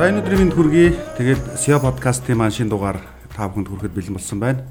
За 0.00 0.08
энэ 0.08 0.24
өдрийн 0.24 0.48
мэнд 0.48 0.56
хүргэе. 0.56 0.96
Тэгээд 1.20 1.60
SEO 1.60 1.76
подкастын 1.76 2.32
маань 2.32 2.56
шинэ 2.56 2.72
дугаар 2.72 3.04
та 3.36 3.52
бүхэнд 3.52 3.68
хүрэхэд 3.68 3.92
бэлэн 3.92 4.16
болсон 4.16 4.40
байна. 4.40 4.64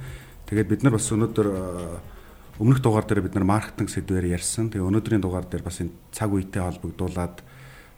Тэгээд 0.49 0.65
бид 0.73 0.81
нар 0.81 0.97
бас 0.97 1.05
өнөөдөр 1.05 1.47
э, 1.53 2.57
өмнөх 2.57 2.81
дугаар 2.81 3.05
дээр 3.05 3.21
бид 3.21 3.37
нар 3.37 3.45
маркетинг 3.45 3.93
сэдвээр 3.93 4.25
ярьсан. 4.25 4.73
Тэгээ 4.73 4.89
өнөөдрийн 4.89 5.21
дугаар 5.21 5.45
дээр 5.45 5.61
бас 5.61 5.85
энэ 5.85 5.93
цаг 6.09 6.33
үетэй 6.33 6.65
холбогдуулаад 6.65 7.45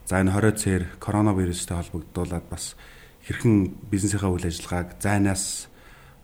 за 0.04 0.20
энэ 0.20 0.28
20 0.28 0.60
цээр 0.60 0.82
коронавирустэй 1.00 1.72
холбогдуулаад 1.72 2.46
бас 2.52 2.76
хэрхэн 3.24 3.80
бизнесийнхаа 3.88 4.28
үйл 4.28 4.52
ажиллагааг 4.52 5.00
зайнаас 5.00 5.72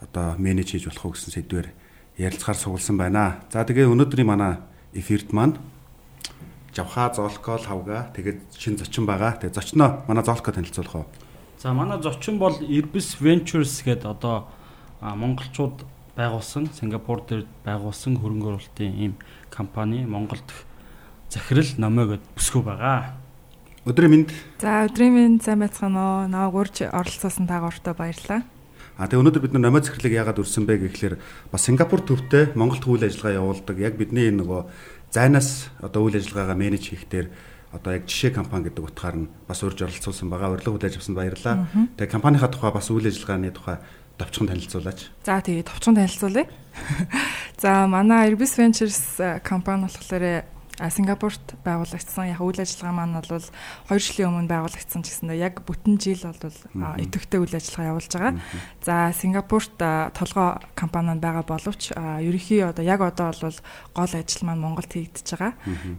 одоо 0.04 0.36
менеж 0.36 0.76
хийж 0.76 0.92
болох 0.92 1.08
уу 1.08 1.16
гэсэн 1.16 1.32
сэдвээр 1.40 1.72
ярилцахаар 2.20 2.60
сугалсан 2.60 3.00
байна. 3.00 3.48
За 3.48 3.64
тэгээ 3.64 3.88
өнөөдрийн 3.88 4.28
манай 4.28 4.60
эфирт 4.92 5.32
маань 5.32 5.56
Жавха 6.78 7.10
Золкол 7.10 7.58
хавга 7.58 8.06
тэгээд 8.14 8.54
шин 8.54 8.78
зочин 8.78 9.02
байгаа. 9.02 9.34
Тэгээд 9.34 9.58
зочноо 9.58 10.06
манай 10.06 10.22
Золко 10.22 10.54
танилцуулах 10.54 10.94
уу? 10.94 11.06
За 11.58 11.74
манай 11.74 11.98
зочин 11.98 12.38
бол 12.38 12.54
Irbis 12.54 13.18
Ventures 13.18 13.82
гэдэг 13.82 14.06
одоо 14.06 14.46
монголчууд 15.02 15.82
байгуулсан 16.14 16.70
Сингапур 16.78 17.26
дээр 17.26 17.50
байгуулсан 17.66 18.14
хөрөнгө 18.22 18.62
оруулалтын 18.62 18.94
ийм 18.94 19.14
компани 19.50 20.06
Монголд 20.06 20.46
захирал 21.26 21.66
номой 21.82 22.14
гэд 22.14 22.22
бүсгүй 22.38 22.62
байгаа. 22.62 23.18
Өдрийн 23.82 24.10
мэнд. 24.14 24.30
За 24.62 24.86
өдрийн 24.86 25.18
мэнд 25.18 25.42
сайн 25.42 25.58
байцгаана 25.58 25.98
уу? 25.98 26.30
Наваг 26.30 26.54
урьж 26.54 26.86
оролцоосон 26.86 27.50
таагууртаа 27.50 27.94
баярлалаа. 27.98 28.46
А 28.98 29.06
тэгээ 29.06 29.22
өнөөдөр 29.22 29.42
бид 29.46 29.54
номой 29.54 29.82
захирлыг 29.82 30.10
яагаад 30.10 30.42
өрсөн 30.42 30.66
бэ 30.66 30.82
гэхлээр 30.82 31.22
бас 31.54 31.62
Сингапур 31.62 32.02
төвтэй 32.02 32.50
Монголд 32.58 32.82
үйл 32.82 33.06
ажиллагаа 33.06 33.38
явуулдаг. 33.38 33.78
Яг 33.78 33.94
бидний 33.94 34.26
энэ 34.26 34.42
нөгөө 34.42 34.62
зайнаас 35.10 35.68
одоо 35.80 36.08
үйл 36.08 36.20
ажиллагаагаа 36.20 36.58
менеж 36.58 36.92
хийхдээ 36.92 37.28
одоо 37.72 38.00
яг 38.00 38.08
жишээ 38.08 38.32
компани 38.32 38.68
гэдэг 38.68 38.84
утгаар 38.84 39.16
нь 39.16 39.28
бас 39.48 39.60
урьж 39.60 39.84
оролцуулсан 39.84 40.28
байгаа. 40.32 40.56
Урилга 40.56 40.72
хүлээж 40.72 40.96
авсанд 40.96 41.16
баярлалаа. 41.16 41.68
Тэгээ 41.96 42.14
компанийхаа 42.16 42.48
тухай 42.48 42.72
бас 42.72 42.88
үйл 42.88 43.08
ажиллагааны 43.08 43.52
тухай 43.52 43.76
товчхон 44.16 44.48
танилцуулаач. 44.48 45.00
За 45.24 45.40
тэгээ 45.40 45.68
товчхон 45.68 45.96
танилцуулъя. 46.00 46.48
За 47.62 47.86
манай 47.86 48.32
Irbis 48.32 48.56
Ventures 48.56 49.20
компани 49.44 49.84
болохоор 49.84 50.44
Сингапурт 50.78 51.58
байгуулагдсан 51.66 52.30
яг 52.30 52.38
үйл 52.38 52.62
ажиллагаа 52.62 52.94
маань 52.94 53.18
бол 53.18 53.42
2 53.90 53.98
жилийн 53.98 54.30
өмнө 54.30 54.46
байгуулагдсан 54.46 55.02
ч 55.02 55.10
гэсэндээ 55.10 55.42
яг 55.42 55.66
бүтэн 55.66 55.98
жил 55.98 56.22
бол 56.22 56.58
идэвхтэй 57.02 57.42
үйл 57.42 57.58
ажиллагаа 57.58 57.90
явуулж 57.98 58.12
байгаа. 58.14 58.34
За 58.86 59.10
Сингапурт 59.10 59.74
толгой 60.14 60.62
компаниуд 60.78 61.18
байгаа 61.18 61.42
боловч 61.42 61.90
ерөнхий 61.98 62.62
одоо 62.62 62.86
яг 62.86 63.02
одоо 63.02 63.34
бол 63.34 63.58
гол 63.94 64.12
ажил 64.14 64.46
маань 64.46 64.62
Монголд 64.62 64.94
хийгдэж 64.94 65.26
байгаа. 65.34 65.52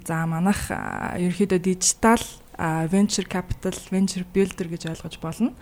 За 0.08 0.24
манайх 0.24 0.72
ерөнхийдөө 0.72 1.60
дижитал 1.60 2.24
venture 2.60 3.28
capital, 3.28 3.74
venture 3.90 4.26
builder 4.34 4.68
гэж 4.68 4.92
ойлгож 4.92 5.20
болно. 5.22 5.54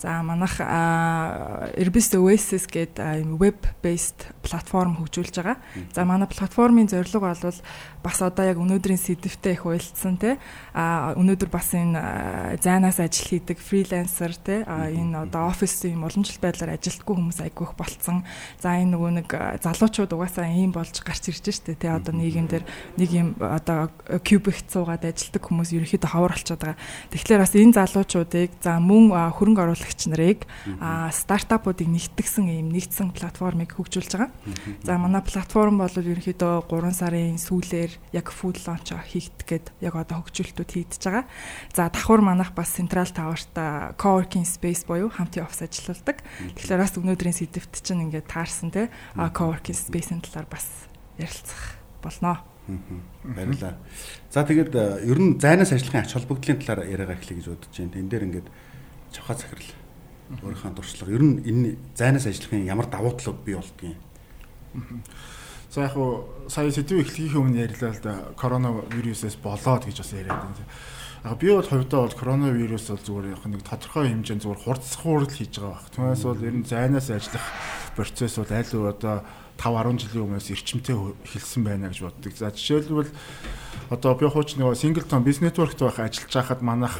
За 0.00 0.22
манайх 0.22 0.58
Airbus 0.58 2.10
Oasis 2.16 2.66
гэдэг 2.66 3.38
web 3.38 3.60
based 3.84 4.26
платформ 4.42 4.96
хөгжүүлж 4.98 5.34
байгаа. 5.38 5.56
За 5.94 6.04
манай 6.04 6.26
платформын 6.26 6.88
зорилго 6.88 7.20
бол 7.30 7.54
бас 8.02 8.24
одоо 8.24 8.48
яг 8.48 8.58
өнөөдрийн 8.58 8.98
сэдвтэй 8.98 9.54
их 9.54 9.68
уялдсан 9.68 10.16
тий. 10.16 10.34
А 10.74 11.12
өнөөдөр 11.14 11.50
бас 11.52 11.70
энэ 11.76 12.58
зайнаас 12.58 12.98
ажил 12.98 13.38
хийдэг 13.38 13.62
фрилансер 13.62 14.32
тий. 14.34 14.64
А 14.64 14.88
энэ 14.88 15.28
одоо 15.28 15.52
офисын 15.52 16.02
олон 16.02 16.24
жил 16.26 16.40
байдлаар 16.42 16.74
ажилтгүй 16.80 17.14
хүмүүс 17.14 17.44
айгүйх 17.44 17.76
болцсон. 17.76 18.24
За 18.58 18.80
энэ 18.80 18.96
нөгөө 18.96 19.10
нэг 19.20 19.28
залуучууд 19.62 20.16
угаасаа 20.16 20.48
ийм 20.48 20.72
болж 20.72 20.98
гарч 21.04 21.28
ирж 21.28 21.44
штэ 21.52 21.76
тий. 21.76 21.92
Одоо 21.92 22.16
нийгэмдэр 22.16 22.64
нэг 22.96 23.10
юм 23.12 23.38
одоо 23.38 23.92
кубикт 24.26 24.72
суугаад 24.72 25.04
ажилтдаг 25.04 25.44
хүмүүс 25.44 25.76
ерөөхдөө 25.76 26.10
ховор 26.10 26.32
болчиход 26.32 26.64
байгаа. 26.64 26.80
Тэгэхээр 27.14 27.42
бас 27.44 27.54
энэ 27.54 27.76
залуучуудыг 27.76 28.50
за 28.64 28.80
мөн 28.80 29.12
хөрөнгө 29.12 29.60
оруулах 29.60 29.90
багш 29.90 30.06
нарыг 30.06 30.46
стартапуудыг 31.12 31.88
нэгтгэсэн 31.88 32.46
ийм 32.48 32.68
нэгдсэн 32.70 33.10
платформыг 33.12 33.74
хөгжүүлж 33.74 34.12
байгаа. 34.14 34.30
За 34.82 34.98
манай 34.98 35.22
платформ 35.22 35.78
бол 35.82 35.90
ерөнхийдөө 35.90 36.70
3 36.70 36.94
сарын 36.94 37.38
сүүлээр 37.38 37.89
яг 38.12 38.30
full 38.30 38.56
launch 38.66 38.92
хийгдэх 38.92 39.46
гээд 39.46 39.66
яг 39.80 39.94
одоо 39.96 40.22
хөгжүүлэлтүүд 40.22 40.70
хийгдэж 40.70 41.02
байгаа. 41.02 41.24
За 41.74 41.88
давхар 41.90 42.20
манах 42.20 42.54
бас 42.54 42.70
Central 42.74 43.08
Tower-та 43.08 43.94
co-working 43.96 44.46
space 44.46 44.86
буюу 44.86 45.10
хамтын 45.10 45.46
офис 45.46 45.64
ажилладаг. 45.64 46.22
Тэгэхээр 46.58 46.82
бас 46.82 46.94
өнөөдрийн 46.94 47.36
сэдвт 47.36 47.74
чинь 47.82 48.06
ингээд 48.06 48.30
таарсан 48.30 48.70
те 48.70 48.90
co-working 49.16 49.76
space-ийн 49.76 50.22
талаар 50.22 50.48
бас 50.50 50.66
ярилцах 51.18 51.80
болноо. 52.02 52.42
Баярлалаа. 53.24 53.74
За 54.30 54.44
тэгээд 54.44 54.74
ер 55.04 55.18
нь 55.18 55.38
зайнаас 55.40 55.72
ажиллахын 55.72 56.06
ач 56.06 56.14
холбогдлын 56.14 56.60
талаар 56.62 56.86
яриагаа 56.86 57.18
эхлэе 57.18 57.38
гэж 57.42 57.46
бодож 57.50 57.74
байна. 57.74 57.94
Тэн 57.94 58.08
дээр 58.08 58.26
ингээд 58.30 58.48
чавха 59.10 59.34
захирал 59.34 59.70
өөрийнхөө 60.38 60.72
туршлага 60.78 61.10
ер 61.10 61.22
нь 61.24 61.42
энэ 61.42 61.68
зайнаас 61.98 62.26
ажиллахын 62.30 62.68
ямар 62.70 62.86
давуу 62.86 63.18
талууд 63.18 63.40
бий 63.42 63.58
болдгийг. 63.58 63.98
За 65.70 65.86
яг 65.86 65.94
уу 65.94 66.26
сая 66.50 66.66
сэдвийн 66.74 67.06
эхлэхийн 67.06 67.38
өмнө 67.46 67.62
ярьлаа 67.62 67.94
л 67.94 68.02
да 68.02 68.12
коронавирусээс 68.34 69.38
болоод 69.38 69.86
гэж 69.86 70.02
бас 70.02 70.10
яриад 70.18 70.42
байна. 70.42 70.66
Яг 71.22 71.38
би 71.38 71.46
бол 71.46 71.62
хувьдаа 71.62 72.10
бол 72.10 72.18
коронавирус 72.18 72.90
бол 72.90 73.06
зүгээр 73.06 73.38
яг 73.38 73.44
нэг 73.46 73.62
тодорхой 73.62 74.10
хэмжээнд 74.10 74.42
зүгээр 74.42 74.64
хурцсах 74.66 75.02
хуурал 75.06 75.30
хийж 75.30 75.62
байгаа 75.62 75.78
баг. 75.78 75.86
Түүнээс 75.94 76.22
бол 76.26 76.42
ер 76.42 76.54
нь 76.58 76.66
зайнаас 76.66 77.06
ажиллах 77.14 77.46
процесс 77.94 78.34
бол 78.34 78.50
аль 78.50 78.74
уу 78.74 78.90
одоо 78.90 79.22
5 79.62 79.78
10 79.78 80.02
жилийн 80.10 80.24
өмнөөс 80.26 80.50
эрчимтэй 80.50 80.96
эхэлсэн 81.22 81.62
байна 81.62 81.94
гэж 81.94 82.02
боддог. 82.02 82.34
За 82.34 82.50
жишээлбэл 82.50 83.14
одоо 83.94 84.12
би 84.18 84.26
хууч 84.26 84.58
нөгөө 84.58 84.74
Singleton 84.74 85.22
Business 85.22 85.54
Network-т 85.54 85.86
байх 85.86 86.02
ажиллаж 86.02 86.34
байхад 86.34 86.66
манайх 86.66 86.98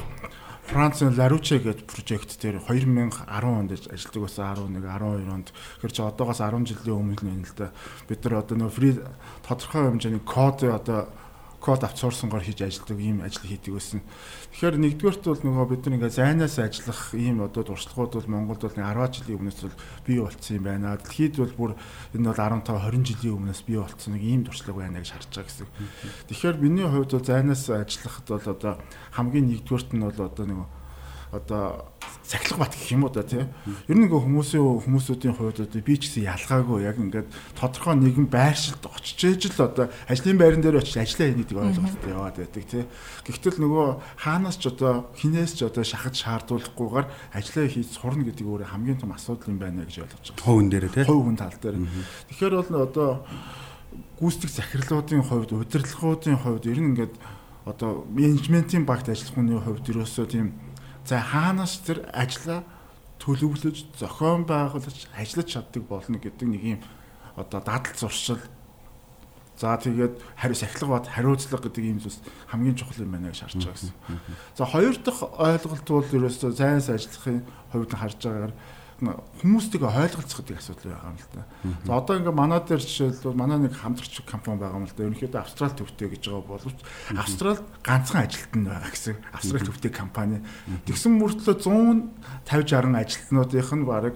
Францын 0.70 1.18
Ларуче 1.18 1.58
гэдэг 1.58 1.82
прожект 1.82 2.38
дээр 2.38 2.62
2010 2.62 3.26
онд 3.42 3.74
ажилладаг 3.74 4.22
байсан 4.22 4.54
11 4.70 4.78
12 4.78 5.34
онд. 5.34 5.48
Тэр 5.82 5.90
чи 5.90 5.98
одоогоос 5.98 6.38
10 6.38 6.62
жилийн 6.62 6.94
өмнө 6.94 7.26
нь 7.26 7.42
л 7.42 7.54
да 7.58 7.74
бид 8.06 8.22
нар 8.22 8.38
одоо 8.38 8.54
нөө 8.54 8.70
фри 8.70 9.02
тодорхой 9.42 9.90
хэмжээний 9.90 10.22
код 10.22 10.62
одоо 10.62 11.10
код 11.60 11.84
авцуурсангаар 11.84 12.40
хийж 12.40 12.64
ажилладаг 12.64 12.98
ийм 12.98 13.20
ажил 13.20 13.44
хийдэг 13.44 13.76
байсан. 13.76 14.00
Тэгэхээр 14.56 14.76
нэгдүгээрт 14.80 15.24
бол 15.28 15.44
нөгөө 15.44 15.66
бид 15.68 15.82
нар 15.84 15.94
ингээ 16.00 16.16
зайнаас 16.16 16.56
ажиллах 16.56 17.12
ийм 17.12 17.44
одоо 17.44 17.62
туршлагууд 17.68 18.12
бол 18.16 18.32
Монголд 18.32 18.64
бол 18.64 18.76
10 18.80 19.12
жилийн 19.12 19.38
өмнөөс 19.38 19.60
бол 19.68 19.76
бий 20.08 20.18
болцсон 20.24 20.56
юм 20.56 20.64
байна. 20.64 20.96
Дэлхийд 20.96 21.36
бол 21.36 21.54
бүр 21.60 21.72
энэ 22.16 22.32
бол 22.32 22.40
15 22.40 22.64
20 22.64 23.04
жилийн 23.04 23.36
өмнөөс 23.36 23.60
бий 23.68 23.76
болцсон 23.76 24.12
нэг 24.16 24.24
ийм 24.24 24.42
туршлага 24.48 24.80
байна 24.80 25.04
гэж 25.04 25.12
харж 25.12 25.28
байгаа 25.28 25.48
гэсэн. 25.52 25.68
Тэгэхээр 26.32 26.56
миний 26.64 26.88
хувьд 26.88 27.12
бол 27.12 27.28
зайнаас 27.28 27.64
ажиллахад 27.68 28.26
бол 28.26 28.46
одоо 28.48 28.72
хамгийн 29.12 29.46
нэгдүгээрт 29.52 29.90
нь 29.92 30.00
бол 30.00 30.16
одоо 30.16 30.44
нөгөө 30.48 30.79
одоо 31.32 31.90
сахилга 32.24 32.64
бат 32.66 32.74
гэх 32.74 32.92
юм 32.94 33.04
уу 33.04 33.10
да 33.10 33.22
тий. 33.22 33.42
Ер 33.88 33.96
нь 33.98 34.06
ингээ 34.06 34.22
хүмүүсийн 34.22 34.62
хүмүүсүүдийн 34.86 35.34
хувьд 35.34 35.66
одоо 35.66 35.82
би 35.82 35.94
ч 35.98 36.06
гэсэн 36.10 36.30
ялгаагүй 36.30 36.86
яг 36.86 36.98
ингээд 36.98 37.28
тодорхой 37.58 37.98
нэгэн 37.98 38.30
байршилд 38.30 38.86
очиж 38.86 39.18
ээж 39.26 39.42
л 39.58 39.66
одоо 39.66 39.90
ажлын 40.06 40.38
байран 40.38 40.62
дээр 40.62 40.78
очиж 40.78 40.98
ажиллаа 40.98 41.26
хийх 41.30 41.50
гэдэг 41.50 41.58
ойлголттой 41.58 42.10
яваад 42.10 42.36
байдаг 42.38 42.64
тий. 42.70 42.84
Гэхдээ 43.26 43.62
нөгөө 43.62 43.86
хаанаас 44.22 44.56
ч 44.62 44.70
одоо 44.70 45.10
хинээс 45.18 45.58
ч 45.58 45.66
одоо 45.66 45.82
шахаж 45.82 46.14
шаардуулахгүйгээр 46.22 47.06
ажиллаа 47.34 47.66
хийж 47.66 47.88
сурна 47.98 48.22
гэдэг 48.26 48.46
өөр 48.46 48.62
хамгийн 48.70 48.98
том 49.02 49.10
асуудал 49.10 49.50
юм 49.50 49.58
байна 49.58 49.82
гэж 49.86 50.06
ойлгож 50.06 50.26
байгаа. 50.30 50.46
Хувь 50.46 50.58
хүн 50.58 50.70
дээр 50.70 50.86
тий. 50.90 51.04
Хувь 51.06 51.24
хүн 51.26 51.38
тал 51.38 51.58
дээр. 51.58 51.76
Тэгэхээр 52.30 52.54
бол 52.58 52.74
одоо 52.78 53.10
гүйцэтгэх 54.22 54.54
захирлуудын 54.54 55.26
хувьд 55.26 55.50
удирдлагуудын 55.50 56.38
хувьд 56.38 56.64
ер 56.70 56.78
нь 56.78 56.94
ингээд 56.94 57.14
одоо 57.66 58.06
менежментийн 58.08 58.86
багт 58.86 59.08
ажиллах 59.10 59.34
хүний 59.34 59.58
хувьд 59.58 59.84
ерөөсөө 59.90 60.26
тийм 60.30 60.54
За 61.10 61.18
хаанаас 61.18 61.82
тэр 61.82 62.06
ажлаа 62.14 62.62
төлөвлөж, 63.18 63.98
зохион 63.98 64.46
байгуулж, 64.46 65.10
ажиллаж 65.18 65.48
чаддаг 65.50 65.82
болно 65.90 66.22
гэдэг 66.22 66.46
нэг 66.46 66.62
юм 66.62 66.80
одоо 67.34 67.58
дадал 67.58 67.98
зуршил. 67.98 68.38
За 69.58 69.74
тэгээд 69.74 70.22
хариу 70.38 70.54
сахилга 70.54 71.02
бат 71.02 71.10
хариуцлага 71.10 71.66
гэдэг 71.66 71.82
ийм 71.82 71.98
зүйлс 71.98 72.22
хамгийн 72.46 72.78
чухал 72.78 73.02
юм 73.02 73.10
байна 73.10 73.34
гэж 73.34 73.42
харж 73.42 73.58
байгаа 73.58 73.74
гэсэн. 73.74 73.92
За 74.54 74.64
хоёр 74.70 74.94
дахь 75.02 75.22
ойлголт 75.34 75.88
бол 75.90 76.14
ерөөсөө 76.14 76.50
зайнаас 76.54 76.88
ажиллахын 76.94 77.42
хувьд 77.74 77.90
харж 77.90 78.18
байгаагаар 78.22 78.54
хүмүүстэйг 79.00 79.82
ойлголцох 79.82 80.44
гэдэг 80.44 80.60
асуудал 80.60 80.92
байгаа 80.92 81.10
юм 81.10 81.18
л 81.18 81.28
да. 81.32 81.42
За 81.84 81.92
одоо 81.96 82.14
ингээ 82.20 82.36
манай 82.36 82.60
дээр 82.60 82.82
жишээлбэл 82.84 83.40
манай 83.40 83.58
нэг 83.64 83.72
хамтрагч 83.72 84.14
компани 84.28 84.60
байгаа 84.60 84.76
юм 84.76 84.86
л 84.86 84.94
да. 84.96 85.06
Ерөнхийдөө 85.08 85.40
Австрал 85.40 85.72
төвтэй 85.72 86.08
гэж 86.12 86.22
байгаа 86.28 86.44
боловч 86.44 86.78
Австрал 87.16 87.58
ганцхан 87.80 88.24
ажилтан 88.28 88.62
байгаа 88.68 88.90
гэсэн. 88.92 89.16
Австрал 89.32 89.64
төвтэй 89.64 89.92
компани. 89.92 90.36
Тэгсэн 90.84 91.12
мөртлөө 91.16 91.56
150 91.64 92.12
60 92.44 93.00
ажилтнуудынх 93.00 93.72
нь 93.72 93.88
баг 93.88 94.14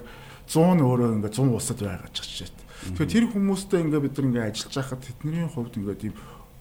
100 0.48 0.84
өөрөө 0.84 1.08
ингээ 1.16 1.32
100 1.32 1.48
улсад 1.48 1.80
байгаа 1.80 2.08
гэж 2.12 2.18
байна. 2.20 2.62
Тэгэхээр 2.84 3.12
тэр 3.16 3.26
хүмүүстэй 3.32 3.80
ингээ 3.80 4.02
бид 4.04 4.14
нар 4.20 4.28
ингээ 4.28 4.48
ажиллаж 4.52 4.74
байхад 4.76 5.00
тэдний 5.00 5.48
хувьд 5.48 5.74
ингээ 5.80 5.96
тийм 6.04 6.14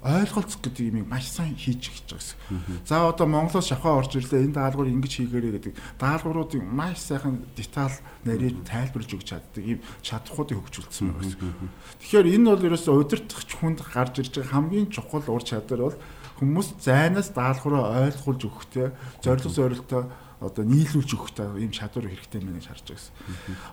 ойлголцох 0.04 0.60
гэдэг 0.60 0.84
юмыг 0.92 1.08
маш 1.08 1.32
сайн 1.32 1.56
хийж 1.56 1.88
эхэлж 1.88 2.12
байгаа 2.12 2.20
гэсэн. 2.20 2.84
За 2.84 3.08
одоо 3.08 3.28
Монголоос 3.28 3.72
шавхаа 3.72 4.04
орж 4.04 4.20
ирлээ. 4.20 4.52
Энэ 4.52 4.60
даалгавар 4.60 4.92
ингэж 4.92 5.14
хийгээрэй 5.16 5.54
гэдэг. 5.56 5.74
Даалгавруудыг 5.96 6.60
маш 6.60 7.00
сайхан 7.00 7.48
деталь 7.56 7.96
нарийн 8.28 8.68
тайлбарлаж 8.68 9.12
өгч 9.16 9.28
чаддаг 9.32 9.64
юм 9.64 9.80
чадхуудыг 10.04 10.60
хөгжүүлсэн 10.60 11.08
байгаа 11.08 11.24
гэсэн. 11.24 11.72
Тэгэхээр 12.04 12.28
энэ 12.36 12.48
бол 12.52 12.68
ерөөсөө 12.68 12.94
удирдахч 13.00 13.50
хүнд 13.56 13.80
гарч 13.80 14.14
ирж 14.20 14.34
байгаа. 14.44 14.52
Хамгийн 14.60 14.92
чухал 14.92 15.24
ур 15.32 15.44
чадвар 15.44 15.82
бол 15.88 15.98
хүмүүс 16.44 16.68
зайнаас 16.84 17.32
даалгавраа 17.32 18.12
ойлгуулж 18.12 18.42
өгөхтэй 18.44 18.92
зориг 19.24 19.48
зорилттой 19.48 20.04
одоо 20.44 20.64
нийлүүлж 20.68 21.10
өгөх 21.16 21.32
та 21.32 21.48
ийм 21.56 21.72
чадвар 21.72 22.12
хэрэгтэй 22.12 22.42
мэн 22.44 22.60
гэж 22.60 22.68
харж 22.68 22.84
байгаа 22.84 23.00
гэсэн. 23.00 23.14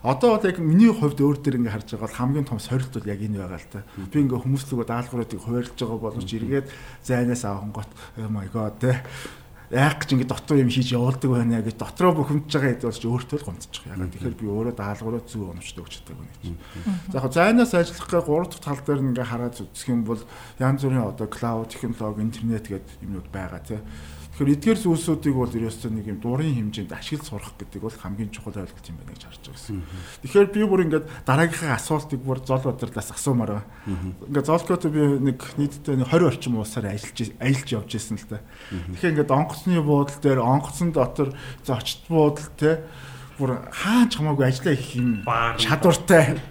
Одоо 0.07 0.29
бол 0.39 0.47
яг 0.47 0.57
миний 0.63 0.91
хувьд 0.91 1.19
өөр 1.19 1.37
дээр 1.43 1.59
ингээ 1.59 1.75
харж 1.75 1.87
байгаа 1.91 2.07
бол 2.07 2.19
хамгийн 2.19 2.47
том 2.47 2.59
сорилт 2.63 2.93
бол 2.95 3.11
яг 3.11 3.19
энэ 3.19 3.37
байгаа 3.43 3.59
л 3.59 3.71
та. 3.71 3.83
Би 4.11 4.17
ингээ 4.23 4.39
хүмүүслэгөө 4.41 4.87
даалгавруудыг 4.87 5.39
хуваарлж 5.43 5.75
байгаа 5.75 5.99
боловч 5.99 6.29
эргээд 6.31 6.67
зайнаас 7.03 7.43
авах 7.43 7.83
гот 7.83 7.91
oh 8.17 8.31
my 8.31 8.47
god 8.49 8.79
те 8.79 9.03
яах 9.71 10.03
гэж 10.03 10.19
ингэ 10.19 10.27
дотор 10.27 10.59
юм 10.59 10.67
хийж 10.67 10.91
явуулдаг 10.91 11.31
байна 11.31 11.63
гэж 11.63 11.79
дотроо 11.79 12.11
бухимдж 12.11 12.51
байгаа 12.51 12.75
хэд 12.75 12.83
болж 12.83 13.03
өөртөө 13.07 13.39
л 13.39 13.47
гомдчих. 13.47 13.87
Яг 13.87 14.03
тэгэхээр 14.11 14.35
би 14.35 14.45
өөрөө 14.51 14.75
даалгавраа 14.75 15.23
зүг 15.23 15.55
онцтой 15.55 15.83
өгч 15.87 15.93
чаддаг 16.03 16.15
байна 16.19 16.35
гэж. 16.43 16.51
За 17.07 17.17
яг 17.23 17.31
зайнаас 17.31 17.71
ажиллах 17.71 18.09
гэх 18.11 18.27
гурав 18.27 18.51
дахь 18.51 18.63
тал 18.67 18.83
дээр 18.83 18.99
ингээ 18.99 19.31
хараад 19.31 19.55
үзэх 19.63 19.87
юм 19.87 20.03
бол 20.03 20.19
янз 20.59 20.83
бүрийн 20.83 21.07
одоо 21.07 21.27
клауд 21.31 21.71
технологи, 21.71 22.19
интернет 22.19 22.67
гэдэг 22.67 22.99
юмнууд 22.99 23.27
байгаа 23.31 23.63
тийм 23.63 23.79
Тэгэхээр 24.41 24.57
эдгээр 24.57 24.79
зүйлсүүдийг 24.81 25.35
бол 25.37 25.53
ерөөсөө 25.53 25.91
нэг 25.93 26.05
юм 26.09 26.17
дурын 26.17 26.73
хэмжээнд 26.73 26.97
ашиглаж 26.97 27.29
сурах 27.29 27.53
гэдэг 27.61 27.77
бол 27.85 27.93
хамгийн 27.93 28.33
чухал 28.33 28.57
ойлголт 28.57 28.89
юм 28.89 28.97
байна 28.97 29.13
гэж 29.13 29.23
харж 29.29 29.43
байгаа 29.45 29.53
гэсэн. 29.53 29.77
Тэгэхээр 30.25 30.49
би 30.49 30.61
бүр 30.65 30.81
ингээд 30.89 31.05
дараагийнхаа 31.29 31.77
асуултыг 31.77 32.21
бүр 32.25 32.41
зол 32.41 32.65
бодлоос 32.65 33.09
асуумаар 33.13 33.61
байгаа. 33.61 33.69
Ингээд 34.33 34.49
золкото 34.49 34.89
би 34.89 35.01
нэг 35.21 35.45
нийтдээ 35.61 36.01
20 36.09 36.25
орчим 36.25 36.57
уусаар 36.57 36.89
ажиллаж 36.89 37.37
ажиллаж 37.37 37.69
явж 37.69 37.91
исэн 37.93 38.17
л 38.17 38.25
та. 38.33 38.41
Тэгэхээр 38.97 39.13
ингээд 39.13 39.29
онгоцны 39.29 39.77
буудал 39.77 40.17
дээр 40.25 40.41
онгоцон 40.41 40.89
дотор 40.89 41.29
зочд 41.61 42.01
буудал 42.09 42.49
те 42.57 42.81
бүр 43.37 43.61
хаач 43.69 44.17
хамаагүй 44.17 44.45
ажиллаа 44.49 44.73
хийх 44.73 44.97
юм 44.97 45.21
чадвартай 45.61 46.41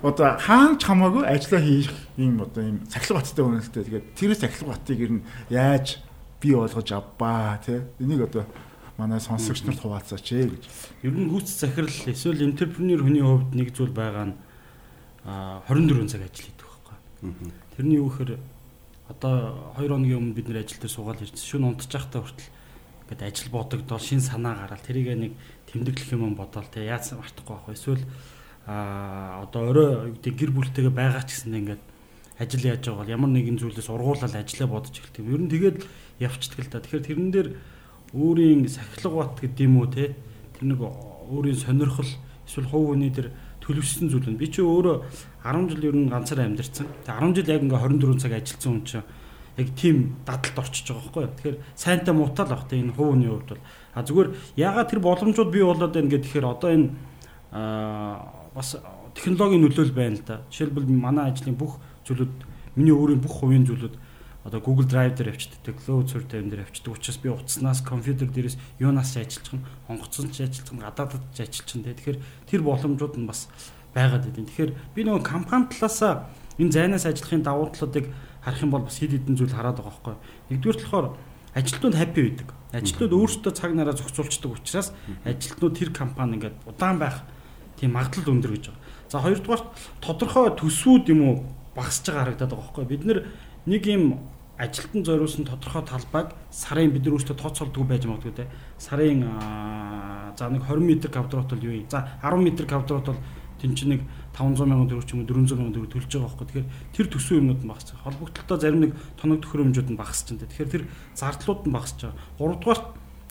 одоо 0.00 0.40
хаан 0.40 0.80
ч 0.80 0.88
хамаагүй 0.88 1.28
ажиллаа 1.28 1.60
хийх 1.60 1.92
юм 2.16 2.40
одоо 2.40 2.64
юм 2.64 2.80
цахилгаан 2.88 3.20
баттай 3.20 3.44
үнэлтэй. 3.44 3.84
Тэгээд 3.84 4.06
тэр 4.16 4.32
цахилгаан 4.40 4.72
батыг 4.72 4.98
ер 5.04 5.12
нь 5.20 5.24
яаж 5.52 6.00
бий 6.42 6.54
болгож 6.58 6.90
авбаа 6.90 7.62
тий. 7.64 7.80
Энийг 8.02 8.26
одоо 8.26 8.44
манай 8.98 9.20
сонсогч 9.20 9.62
нарт 9.62 9.80
хуваалцаач 9.80 10.26
ээ 10.34 10.50
гэж. 10.50 10.64
Ер 11.06 11.14
нь 11.14 11.30
гүйц 11.30 11.46
захирал 11.46 11.94
эсвэл 12.10 12.42
энтерпренер 12.42 13.06
хүний 13.06 13.22
хувьд 13.22 13.54
нэг 13.54 13.70
зүйл 13.70 13.94
байгаа 13.94 14.34
нь 14.34 14.36
24 15.22 16.10
цаг 16.10 16.26
ажил 16.26 16.46
хийдэг 16.50 16.66
байхгүй. 16.66 16.96
Тэрний 17.78 17.98
юу 18.02 18.10
гэхээр 18.10 18.42
одоо 19.08 19.72
2 19.78 19.86
хоногийн 19.86 20.18
өмнө 20.18 20.34
бид 20.34 20.48
нэр 20.50 20.66
ажил 20.66 20.82
дээр 20.82 20.92
суугаад 20.92 21.22
ирсэн. 21.22 21.38
Шүн 21.38 21.64
унтчих 21.70 21.94
байхдаа 21.94 22.26
хүртэл 22.26 22.50
ингээд 23.12 23.22
ажил 23.22 23.50
бодогдол 23.52 24.00
шин 24.00 24.20
санаа 24.20 24.66
гараад 24.66 24.82
тэрийг 24.82 25.08
нэг 25.14 25.32
тэмдэглэх 25.70 26.12
юм 26.12 26.34
бодоол 26.34 26.66
те 26.72 26.84
яасан 26.84 27.20
мартахгүй 27.20 27.56
байх. 27.56 27.76
Эсвэл 27.76 28.04
а 28.66 29.42
одоо 29.44 29.70
орой 29.70 30.14
гэр 30.22 30.50
бүлтэйгээ 30.50 30.94
байгаа 30.94 31.22
ч 31.28 31.36
гэсэн 31.36 31.54
ингээд 31.60 31.82
ажил 32.38 32.64
яаж 32.64 32.82
байгаа 32.86 33.02
бол 33.04 33.14
ямар 33.14 33.30
нэгэн 33.36 33.58
зүйлээс 33.60 33.88
ургуулаад 33.90 34.34
ажиллаа 34.34 34.68
бодож 34.70 34.94
эхэлт 34.96 35.18
юм. 35.20 35.28
Ер 35.34 35.42
нь 35.44 35.52
тэгээд 35.52 35.78
явцдаг 36.22 36.58
л 36.62 36.70
да. 36.70 36.78
Тэгэхээр 36.78 37.06
тэрэн 37.06 37.30
дээр 37.34 37.48
өөрийн 38.14 38.68
сахилга 38.68 39.26
бат 39.26 39.40
гэдэг 39.42 39.66
юм 39.66 39.82
уу 39.82 39.88
те 39.90 40.14
тэр 40.54 40.64
нэг 40.70 40.80
өөрийн 40.80 41.58
сонирхол 41.58 42.10
эсвэл 42.46 42.70
хувь 42.70 42.94
хүний 42.94 43.10
тэр 43.10 43.34
төлөвшсөн 43.62 44.10
зүйл 44.10 44.28
нь 44.30 44.38
би 44.38 44.46
чи 44.50 44.60
өөрөө 44.62 44.96
10 45.46 45.70
жил 45.70 45.88
ер 45.90 45.96
нь 45.96 46.10
ганцаар 46.10 46.46
амьдэрсэн. 46.46 46.86
Тэгээ 47.06 47.18
10 47.18 47.36
жил 47.36 47.52
яг 47.52 47.62
ингээ 47.62 47.80
24 47.82 48.22
цаг 48.22 48.32
ажилласан 48.36 48.72
хүн 48.72 48.84
чинь 48.84 49.06
яг 49.56 49.68
тийм 49.76 49.96
дадалд 50.26 50.58
орчиж 50.58 50.86
байгаа 50.90 51.02
байхгүй. 51.02 51.26
Тэгэхээр 51.36 51.58
сайнтай 51.76 52.14
муутай 52.14 52.44
л 52.46 52.52
баг 52.52 52.64
те 52.68 52.76
энэ 52.80 52.92
хувь 52.92 53.10
хүний 53.14 53.30
хувьд 53.30 53.48
бол 53.54 53.62
а 53.94 54.02
зүгээр 54.02 54.28
ягаад 54.56 54.88
тэр 54.90 55.00
боломжууд 55.00 55.50
бий 55.52 55.64
болоод 55.64 55.92
байна 55.92 56.10
гэдэг 56.10 56.26
тэгэхээр 56.26 56.52
одоо 56.52 56.70
энэ 56.72 56.88
аа 57.52 58.50
бас 58.54 58.76
технологийн 59.14 59.62
нөлөөл 59.62 59.92
байна 59.92 60.16
л 60.16 60.24
да. 60.26 60.42
Жишээлбэл 60.50 60.88
манай 60.88 61.30
ажлын 61.30 61.56
бүх 61.56 61.78
зүйлүүд 62.08 62.32
миний 62.76 62.92
өөрийн 62.92 63.20
бүх 63.20 63.40
хувийн 63.40 63.68
зүйлүүд 63.68 63.94
одоо 64.44 64.60
Google 64.60 64.86
Drive 64.86 65.14
дээр 65.16 65.30
авчдаг, 65.34 65.76
Cloud 65.78 66.10
Server 66.10 66.26
дээр 66.26 66.66
авчдаг. 66.66 66.92
Учираас 66.98 67.18
би 67.22 67.28
утаснаас 67.30 67.80
компьютер 67.82 68.28
дээрээс 68.28 68.58
юунаас 68.78 69.14
ч 69.14 69.22
ажиллах 69.22 69.54
нь, 69.54 69.66
онгоцон 69.86 70.30
ч 70.34 70.42
ажиллах 70.42 70.72
нь, 70.74 70.82
гадаадд 70.82 71.22
ч 71.30 71.38
ажиллах 71.46 71.76
нь. 71.78 71.86
Тэгэхээр 71.86 72.18
тэр 72.50 72.60
боломжууд 72.66 73.14
нь 73.22 73.26
бас 73.30 73.46
байгаад 73.94 74.26
байна. 74.26 74.48
Тэгэхээр 74.50 74.72
би 74.94 75.00
нөгөө 75.06 75.22
компани 75.22 75.70
талаасаа 75.70 76.26
энэ 76.58 76.74
зайнаас 76.74 77.06
ажиллахын 77.06 77.46
давуу 77.46 77.70
талуудыг 77.70 78.10
харах 78.42 78.62
юм 78.62 78.70
бол 78.74 78.82
бас 78.82 78.98
хэд 78.98 79.14
хэдэн 79.14 79.36
зүйл 79.38 79.54
хараад 79.54 79.78
байгаа 79.78 79.94
байхгүй. 79.94 80.16
Нэгдүгээр 80.50 80.78
болохоор 80.82 81.06
ажилтнууд 81.54 81.96
хаппи 81.96 82.20
байдаг. 82.26 82.48
Ажилтнууд 82.72 83.12
өөрсдөө 83.12 83.52
цаг 83.52 83.70
нараа 83.76 83.94
зохицуулцдаг 83.94 84.50
учраас 84.50 84.88
ажилтнууд 85.22 85.74
тэр 85.78 85.90
компани 85.94 86.40
ингээд 86.40 86.56
удаан 86.66 86.98
байх 86.98 87.22
тийм 87.76 87.94
магадлал 87.94 88.34
өндөр 88.34 88.52
гэж 88.56 88.64
байгаа. 88.72 88.82
За 89.12 89.20
хоёрдугаар 89.20 89.62
тодорхой 90.00 90.50
төсвүүд 90.56 91.04
юм 91.12 91.20
уу 91.22 91.34
багасж 91.76 92.08
байгаа 92.08 92.32
харагдаад 92.32 92.50
байгаа 92.50 92.64
байхгүй. 92.64 92.84
Бид 92.88 93.02
нэг 93.66 93.86
юм 93.86 94.18
ажилтан 94.58 95.04
зориулсан 95.04 95.44
тодорхой 95.44 95.82
талбайг 95.82 96.34
сарын 96.50 96.90
бид 96.90 97.04
нар 97.04 97.16
өөрсдөө 97.18 97.36
тооцоолдгүй 97.38 97.84
байж 97.88 98.06
магадгүй 98.06 98.34
те. 98.36 98.46
Сарын 98.78 99.24
за 100.36 100.48
нэг 100.50 100.62
20 100.66 100.82
м 100.82 101.00
квадрат 101.00 101.50
бол 101.50 101.62
юу 101.62 101.72
юм? 101.72 101.86
За 101.88 102.06
10 102.22 102.42
м 102.42 102.56
квадрат 102.56 103.06
бол 103.06 103.18
тэн 103.60 103.74
чинь 103.74 103.94
нэг 103.94 104.02
500 104.34 104.58
сая 104.58 104.86
төгрөг 104.86 105.06
ч 105.06 105.12
юм 105.14 105.20
уу 105.22 105.30
400 105.30 105.48
сая 105.48 105.70
төгрөг 105.70 105.90
төлж 105.94 106.10
байгаа 106.10 106.28
байхгүй. 106.30 106.46
Тэгэхээр 106.46 106.68
тэр 106.94 107.06
төсвөө 107.10 107.38
юмнууд 107.38 107.62
нь 107.62 107.70
багасч. 107.70 107.88
Холбогдлолтой 108.02 108.58
зарим 108.58 108.80
нэг 108.82 108.92
тоног 109.18 109.38
төхөөрөмжүүд 109.42 109.88
нь 109.90 109.98
багасч 109.98 110.26
байна. 110.30 110.46
Тэгэхээр 110.50 110.72
тэр 110.74 110.84
зардлууд 111.14 111.62
нь 111.66 111.74
багасч 111.74 111.98
байгаа. 112.02 112.18
Гуравдугаар 112.38 112.80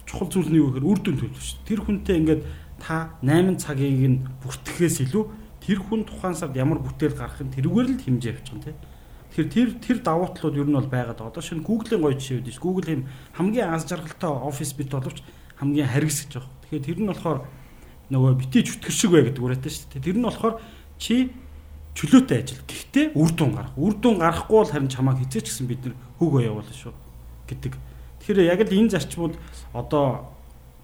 чухал 0.08 0.28
зүйл 0.32 0.50
нь 0.52 0.60
юу 0.60 0.68
гэхээр 0.72 0.88
үр 0.88 0.98
дүн 1.04 1.16
төлөвлөж. 1.20 1.48
Тэр 1.68 1.80
хүнтэй 1.84 2.16
ингээд 2.20 2.42
та 2.80 3.16
8 3.20 3.60
цагийг 3.60 4.04
нь 4.08 4.24
бүртгэхээс 4.40 4.96
илүү 5.06 5.24
тэр 5.62 5.78
хүн 5.84 6.02
тухайн 6.08 6.34
сард 6.34 6.56
ямар 6.56 6.80
бүтээл 6.82 7.14
гарах 7.14 7.38
нь 7.44 7.54
тэрүүгээр 7.54 7.88
л 7.92 8.02
хэмжээ 8.02 8.32
явуучих 8.34 8.58
тийм. 8.64 8.76
Тэгэхээр 9.32 9.48
тэр 9.48 9.68
тэр 9.80 9.98
давуу 10.04 10.28
талууд 10.36 10.60
ер 10.60 10.68
нь 10.68 10.76
бол 10.76 10.92
байгаад 10.92 11.16
байгаа. 11.16 11.32
Одоо 11.32 11.40
шинэ 11.40 11.64
Google-ийн 11.64 12.04
гоё 12.04 12.12
жишээ 12.20 12.44
үүдэж 12.44 12.56
Google 12.60 12.88
ийм 12.92 13.02
хамгийн 13.32 13.72
аз 13.72 13.88
жаргалтай 13.88 14.28
офис 14.28 14.76
бит 14.76 14.92
боловч 14.92 15.24
хамгийн 15.56 15.88
харгас 15.88 16.28
гэж 16.28 16.32
байгаа. 16.36 16.52
Тэгэхээр 16.68 16.84
тэр 16.84 16.98
нь 17.00 17.08
болохоор 17.08 17.38
нөгөө 18.12 18.32
битий 18.36 18.60
чөтгөр 18.60 18.92
шиг 18.92 19.10
бай 19.16 19.24
гэдэг 19.24 19.40
үрэтэ 19.40 19.72
шүү 19.72 19.88
дээ. 19.88 20.04
Тэр 20.04 20.18
нь 20.20 20.28
болохоор 20.28 20.54
чи 21.00 21.32
чөлөөтэй 21.96 22.38
ажил. 22.44 22.60
Гэхдээ 22.68 23.06
үр 23.16 23.30
дүн 23.32 23.50
гарах. 23.56 23.72
Үр 23.80 23.94
дүн 23.96 24.16
гарахгүй 24.20 24.58
бол 24.60 24.68
харин 24.68 24.92
чамааг 24.92 25.16
хизээч 25.24 25.48
гэсэн 25.48 25.64
бид 25.64 25.80
нэр 25.80 25.96
хөг 26.20 26.32
явуулна 26.44 26.76
шүү 26.76 26.92
гэдэг. 27.48 27.72
Тэгэхээр 28.20 28.52
яг 28.52 28.60
л 28.68 28.76
энэ 28.84 28.92
зарчмууд 28.92 29.34
одоо 29.72 30.28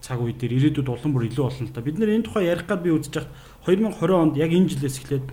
цаг 0.00 0.24
үе 0.24 0.32
дээр 0.32 0.56
ирээдүйд 0.56 0.88
улам 0.88 1.12
бүр 1.12 1.28
илүү 1.28 1.44
болно 1.44 1.64
л 1.68 1.74
та. 1.76 1.84
Бид 1.84 2.00
нэр 2.00 2.16
энэ 2.16 2.26
тухай 2.28 2.48
ярих 2.48 2.64
гад 2.64 2.80
би 2.80 2.96
үзэж 2.96 3.12
хахад 3.12 3.32
2020 3.68 4.16
онд 4.16 4.34
яг 4.40 4.52
энэ 4.52 4.68
жилээс 4.72 4.96
эхлээд 5.04 5.26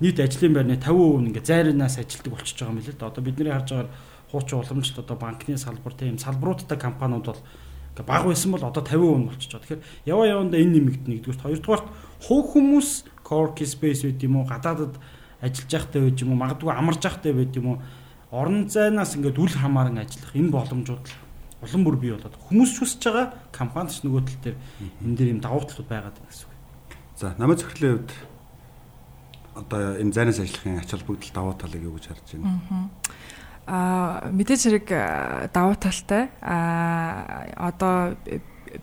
нийт 0.00 0.20
ажлын 0.20 0.54
байрны 0.54 0.76
50% 0.78 1.20
нь 1.20 1.28
ингээ 1.30 1.44
зайрнаас 1.44 1.98
ажилтдаг 1.98 2.32
болчихж 2.32 2.58
байгаа 2.62 2.74
юм 2.74 2.82
лээ. 2.82 3.02
Одоо 3.02 3.22
бидний 3.22 3.50
харж 3.50 3.68
байгаа 3.70 3.90
хуучин 4.30 4.58
уламжлалт 4.58 5.02
одоо 5.02 5.16
банкны 5.16 5.58
салбар 5.58 5.94
тийм 5.94 6.18
салбаруудтай 6.18 6.78
компаниуд 6.78 7.26
бол 7.26 7.42
ингээ 7.96 8.06
баг 8.06 8.24
байсан 8.26 8.50
бол 8.52 8.64
одоо 8.64 8.82
50% 8.82 9.18
нь 9.18 9.28
болчихж 9.28 9.52
байгаа. 9.52 9.64
Тэгэхээр 9.66 9.82
яваа 10.06 10.26
явандаа 10.26 10.60
энэ 10.60 10.74
нэмэгдэнэ 10.78 11.12
нэгдүгээр. 11.18 11.42
Хоёрдугаарт 11.42 11.86
хувь 12.22 12.46
хүмүүс 12.52 12.88
cork 13.26 13.58
space 13.66 14.06
байт 14.06 14.22
юм 14.22 14.36
уу 14.38 14.46
гадаадад 14.46 14.94
ажиллаж 15.42 15.70
байхтай 15.72 16.00
байж 16.02 16.18
юм 16.22 16.30
уу 16.32 16.42
магадгүй 16.42 16.72
амарч 16.72 17.02
байхтай 17.02 17.32
байт 17.32 17.54
юм 17.58 17.66
уу 17.74 17.78
орон 18.30 18.68
зайнаас 18.68 19.16
ингээд 19.16 19.38
үл 19.38 19.54
хамааран 19.54 19.98
ажиллах 19.98 20.34
энэ 20.34 20.52
боломжууд 20.52 21.06
улам 21.62 21.82
бүр 21.84 21.96
бий 21.96 22.12
болоод 22.12 22.36
хүмүүс 22.48 22.72
хүсэж 22.78 23.02
байгаа 23.08 23.26
компанич 23.50 24.02
нөгөө 24.04 24.22
тал 24.26 24.40
дээр 24.44 24.56
энэ 25.02 25.16
дээр 25.16 25.32
юм 25.34 25.40
давуу 25.40 25.64
талууд 25.64 25.88
байгаад 25.88 26.16
байна 26.18 26.30
гэсэн 26.30 26.46
үг. 26.46 26.54
За 27.18 27.34
намайг 27.38 27.58
зөвхөлийн 27.58 27.94
хувьд 27.98 28.10
одоо 29.58 29.98
энэ 29.98 30.14
зайнаас 30.14 30.38
ажиллахын 30.38 30.78
ач 30.78 30.90
холбогдол 30.90 31.32
давуу 31.34 31.54
талыг 31.58 31.82
юу 31.82 31.98
гэж 31.98 32.14
харж 32.14 32.26
байна? 32.38 32.90
Аа 33.66 34.30
мэдээж 34.30 34.62
хэрэг 34.64 34.88
давуу 35.52 35.76
талтай. 35.76 36.30
Аа 36.40 37.50
одоо 37.58 38.16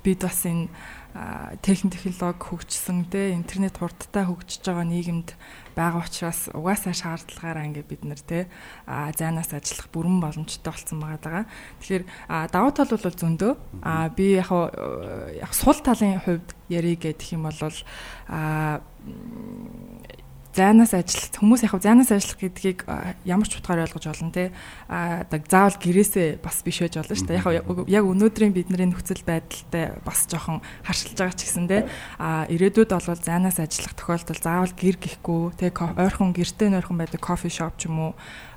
бид 0.04 0.20
бас 0.22 0.46
энэ 0.46 0.70
техник 1.62 1.96
технологи 1.96 2.44
хөгжсөн 2.44 3.08
те 3.08 3.32
интернет 3.34 3.78
хурдтай 3.80 4.26
хөгжиж 4.26 4.66
байгаа 4.66 4.84
нийгэмд 4.84 5.30
байгаа 5.76 6.04
учраас 6.04 6.50
угаасаа 6.52 6.94
шаардлагаараа 6.94 7.68
ингээ 7.72 7.86
бид 7.88 8.04
нэр 8.04 8.20
те 8.20 8.40
зайнаас 8.86 9.54
ажиллах 9.54 9.88
бүрэн 9.94 10.20
боломжтой 10.20 10.72
болсон 10.74 11.00
байгаа. 11.00 11.48
Тэгэхээр 11.80 12.04
давуу 12.52 12.72
тал 12.76 12.92
бол 12.92 13.16
зөндөө. 13.16 13.54
А 13.84 14.10
би 14.10 14.36
яг 14.36 14.52
яг 14.52 15.52
сул 15.56 15.80
талын 15.80 16.20
хувьд 16.20 16.50
ярих 16.68 17.00
гэх 17.00 17.32
юм 17.32 17.48
бол 17.48 17.60
а 18.28 18.82
зайнаас 20.56 20.96
ажиллах 20.96 21.36
хүмүүс 21.36 21.62
яг 21.68 21.76
зайнаас 21.84 22.12
ажиллах 22.16 22.40
гэдгийг 22.40 22.80
ямар 23.28 23.48
ч 23.48 23.60
утгаар 23.60 23.84
ойлгож 23.84 24.08
болно 24.08 24.32
те. 24.32 24.56
А 24.88 25.28
заавал 25.28 25.76
гэрээсээ 25.76 26.40
бас 26.40 26.64
биш 26.64 26.80
байж 26.80 26.96
болно 26.96 27.16
шүү 27.16 27.28
дээ. 27.28 27.44
Яг 27.44 27.92
яг 27.92 28.04
өнөөдрийн 28.08 28.56
бидний 28.56 28.88
нөхцөл 28.88 29.22
байдалтай 29.28 30.00
бас 30.08 30.24
жоохон 30.32 30.64
харшилж 30.88 31.20
байгаа 31.20 31.36
ч 31.36 31.44
гэсэн 31.44 31.68
те. 31.68 31.86
А 32.18 32.48
ирээдүйд 32.48 32.96
бол 32.96 33.20
зайнаас 33.20 33.60
ажиллах 33.60 33.94
тохиолдолд 34.00 34.40
заавал 34.40 34.74
гэр 34.74 34.96
гихгүй 34.96 35.60
те. 35.60 35.76
Ойрхон 35.76 36.32
гэртээ 36.32 36.72
нойрхон 36.72 36.98
байдаг 36.98 37.20
кофе 37.20 37.52
шоп 37.52 37.76
ч 37.76 37.92
юм 37.92 38.00
уу 38.00 38.14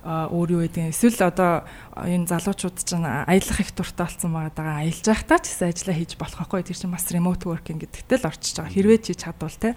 өөр 0.09 0.49
юу 0.55 0.63
гэдэг 0.65 0.95
эсвэл 0.95 1.29
одоо 1.29 1.67
энэ 2.05 2.29
залуучууд 2.29 2.77
чинь 2.85 3.03
аялах 3.03 3.59
их 3.59 3.71
дуртай 3.75 4.07
болсон 4.07 4.33
байгаа. 4.35 4.85
Аялж 4.85 5.03
байхдаа 5.03 5.39
ч 5.43 5.51
гэсэн 5.51 5.69
ажиллаа 5.73 5.97
хийж 5.97 6.13
болох 6.21 6.39
байхгүй. 6.39 6.63
Тэр 6.63 6.79
чинь 6.79 6.95
бас 6.95 7.07
remote 7.11 7.45
working 7.49 7.79
гэдэгтэй 7.83 8.19
л 8.23 8.29
орчиж 8.29 8.55
байгаа. 8.61 8.75
Хэрвээ 8.75 8.99
чи 9.03 9.13
чадвал 9.17 9.57
те. 9.57 9.75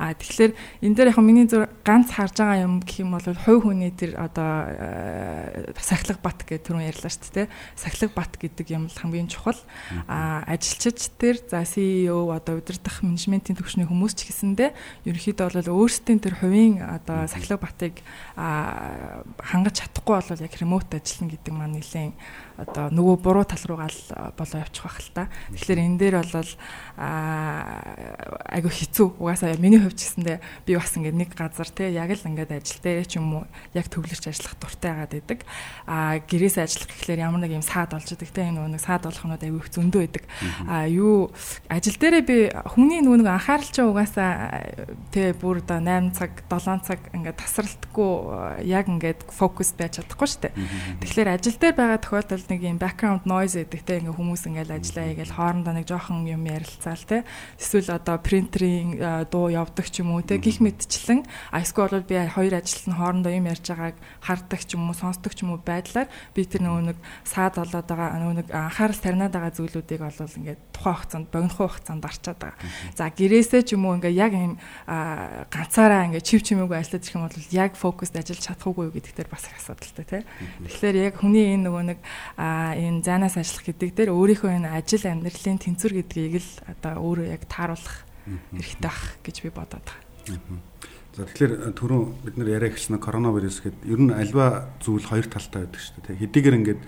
А 0.00 0.14
тэгэхээр 0.16 0.52
энэ 0.82 0.94
дээр 0.96 1.10
яг 1.12 1.18
миний 1.20 1.46
зүгээр 1.46 1.70
ганц 1.86 2.08
харж 2.10 2.34
байгаа 2.40 2.64
юм 2.64 2.80
гэх 2.82 3.02
юм 3.04 3.10
бол 3.14 3.22
хувь 3.22 3.62
хүний 3.68 3.92
тэр 3.94 4.18
одоо 4.18 4.50
сахилга 5.78 6.18
бат 6.18 6.42
гэдэг 6.42 6.66
түрүүн 6.66 6.88
ярьлаа 6.90 7.12
шүү 7.12 7.32
дээ. 7.36 7.46
Сахилга 7.76 8.14
бат 8.16 8.32
гэдэг 8.40 8.66
юм 8.72 8.88
л 8.88 8.96
хамгийн 8.98 9.28
чухал. 9.30 9.58
А 10.08 10.42
ажилчид 10.48 10.98
тэр 11.20 11.36
за 11.44 11.62
CEO 11.62 12.32
одоо 12.32 12.58
удирдах 12.58 13.02
менежментийн 13.04 13.54
төвшний 13.54 13.86
хүмүүс 13.86 14.14
ч 14.16 14.30
гэсэндээ 14.30 14.70
ерөнхийдөө 15.06 15.46
бол 15.60 15.86
өөрсдийн 15.86 16.20
тэр 16.20 16.34
хувийн 16.40 16.82
одоо 16.82 17.26
сахилга 17.30 17.60
батыг 17.60 18.02
хангаж 18.34 19.74
чадахгүй 19.78 20.16
бол 20.20 20.44
яг 20.44 20.54
ремоут 20.58 20.90
ажиллана 20.94 21.32
гэдэг 21.32 21.54
маань 21.60 21.76
нэлээд 21.76 22.12
одоо 22.60 22.92
нөгөө 22.92 23.16
буруу 23.24 23.44
тал 23.48 23.64
руугаа 23.64 23.88
л 23.88 24.02
болоо 24.36 24.60
явчих 24.60 24.84
байх 24.84 25.00
л 25.00 25.10
та. 25.16 25.24
Тэгэхээр 25.56 25.80
энэ 25.80 25.98
дээр 25.98 26.16
бол 26.20 26.52
айгүй 27.00 28.72
хэцүү. 28.72 29.08
Угаасаа 29.16 29.56
миний 29.56 29.80
хувьд 29.80 29.96
ч 29.96 30.12
гэсэндээ 30.12 30.38
би 30.68 30.72
бас 30.76 30.92
ингээд 30.92 31.16
нэг 31.16 31.30
газар 31.32 31.70
те 31.72 31.88
яг 31.88 32.12
л 32.12 32.28
ингээд 32.28 32.52
ажил 32.52 32.80
дээр 32.84 33.08
ч 33.08 33.16
юм 33.16 33.40
уу 33.40 33.44
яг 33.72 33.88
төвлөрч 33.88 34.28
ажиллах 34.28 34.54
дуртай 34.60 34.92
байгаад 34.92 35.12
байдаг. 35.16 35.40
А 35.88 36.20
гэрээс 36.20 36.56
ажиллах 36.60 36.88
гэхлээр 36.92 37.24
ямар 37.24 37.40
нэг 37.40 37.56
юм 37.56 37.64
саад 37.64 37.96
болж 37.96 38.08
идэг 38.12 38.28
те 38.28 38.52
энэ 38.52 38.60
нэг 38.60 38.82
саад 38.84 39.08
болгохнууд 39.08 39.40
айгүй 39.40 39.60
их 39.64 39.72
зөндөө 39.72 40.00
байдаг. 40.04 40.24
А 40.68 40.84
юу 40.84 41.32
ажил 41.72 41.96
дээрээ 41.96 42.24
би 42.28 42.36
хүний 42.76 43.00
нөгөө 43.00 43.24
нэг 43.24 43.28
анхаарал 43.32 43.70
чинь 43.72 43.88
угаасаа 43.88 44.68
те 45.08 45.32
бүр 45.32 45.64
одоо 45.64 45.80
8 45.80 46.12
цаг 46.12 46.32
7 46.52 46.84
цаг 46.84 47.00
ингээд 47.16 47.40
тасралтгүй 47.40 48.12
яг 48.68 48.86
ингээд 48.92 49.24
фокус 49.32 49.72
байж 49.78 50.00
чадахгүй 50.00 50.28
шүү 50.28 50.42
дээ. 50.44 50.54
Тэгэхээр 51.00 51.28
ажил 51.32 51.56
дээр 51.56 51.74
байгаа 51.78 51.98
тохиолдолд 52.02 52.49
нэг 52.50 52.60
юм 52.66 52.78
background 52.82 53.24
noise 53.24 53.54
гэдэг 53.54 53.82
те 53.86 53.98
ингээ 54.02 54.18
хүмүүс 54.18 54.42
ингээл 54.50 54.76
ажиллаа 54.76 55.06
игээл 55.14 55.36
хоорондоо 55.38 55.72
нэг 55.78 55.86
жоохон 55.86 56.26
юм 56.26 56.42
ярилцаал 56.44 57.04
те. 57.06 57.24
Эсвэл 57.56 57.94
одоо 57.94 58.18
принтерийн 58.18 58.98
дуу 59.30 59.48
явдаг 59.48 59.86
ч 59.86 60.02
юм 60.02 60.18
уу 60.18 60.26
те 60.26 60.42
гих 60.42 60.58
мэдчлэн 60.58 61.24
эсвэл 61.54 62.02
бол 62.02 62.08
би 62.10 62.18
хоёр 62.18 62.58
ажилтны 62.58 62.94
хоорондоо 62.98 63.32
юм 63.32 63.46
ярьж 63.46 63.66
байгааг 63.70 63.96
хардаг 64.20 64.60
ч 64.66 64.74
юм 64.74 64.90
уу 64.90 64.98
сонсдог 64.98 65.32
ч 65.32 65.46
юм 65.46 65.54
уу 65.54 65.62
байдлаар 65.62 66.10
би 66.34 66.42
тэр 66.42 66.66
нөгөө 66.66 66.82
нэг 66.90 66.98
саад 67.22 67.54
болоод 67.56 67.86
байгаа 67.86 68.18
нөгөө 68.18 68.36
нэг 68.42 68.48
анхаарал 68.50 69.00
таринаад 69.00 69.32
байгаа 69.32 69.52
зүйлүүдийг 69.54 70.00
бол 70.02 70.18
ингээд 70.18 70.60
тухайн 70.74 70.96
хугацаанд 70.98 71.26
богинохон 71.30 71.68
хугацаанд 71.68 72.04
арчаад 72.04 72.38
байгаа. 72.40 72.58
За 72.96 73.06
гэрээсээ 73.08 73.62
ч 73.62 73.78
юм 73.78 73.86
уу 73.86 73.96
ингээ 74.00 74.14
яг 74.16 74.32
юм 74.34 74.58
ганцаараа 74.86 76.08
ингээ 76.10 76.24
чив 76.24 76.42
чимээгүй 76.42 76.78
ажиллаж 76.80 77.04
ирэх 77.04 77.16
юм 77.16 77.24
бол 77.28 77.38
яг 77.52 77.72
фокуст 77.76 78.16
ажиллаж 78.16 78.40
чадахгүй 78.40 78.88
юу 78.88 78.94
гэдэг 78.94 79.14
дээр 79.14 79.30
бас 79.30 79.44
их 79.46 79.56
асуудалтай 79.60 80.04
тий. 80.04 80.22
Тэгэхээр 80.66 80.96
яг 81.10 81.14
хүний 81.20 81.54
энэ 81.54 81.64
нөгөө 81.68 81.84
нэг 81.94 81.98
энэ 82.40 83.04
заанаас 83.04 83.36
ажиллах 83.36 83.68
гэдэг 83.68 83.90
дээр 83.92 84.10
өөрийнхөө 84.16 84.50
энэ 84.64 84.72
ажил 84.72 85.04
амьдралын 85.04 85.60
тэнцвэр 85.60 85.94
гэдгийг 86.00 86.40
л 86.40 86.50
одоо 86.72 86.92
өөрөө 86.96 87.26
яг 87.36 87.44
тааруулах 87.44 88.08
хэрэгтэй 88.24 88.80
бах 88.80 89.02
гэж 89.20 89.36
би 89.44 89.50
бодоод 89.52 89.84
байгаа. 89.84 90.60
За 91.16 91.26
тэгэхээр 91.26 91.76
түрүүн 91.76 92.04
бид 92.24 92.36
нэр 92.40 92.48
яриа 92.56 92.72
гэсэн 92.72 92.96
коронавирус 93.02 93.60
гэдэг 93.60 93.82
ер 93.84 94.00
нь 94.00 94.14
альва 94.14 94.72
зүйл 94.80 95.04
хоёр 95.04 95.26
талтай 95.28 95.66
байдаг 95.66 95.82
шүү 95.82 96.00
дээ. 96.06 96.22
Хэдийгээр 96.22 96.58
ингээд 96.64 96.82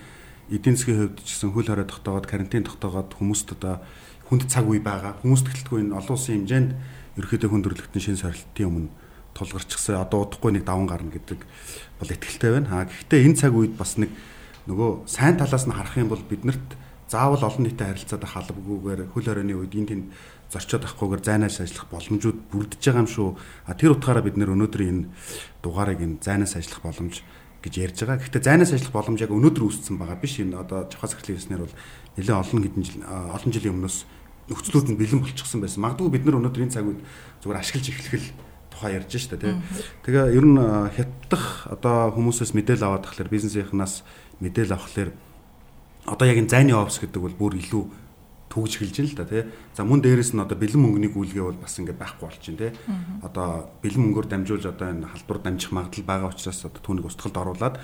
эдийн 0.57 0.77
засгийн 0.79 0.99
хувьд 1.13 1.19
ч 1.21 1.29
гэсэн 1.37 1.51
хөл 1.53 1.69
хорой 1.69 1.89
тогтоогоод 1.91 2.27
карантин 2.31 2.65
тогтоогоод 2.65 3.11
хүмүүст 3.19 3.59
одоо 3.59 3.83
хүнд 4.31 4.47
цаг 4.47 4.65
үе 4.71 4.81
байгаа. 4.81 5.21
Хүмүүст 5.21 5.47
гэлтгүй 5.53 5.85
энэ 5.85 5.97
олон 5.99 6.15
улсын 6.17 6.49
хэмжээнд 6.49 6.71
ерөөхдөө 7.19 7.51
хүндрэлтэн 7.51 8.01
шин 8.01 8.17
сорилтын 8.17 8.69
өмнө 8.71 8.91
тулгарчихсан 9.35 10.01
одоо 10.01 10.25
удахгүй 10.25 10.55
нэг 10.55 10.65
даван 10.65 10.87
гарна 10.87 11.11
гэдэг 11.11 11.41
бол 11.99 12.09
ихтэлтэй 12.15 12.51
байна. 12.53 12.69
Аа 12.73 12.89
гэхдээ 12.89 13.27
энэ 13.27 13.37
цаг 13.37 13.53
үед 13.53 13.75
бас 13.77 13.99
нэг 13.99 14.13
нөгөө 14.69 14.91
сайн 15.11 15.37
талаас 15.39 15.67
нь 15.67 15.75
харах 15.75 15.97
юм 15.99 16.11
бол 16.13 16.23
биднэрт 16.23 16.79
заавал 17.13 17.43
олон 17.45 17.67
нийтэд 17.67 17.83
харилцаад 17.83 18.25
халбгүйгээр 18.25 19.01
хөл 19.13 19.27
хорионы 19.27 19.55
үед 19.59 19.75
энэ 19.77 19.91
тэнд 19.91 20.07
зорчоод 20.53 20.85
авахгүйгээр 20.89 21.23
зайнаас 21.25 21.61
ажиллах 21.61 21.87
боломжууд 21.93 22.39
бүрдэж 22.53 22.81
байгаа 22.81 23.03
юм 23.05 23.11
шүү. 23.11 23.29
А 23.69 23.77
тэр 23.77 23.97
утгаараа 23.97 24.25
бид 24.25 24.37
нэр 24.41 24.53
өнөөдөр 24.57 24.83
энэ 24.85 25.09
дугаарыг 25.61 26.01
энэ 26.01 26.25
зайнаас 26.25 26.57
ажиллах 26.57 26.81
боломж 26.85 27.21
гэж 27.61 27.75
ярьж 27.79 27.99
байгаа. 28.05 28.21
Гэхдээ 28.21 28.43
зайнаас 28.49 28.73
ажиллах 28.73 28.97
боломж 28.97 29.19
яг 29.21 29.33
өнөөдөр 29.33 29.65
үүссэн 29.65 29.97
байгаа 30.01 30.19
биш. 30.21 30.41
Энэ 30.41 30.57
одоо 30.57 30.89
жохоос 30.89 31.13
эхлэх 31.17 31.37
яснаар 31.37 31.65
бол 31.69 31.77
нэлээд 32.17 32.41
олон 32.41 32.61
хэдэн 32.65 32.85
жил 32.85 33.01
олон 33.07 33.51
жилийн 33.53 33.75
өмнөөс 33.77 33.99
нөхцлүүд 34.51 34.89
нь 34.93 35.01
бэлэн 35.01 35.21
болчихсон 35.23 35.61
байсан. 35.61 35.81
Магадгүй 35.85 36.11
бид 36.13 36.25
нар 36.27 36.39
өнөөдөр 36.41 36.65
энэ 36.65 36.75
цаг 36.75 36.85
үед 36.89 37.01
зүгээр 37.45 37.61
ашиглаж 37.61 37.87
эхлэх 37.93 38.25
тухай 38.73 38.99
ярьж 38.99 39.13
штэ 39.15 39.39
тий. 39.39 39.55
Тэгээ 40.03 40.35
ер 40.35 40.47
нь 40.49 40.59
хятадах 40.59 41.71
одоо 41.71 42.11
хүмүүсээс 42.17 42.53
мэдээлэл 42.57 42.89
аваад 42.89 43.07
тахлаар 43.07 43.31
бизнесийнхнаас 43.31 44.03
мэдээлэл 44.43 44.75
авахлаар 44.75 45.11
одоо 46.07 46.27
яг 46.27 46.39
энэ 46.43 46.51
зайны 46.51 46.75
офс 46.75 46.99
гэдэг 46.99 47.23
бол 47.23 47.39
бүр 47.39 47.55
илүү 47.63 47.85
төгж 48.53 48.77
эхэлж 48.77 48.97
байна 48.99 49.09
л 49.09 49.17
да 49.17 49.25
тий. 49.25 49.43
За 49.73 49.83
мөн 49.87 50.03
дээрэс 50.05 50.35
нь 50.37 50.43
одоо 50.43 50.59
бэлэн 50.59 50.83
мөнгөний 50.83 51.11
гүйлгээ 51.15 51.45
бол 51.47 51.63
бас 51.63 51.79
ингээд 51.81 51.97
байхгүй 51.97 52.27
болчихно 52.29 52.61
тий. 52.61 52.73
Одоо 53.25 53.73
бэлэн 53.81 54.03
мөнгөөр 54.13 54.27
дамжуулж 54.29 54.65
одоо 54.69 54.89
энэ 54.93 55.09
халдвар 55.09 55.41
дамжих 55.41 55.73
магадлал 55.73 56.05
байгаа 56.05 56.29
учраас 56.35 56.61
одоо 56.69 56.81
түүнийг 56.85 57.09
устгалд 57.09 57.39
оруулаад 57.39 57.77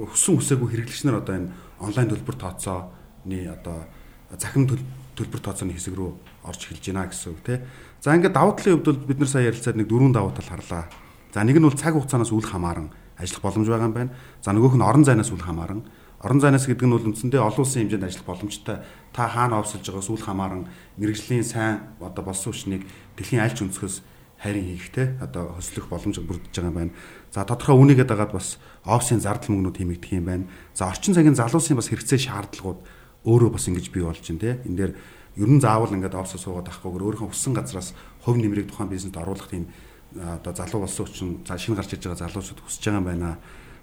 өссөн 0.00 0.40
үсээгүй 0.40 0.68
хэрэглэгчнэр 0.72 1.20
одоо 1.20 1.34
энэ 1.34 1.52
онлайн 1.82 2.08
төлбөр 2.08 2.36
тооцооны 2.40 3.38
одоо 3.52 3.84
захин 4.32 4.64
төлбөр 4.64 5.40
тооцооны 5.44 5.76
хэсэг 5.76 5.92
рүү 5.92 6.10
орж 6.48 6.60
эхэлж 6.72 6.84
байна 6.88 7.10
гэсэн 7.12 7.28
үг 7.36 7.40
тий. 7.44 7.58
За 8.00 8.16
ингээд 8.16 8.32
давуу 8.32 8.56
талын 8.56 8.80
хувьд 8.80 8.88
бол 8.88 9.06
бид 9.12 9.18
нар 9.20 9.28
сая 9.28 9.46
ярилцаад 9.52 9.76
нэг 9.76 9.88
дөрвөн 9.92 10.14
давуу 10.16 10.32
тал 10.32 10.48
харлаа. 10.48 10.88
За 11.36 11.44
нэг 11.44 11.60
нь 11.60 11.66
бол 11.68 11.76
цаг 11.76 11.94
хугацаанаас 11.94 12.32
үл 12.32 12.42
хамааран 12.42 12.90
ажиллах 13.20 13.42
боломж 13.44 13.68
байгаа 13.68 13.88
юм 13.92 13.94
байна. 13.94 14.12
За 14.42 14.50
нөгөөх 14.50 14.74
нь 14.74 14.82
орон 14.82 15.04
зайнаас 15.04 15.30
үл 15.30 15.44
хамааран 15.44 15.84
Орон 16.24 16.40
зайнаас 16.40 16.64
гэдэг 16.64 16.88
нь 16.88 16.94
бол 16.96 17.08
үндсэндээ 17.12 17.36
олон 17.44 17.60
улсын 17.68 17.84
хэмжээнд 17.84 18.08
ажиллах 18.08 18.24
боломжтой. 18.32 18.76
Та 19.12 19.28
хаана 19.28 19.60
овсолж 19.60 19.84
байгаа 19.84 20.08
сүүл 20.08 20.24
хамааран 20.24 20.72
мэрэгжлийн 20.96 21.44
сайн 21.44 21.92
одоо 22.00 22.24
болсон 22.24 22.56
хүчнийг 22.56 22.88
дэлхийн 23.20 23.44
альч 23.44 23.60
өнцгөөс 23.60 24.00
хайрын 24.40 24.72
хийхтэй 24.72 25.20
одоо 25.20 25.60
хөслөх 25.60 25.92
боломж 25.92 26.16
бүрдэж 26.24 26.48
байгаа 26.56 26.72
юм 26.72 26.78
байна. 26.80 26.96
За 27.28 27.44
тодорхой 27.44 27.76
үнийгээд 27.76 28.08
дагаад 28.08 28.32
бас 28.32 28.56
офсын 28.88 29.20
зардал 29.20 29.52
мөнгнүүд 29.52 29.76
хэмэгдэх 29.84 30.16
юм 30.16 30.24
байна. 30.24 30.44
За 30.72 30.88
орчин 30.88 31.12
цагийн 31.12 31.36
залуусын 31.36 31.76
бас 31.76 31.92
хэрэгцээ 31.92 32.20
шаардлагууд 32.24 32.80
өөрөө 33.28 33.50
бас 33.52 33.68
ингэж 33.68 33.92
бий 33.92 34.00
болж 34.00 34.24
байна 34.24 34.40
те. 34.40 34.64
Энд 34.64 34.76
дээр 34.80 34.92
ер 35.36 35.50
нь 35.52 35.60
заавал 35.60 35.92
ингээд 35.92 36.16
офсоо 36.16 36.40
суугаад 36.40 36.72
авахгүйгээр 36.72 37.04
өөрийнхөө 37.20 37.32
өссөн 37.36 37.52
газраас 37.52 37.92
хувь 38.24 38.40
нэмрийг 38.40 38.72
тухайн 38.72 38.88
бизнест 38.88 39.16
оруулах 39.20 39.52
тийм 39.52 39.68
одоо 40.14 40.52
залуу 40.54 40.86
болсон 40.86 41.04
учраас 41.04 41.60
шинэ 41.60 41.76
гарч 41.76 41.90
иж 41.98 42.06
байгаа 42.06 42.22
залуучууд 42.30 42.60
хүсэж 42.62 42.82
байгаа 42.86 43.00
юм 43.02 43.08
байна 43.08 43.28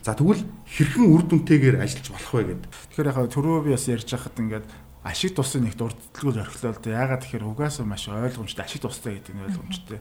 За 0.02 0.18
тэгвэл 0.18 0.42
хэрхэн 0.66 1.06
үр 1.14 1.24
дүнтэйгээр 1.30 1.78
ажиллаж 1.78 2.08
болох 2.10 2.34
вэ 2.34 2.44
гэдэг. 2.50 2.70
Тэгэхээр 2.90 3.10
яг 3.14 3.20
түрүү 3.30 3.58
би 3.70 3.78
бас 3.78 3.86
ярьж 3.86 4.10
байхад 4.10 4.42
ингээд 4.42 4.66
ашиг 5.06 5.38
тусын 5.38 5.70
нэг 5.70 5.78
дурдталгүй 5.78 6.34
зорхлоо 6.42 6.74
л 6.74 6.82
дээ. 6.82 6.98
Ягаад 6.98 7.22
тэгэхээр 7.22 7.46
угаасаа 7.46 7.86
маш 7.86 8.10
ойлгомжтой 8.10 8.66
ашиг 8.66 8.82
тустай 8.82 9.22
гэдэг 9.22 9.34
нь 9.38 9.46
ойлгомжтой. 9.46 10.00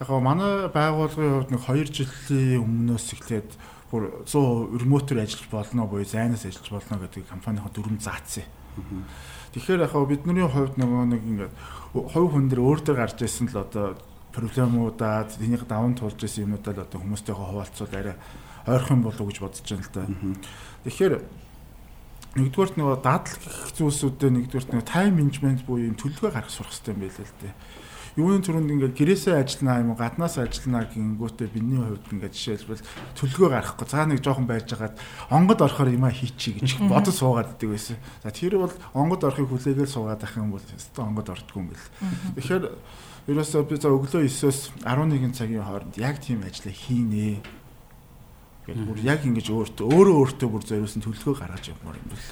Гоо 0.00 0.20
манай 0.24 0.72
байгууллагын 0.72 1.44
хувьд 1.44 1.52
нэг 1.52 1.60
2 1.60 1.92
жилийн 1.92 2.64
өмнөөс 2.64 3.06
эхлээд 3.12 3.50
бүр 3.92 4.24
100 4.24 4.80
ремотор 4.80 5.20
ажиллаж 5.20 5.48
болно 5.52 5.84
буюу 5.84 6.08
зайнаас 6.08 6.48
ажиллаж 6.48 6.72
болно 6.72 6.96
гэдэг 7.04 7.28
компанийн 7.28 7.68
дүрм 7.68 8.00
заацсан. 8.00 8.48
Тэгэхээр 9.52 9.84
яг 9.84 9.92
бидний 10.08 10.48
хувьд 10.48 10.80
нөгөө 10.80 11.04
нэг 11.12 11.22
ингээд 11.28 11.54
хувь 11.92 12.32
хүн 12.32 12.48
дээр 12.48 12.64
өөр 12.64 12.80
дээр 12.80 12.96
гарч 12.96 13.20
ирсэн 13.20 13.52
л 13.52 13.60
одоо 13.60 14.00
проблемуудаа 14.32 15.28
энийг 15.36 15.68
даван 15.68 15.92
туулж 15.92 16.16
ирсэн 16.16 16.48
юмудаа 16.48 16.72
л 16.72 16.84
одоо 16.88 16.98
хүмүүстэйгээ 17.04 17.36
хуваалцвал 17.36 17.92
арай 17.92 18.16
ойрхон 18.66 19.02
болов 19.02 19.26
гэж 19.28 19.38
бодож 19.40 19.66
байна 19.66 19.82
л 19.82 19.94
да. 19.94 20.04
Тэгэхээр 20.86 21.14
нэгдүгээрт 22.32 22.76
нөгөө 22.80 22.96
дадал 23.04 23.28
гэх 23.28 23.76
зүйлсүүдээ 23.76 24.30
нэгдүгээрт 24.32 24.70
нөгөө 24.72 24.88
тайм 24.88 25.12
менежмент 25.20 25.62
буюу 25.68 25.92
юм 25.92 25.96
төлөвлөгөө 26.00 26.32
гаргах 26.32 26.54
сурах 26.54 26.72
хэрэгтэй 26.72 26.94
юм 26.96 27.02
байл 27.04 27.20
л 27.20 27.40
дээ. 27.44 27.54
Юуны 28.12 28.44
түрүүнд 28.44 28.72
ингээд 28.76 28.96
гэрээсээ 28.96 29.40
ажилланаа 29.40 29.80
юм 29.80 29.92
уу 29.92 30.00
гаднаас 30.00 30.36
ажилланаа 30.36 30.84
гингүүтээ 30.84 31.48
биний 31.48 31.80
хувьд 31.80 32.12
ингээд 32.12 32.36
жишээлбэл 32.36 32.84
төлөвлөгөө 33.16 33.50
гаргахгүй 33.56 33.88
цаа 33.88 34.04
нэг 34.04 34.20
жоохон 34.20 34.44
байж 34.44 34.68
байгаад 34.68 35.00
онгод 35.32 35.64
орохоор 35.64 35.96
юм 35.96 36.04
а 36.04 36.12
хийчихье 36.12 36.60
гэж 36.60 36.92
бодож 36.92 37.16
суугаад 37.16 37.56
идэг 37.56 37.72
байсан. 37.72 37.96
За 38.20 38.28
тэр 38.28 38.60
бол 38.60 38.74
онгод 38.92 39.24
орохыг 39.24 39.48
хүлээгээл 39.48 39.88
суугаад 39.96 40.20
ах 40.28 40.36
юм 40.36 40.52
бол 40.52 40.60
өстө 40.60 41.00
онгод 41.00 41.32
ордггүй 41.32 41.56
юм 41.56 41.72
бэл. 41.72 41.88
Тэгэхээр 42.36 42.64
ерөөсөө 43.32 43.62
би 43.64 43.80
за 43.80 43.88
өглөө 43.88 44.28
9-оос 44.28 44.76
11 44.84 45.32
цагийн 45.32 45.64
хооронд 45.64 45.96
яг 45.96 46.20
тийм 46.20 46.44
ажлаа 46.44 46.68
хийнэ 46.68 47.40
Гэтэл 48.72 48.88
бүр 48.88 49.00
яг 49.04 49.20
ингэж 49.20 49.46
өөртөө 49.52 49.84
өөрөө 49.84 50.16
өөртөө 50.16 50.48
бүр 50.48 50.64
зориулсан 50.64 51.04
төлөвлөгөө 51.04 51.36
гаргаж 51.44 51.64
явмаар 51.76 52.00
юм 52.00 52.08
бэл. 52.08 52.28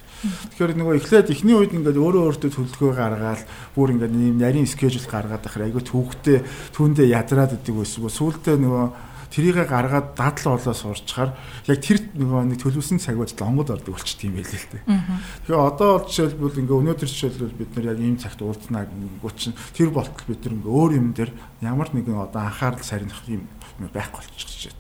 Тэгэхээр 0.57 0.73
нөгөө 0.81 0.97
эхлээд 0.97 1.33
эхний 1.37 1.53
үед 1.53 1.73
ингээд 1.77 2.01
өөрөө 2.01 2.23
өөртөө 2.33 2.51
төлөвлөгөө 2.57 2.93
гаргаад 2.97 3.43
бүр 3.77 3.93
ингээд 3.93 4.17
ийм 4.17 4.41
нарийн 4.41 4.65
скежул 4.65 5.05
гаргаад 5.05 5.45
ахаар 5.45 5.69
айгүй 5.69 5.85
төвхтэй 5.85 6.41
түүндээ 6.73 7.13
ядраад 7.13 7.61
идэг 7.61 7.77
байсан. 7.77 8.09
Сүүлдээ 8.09 8.57
нөгөө 8.57 8.85
тэрийгэ 9.31 9.65
гаргаад 9.69 10.17
дадал 10.17 10.57
болоо 10.57 10.75
сурчхаар 10.75 11.31
яг 11.69 11.79
тэр 11.85 12.03
нөгөө 12.17 12.41
нэг 12.51 12.59
төлөвсөн 12.65 12.99
цаг 12.99 13.15
байж 13.21 13.37
лонгод 13.39 13.71
ордог 13.71 13.95
болчт 13.95 14.25
юм 14.27 14.35
байл 14.35 14.49
л 14.49 14.69
дээ. 14.75 14.83
Тэгэхээр 15.45 15.61
одоо 15.61 15.91
бол 16.03 16.09
жишээлбэл 16.11 16.61
ингээ 16.67 16.81
өнөөдөр 16.83 17.11
жишээлбэл 17.13 17.59
бид 17.61 17.71
нар 17.79 17.87
яг 17.95 17.99
ийм 18.03 18.17
цагт 18.19 18.43
уулзнаа 18.43 18.91
гингүү 18.91 19.33
чинь 19.39 19.55
тэр 19.77 19.95
болтол 19.95 20.27
бид 20.27 20.43
нар 20.43 20.55
ингээ 20.59 20.75
өөр 20.75 20.93
юм 20.99 21.07
дээр 21.15 21.31
ямар 21.63 21.89
нэгэн 21.95 22.19
одоо 22.19 22.43
анхаарал 22.43 22.83
сарних 22.83 23.23
юм 23.31 23.47
байхгүй 23.79 24.19
болчихж 24.19 24.75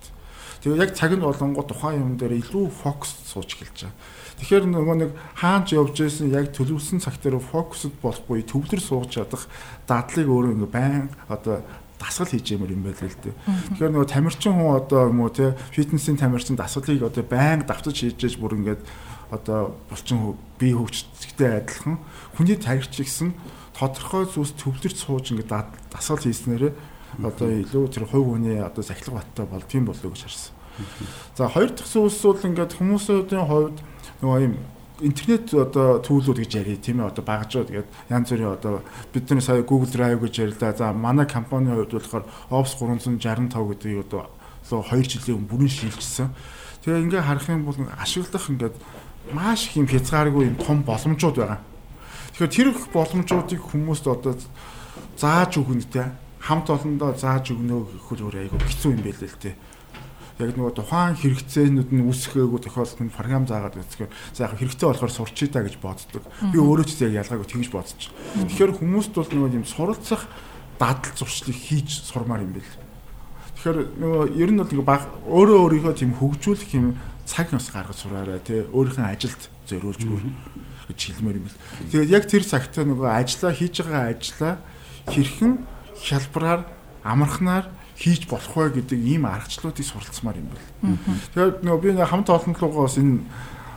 Тэгээ 0.60 0.82
яг 0.84 0.90
цаг 0.92 1.16
нь 1.16 1.24
болонгоо 1.24 1.64
тухайн 1.64 2.04
юм 2.04 2.12
дээр 2.20 2.36
илүү 2.36 2.68
фокус 2.68 3.16
сууж 3.24 3.56
эхэлж 3.56 3.88
байгаа. 3.88 3.96
Тэгэхээр 4.40 4.64
нөгөө 4.72 4.96
нэг 5.00 5.10
хаанч 5.36 5.72
явж 5.72 5.96
байсан 6.00 6.28
яг 6.32 6.52
төлөвлөсөн 6.52 7.00
цаг 7.00 7.16
дээр 7.20 7.40
фокусд 7.40 7.96
болохгүй 8.00 8.44
төвлөр 8.44 8.80
сууж 8.80 9.16
чадах 9.16 9.48
дадлыг 9.88 10.28
өөрөө 10.28 10.52
ингээ 10.60 10.72
байн 10.72 11.08
одоо 11.32 11.64
дасгал 12.00 12.32
хийж 12.32 12.56
юмэр 12.56 12.72
юм 12.72 12.84
байл 12.84 12.96
л 12.96 13.20
дээ. 13.24 13.36
Тэгэхээр 13.76 13.92
нөгөө 13.92 14.08
тамирчин 14.08 14.56
хүн 14.56 14.76
одоо 14.80 15.12
юм 15.12 15.20
уу 15.20 15.32
те 15.32 15.52
фитнесийн 15.76 16.16
тамирчин 16.16 16.56
дасгалыг 16.56 17.04
одоо 17.04 17.24
байнга 17.24 17.68
давтаж 17.68 17.96
хийж 18.00 18.16
ээж 18.16 18.40
бүр 18.40 18.56
ингээд 18.56 18.80
одоо 19.28 19.76
булчин 19.92 20.36
бие 20.56 20.72
хөгжөлттэй 20.72 21.60
адилхан 21.60 22.00
хүний 22.36 22.56
таригч 22.56 22.96
гэсэн 22.96 23.36
тодорхой 23.76 24.24
зүйлс 24.24 24.56
төвлөрч 24.56 24.96
сууж 24.96 25.36
ингээд 25.36 25.52
дасгал 25.92 26.24
хийснээрээ 26.24 26.72
одоо 27.24 27.48
илүү 27.50 27.84
тэр 27.90 28.04
хувь 28.08 28.36
хүний 28.36 28.58
одоо 28.60 28.82
сахилга 28.84 29.20
баттай 29.20 29.46
бол 29.46 29.64
тийм 29.66 29.84
болов 29.86 30.02
гэж 30.02 30.22
харсан. 30.24 30.52
За 31.36 31.48
хоёр 31.48 31.70
дахь 31.70 31.88
зүйлс 31.88 32.22
бол 32.22 32.46
ингээд 32.46 32.76
хүмүүсийн 32.76 33.46
хувьд 33.46 33.78
нөгөө 34.22 34.40
юм 34.44 34.54
интернет 35.00 35.48
одоо 35.54 36.00
түүлүүд 36.04 36.44
гэж 36.44 36.52
ярий 36.60 36.76
тийм 36.76 37.00
ээ 37.00 37.08
одоо 37.08 37.24
багжуу 37.24 37.64
тэгээд 37.64 37.88
янз 38.12 38.28
бүрийн 38.30 38.52
одоо 38.52 38.84
бид 39.12 39.30
нар 39.30 39.40
сая 39.40 39.62
Google 39.64 39.88
Drive 39.88 40.20
гэж 40.20 40.34
ярилаа. 40.44 40.76
За 40.76 40.92
манай 40.92 41.26
компанийн 41.26 41.76
хувьд 41.76 41.96
болохоор 41.96 42.24
Office 42.52 42.76
365 42.76 43.48
гэдэг 43.48 44.04
одоо 44.04 44.28
2 44.68 45.08
жилийн 45.08 45.40
өмнө 45.40 45.50
бүрэн 45.50 45.72
шилжсэн. 45.72 46.28
Тэгээ 46.84 47.04
ингээ 47.08 47.22
харах 47.24 47.48
юм 47.48 47.64
бол 47.64 47.76
ашиглах 47.96 48.46
ингээд 48.48 48.76
маш 49.32 49.68
их 49.68 49.76
юм 49.80 49.88
хязгааргүй 49.88 50.52
юм 50.52 50.56
том 50.60 50.84
боломжууд 50.84 51.36
байгаа. 51.36 51.60
Тэгэхээр 52.36 52.52
тэр 52.52 52.68
их 52.72 52.88
боломжуудыг 52.92 53.60
хүмүүст 53.60 54.06
одоо 54.08 54.36
зааж 55.16 55.56
өгнө 55.60 55.84
те 55.88 56.12
хамт 56.40 56.66
олондоо 56.72 57.12
зааж 57.14 57.52
өгнө 57.52 57.84
гэхэл 57.84 58.24
өөр 58.26 58.36
айгүй 58.48 58.60
хэцүү 58.64 58.90
юм 58.96 59.02
байл 59.04 59.22
л 59.24 59.38
те 59.40 59.52
яг 60.40 60.56
нөгөө 60.56 60.72
тухайн 60.72 61.16
хэрэгцээнүүд 61.20 61.90
нь 61.92 62.04
үүсгээгүү 62.08 62.60
тохиолдолд 62.64 63.00
нь 63.04 63.12
програм 63.12 63.44
заагаад 63.44 63.76
үзэхээр 63.76 64.10
за 64.32 64.48
яг 64.48 64.56
хэрэгтэй 64.56 64.86
болохоор 64.88 65.12
сурчий 65.12 65.48
та 65.52 65.60
гэж 65.60 65.76
боддог. 65.84 66.24
Би 66.48 66.56
өөрөө 66.56 66.86
ч 66.88 67.04
яг 67.04 67.28
ялгаагүй 67.28 67.44
тэгж 67.44 67.68
бодож. 67.68 68.08
Тэгэхээр 68.48 68.72
хүмүүст 68.80 69.12
бол 69.12 69.28
нөгөө 69.28 69.58
юм 69.60 69.66
суралцах 69.68 70.24
дадал 70.80 71.12
зуршлыг 71.12 71.56
хийж 71.56 72.08
сурмаар 72.08 72.40
юм 72.40 72.56
бэл. 72.56 72.72
Тэгэхээр 73.60 73.78
нөгөө 74.00 74.24
ер 74.40 74.50
нь 74.56 74.60
бол 74.64 74.72
нөгөө 74.72 74.88
баг 74.88 75.02
өөрөө 75.28 75.58
өөрийгөө 75.60 75.94
тийм 76.00 76.16
хөгжүүлэх 76.16 76.72
юм 76.72 76.96
цаг 77.28 77.52
нас 77.52 77.68
гаргаж 77.68 78.00
сураарай 78.00 78.40
тий 78.40 78.64
өөрийнхөө 78.64 79.12
ажилд 79.12 79.42
зориулж 79.68 80.00
гэж 80.88 81.00
хэлмээр 81.04 81.36
юм 81.36 81.44
бэл. 81.44 81.60
Тэгээд 81.92 82.14
яг 82.16 82.24
тэр 82.24 82.44
цагтаа 82.48 82.88
нөгөө 82.88 83.08
ажиллаа 83.12 83.52
хийж 83.52 83.76
байгаа 83.84 84.04
ажиллаа 84.16 84.54
хэрхэн 85.12 85.52
хялбараар 86.00 86.66
амархнаар 87.04 87.68
хийж 88.00 88.26
болох 88.28 88.56
вэ 88.56 88.80
гэдэг 88.80 88.98
ийм 88.98 89.28
аргачлалуудыг 89.28 89.84
суралцмаар 89.84 90.40
юм 90.40 90.48
байна. 90.52 90.98
Тэгээд 91.34 91.60
нөгөө 91.64 91.80
би 91.84 91.90
хамт 92.00 92.28
олонлогоо 92.32 92.88
бас 92.88 92.96
энэ 92.96 93.20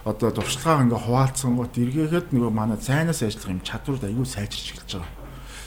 одоо 0.07 0.31
туршлагаа 0.31 0.83
ингээ 0.83 0.99
хуваалцсан 0.99 1.55
гот 1.55 1.75
эргээхэд 1.79 2.31
нөгөө 2.35 2.51
манай 2.51 2.79
цайнаас 2.79 3.23
ажиллах 3.23 3.55
юм 3.55 3.61
чадвард 3.63 4.03
аюул 4.03 4.27
сайжирч 4.27 4.75
эхэлж 4.75 4.99
байгаа. 4.99 5.23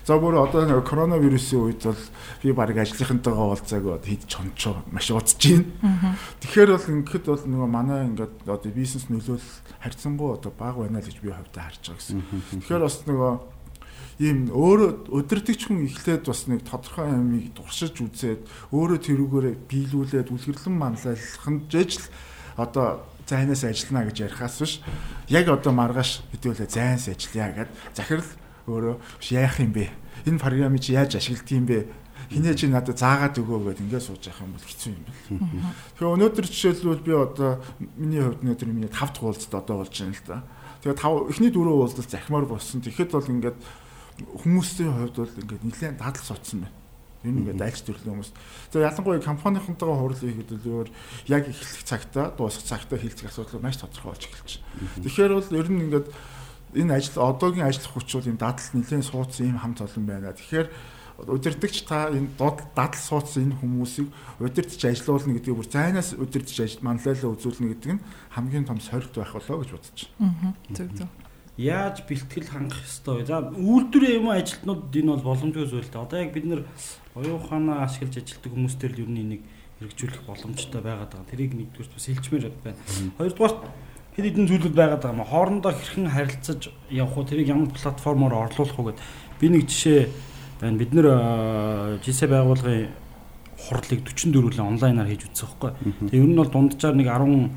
За 0.06 0.20
бүр 0.22 0.38
одоо 0.38 0.62
нөгөө 0.68 0.84
коронавирусын 0.86 1.66
үед 1.66 1.82
бол 1.82 2.02
би 2.44 2.52
баг 2.52 2.76
ажлынхантайгаа 2.78 3.56
уулзаагүй 3.56 3.96
хэд 4.06 4.22
чончоо 4.30 4.84
маш 4.92 5.10
удаж 5.10 5.34
байна. 5.34 6.14
Тэгэхээр 6.38 6.70
бол 6.76 6.92
ингээд 6.94 7.26
бол 7.26 7.42
нөгөө 7.42 7.68
манай 7.72 8.06
ингээд 8.12 8.46
одоо 8.46 8.70
бизнес 8.70 9.10
нөлөөл 9.10 9.48
харьцангуй 9.82 10.38
одоо 10.38 10.52
баг 10.54 10.78
байна 10.78 11.02
л 11.02 11.08
гэж 11.10 11.18
би 11.24 11.34
хувьдаа 11.34 11.66
харж 11.66 11.82
байгаа 11.90 11.98
гэсэн. 11.98 12.22
Тэгэхээр 12.60 12.84
бас 12.86 12.96
нөгөө 13.02 13.32
ийм 14.16 14.48
өөрөө 14.48 15.12
өдөртөгч 15.12 15.68
хүн 15.68 15.84
эхлээд 15.84 16.24
бас 16.24 16.48
нэг 16.48 16.64
тодорхой 16.64 17.04
амийг 17.12 17.52
дуршиж 17.52 18.00
үзээд 18.00 18.48
өөрөө 18.72 18.98
тэрүүгээр 19.04 19.46
биелүүлээд 19.68 20.32
үлгэрлэн 20.32 20.72
манлайлах 20.72 21.44
нь 21.52 21.68
жижиг 21.68 22.08
одоо 22.56 23.04
зайнаас 23.28 23.68
ажиллана 23.68 24.08
гэж 24.08 24.16
ярихаас 24.24 24.56
биш 24.56 24.80
яг 25.28 25.52
одоо 25.52 25.72
маргааш 25.76 26.24
хэдүүлээ 26.32 26.68
зайнаас 26.70 27.12
ажиллая 27.12 27.68
гэд 27.68 27.70
захирал 27.92 28.30
өөрөө 28.64 28.96
яах 29.36 29.60
юм 29.60 29.72
бэ 29.76 29.92
энэ 30.24 30.40
програмыг 30.40 30.80
чи 30.80 30.96
яаж 30.96 31.20
ашигладаг 31.20 31.52
юм 31.52 31.66
бэ 31.68 31.78
хинээ 32.30 32.54
чи 32.56 32.66
надад 32.66 32.98
заагаад 32.98 33.36
өгөө 33.38 33.76
гэд 33.76 33.82
ингээд 33.84 34.06
сууж 34.08 34.22
явах 34.26 34.42
юм 34.42 34.52
бол 34.56 34.66
хэцүү 34.66 34.90
юм 34.96 35.02
байна. 35.06 35.74
Тэгэхээр 35.94 36.14
өнөөдөр 36.16 36.46
жишээлбэл 36.50 37.06
би 37.06 37.12
одоо 37.14 37.50
миний 38.00 38.22
хувьд 38.22 38.42
өнөөдөр 38.42 38.68
миний 38.72 38.90
5 38.90 39.14
дахь 39.14 39.22
уулзалт 39.22 39.54
одоо 39.54 39.76
болж 39.84 39.94
байна 39.94 40.16
л 40.16 40.26
да. 40.26 40.38
Тэгээ 40.82 40.98
5 40.98 41.30
эхний 41.30 41.50
дөрөв 41.54 41.76
уулзалт 41.78 42.10
захимаар 42.10 42.46
болсон. 42.50 42.82
Тэгэхэд 42.82 43.10
бол 43.14 43.30
ингээд 43.30 43.58
хүмүүсийн 44.24 44.92
хувьд 44.92 45.16
бол 45.16 45.40
ингээд 45.44 45.64
нэлээд 45.64 45.98
дадал 46.00 46.24
суцсан 46.24 46.64
байна. 46.64 46.76
Энэ 47.24 47.38
ингээд 47.42 47.62
альч 47.66 47.80
төрлийн 47.84 48.16
хүмүүс. 48.16 48.32
За 48.72 48.80
ялангуяа 48.80 49.20
компанийнхантайгаа 49.20 49.98
хурал 49.98 50.20
хийхэд 50.20 50.50
өөр 50.64 50.88
яг 51.28 51.44
эхлэх 51.50 51.84
цагтаа 51.84 52.32
дуусах 52.32 52.64
цагтаа 52.64 52.98
хилцэх 52.98 53.28
асуудал 53.28 53.60
маш 53.60 53.76
тодорхой 53.76 54.14
болж 54.14 54.24
эхэлж 54.24 54.52
байна. 54.62 55.04
Тэгэхээр 55.04 55.32
бол 55.36 55.58
ер 55.58 55.68
нь 55.68 55.82
ингээд 55.90 56.06
энэ 56.80 56.94
ажил 56.96 57.16
одоогийн 57.20 57.66
ажиллах 57.68 57.92
хүч 57.92 58.08
бол 58.14 58.30
энэ 58.30 58.40
дадал 58.40 58.70
нэлээд 58.72 59.04
суудсан 59.04 59.46
юм 59.52 59.58
хамт 59.60 59.80
олон 59.84 60.04
байна. 60.06 60.32
Тэгэхээр 60.32 60.68
удирдахч 61.24 61.76
та 61.88 62.12
энэ 62.12 62.30
дадал 62.38 62.94
суудсан 62.94 63.50
энэ 63.50 63.58
хүмүүсийг 63.60 64.08
удирдах 64.40 64.84
ажиллуулна 64.84 65.36
гэдэг 65.40 65.52
бүр 65.56 65.68
зайнаас 65.68 66.12
удирдах 66.14 66.60
ажил 66.60 66.84
манлайлаа 66.84 67.32
үзүүлнэ 67.32 67.68
гэдэг 67.72 67.92
нь 67.96 68.04
хамгийн 68.36 68.68
том 68.68 68.80
сорилт 68.80 69.12
байх 69.16 69.32
болоо 69.32 69.64
гэж 69.64 69.70
бодож 69.72 70.00
байна. 70.20 70.54
Зөв 70.76 70.88
зөв 70.94 71.08
яаж 71.56 72.04
бэлтгэл 72.04 72.48
хангах 72.52 72.84
ёстой 72.84 73.24
вэ? 73.24 73.26
За 73.26 73.40
үйлдвэрийн 73.40 74.20
юм 74.20 74.28
ажилтнууд 74.28 74.92
энэ 74.92 75.10
бол 75.16 75.32
боломжгүй 75.32 75.64
зүйл 75.64 75.88
дээ. 75.88 76.04
Одоо 76.04 76.18
яг 76.20 76.30
бид 76.36 76.44
нэр 76.44 76.62
оюун 77.16 77.40
ухаанаа 77.40 77.88
ашиглаж 77.88 78.20
ажилтдаг 78.20 78.52
хүмүүстэр 78.52 78.92
л 78.92 79.02
ер 79.04 79.10
нь 79.10 79.20
энийг 79.24 79.42
хэрэгжүүлэх 79.80 80.28
боломжтой 80.28 80.80
байгаад 80.84 81.12
байгаа. 81.16 81.30
Тэрийг 81.32 81.52
нэгдүгээр 81.56 81.92
бас 81.96 82.06
хэлчмээр 82.08 82.44
байна. 82.60 82.80
Хоёрдугаар 83.16 83.54
хэд 84.16 84.24
хэдэн 84.24 84.48
зүйлүүд 84.48 84.76
байгаад 84.76 85.02
байгаа 85.04 85.16
юм. 85.16 85.28
Хоорондоо 85.28 85.72
хэрхэн 85.72 86.08
харилцаж 86.12 86.60
явах 86.92 87.16
уу? 87.16 87.28
Тэрийг 87.28 87.48
ямар 87.48 87.72
платформоор 87.72 88.34
орлуулах 88.36 88.76
уу 88.76 88.88
гэд 88.92 89.00
би 89.40 89.46
нэг 89.48 89.64
жишээ 89.68 90.00
байна. 90.60 90.80
Бид 90.80 90.92
нэр 90.92 91.08
жишээ 92.04 92.28
байгуулгын 92.32 92.88
хурлыг 93.56 94.00
44 94.04 94.56
лээ 94.56 94.64
онлайнаар 94.64 95.08
хийж 95.08 95.28
үзсэн 95.32 95.48
байхгүй. 95.56 95.72
Тэгээ 96.12 96.20
ер 96.20 96.28
нь 96.28 96.40
бол 96.40 96.52
дунджаар 96.52 96.96
нэг 96.96 97.08
10 97.08 97.52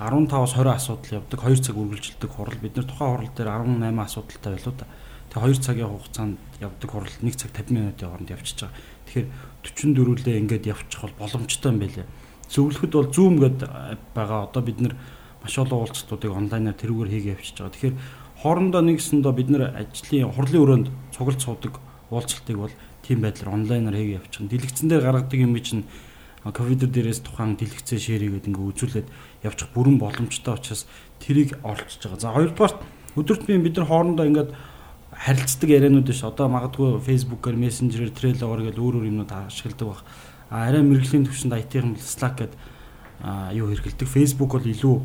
15-аас 0.00 0.56
20 0.56 0.72
асуудал 0.72 1.20
явдаг 1.20 1.40
2 1.44 1.60
цаг 1.60 1.76
үргэлжилдэг 1.76 2.30
хурал 2.32 2.56
бид 2.56 2.72
нар 2.72 2.88
тухайн 2.88 3.10
хурал 3.20 3.32
дээр 3.36 3.50
18 3.52 4.00
асуудалтай 4.00 4.52
байлуу 4.56 4.74
да. 4.80 4.86
Тэгээ 5.28 5.52
2 5.52 5.60
цагийн 5.60 5.92
хугацаанд 5.92 6.38
явдаг 6.56 6.88
хурал 6.88 7.14
1 7.20 7.36
цаг 7.36 7.50
50 7.52 7.76
минутын 7.76 8.08
хооронд 8.08 8.32
явчихж 8.32 8.64
байгаа. 8.64 8.80
Тэгэхээр 9.04 9.28
44-лээ 9.60 10.40
ингээд 10.40 10.64
явчих 10.72 11.00
бол 11.04 11.20
боломжтой 11.20 11.68
юм 11.68 11.78
байлээ. 11.84 12.08
Зөвлөхөд 12.48 12.92
бол 12.96 13.12
Zoom 13.12 13.34
гэдэг 13.44 13.68
байгаа. 14.16 14.48
Одоо 14.48 14.62
бид 14.64 14.80
нар 14.80 14.96
маш 15.44 15.54
олон 15.60 15.84
уулзалтуудыг 15.84 16.32
онлайнаар 16.32 16.80
тэрүүгээр 16.80 17.12
хийгээ 17.12 17.34
явчихж 17.36 17.56
байгаа. 17.60 17.74
Тэгэхээр 17.76 17.96
хоорондоо 18.40 18.80
нэгсэндээ 18.80 19.34
бид 19.36 19.48
нар 19.52 19.62
ажлын 19.76 20.32
хурлын 20.32 20.62
өрөөнд 20.64 20.88
цуглаж 21.12 21.40
суудаг 21.44 21.76
уулзалтыг 22.08 22.56
бол 22.56 22.72
тийм 23.04 23.20
байдлаар 23.20 23.52
онлайнаар 23.52 23.96
хийгээ 24.00 24.16
явчих. 24.16 24.48
Дэлгэцэн 24.48 24.88
дээр 24.88 25.04
гаргадаг 25.04 25.40
юм 25.44 25.52
чинь 25.60 25.84
ковид 26.48 26.88
дээрээс 26.88 27.20
тухайн 27.20 27.60
дэлгэцээ 27.60 28.00
ширээгээд 28.00 28.48
ингээ 28.48 28.64
үзүүлээд 28.72 29.08
явчих 29.42 29.68
бүрэн 29.74 29.98
боломжтой 29.98 30.54
учраас 30.54 30.86
тэрийг 31.20 31.58
оролцож 31.62 32.02
байгаа. 32.02 32.20
За 32.20 32.32
хоёрдугаар 32.32 32.74
өдөрт 33.16 33.46
бид 33.46 33.76
нар 33.76 33.86
хоорондоо 33.86 34.26
ингээд 34.26 34.50
харилцдаг 35.12 35.68
яриануд 35.70 36.06
биш. 36.06 36.22
Одоо 36.24 36.48
магадгүй 36.48 37.00
Facebook-аар, 37.00 37.56
Messenger-ээр, 37.56 38.14
Trello-оор 38.14 38.60
гэл 38.64 38.80
өөр 38.80 38.94
өөр 39.00 39.08
юмнууд 39.10 39.32
ашигладаг 39.32 39.88
баг. 39.88 40.00
А 40.50 40.68
арай 40.68 40.82
мэрэгжлийн 40.82 41.26
төвшөнд 41.26 41.56
IT-ийн 41.60 41.96
Slack 42.00 42.40
гэдэг 42.40 42.56
юу 43.52 43.68
хэрэгэлдэг. 43.68 44.08
Facebook 44.08 44.56
бол 44.56 44.64
илүү 44.64 44.96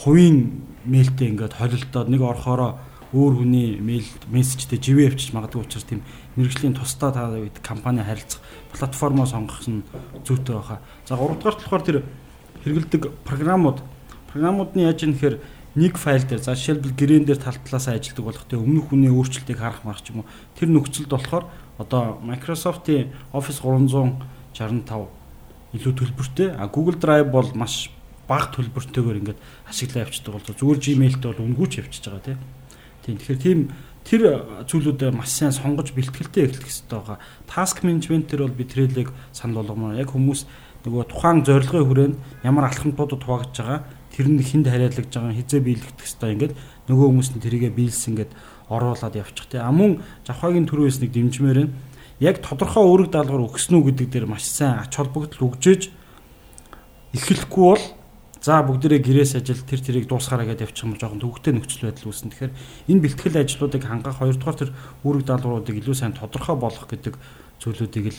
хувийн 0.00 0.64
мэйлтэй 0.88 1.28
ингээд 1.36 1.58
холилдоод 1.60 2.08
нэг 2.08 2.22
орохороо 2.22 2.80
өөр 3.12 3.44
хүний 3.44 3.76
мэйл 3.76 4.08
мессежтэй 4.32 4.80
живээ 4.80 5.12
явчих 5.12 5.36
магадгүй 5.36 5.68
учраас 5.68 5.84
тийм 5.84 6.00
мэрэгжлийн 6.40 6.72
тусдаа 6.72 7.12
та 7.12 7.28
компани 7.60 8.00
харилцах 8.00 8.40
платформоо 8.72 9.28
сонгох 9.28 9.60
нь 9.68 9.84
зүйтэй 10.24 10.56
байхаа. 10.56 10.80
За 11.04 11.20
3 11.20 11.36
дугаар 11.36 11.60
болохоор 11.60 11.82
тэр 11.84 11.98
хэрэгэлдэг 12.62 13.02
програмууд. 13.26 13.82
Програмууд 14.30 14.72
нь 14.78 14.86
яаж 14.86 15.02
юм 15.02 15.14
гэхээр 15.18 15.36
нэг 15.74 15.96
файл 15.96 16.24
дээр 16.24 16.42
за 16.42 16.54
жишээлбэл 16.54 16.96
гэрэн 16.96 17.24
дээр 17.26 17.40
тал 17.40 17.56
талаасаа 17.56 17.96
ажилладаг 17.96 18.24
болох 18.24 18.44
те 18.44 18.56
өмнөх 18.60 18.92
хүний 18.92 19.08
өөрчлөлтийг 19.08 19.58
харах 19.58 19.84
марах 19.84 20.04
ч 20.04 20.12
юм 20.12 20.22
уу. 20.22 20.30
Тэр 20.56 20.68
нөхцөлд 20.68 21.10
болохоор 21.10 21.44
одоо 21.80 22.20
Microsoft-ийн 22.20 23.12
Office 23.32 23.64
365 23.64 25.08
илүү 25.72 25.92
төлбөртэй. 25.96 26.48
А 26.52 26.68
Google 26.68 27.00
Drive 27.00 27.32
бол 27.32 27.48
маш 27.56 27.88
бага 28.28 28.52
төлбөртэйгээр 28.52 29.20
ингээд 29.20 29.40
ашиглаа 29.64 30.04
явчихдаг 30.04 30.32
бол 30.36 30.44
зүгээр 30.44 30.80
Gmail-тэй 30.84 31.28
бол 31.32 31.44
үнгүүч 31.48 31.72
явчихж 31.80 32.04
байгаа 32.06 32.36
тийм. 32.36 32.40
Тийм 33.02 33.16
тэгэхээр 33.16 33.40
тийм 33.40 33.60
тэр 34.04 34.22
зүйлүүдээ 34.68 35.10
маш 35.16 35.30
сайн 35.32 35.56
сонгож 35.56 35.90
бэлтгэлтэй 35.96 36.46
эхлэх 36.46 36.68
хэрэгтэй 36.68 36.98
байгаа. 37.00 37.18
Task 37.48 37.82
management 37.82 38.28
төр 38.28 38.46
бол 38.46 38.58
би 38.60 38.64
трэлийг 38.68 39.08
санал 39.32 39.64
болгомоор 39.64 39.98
яг 39.98 40.12
хүмүүс 40.12 40.46
нөгөө 40.82 41.04
тухайн 41.10 41.46
зорилгын 41.46 41.86
хүрээнд 41.86 42.16
ямар 42.42 42.66
алхамтуудад 42.68 43.22
хуваагдж 43.22 43.56
байгаа 43.58 43.80
тэр 44.12 44.26
нь 44.28 44.42
хүнд 44.42 44.66
хариалагдж 44.66 45.12
байгаа 45.14 45.34
хизээ 45.38 45.60
биелэгдэх 45.62 46.04
хэрэгтэй 46.04 46.30
ингээд 46.34 46.54
нөгөө 46.90 47.06
хүмүүс 47.06 47.28
нь 47.32 47.42
тэрийгэ 47.42 47.70
биелсэн 47.70 48.14
гэд 48.18 48.30
оруулаад 48.68 49.14
явчих 49.14 49.46
те. 49.46 49.62
А 49.62 49.70
мөн 49.70 50.02
завхагийн 50.26 50.66
төрөөс 50.66 51.00
нэг 51.00 51.10
дэмжмээр 51.14 51.58
нь 51.64 51.72
яг 52.20 52.42
тодорхой 52.42 52.82
үүрэг 52.82 53.08
даалгавар 53.14 53.46
өгснүү 53.46 53.80
гэдэг 53.94 54.08
дээр 54.10 54.26
маш 54.26 54.44
сайн 54.44 54.82
ач 54.82 54.92
холбогдол 54.98 55.54
өгжээж 55.54 55.88
эхлэхгүй 57.14 57.64
бол 57.64 57.84
За 58.42 58.58
бүгдээрээ 58.66 59.06
гэрээс 59.06 59.38
ажил 59.38 59.62
тэр 59.62 59.78
тэрийг 59.78 60.10
дуусгаараа 60.10 60.50
гэдээ 60.50 60.66
явчих 60.66 60.82
юм 60.82 60.98
жоохон 60.98 61.22
төвөгтэй 61.22 61.54
нөхцөл 61.54 61.86
байдал 61.86 62.10
үүснэ. 62.10 62.34
Тэгэхээр 62.34 62.54
энэ 62.90 63.02
бэлтгэл 63.06 63.38
ажлуудыг 63.38 63.82
хангах 63.86 64.18
хоёрдугаар 64.18 64.58
тэр 64.58 64.70
үүрэг 65.06 65.24
даалгавруудыг 65.30 65.78
илүү 65.78 65.94
сайн 65.94 66.10
тодорхой 66.18 66.58
болгох 66.58 66.90
гэдэг 66.90 67.14
зүйлүүдийг 67.62 68.06
л 68.10 68.18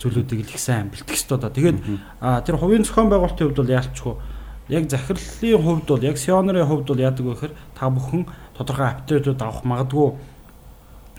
зүйлүүдийг 0.00 0.46
л 0.46 0.52
их 0.52 0.60
сайн 0.60 0.90
бэлтгэх 0.90 1.14
хэрэгтэй 1.14 1.38
да. 1.38 1.50
Тэгээд 1.50 1.78
тэр 2.20 2.56
хувийн 2.56 2.84
зохион 2.84 3.10
байгуулалтын 3.10 3.46
хувьд 3.50 3.60
бол 3.62 3.74
яалчгүй 3.76 4.14
яг 4.68 4.90
захирлын 4.90 5.62
хувьд 5.62 5.86
бол 5.86 6.02
яг 6.02 6.18
сионерын 6.18 6.66
хувьд 6.66 6.86
бол 6.86 6.98
яадаг 6.98 7.24
вэ 7.26 7.34
гэхээр 7.34 7.54
та 7.78 7.90
бүхэн 7.90 8.26
тодорхой 8.58 8.86
апдейтууд 8.90 9.42
авах 9.42 9.62
магадгүй 9.62 10.08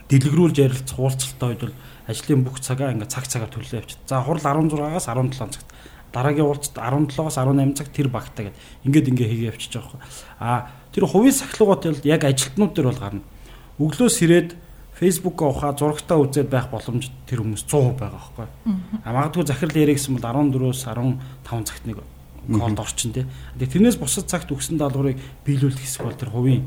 дэлгэрүүлж 0.08 0.56
ярилцах 0.60 0.98
уулзалттай 1.00 1.48
үед 1.48 1.62
бол 1.64 1.76
ажлын 2.08 2.44
бүх 2.44 2.60
цагаа 2.60 2.92
ингээ 2.92 3.08
цаг 3.08 3.24
цагаар 3.24 3.52
төлөө 3.52 3.80
явчих. 3.80 4.00
За 4.04 4.20
хурал 4.20 4.40
16-аас 4.40 5.08
17 5.08 5.32
цагт 5.36 5.68
дараагийн 6.12 6.44
уулзалт 6.44 6.76
17-оос 6.76 7.36
18 7.40 7.76
цаг 7.76 7.88
тэр 7.92 8.08
багтаа 8.08 8.48
гэд 8.48 8.56
ингээд 8.84 9.08
ингээ 9.12 9.28
хийгээ 9.28 9.52
байгаа 9.52 9.80
байхгүй. 9.80 10.00
А 10.40 10.72
тэр 10.92 11.04
хувийн 11.08 11.36
сахилгууд 11.36 12.04
яг 12.04 12.24
ажилтнууд 12.24 12.72
дээр 12.72 12.88
бол 12.88 13.00
гарна. 13.00 13.24
Өглөөс 13.76 14.16
ирээд 14.24 14.50
Facebook-о 14.98 15.54
ухаа 15.54 15.72
зурагтаа 15.78 16.18
үзээд 16.18 16.50
байх 16.50 16.68
боломж 16.74 17.06
тэр 17.30 17.46
хүмүүс 17.46 17.70
100% 17.70 18.02
байгаа 18.02 18.18
байхгүй. 18.18 18.46
А 19.06 19.14
магадгүй 19.14 19.46
захирал 19.46 19.78
яриагсан 19.78 20.18
бол 20.18 20.26
14-өөс 20.26 20.82
15 20.90 21.70
цагт 21.70 21.86
нэг 21.86 22.02
колд 22.50 22.80
орчин 22.82 23.12
тий. 23.14 23.24
Тэгээ 23.62 23.72
тэрнээс 23.78 23.98
бусад 24.02 24.26
цагт 24.26 24.50
өгсөн 24.50 24.80
даалгаврыг 24.80 25.22
биелүүлэх 25.46 25.78
хэсэг 25.78 26.02
бол 26.02 26.18
тэр 26.18 26.34
хувийн 26.34 26.64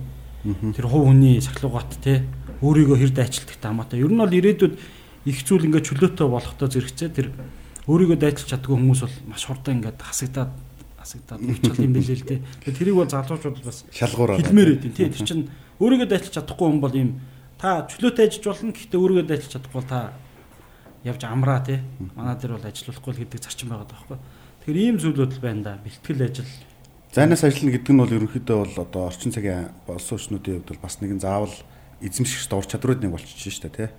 тэр 0.71 0.87
хувь 0.87 1.11
хүний 1.11 1.41
сахилгуут 1.43 1.91
тий 1.99 2.23
өөрийгөө 2.61 2.97
хэр 3.03 3.11
дайчилдагтай 3.11 3.67
хамаатай. 3.67 3.99
Ер 3.99 4.13
нь 4.13 4.21
бол 4.21 4.31
ирээдүйд 4.31 4.73
их 5.25 5.37
зүйл 5.43 5.65
ингээд 5.65 5.89
чөлөөтэй 5.89 6.27
болохдоо 6.29 6.67
зэрэгцээ 6.69 7.09
тэр 7.09 7.27
өөрийгөө 7.89 8.17
дайчилж 8.21 8.49
чаддгүй 8.53 8.77
хүмүүс 8.77 9.01
бол 9.01 9.17
маш 9.33 9.43
хурдан 9.49 9.81
ингээд 9.81 9.97
хасагдаад 9.97 10.51
хасагдаад 11.01 11.41
өвчлөл 11.49 11.85
юм 11.85 11.93
билээ 11.97 12.17
л 12.21 12.29
тий. 12.29 12.39
Тэгээ 12.61 12.77
тэрийг 12.77 12.95
бол 13.01 13.09
залуучууд 13.09 13.57
бас 13.65 13.85
шалгуур 13.89 14.37
хилмээр 14.37 14.69
өгдөн 14.77 14.93
тий. 14.93 15.09
Тэр 15.09 15.25
чинь 15.25 15.49
өөрийгөө 15.81 16.09
дайчилж 16.09 16.33
чадахгүй 16.37 16.67
хүн 16.69 16.81
бол 16.81 16.93
ийм 16.93 17.09
та 17.61 17.85
чөлөөтэй 17.85 18.25
ажиллаж 18.25 18.57
болно 18.57 18.73
гэхдээ 18.73 18.97
өөрийгөө 18.97 19.27
дайчилж 19.29 19.53
чадахгүй 19.53 19.85
та 19.85 20.17
явж 21.05 21.21
амраа 21.29 21.61
тий. 21.61 21.79
Манай 22.17 22.33
дээр 22.41 22.57
бол 22.57 22.65
ажиллахгүй 22.65 23.13
л 23.13 23.21
гэдэг 23.21 23.37
зарчим 23.37 23.69
байгаа 23.69 23.85
байхгүй. 23.85 24.17
Тэгэхээр 24.65 24.81
ийм 24.81 24.97
зүйлүүд 24.97 25.33
л 25.37 25.45
байна 25.45 25.61
да. 25.61 25.73
Бэлтгэл 25.85 26.25
ажил. 26.25 26.49
Зайнаас 27.13 27.45
ажиллана 27.45 27.73
гэдэг 27.77 27.93
нь 27.93 28.01
бол 28.01 28.15
ерөнхийдөө 28.17 28.57
бол 28.65 28.77
одоо 28.81 29.01
орчин 29.13 29.29
цагийн 29.29 29.69
болсон 29.85 30.17
хүчнүүдийн 30.17 30.57
хувьд 30.65 30.69
бол 30.73 30.81
бас 30.81 30.95
нэгэн 31.05 31.21
заавал 31.21 31.53
эзэмших 32.01 32.49
ур 32.49 32.65
чадрууд 32.65 33.01
нэг 33.05 33.13
болчихж 33.13 33.53
штэ 33.53 33.69
тий. 33.69 33.89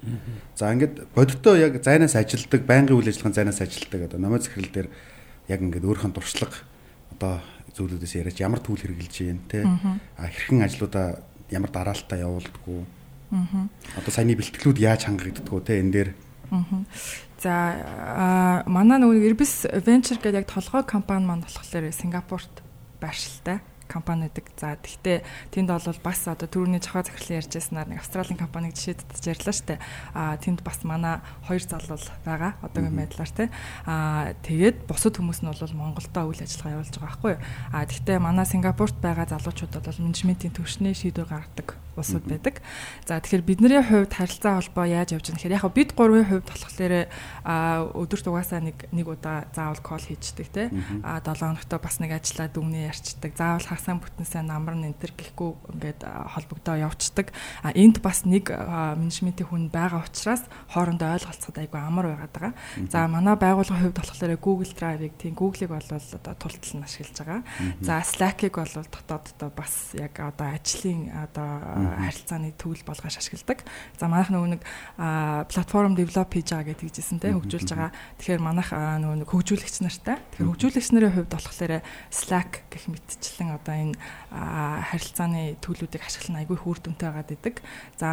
За 0.58 0.74
ингээд 0.74 1.14
бодитоо 1.14 1.54
яг 1.54 1.78
зайнаас 1.86 2.18
ажилдаг, 2.18 2.66
байнгын 2.66 2.98
үйл 2.98 3.06
ажиллагааны 3.06 3.38
зайнаас 3.38 3.62
ажилдаг 3.62 4.10
одоо 4.10 4.18
номой 4.18 4.42
захирал 4.42 4.74
дээр 4.74 4.88
яг 5.46 5.60
ингээд 5.62 5.86
өөрийнхөө 5.86 6.14
дуршлаг 6.18 6.66
одоо 7.14 7.38
зүйлүүдээс 7.78 8.18
яриач 8.18 8.42
ямар 8.42 8.58
түүл 8.58 8.82
хэрэгжилж 8.82 9.16
юм 9.22 9.38
тий. 9.46 9.62
А 9.62 10.26
хэрхэн 10.26 10.66
ажлуудаа 10.66 11.22
ямар 11.54 11.70
дараалтаа 11.70 12.18
явуулдаггүй 13.32 13.96
Одоо 13.96 14.12
саяны 14.12 14.36
бэлтгэлүүд 14.36 14.78
яаж 14.78 15.08
хангагддаг 15.08 15.48
вэ 15.48 15.64
те 15.64 15.80
энэ 15.80 15.92
дээр? 15.92 16.10
За 17.40 18.62
манай 18.68 19.00
нөгөө 19.00 19.24
Irbis 19.32 19.64
Venture 19.82 20.20
гэдэг 20.20 20.44
яг 20.44 20.48
толгой 20.52 20.84
компани 20.84 21.24
маань 21.24 21.42
болохоор 21.42 21.88
Сингапурт 21.90 22.60
байршилтай 23.00 23.64
компани 23.92 24.32
гэдэг. 24.32 24.46
За 24.56 24.76
тэгтээ 24.80 25.20
тэнд 25.52 25.68
бол 25.68 26.00
бас 26.00 26.24
одоо 26.24 26.48
түрүүний 26.48 26.80
жахаа 26.80 27.04
захирлын 27.04 27.44
ярьж 27.44 27.52
байснаар 27.52 27.88
нэг 27.92 28.00
Австралийн 28.00 28.40
компаниг 28.40 28.72
жишээд 28.72 29.04
татж 29.04 29.24
ярьлаа 29.28 29.52
штэ. 29.52 29.76
Аа 30.16 30.40
тэнд 30.40 30.64
бас 30.64 30.80
манай 30.88 31.20
хоёр 31.44 31.60
залуу 31.60 32.00
байгаа 32.24 32.56
одоогийн 32.64 32.96
байдлаар 32.96 33.32
те. 33.32 33.52
Аа 33.84 34.32
тэгээд 34.40 34.88
бусад 34.88 35.20
хүмүүс 35.20 35.44
нь 35.44 35.50
бол 35.52 35.76
Монголдо 35.76 36.20
үйл 36.24 36.40
ажиллагаа 36.40 36.80
явуулж 36.80 36.94
байгаа 36.96 37.08
байхгүй 37.12 37.32
юу. 37.36 37.42
Аа 37.76 37.84
тэгтээ 37.84 38.16
манай 38.16 38.46
Сингапурт 38.48 38.96
байгаа 39.04 39.28
залуучууд 39.28 39.76
бол 39.76 40.00
менежментийн 40.00 40.56
төвшний 40.56 40.96
шийдвэр 40.96 41.28
гаргадаг 41.28 41.76
улсууд 41.96 42.24
байдаг. 42.24 42.62
За 43.06 43.20
тэгэхээр 43.20 43.44
бидний 43.44 43.82
хувьд 43.82 44.12
харилцаа 44.12 44.60
холбоо 44.60 44.86
яаж 44.86 45.12
явж 45.16 45.28
байгаа 45.28 45.36
нэхэр 45.36 45.56
яг 45.56 45.66
бид 45.74 45.90
гурвын 45.92 46.26
хувьд 46.28 46.46
болохоор 46.48 46.94
а 47.44 47.84
өдөрт 47.92 48.26
угаасаа 48.28 48.60
нэг 48.62 48.76
нэг 48.92 49.06
удаа 49.08 49.48
заавал 49.52 49.82
кол 49.82 50.00
хийждэг 50.00 50.48
те 50.48 50.70
а 51.02 51.20
7 51.20 51.36
хоногтой 51.36 51.78
бас 51.78 51.96
нэг 52.00 52.12
ажиллаа 52.16 52.48
дүмнээ 52.48 52.88
ярьцдаг. 52.88 53.32
Заавал 53.36 53.66
хасаа 53.66 54.00
бүтэнсээ 54.00 54.42
намар 54.42 54.76
нэнтер 54.76 55.12
гэхгүй 55.12 55.50
ингээд 55.76 56.00
холбогдоо 56.04 56.76
явцдаг. 56.80 57.32
А 57.62 57.72
энд 57.74 58.00
бас 58.00 58.24
нэг 58.24 58.48
менежментийн 58.48 59.48
хүн 59.48 59.68
байгаа 59.68 60.04
учраас 60.06 60.42
хоорондоо 60.72 61.12
ойлголцоход 61.16 61.58
айгүй 61.60 61.80
амар 61.80 62.06
байгаад 62.14 62.32
байгаа. 62.32 62.54
За 62.88 63.06
манай 63.08 63.36
байгууллагын 63.36 63.92
хувьд 63.92 63.98
болохоор 64.00 64.36
Google 64.40 64.72
Drive-ыг 64.72 65.14
тийм 65.18 65.34
Google-ыг 65.34 65.70
бол 65.70 65.88
одоо 65.92 66.34
тултал 66.36 66.72
нь 66.78 66.84
ашиглаж 66.84 67.16
байгаа. 67.18 67.42
За 67.80 68.02
Slack-ыг 68.02 68.54
бол 68.56 68.72
дотооддоо 68.72 69.50
бас 69.54 69.92
яг 69.94 70.18
одоо 70.18 70.48
ажлын 70.56 71.10
одоо 71.12 71.50
харилцааны 71.82 72.52
төвл 72.58 72.82
болгож 72.86 73.16
ашигладаг. 73.18 73.64
За 73.98 74.06
манайх 74.06 74.30
нөгөө 74.30 74.50
нэг 74.56 74.62
платформ 75.50 75.94
develop 75.98 76.30
хийж 76.32 76.52
байгаа 76.52 76.72
гэдэг 76.72 76.86
хэлжсэн 76.86 77.18
те 77.18 77.34
хөгжүүлж 77.34 77.70
байгаа. 77.72 77.90
Тэгэхээр 78.20 78.42
манайх 78.42 78.70
нөгөө 78.72 79.18
нэг 79.22 79.28
хөгжүүлэгч 79.28 79.76
нартай. 79.82 80.16
Тэгэхээр 80.36 80.50
хөгжүүлэгч 80.52 80.88
нарын 80.94 81.14
хувьд 81.16 81.32
болохоор 81.32 81.72
Slack 82.12 82.52
гэх 82.70 82.84
мэтчлэн 82.90 83.50
одоо 83.56 83.74
энэ 83.74 83.96
харилцааны 84.32 85.56
төлөвүүдийг 85.60 86.02
ашиглах 86.04 86.30
нь 86.32 86.40
айгүй 86.44 86.56
их 86.56 86.66
үр 86.66 86.78
дүнтэй 86.80 87.08
байгаад 87.08 87.34
идэг. 87.34 87.56
За 87.98 88.08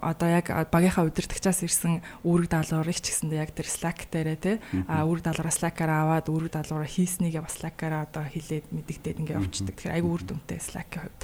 одоо 0.00 0.28
яг 0.28 0.46
багийнхаа 0.72 1.06
удирдагчаас 1.06 1.62
ирсэн 1.62 2.00
үүрэг 2.24 2.48
даалгаврыг 2.50 2.98
ч 2.98 3.12
гэсэндээ 3.12 3.42
яг 3.42 3.52
тэр 3.52 3.68
Slack 3.68 4.08
дээрээ 4.10 4.38
те 4.40 4.52
үүрэг 4.72 5.22
даалгавраа 5.24 5.54
Slack-аар 5.54 5.92
аваад 5.92 6.26
үүрэг 6.28 6.52
даалгавраа 6.52 6.88
хийснийг 6.88 7.36
бас 7.40 7.60
Slack-аар 7.60 8.08
одоо 8.08 8.24
хэлээд 8.26 8.72
мэддэгдээд 8.72 9.20
ингээ 9.22 9.38
явчихдаг. 9.38 9.76
Тэгэхээр 9.76 9.96
айгүй 10.00 10.10
үр 10.12 10.24
дүнтэй 10.24 10.58
Slack-ийн 10.60 11.02
хувьд. 11.04 11.22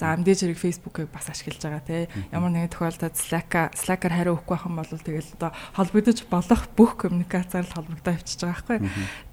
За 0.00 0.14
мэдээж 0.16 0.40
хэрэг 0.44 0.59
Facebook-ыг 0.60 1.08
бас 1.08 1.32
ашиглаж 1.32 1.64
байгаа 1.64 1.84
те. 1.88 2.08
Ямар 2.28 2.52
нэгэн 2.52 2.68
тохиолдолд 2.68 3.16
Slack 3.16 3.72
Slack-аар 3.72 4.12
хариу 4.12 4.36
өгөхгүй 4.36 4.52
байх 4.52 4.68
юм 4.68 4.76
бол 4.76 4.92
тэгэл 4.92 5.34
одоо 5.40 5.50
холбогдож 5.72 6.18
болох 6.28 6.62
бүх 6.76 6.92
коммуникацаар 7.00 7.64
л 7.64 7.76
холбогдоо 7.80 8.12
авчиж 8.12 8.40
байгаа 8.44 8.60
байхгүй. 8.60 8.78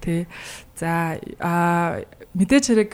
Тэ. 0.00 0.26
За 0.78 1.20
а 1.44 2.00
мэдээж 2.32 2.64
хэрэг 2.72 2.92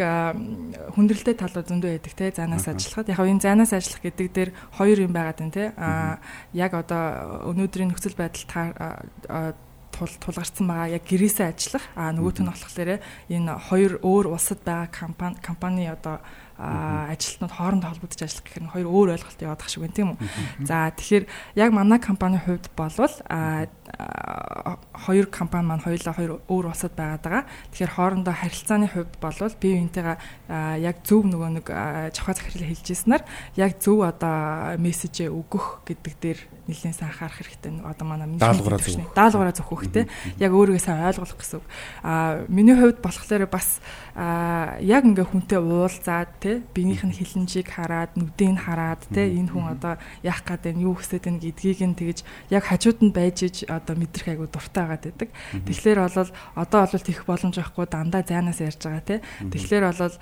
хүндрэлтэй 0.98 1.34
талууд 1.38 1.70
зөндөө 1.70 1.90
байдаг 1.94 2.14
те. 2.18 2.34
Занаас 2.34 2.66
ажиллахад 2.66 3.14
яг 3.14 3.22
энэ 3.22 3.44
занаас 3.44 3.72
ажиллах 3.72 4.02
гэдэг 4.02 4.28
дээр 4.34 4.50
хоёр 4.74 4.98
юм 5.06 5.14
байгаад 5.14 5.38
байна 5.38 5.54
те. 5.54 5.64
А 5.78 6.18
яг 6.50 6.74
одоо 6.74 7.46
өнөөдрийн 7.54 7.94
нөхцөл 7.94 8.18
байдал 8.18 9.54
тул 9.94 10.10
тулгарсан 10.18 10.66
байгаа 10.66 10.98
яг 10.98 11.04
гэрээсээ 11.06 11.54
ажиллах 11.54 11.84
а 11.94 12.10
нөгөөт 12.10 12.38
нь 12.42 12.50
болохоор 12.50 12.90
энэ 13.30 13.52
хоёр 13.70 13.92
өөр 14.02 14.26
улсад 14.34 14.60
байгаа 14.66 14.90
компани 14.90 15.38
компани 15.38 15.86
одоо 15.86 16.18
ажилтнууд 16.58 17.50
хоорондоо 17.50 17.90
холбогдож 17.90 18.22
ажиллах 18.22 18.46
гэхээр 18.46 18.70
хоёр 18.70 18.86
өөр 18.86 19.08
ойлголт 19.18 19.42
яваад 19.42 19.58
тах 19.58 19.70
шиг 19.70 19.82
байна 19.82 19.98
тийм 19.98 20.08
үү. 20.14 20.18
За 20.62 20.90
тэгэхээр 20.94 21.24
яг 21.58 21.70
манай 21.74 21.98
компанийн 21.98 22.42
хувьд 22.46 22.70
болвол 22.78 23.14
хоёр 24.94 25.26
компани 25.26 25.66
маань 25.66 25.84
хоёулаа 25.84 26.14
хоёр 26.14 26.32
өөр 26.48 26.66
улсад 26.70 26.94
байгаад 26.96 27.22
байгаа. 27.22 27.44
Тэгэхээр 27.72 27.94
хоорондоо 27.94 28.34
харилцааны 28.34 28.88
хувьд 28.88 29.14
болвол 29.20 29.54
бие 29.60 29.74
биентэйгээ 29.78 30.16
яг 30.80 30.96
зөв 31.04 31.22
нөгөө 31.28 31.50
нэг 31.60 31.66
жавхаа 32.14 32.34
захирлаа 32.34 32.68
хэлжсэнээр 32.72 33.22
яг 33.58 33.72
зөв 33.78 34.02
одоо 34.02 34.78
мессежээ 34.80 35.28
өгөх 35.28 35.84
гэдэг 35.86 36.14
дээр 36.18 36.40
нэлээд 36.64 36.96
сайн 36.96 37.12
анхаарах 37.12 37.38
хэрэгтэй. 37.38 37.72
Одоо 37.84 38.06
манай 38.08 38.28
даалгавраа 38.40 38.80
зөв. 38.80 39.04
Даалгавраа 39.12 39.52
зөвхөх 39.52 39.84
те. 39.92 40.08
Яг 40.40 40.52
өөрийгөө 40.56 40.80
сайн 40.80 41.04
ойлгох 41.04 41.36
гэсэн 41.36 41.60
үг. 41.60 41.66
Аа 42.00 42.48
миний 42.48 42.72
хувьд 42.72 43.04
болохоор 43.04 43.44
бас 43.52 43.84
аа 44.16 44.80
яг 44.80 45.04
ингээ 45.04 45.28
хүнтэй 45.28 45.60
уулзаад 45.60 46.30
те 46.40 46.62
биенийх 46.72 47.04
нь 47.04 47.12
хилэнжийг 47.12 47.68
хараад 47.68 48.16
нүдийг 48.16 48.56
хараад 48.64 49.02
те 49.12 49.28
энэ 49.28 49.52
хүн 49.52 49.76
одоо 49.76 50.00
яах 50.24 50.40
гээд 50.46 50.72
байна 50.72 50.84
юу 50.88 50.96
гэсэд 50.96 51.28
байна 51.28 51.42
гэдгийг 51.42 51.80
нь 51.84 51.98
тэгэж 51.98 52.18
яг 52.48 52.64
хажууд 52.64 52.98
нь 53.04 53.12
байж 53.12 53.38
иж 53.44 53.56
одоо 53.84 53.94
мэдрэх 54.00 54.26
айгу 54.32 54.48
дуртай 54.48 54.88
байгаад 54.88 55.04
байдаг. 55.04 55.30
Тэгэхээр 55.68 56.00
бол 56.00 56.30
одоо 56.56 56.80
бол 56.88 57.04
тех 57.04 57.20
боломж 57.28 57.54
байхгүй 57.60 57.86
дандаа 57.86 58.24
зайнаас 58.24 58.60
ярьж 58.64 58.80
байгаа 58.80 59.04
те. 59.04 59.16
Тэгэхээр 59.52 59.84
бол 59.92 60.16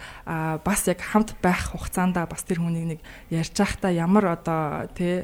бас 0.66 0.80
яг 0.90 1.00
хамт 1.00 1.38
байх 1.38 1.70
хугацаанд 1.70 2.18
бас 2.18 2.42
тэр 2.42 2.58
хүнийг 2.58 2.98
нэг 2.98 3.00
ярьж 3.30 3.54
байхдаа 3.54 3.94
ямар 3.94 4.34
одоо 4.34 4.90
те 4.98 5.22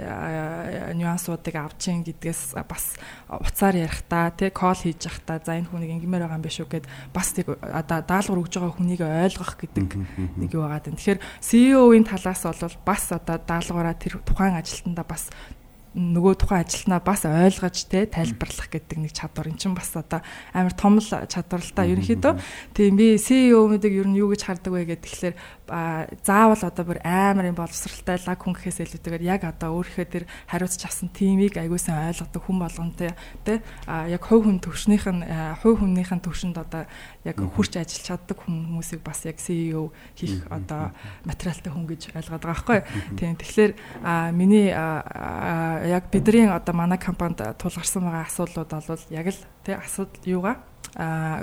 нюансуудыг 0.95 1.55
авч 1.59 1.91
ийн 1.91 2.07
гэдгээс 2.07 2.55
бас 2.63 2.95
уцаар 3.27 3.75
ярихдаа 3.75 4.31
те 4.31 4.55
кол 4.55 4.79
хийж 4.79 5.03
явахдаа 5.05 5.43
за 5.43 5.59
энэ 5.59 5.69
хүнийг 5.69 5.99
ингэмээр 5.99 6.23
байгаа 6.25 6.39
юм 6.39 6.47
биш 6.47 6.63
үү 6.63 6.71
гэд 6.71 6.87
бас 7.11 7.35
тийг 7.35 7.51
одоо 7.59 7.99
даалгавар 8.07 8.43
өгж 8.47 8.55
байгаа 8.55 8.77
хүнийг 8.79 9.03
ойлгох 9.03 9.59
гэдэг 9.59 9.89
нэг 10.39 10.51
юу 10.55 10.65
байгаа. 10.65 10.87
Тэгэхээр 10.87 11.21
CEO-ийн 11.43 12.07
талаас 12.07 12.43
бол 12.47 12.77
бас 12.87 13.05
одоо 13.13 13.37
даалгавраа 13.43 13.97
тэр 13.99 14.21
тухайн 14.23 14.57
ажилтнаа 14.57 15.05
бас 15.05 15.31
нөгөө 15.97 16.35
тухайн 16.37 16.65
ажилтнаа 16.67 17.01
бас 17.01 17.25
ойлгож 17.25 17.79
те 17.89 18.05
тайлбарлах 18.05 18.69
гэдэг 18.69 18.99
нэг 19.01 19.13
чадвар. 19.17 19.49
Эн 19.49 19.57
чинь 19.57 19.73
бас 19.73 19.97
одоо 19.97 20.21
амар 20.53 20.75
том 20.77 21.01
л 21.01 21.09
чадвар 21.09 21.63
л 21.65 21.73
та 21.73 21.89
ерөнхийдөө. 21.89 22.35
тийм 22.77 23.01
би 23.01 23.17
CEO-мүүдийг 23.17 23.95
ер 24.05 24.09
нь 24.09 24.21
юу 24.21 24.29
гэж 24.29 24.45
хардаг 24.45 24.73
вэ 24.73 24.85
гэдэг 24.85 25.09
тэгэхээр 25.09 25.37
заавал 25.69 26.63
одоо 26.65 26.85
бүр 26.85 27.01
амар 27.05 27.53
юм 27.53 27.57
боловсралтай 27.61 28.17
лаг 28.25 28.41
хүн 28.41 28.57
гэхээс 28.57 28.81
илүүтэйгээр 28.89 29.25
яг 29.29 29.45
одоо 29.45 29.77
өөрийнхөө 29.79 30.07
тэр 30.09 30.25
хариуцж 30.49 30.81
авсан 30.85 31.13
тимийг 31.13 31.61
аягуулсан 31.61 32.09
ойлгодог 32.09 32.43
хүн 32.43 32.59
болгонтэй 32.59 33.13
тэ 33.45 33.61
яг 33.87 34.23
хувь 34.25 34.49
хүн 34.49 34.59
төвшнийх 34.65 35.05
нь 35.13 35.23
хувь 35.61 35.79
хүнийхэн 35.85 36.25
төвшөнд 36.25 36.57
одоо 36.57 36.89
яг 37.29 37.37
хурч 37.37 37.77
ажиллаж 37.77 38.05
чаддаг 38.09 38.39
хүмүүсийг 38.41 39.05
бас 39.05 39.29
яг 39.29 39.37
CEO 39.37 39.93
хийх 40.17 40.49
одоо 40.49 40.97
материалтай 41.29 41.69
хүн 41.69 41.85
гэж 41.85 42.17
ойлгоод 42.17 42.43
байгаа 42.43 42.49
байхгүй. 42.49 42.81
Тийм 43.21 43.37
тэгэхээр 43.37 43.73
миний 44.33 44.73
яг 44.73 46.09
бидний 46.09 46.49
одоо 46.49 46.75
манай 46.75 46.99
компанид 46.99 47.45
тулгарсан 47.61 48.09
байгаа 48.09 48.25
асуудлууд 48.25 48.71
бол 48.73 49.05
яг 49.13 49.27
л 49.29 49.41
тэ 49.65 49.77
асуудал 49.77 50.25
юугаа? 50.25 50.57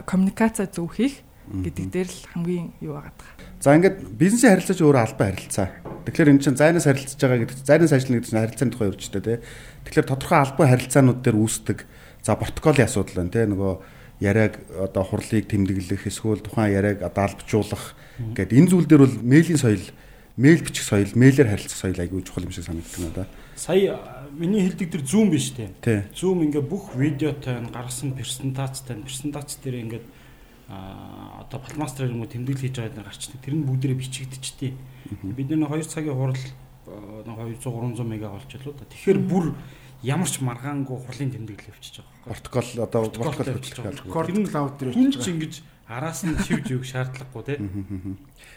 Коммуникац 0.05 0.65
зөв 0.73 0.89
хийх 0.97 1.21
гэдэг 1.51 1.86
дээр 1.93 2.10
л 2.10 2.25
хамгийн 2.34 2.67
юу 2.81 2.93
байгаа. 2.97 3.13
За 3.62 3.75
ингээд 3.77 3.97
бизнесийн 4.17 4.58
харилцаач 4.58 4.79
өөрөө 4.81 5.03
албан 5.05 5.29
харилцаа. 5.34 5.67
Тэгэхээр 6.05 6.31
энэ 6.34 6.43
чинь 6.43 6.58
зайнаас 6.58 6.86
харилцаж 6.89 7.19
байгаа 7.21 7.39
гэдэг 7.45 7.58
зайнаас 7.62 7.93
ажиллана 7.93 8.17
гэдэг 8.17 8.29
чинь 8.29 8.41
харилцааны 8.41 8.73
тухай 8.73 8.89
үржтэй 8.89 9.21
тий. 9.21 9.38
Тэгэхээр 9.86 10.10
тодорхой 10.10 10.39
албан 10.41 10.67
харилцаанууд 10.73 11.19
дээр 11.21 11.38
үүсдэг 11.38 11.79
за 12.25 12.34
протоколын 12.34 12.88
асуудал 12.89 13.17
байна 13.21 13.34
тий. 13.34 13.45
Нөгөө 13.45 13.73
яриаг 14.19 14.53
одоо 14.79 15.03
хурлыг 15.03 15.45
тэмдэглэх 15.49 16.08
эсвэл 16.08 16.41
тухайн 16.41 16.73
яриаг 16.73 17.03
одоо 17.03 17.23
албажуулах 17.29 17.93
гэдэг 18.17 18.58
энэ 18.58 18.69
зүйл 18.71 18.88
дээр 18.88 19.03
бол 19.03 19.17
мэйлийн 19.21 19.60
соёл, 19.60 19.86
мэйл 20.39 20.63
бичих 20.63 20.88
соёл, 20.88 21.12
мэйлэр 21.13 21.51
харилцах 21.51 21.79
соёл 21.79 21.99
айгүй 21.99 22.23
чухал 22.23 22.47
юм 22.47 22.55
шиг 22.55 22.63
санагддаг 22.63 23.01
надад. 23.03 23.29
Сая 23.55 23.99
миний 24.31 24.63
хэлдэг 24.63 24.91
тэр 24.91 25.03
зүүм 25.03 25.29
биш 25.31 25.51
тий. 25.55 25.67
Зүүм 25.84 26.47
ингээ 26.47 26.63
бүх 26.63 26.95
видеотой 26.95 27.60
гаргасан 27.71 28.15
презентацтай, 28.15 28.99
презентац 29.03 29.60
дээр 29.60 29.84
ингээд 29.84 30.05
а 30.75 31.47
одоо 31.47 31.59
Балмастер 31.63 32.11
юм 32.11 32.21
уу 32.21 32.27
тэмдэглэл 32.27 32.67
хийж 32.67 32.75
байгаа 32.75 32.99
нэр 32.99 33.07
гарчдаг. 33.07 33.39
Тэр 33.39 33.55
нь 33.55 33.63
бүгдээрээ 33.63 33.99
бичигдчихтий. 33.99 34.75
Бид 35.23 35.47
нэг 35.47 35.71
2 35.71 35.88
цагийн 35.88 36.15
хурал 36.15 36.35
200 36.35 37.63
300 37.63 38.03
мега 38.03 38.27
л 38.27 38.35
уу. 38.35 38.75
Тэгэхээр 38.75 39.19
бүр 39.23 39.55
ямар 40.03 40.27
ч 40.27 40.43
маргаангүй 40.43 40.97
хурлын 40.99 41.31
тэмдэглэл 41.31 41.71
явчихж 41.71 42.03
байгаа. 42.03 42.35
Протокол 42.35 42.67
одоо 42.83 43.01
протокол 43.09 43.55
хөтлөх. 43.55 44.11
Координат 44.11 44.53
лауд 44.53 44.75
дээр 44.77 44.91
хийж 44.93 45.15
байгаа. 45.15 45.31
ингэж 45.31 45.53
араас 45.88 46.25
нь 46.25 46.38
шивж 46.41 46.67
өгөх 46.73 46.89
шаардлагагүй 46.89 47.43
тий. 47.45 47.57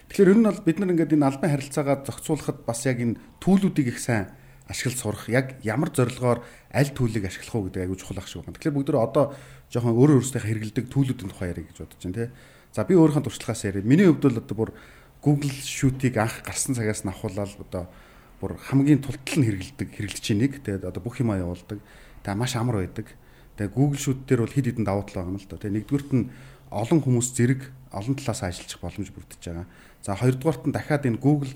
Тэгэхээр 0.08 0.32
ер 0.32 0.38
нь 0.40 0.46
бол 0.48 0.60
бид 0.64 0.78
нар 0.80 0.92
ингээд 0.92 1.14
энэ 1.16 1.28
албан 1.28 1.50
харилцаагаа 1.52 1.96
зохицуулахад 2.04 2.58
бас 2.64 2.80
яг 2.88 2.98
энэ 3.00 3.20
төлүүдийг 3.40 3.96
их 3.96 4.00
сайн 4.00 4.32
ашиглаж 4.68 4.98
сурах 5.00 5.28
яг 5.32 5.56
ямар 5.64 5.88
зорилгоор 5.88 6.44
аль 6.70 6.92
төлийг 6.92 7.24
ашиглах 7.24 7.54
уу 7.56 7.64
гэдэг 7.68 7.88
аягүй 7.88 7.98
чухал 7.98 8.20
ах 8.20 8.28
шиг 8.28 8.44
байна. 8.44 8.54
Тэгэхээр 8.60 8.76
бүгд 8.76 8.92
одоо 8.94 9.32
жоохон 9.72 9.96
өөр 9.96 10.20
өөрсдийнхээ 10.20 10.52
хэрэгэлдэг 10.52 10.86
төлүүдийн 10.92 11.30
тухай 11.32 11.48
яриа 11.56 11.64
гэж 11.64 11.78
бодож 11.80 12.00
байна 12.04 12.16
тий. 12.16 12.28
За 12.76 12.84
би 12.84 12.94
өөрийнхөө 12.94 13.24
туршлагаас 13.24 13.64
яриа. 13.64 13.82
Миний 13.82 14.06
хувьд 14.06 14.24
бол 14.28 14.40
одоо 14.44 14.56
бүр 14.56 14.70
Google 15.24 15.50
Shoot-ийг 15.50 16.16
анх 16.20 16.44
гарсан 16.44 16.76
цагаас 16.76 17.02
нь 17.02 17.08
авахуулаад 17.08 17.56
одоо 17.64 17.84
бүр 18.44 18.60
хамгийн 18.60 19.00
тултал 19.00 19.40
нь 19.40 19.46
хэрэгэлдэг 19.48 19.88
нэг 20.36 20.52
тэгээд 20.62 20.84
одоо 20.84 21.00
бүх 21.00 21.18
юм 21.24 21.32
явуулдаг. 21.32 21.80
Тэгээд 22.22 22.38
маш 22.38 22.52
амар 22.54 22.84
байдаг. 22.84 23.08
Тэгээд 23.56 23.72
Google 23.72 23.98
Shoot 23.98 24.28
дээр 24.28 24.44
бол 24.44 24.52
хэд 24.52 24.68
хэдэн 24.68 24.84
давуу 24.84 25.04
тал 25.08 25.24
байгаа 25.24 25.32
юм 25.32 25.40
л 25.40 25.48
да. 25.48 25.56
Тэгээд 25.56 25.76
нэгдүгürt 25.80 26.10
нь 26.12 26.28
олон 26.70 27.00
хүмүүс 27.00 27.28
зэрэг 27.32 27.60
олон 27.90 28.14
талаас 28.20 28.44
ажиллах 28.44 28.80
боломж 28.84 29.08
бүрдэж 29.10 29.40
байгаа. 29.42 29.66
За 30.04 30.14
хоёрдугаарт 30.14 30.64
нь 30.68 30.76
дахиад 30.76 31.08
энэ 31.08 31.18
Google 31.18 31.52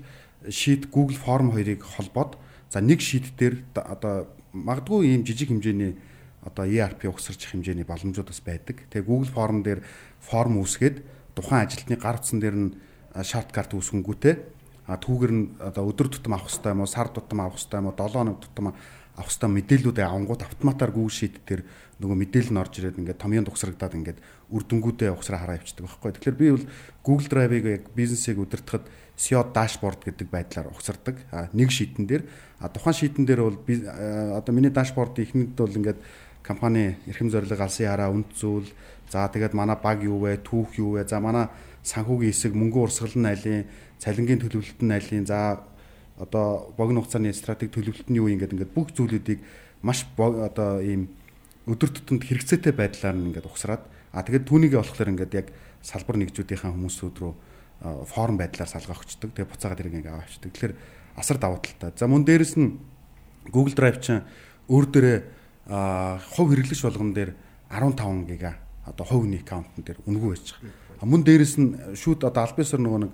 Sheet, 0.49 0.91
Google 0.91 1.15
Form 1.15 1.55
хоёрыг 1.55 1.85
холбоод 1.85 2.35
за 2.73 2.81
нэг 2.81 2.99
sheet 3.05 3.37
дээр 3.37 3.61
одоо 3.77 4.33
магадгүй 4.49 5.13
ийм 5.13 5.21
жижиг 5.21 5.53
хэмжээний 5.53 5.93
одоо 6.41 6.65
ERP 6.65 7.05
угсарчих 7.05 7.53
хэмжээний 7.53 7.85
боломжууд 7.85 8.33
бас 8.33 8.41
байдаг. 8.41 8.89
Тэгээ 8.89 9.05
Google 9.05 9.29
Form 9.29 9.61
дээр 9.61 9.85
форм 10.17 10.57
үүсгээд 10.57 11.05
тухайн 11.37 11.69
ажилтны 11.69 11.95
гар 12.01 12.17
утсан 12.17 12.41
дээр 12.41 12.57
нь 12.57 12.69
шорткарт 13.13 13.77
үүсгэнгүүтээ 13.77 14.35
а 14.89 14.99
түүгэр 14.99 15.31
нь 15.31 15.43
одоо 15.63 15.87
өдөр 15.87 16.11
тутам 16.11 16.35
авах 16.35 16.51
хэрэгтэй 16.51 16.73
юм 16.75 16.83
уу, 16.83 16.91
сар 16.91 17.07
тутам 17.07 17.39
авах 17.39 17.55
хэрэгтэй 17.55 17.79
юм 17.79 17.87
уу, 17.87 17.95
7 17.95 18.11
хоног 18.19 18.37
тутам 18.43 18.65
авах 19.15 19.29
хэрэгтэй 19.31 19.49
мэдээллүүдээ 19.53 20.05
авангууд 20.09 20.41
автоматар 20.43 20.91
Google 20.91 21.15
Sheet 21.15 21.35
дээр 21.47 21.61
нөгөө 22.03 22.17
мэдээлэл 22.19 22.51
нь 22.51 22.59
орж 22.59 22.73
ирээд 22.83 22.99
ингээд 22.99 23.21
томьёонд 23.23 23.47
угсрагдаад 23.47 23.93
ингээд 23.95 24.19
үр 24.51 24.63
дүнгуудээ 24.67 25.13
угсраа 25.15 25.39
хараа 25.39 25.61
явчихдаг 25.61 25.87
байхгүй. 25.87 26.11
Тэгэхээр 26.19 26.41
би 26.41 26.47
бол 26.51 26.67
Google 27.05 27.29
Drive-ыг 27.31 27.63
яг 27.63 27.83
бизнесийг 27.95 28.41
удирдахад 28.43 28.89
SEO 29.15 29.45
dashboard 29.53 30.03
гэдэг 30.03 30.27
байдлаар 30.27 30.67
угсардаг. 30.73 31.15
А 31.31 31.47
нэг 31.53 31.71
шитэн 31.71 32.09
дээр 32.09 32.27
тухайн 32.69 32.95
шитэн 32.95 33.25
дээр 33.25 33.41
бол 33.41 33.57
одоо 34.39 34.53
миний 34.55 34.71
дашборд 34.71 35.19
ихнэд 35.19 35.57
бол 35.57 35.75
ингээд 35.75 35.99
компани 36.43 36.95
эрхэм 37.07 37.29
зорилго 37.29 37.63
алсын 37.63 37.87
хараа 37.87 38.11
үнд 38.11 38.31
зүйл 38.35 38.69
за 39.11 39.27
тэгээд 39.27 39.53
манай 39.53 39.75
баг 39.75 40.03
юу 40.03 40.23
вэ 40.23 40.43
түүх 40.43 40.79
юу 40.79 40.95
вэ 40.95 41.07
за 41.07 41.19
манай 41.19 41.47
санхүүгийн 41.83 42.31
хэсэг 42.31 42.53
мөнгө 42.55 42.79
урсгал 42.87 43.15
нь 43.15 43.27
айлын 43.27 43.67
цалингийн 43.99 44.39
төлөвлөлт 44.43 44.81
нь 44.83 44.95
айлын 44.95 45.25
за 45.27 45.63
одоо 46.19 46.71
богино 46.77 47.01
хугацааны 47.01 47.33
стратеги 47.33 47.71
төлөвлөлт 47.71 48.09
нь 48.11 48.19
юу 48.19 48.27
ингээд 48.31 48.53
ингээд 48.55 48.75
бүх 48.75 48.91
зүйлүүдийг 48.95 49.39
маш 49.83 50.07
одоо 50.17 50.79
ийм 50.79 51.11
өдөр 51.67 51.89
тутамд 51.91 52.23
хэрэгцээтэй 52.23 52.71
байдлаар 52.71 53.15
нь 53.15 53.31
ингээд 53.31 53.47
ухсраад 53.47 53.83
а 54.15 54.23
тэгээд 54.23 54.47
түүнийг 54.47 54.75
болохоор 54.79 55.11
ингээд 55.15 55.33
яг 55.35 55.47
салбар 55.83 56.15
нэгжүүдийнхаа 56.19 56.71
хүмүүсүүд 56.71 57.15
рүү 57.19 57.33
форм 57.83 58.37
байдлаар 58.39 58.69
салгаа 58.69 58.95
өгчдөг. 58.95 59.35
Тэгээ 59.35 59.51
буцаагаад 59.51 59.81
ирэх 59.83 59.95
ингээ 59.99 60.13
аваачдаг. 60.15 60.51
Тэгэхээр 60.55 60.73
асар 61.15 61.37
давуу 61.37 61.61
талтай. 61.61 61.93
За 61.97 62.07
мөн 62.07 62.25
дээрэс 62.25 62.57
нь 62.57 62.79
Google 63.51 63.75
Drive 63.75 63.99
чинь 64.01 64.23
өөр 64.69 64.85
дээрээ 64.89 65.19
хувь 66.33 66.49
хэрэглэгч 66.51 66.81
болгон 66.83 67.13
дээр 67.13 67.31
15 67.69 68.27
гига 68.27 68.57
одоо 68.85 69.05
хүний 69.05 69.39
аккаунтн 69.39 69.83
дээр 69.83 69.99
үнэгүй 70.07 70.29
байж 70.33 70.53
байгаа. 70.53 71.07
Мөн 71.07 71.21
дээрэс 71.23 71.55
нь 71.59 71.69
шүүд 71.95 72.27
одоо 72.27 72.43
аль 72.43 72.57
бисар 72.57 72.79
нөгөө 72.79 73.01
нэг 73.07 73.11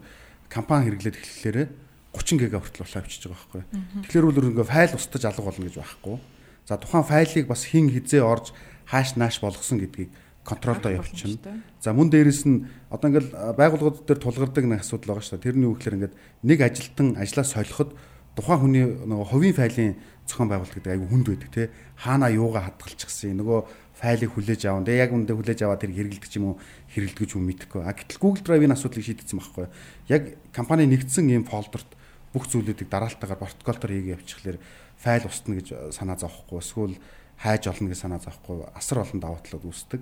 компани 0.49 0.89
хэрэглээд 0.89 1.17
эхлэхлээрээ 1.19 1.67
30 2.13 2.41
гига 2.41 2.57
хүртэл 2.57 2.83
болоо 2.85 2.99
авчиж 3.01 3.21
байгаа 3.29 3.37
байхгүй. 3.37 3.63
Тэгэхээр 4.09 4.25
бол 4.25 4.49
ингээ 4.49 4.65
файл 4.65 4.97
устдаж 4.97 5.23
алга 5.29 5.45
болно 5.45 5.65
гэж 5.69 5.75
байхгүй. 5.77 6.17
За 6.65 6.77
тухайн 6.77 7.05
файлыг 7.05 7.45
бас 7.45 7.65
хин 7.69 7.89
хизээ 7.89 8.25
орж 8.25 8.53
хааш 8.89 9.17
нааш 9.17 9.37
болгосон 9.41 9.77
гэдгийг 9.81 10.09
контролдоо 10.49 10.91
явуулчихна. 10.97 11.61
За 11.77 11.93
мөн 11.93 12.09
дээрэс 12.09 12.49
нь 12.49 12.65
одоо 12.89 13.07
ингээл 13.13 13.53
байгууллагууд 13.53 14.09
дээр 14.09 14.19
тулгардаг 14.19 14.65
нэг 14.65 14.81
асуудал 14.81 15.13
байгаа 15.13 15.23
шүү 15.23 15.37
дээ. 15.37 15.47
Тэрний 15.53 15.67
юу 15.69 15.77
гэхээр 15.77 15.97
ингээд 16.01 16.15
нэг 16.43 16.59
ажилтан 16.65 17.07
ажлаа 17.21 17.45
солиход 17.45 17.93
тухайн 18.33 18.59
хүний 18.65 18.85
нөгөө 19.05 19.27
хувийн 19.29 19.53
файлын 19.53 19.93
зохион 20.25 20.49
байгуулалт 20.49 20.75
гэдэг 20.77 20.93
айгүй 20.97 21.09
хүнд 21.09 21.27
байдаг 21.29 21.51
тий. 21.53 21.67
Хаана 21.97 22.27
юугаа 22.33 22.63
хадгалчихсан 22.69 23.37
нөгөө 23.37 23.59
файлыг 23.99 24.31
хүлээж 24.31 24.61
аван. 24.69 24.85
Тэгээ 24.87 25.03
яг 25.03 25.11
үндэ 25.11 25.33
хүлээж 25.35 25.59
аваад 25.65 25.81
тэр 25.83 25.91
хэрэгэлдэг 25.91 26.31
юм 26.39 26.45
уу 26.53 26.55
хэрэгэлдэг 26.93 27.27
ч 27.27 27.31
юм 27.35 27.43
мэдэхгүй. 27.49 27.81
А 27.83 27.91
гэтэл 27.91 28.21
Google 28.23 28.43
Drive-ийн 28.47 28.71
асуудлыг 28.71 29.03
шийдсэн 29.03 29.37
байхгүй. 29.41 29.67
Яг 30.07 30.23
компани 30.55 30.87
нэгдсэн 30.87 31.27
ийм 31.27 31.43
фолдерт 31.43 31.89
бүх 32.31 32.45
зүйлүүдийг 32.47 32.87
дараалтаагаар 32.87 33.43
протоколтоор 33.43 33.91
хийгээ 33.91 34.15
явчихлаэр 34.15 34.57
файл 35.01 35.25
устна 35.27 35.59
гэж 35.59 35.67
санаа 35.91 36.15
зовхгүй. 36.15 36.59
Эсвэл 36.61 36.95
хайж 37.41 37.67
олно 37.67 37.89
гэж 37.89 37.99
санаа 37.99 38.21
зовхгүй. 38.21 38.69
Асар 38.71 39.01
олон 39.03 39.19
давуу 39.19 39.41
талууд 39.43 39.67
үүсдэг. 39.67 40.01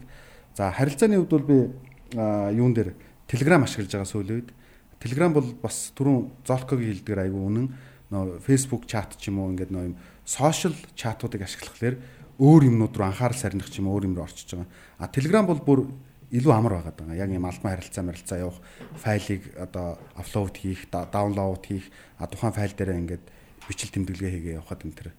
За 0.58 0.72
харилцааны 0.74 1.22
хувьд 1.22 1.30
бол 1.30 1.46
би 1.46 1.58
юун 2.18 2.74
дээр 2.74 2.98
Telegram 3.30 3.62
ашиглаж 3.62 3.94
байгаа 3.94 4.10
сүүлийн 4.10 4.42
үед. 4.42 4.50
Telegram 4.98 5.30
бол 5.30 5.54
бас 5.62 5.94
түрүүн 5.94 6.42
Zolko-гийн 6.50 6.98
хэлдгээр 6.98 7.30
айгүй 7.30 7.42
үнэн 7.46 7.68
нөө 8.10 8.42
Facebook 8.42 8.90
чат 8.90 9.14
ч 9.22 9.30
юм 9.30 9.38
уу 9.38 9.54
ингээд 9.54 9.70
нөө 9.70 9.94
юм 9.94 9.96
сошиал 10.26 10.74
чатуудыг 10.98 11.46
ашиглахлаар 11.46 12.02
өөр 12.42 12.74
юмнууд 12.74 12.98
руу 12.98 13.06
анхаарал 13.06 13.38
сарних 13.38 13.70
ч 13.70 13.78
юм 13.78 13.94
өөр 13.94 14.10
юм 14.10 14.18
руу 14.18 14.26
орчиж 14.26 14.50
байгаа. 14.58 14.66
А 14.98 15.06
Telegram 15.14 15.46
бол 15.46 15.62
бүр 15.62 15.80
илүү 16.34 16.50
амар 16.50 16.82
байгаад 16.82 16.98
байгаа. 17.06 17.22
Яг 17.22 17.30
юм 17.30 17.46
албан 17.46 17.78
харилцаа 17.78 18.02
марилцаа 18.02 18.42
явах, 18.42 18.58
файлыг 18.98 19.54
одоо 19.62 20.02
аплоад 20.18 20.58
хийх, 20.58 20.90
даунлоад 20.90 21.66
хийх, 21.70 21.86
а 22.18 22.26
тухайн 22.26 22.58
файл 22.58 22.74
дээрээ 22.74 22.98
ингээд 23.06 23.26
бичил 23.70 23.94
тэмдэглэгээ 23.94 24.34
хийгээ 24.34 24.58
явахад 24.58 24.82
энэ 24.90 24.98
төр. 24.98 25.10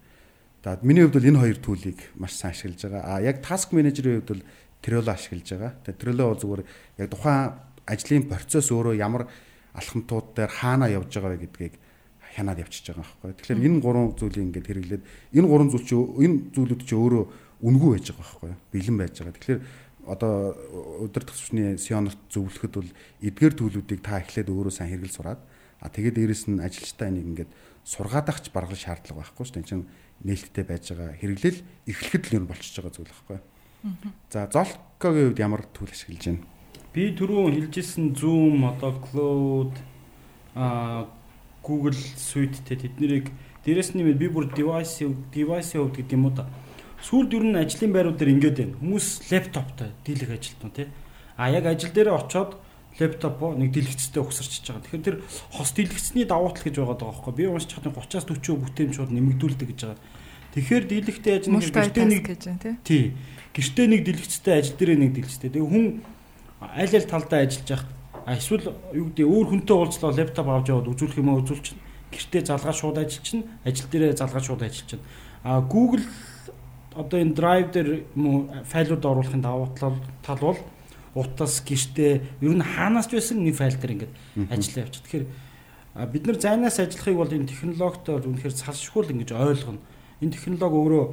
За 0.65 0.79
миний 0.83 1.07
хувьд 1.07 1.15
бол 1.15 1.31
энэ 1.31 1.43
хоёр 1.47 1.59
төлийг 1.63 1.99
маш 2.19 2.35
сайн 2.35 2.53
ашиглаж 2.53 2.83
байгаа. 2.83 3.03
А 3.07 3.23
яг 3.23 3.41
task 3.41 3.71
manager-ийн 3.71 4.21
хувьд 4.21 4.33
бол 4.35 4.43
Trello 4.83 5.11
ашиглаж 5.11 5.49
байгаа. 5.53 5.73
Тэгээ 5.85 6.01
Trello 6.01 6.25
бол 6.31 6.43
зүгээр 6.43 6.63
яг 7.03 7.09
тухайн 7.11 7.53
ажлын 7.89 8.25
процесс 8.29 8.69
өөрөө 8.71 8.95
ямар 8.99 9.27
алхамтууд 9.75 10.27
дээр 10.37 10.53
хаана 10.53 10.87
явж 10.91 11.11
байгаа 11.15 11.35
вэ 11.35 11.43
гэдгийг 11.47 11.75
хянаад 12.35 12.63
явчихж 12.63 12.95
байгаа 12.95 13.05
байхгүй. 13.05 13.35
Тэгэхээр 13.43 13.65
энэ 13.67 13.83
гурван 13.83 14.15
зүйлийг 14.15 14.45
ингээд 14.49 14.69
хэрэглээд 14.69 15.03
энэ 15.35 15.49
гурван 15.49 15.71
зүйл 15.73 15.87
чинь 15.89 16.07
энэ 16.23 16.37
зүйлүүд 16.55 16.83
чинь 16.87 17.01
өөрөө 17.03 17.25
үнгүй 17.65 17.91
байж 17.99 18.07
байгаа 18.13 18.23
байхгүй. 18.23 18.53
Бэлэн 18.73 18.97
байж 18.99 19.15
байгаа. 19.19 19.35
Тэгэхээр 19.35 19.61
одоо 20.09 20.33
өдөр 21.05 21.25
төгсчний 21.27 21.77
сионорт 21.77 22.21
зөвлөхөд 22.33 22.73
бол 22.73 22.91
эдгээр 23.21 23.55
төлүүдийг 23.59 24.01
та 24.01 24.23
эхлээд 24.23 24.49
өөрөө 24.49 24.73
сайн 24.73 24.95
хэрэгэл 24.97 25.17
сураад 25.17 25.41
а 25.83 25.93
тэгээд 25.93 26.17
дээрэс 26.17 26.45
нь 26.49 26.65
ажилчтай 26.65 27.13
нэг 27.13 27.25
ингээд 27.45 27.51
сургаадахч 27.85 28.51
баргал 28.51 28.79
шаардлага 28.79 29.21
байхгүй 29.21 29.45
шүү 29.45 29.55
дээ. 29.55 29.63
Энд 29.63 29.71
чинь 29.71 29.87
нээлттэй 30.25 30.65
байж 30.65 30.85
байгаа 30.91 31.13
хэрэглэл 31.21 31.61
эхлэхэд 31.87 32.25
л 32.25 32.37
юм 32.41 32.47
болчихж 32.49 32.75
байгаа 32.81 32.95
зүйл 32.97 33.13
байхгүй. 33.13 33.39
За 34.31 34.49
Zolko-гийн 34.51 35.31
хувьд 35.31 35.39
ямар 35.39 35.63
түүл 35.71 35.93
ашиглаж 35.93 36.25
байна? 36.27 36.43
Би 36.91 37.13
түрүүн 37.15 37.55
хэлжсэн 37.55 38.17
Zoom 38.19 38.67
одоо 38.67 38.99
Cloud 38.99 39.75
а 40.59 41.07
Google 41.63 41.95
Suite 41.95 42.59
те 42.67 42.75
тэднийг 42.75 43.31
дээрэс 43.63 43.95
нь 43.95 44.03
би 44.03 44.27
бүр 44.27 44.51
device 44.51 45.07
device 45.31 45.79
хувьд 45.79 45.95
гэдэг 45.95 46.17
юм 46.19 46.27
уу 46.27 46.35
да. 46.35 46.51
Сүүлд 47.07 47.39
ер 47.39 47.45
нь 47.47 47.55
ажлын 47.55 47.95
байрууд 47.95 48.19
дээр 48.19 48.35
ингэж 48.35 48.55
байна. 48.59 48.79
Хүмүүс 48.83 49.31
лаптоптой 49.31 49.95
дийлэх 50.03 50.35
ажилтнаа 50.35 50.73
тий. 50.75 50.89
А 51.39 51.47
яг 51.55 51.71
ажил 51.71 51.95
дээр 51.95 52.19
очоод 52.19 52.59
лаптопо 52.99 53.55
нэг 53.55 53.71
дэлгэцтэй 53.71 54.19
угсарчж 54.19 54.67
байгаа. 54.67 54.83
Тэгэхээр 54.83 55.07
тэр 55.07 55.17
хос 55.55 55.71
дэлгэцний 55.71 56.27
давуу 56.27 56.51
тал 56.51 56.67
гэж 56.67 56.75
байгаа 56.83 56.99
даа 56.99 57.15
байхгүй. 57.15 57.33
Би 57.39 57.47
уншиж 57.47 57.79
хатны 57.79 57.95
30-аас 57.95 58.27
40% 58.27 58.59
бүтээмжүүд 58.59 59.11
нэмэгдүүлдэг 59.15 59.69
гэж 59.71 59.81
байгаа. 59.87 60.03
Тэгэхээр 60.55 60.85
дийлэгтэй 60.89 61.33
ажил 61.37 61.53
нэг 61.53 61.69
гэртээ 61.69 62.07
нэг 62.09 62.23
гэж 62.25 62.43
байна 62.49 62.79
тий. 62.85 63.13
Гэртээ 63.53 63.87
нэг 63.89 64.01
дэлгэцтэй 64.09 64.55
ажил 64.59 64.77
дээр 64.81 64.93
нэг 64.97 65.13
дэлгэцтэй. 65.19 65.51
Тэгээ 65.53 65.69
хүн 65.69 65.87
аль 66.63 66.95
аль 66.95 67.11
талдаа 67.11 67.41
ажиллаж 67.45 67.69
яхад 67.69 67.91
эсвэл 68.27 68.73
юу 68.97 69.07
гэдэг 69.13 69.27
өөр 69.29 69.47
хүнтэй 69.53 69.77
уулзлаа 69.77 70.13
лаптоп 70.13 70.49
авч 70.49 70.67
яваад 70.73 70.91
үзүүлэх 70.93 71.21
юм 71.21 71.31
уу 71.33 71.41
үзүүлчихнэ. 71.45 71.85
Гэртээ 72.13 72.43
залгаа 72.49 72.75
шууд 72.75 72.99
ажиллаж 72.99 73.25
чинь 73.25 73.45
ажил 73.65 73.89
дээрээ 73.93 74.17
залгаа 74.17 74.43
шууд 74.43 74.63
ажиллаж 74.65 74.89
чинь. 74.89 75.05
А 75.45 75.61
Google 75.61 76.05
одоо 76.97 77.19
энэ 77.21 77.37
Drive 77.37 77.69
дээр 77.73 77.89
файлууд 78.65 79.05
оруулахын 79.05 79.45
давуу 79.45 79.69
тал 79.77 80.41
бол 80.41 80.61
утас 81.15 81.63
гэртээ 81.63 82.43
ер 82.43 82.55
нь 82.57 82.65
хаанаас 82.65 83.07
ч 83.07 83.17
байсан 83.17 83.45
нэг 83.45 83.57
файл 83.57 83.77
дээр 83.77 83.95
ингээд 83.95 84.15
ажиллаа 84.51 84.85
явчих. 84.89 85.03
Тэгэхээр 85.05 85.27
бид 86.13 86.25
нар 86.27 86.39
зайнаас 86.39 86.79
ажиллахыг 86.79 87.17
бол 87.17 87.33
энэ 87.33 87.51
технологитой 87.51 88.23
үнэхээр 88.23 88.55
салшгүй 88.55 89.03
л 89.07 89.13
ингэж 89.15 89.31
ойлгоно. 89.35 89.81
Энэ 90.21 90.35
технологи 90.35 90.77
өөрөө 90.79 91.05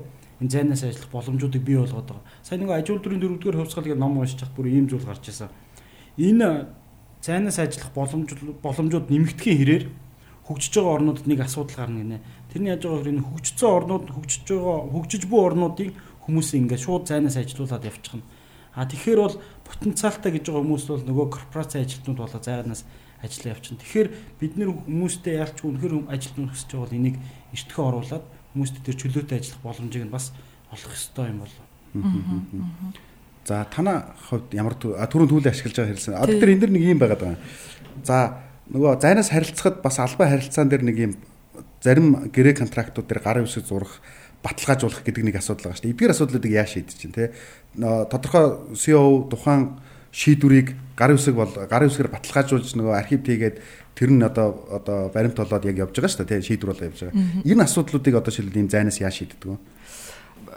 энэ 0.41 0.52
зайнаас 0.52 0.84
ажиллах 0.84 1.12
боломжуудыг 1.12 1.63
бий 1.63 1.78
болгоод 1.78 2.08
байгаа. 2.10 2.26
Сайн 2.44 2.65
нэг 2.65 2.72
ажил 2.74 2.98
үйлдвэрийн 2.98 3.22
дөрөвдүгээр 3.22 3.60
хувьсгал 3.62 3.86
гэдэг 3.86 4.02
ном 4.02 4.18
уншиж 4.20 4.41
бүр 4.52 4.68
ийм 4.68 4.89
зүйл 4.89 5.06
гарч 5.06 5.30
ирсэн. 5.30 5.50
Энэ 6.18 6.68
зайнаас 7.22 7.60
ажиллах 7.60 7.91
боломж 7.96 8.30
боломжууд 8.62 9.08
нэмэгдэхийн 9.10 9.60
хэрээр 9.62 9.86
хөгжиж 10.46 10.74
байгаа 10.78 10.96
орнуудад 11.00 11.26
нэг 11.28 11.39
асуудал 11.41 11.78
гарна 11.78 12.02
гинэ. 12.04 12.20
Тэрний 12.52 12.70
яаж 12.70 12.84
байгаа 12.86 13.02
хэрэг 13.02 13.26
хөгжсөн 13.26 13.70
орнууд 13.72 14.06
хөгжиж 14.12 14.44
байгаа 14.46 14.78
хөгжиж 14.94 15.24
буй 15.26 15.41
орнуудын 15.41 15.91
хүмүүс 16.26 16.50
ингээд 16.54 16.86
шууд 16.86 17.08
зайнаас 17.10 17.38
ажилуулад 17.38 17.86
явчихна. 17.86 18.22
А 18.76 18.86
тэгэхээр 18.86 19.20
бол 19.24 19.38
потенциалтай 19.63 20.32
гэж 20.36 20.44
байгаа 20.52 20.62
хүмүүс 20.62 20.86
бол 20.91 21.04
нөгөө 21.08 21.28
корпорац 21.32 21.72
ажилтнууд 21.80 22.20
болоо 22.20 22.41
зайнаас 22.44 22.84
ажиллаа 23.24 23.56
явчихна. 23.56 23.82
Тэгэхээр 23.82 24.08
бид 24.38 24.54
нэр 24.60 24.70
хүмүүстэй 24.86 25.39
ялч 25.39 25.58
үнэхэр 25.63 26.12
ажилтнууд 26.12 26.52
хүсэж 26.52 26.70
байгаа 26.76 26.84
бол 26.86 26.98
энийг 27.00 27.15
эртхөө 27.56 27.86
оруулаад 27.88 28.26
хүмүүст 28.56 28.80
тэр 28.80 28.96
чөлөөтэй 28.96 29.44
ажиллах 29.44 29.62
боломжийг 29.68 30.08
нь 30.08 30.15
бас 30.15 30.32
олох 30.72 30.96
ёстой 30.96 31.30
юм 31.36 31.44
болов. 31.44 31.60
За 33.46 33.68
танаа 33.70 34.15
хувьд 34.32 34.56
ямар 34.56 34.80
түрүүн 34.80 35.30
төлөө 35.30 35.52
ашиглаж 35.52 35.76
байгаа 35.76 35.91
хэлсэн. 35.94 36.15
Одоо 36.15 36.39
тэр 36.39 36.56
энэ 36.56 36.62
дэр 36.63 36.72
нэг 36.72 36.84
юм 36.88 37.00
байгаад 37.04 37.22
байгаа. 37.22 37.41
За 38.08 38.18
нөгөө 38.72 38.98
зайнаас 39.04 39.30
харилцахад 39.30 39.84
бас 39.84 40.00
албан 40.00 40.32
харилцаан 40.32 40.72
дээр 40.72 40.84
нэг 40.88 40.98
юм 40.98 41.13
зарим 41.84 42.32
гэрээ 42.34 42.58
контрактууд 42.58 43.06
дээр 43.06 43.22
гарын 43.22 43.46
үсэг 43.46 43.70
зурах 43.70 44.02
баталгаажуулах 44.41 45.06
гэдэг 45.06 45.24
нэг 45.30 45.36
асуудал 45.38 45.70
байгаа 45.70 45.78
шүү 45.78 45.86
дээ. 45.86 45.94
Эдгээр 45.94 46.13
асуудлуудыг 46.15 46.54
яаж 46.54 46.70
шийдэж 46.74 46.98
чинь 46.98 47.13
те 47.13 47.34
тодорхой 47.78 48.74
CEO 48.74 49.30
тухайн 49.30 49.78
шийдвэрийг 50.10 50.74
гарын 50.98 51.20
үсэг 51.22 51.36
бол 51.38 51.54
гарын 51.54 51.89
үсгээр 51.94 52.13
баталгаажуулж 52.13 52.74
нөгөө 52.74 52.96
архив 52.98 53.22
тийгээд 53.22 53.62
тэр 53.95 54.10
нь 54.12 54.21
одоо 54.21 54.67
одоо 54.69 55.10
баримт 55.10 55.39
болоод 55.39 55.63
яг 55.65 55.77
явж 55.79 55.95
байгаа 55.95 56.12
шүү 56.12 56.27
дээ 56.27 56.43
те 56.43 56.47
шийдвэр 56.51 56.71
болоо 56.75 56.88
явж 56.91 56.99
байгаа. 56.99 57.15
Энэ 57.47 57.63
асуудлуудыг 57.63 58.15
одоо 58.19 58.31
шилбэл 58.36 58.60
ийм 58.60 58.69
зайнаас 58.69 58.99
яаж 58.99 59.15
шийддэг 59.23 59.47
вэ? 59.47 59.58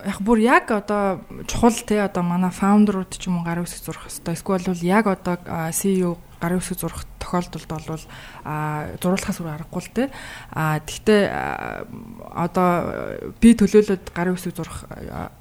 Яг 0.04 0.18
бүр 0.22 0.38
яг 0.38 0.70
одоо 0.70 1.20
чухал 1.46 1.74
те 1.74 2.02
одоо 2.06 2.22
манай 2.22 2.50
фаундерууд 2.50 3.10
ч 3.10 3.26
юм 3.26 3.42
уу 3.42 3.44
гарын 3.44 3.66
үсэг 3.66 3.82
зурх 3.82 4.06
хэвээр 4.06 4.38
эсвэл 4.38 4.70
бол 4.70 4.86
яг 4.86 5.06
одоо 5.10 5.36
CEO 5.74 6.18
гарын 6.38 6.62
үсэг 6.62 6.78
зурх 6.78 7.02
тохиолдолд 7.18 7.66
бол 7.66 8.04
а 8.46 8.94
зуруулахаас 9.02 9.42
өөр 9.42 9.54
аргагүй 9.58 9.82
л 9.82 9.90
те. 9.90 10.04
А 10.54 10.78
тэгтээ 10.78 11.22
одоо 12.30 12.70
би 13.42 13.58
төлөөлөд 13.58 14.14
гарын 14.14 14.38
үсэг 14.38 14.54
зурх 14.54 14.86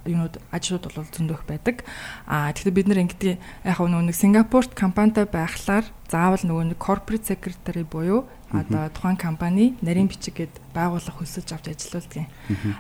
юмуд 0.10 0.42
ажлууд 0.50 0.90
бол 0.90 1.06
зөндөх 1.06 1.46
байдаг. 1.46 1.86
А 2.26 2.50
тэгтээ 2.52 2.74
бид 2.74 2.88
нар 2.90 3.06
ингэдэг 3.06 3.38
яг 3.38 3.78
нэг 3.78 4.18
Сингапурт 4.18 4.74
компанитай 4.74 5.30
байхлаар 5.30 5.86
заавал 6.10 6.42
нөгөө 6.42 6.74
нэг 6.74 6.80
corporate 6.82 7.30
secretary 7.30 7.86
буюу 7.86 8.26
одоо 8.52 8.88
тухайн 8.90 9.18
компани 9.18 9.76
нарийн 9.82 10.08
бичиг 10.08 10.40
гээд 10.40 10.56
байгууллага 10.72 11.20
хөлсөж 11.20 11.52
авч 11.52 11.68
ажиллаулдаг. 11.68 12.28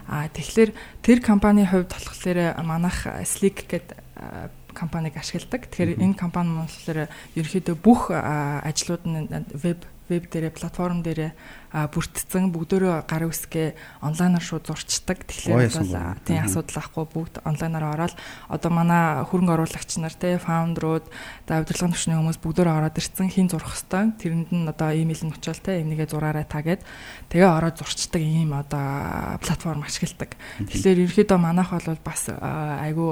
Аа 0.07 0.27
тэгэхээр 0.31 0.71
тэр 1.03 1.19
компанийн 1.19 1.67
хувьд 1.67 1.91
болохоор 1.91 2.39
манайх 2.63 3.03
Slick 3.27 3.67
гээд 3.67 3.97
компаниг 4.71 5.17
ашигладаг. 5.17 5.67
Тэгэхээр 5.67 5.99
энэ 5.99 6.15
компани 6.15 6.55
болохоор 6.55 7.11
ерөөхдөө 7.35 7.75
бүх 7.81 8.13
ажлууд 8.13 9.03
нь 9.03 9.27
веб 9.57 9.83
веб 10.07 10.23
дээрээ 10.31 10.55
платформ 10.55 11.03
дээрээ 11.03 11.31
бүрдсэн 11.73 12.51
бүгдөө 12.55 13.03
гар 13.03 13.23
үсгээ 13.27 13.75
онлайнаар 13.99 14.43
шууд 14.43 14.71
зурчдаг. 14.71 15.27
Тэгэхээр 15.27 15.67
бол 15.67 16.15
тийм 16.23 16.47
асуудал 16.47 16.79
ахгүй 16.79 17.05
бүгд 17.11 17.35
онлайнаар 17.43 17.85
ороод 17.91 18.15
одоо 18.47 18.71
манай 18.71 19.23
хөрөнгө 19.27 19.53
оруулагч 19.59 19.99
нар 19.99 20.15
те 20.15 20.39
фаундерууд 20.39 21.05
за 21.47 21.59
удирдлагын 21.59 21.91
түвшний 21.91 22.15
хүмүүс 22.15 22.39
бүгдөө 22.39 22.71
ороод 22.71 22.95
ирсэн 22.95 23.27
хин 23.27 23.51
зурх 23.51 23.67
хэвээр 23.67 24.15
тэрэнд 24.15 24.49
нь 24.55 24.69
одоо 24.71 24.89
имэйл 24.95 25.27
нь 25.27 25.35
очиол 25.35 25.59
те 25.59 25.83
энийгээ 25.83 26.07
зураарай 26.07 26.47
та 26.47 26.63
гэд 26.63 26.81
тэгээ 27.27 27.51
ороод 27.51 27.75
зурчдаг 27.83 28.21
ийм 28.23 28.55
одоо 28.55 29.35
платформ 29.43 29.83
ашигладаг. 29.83 30.39
Тэгэхээр 30.63 31.03
ерөөхдөө 31.03 31.39
манайх 31.39 31.71
бол 31.75 31.99
бас 31.99 32.31
айгүй 32.31 33.11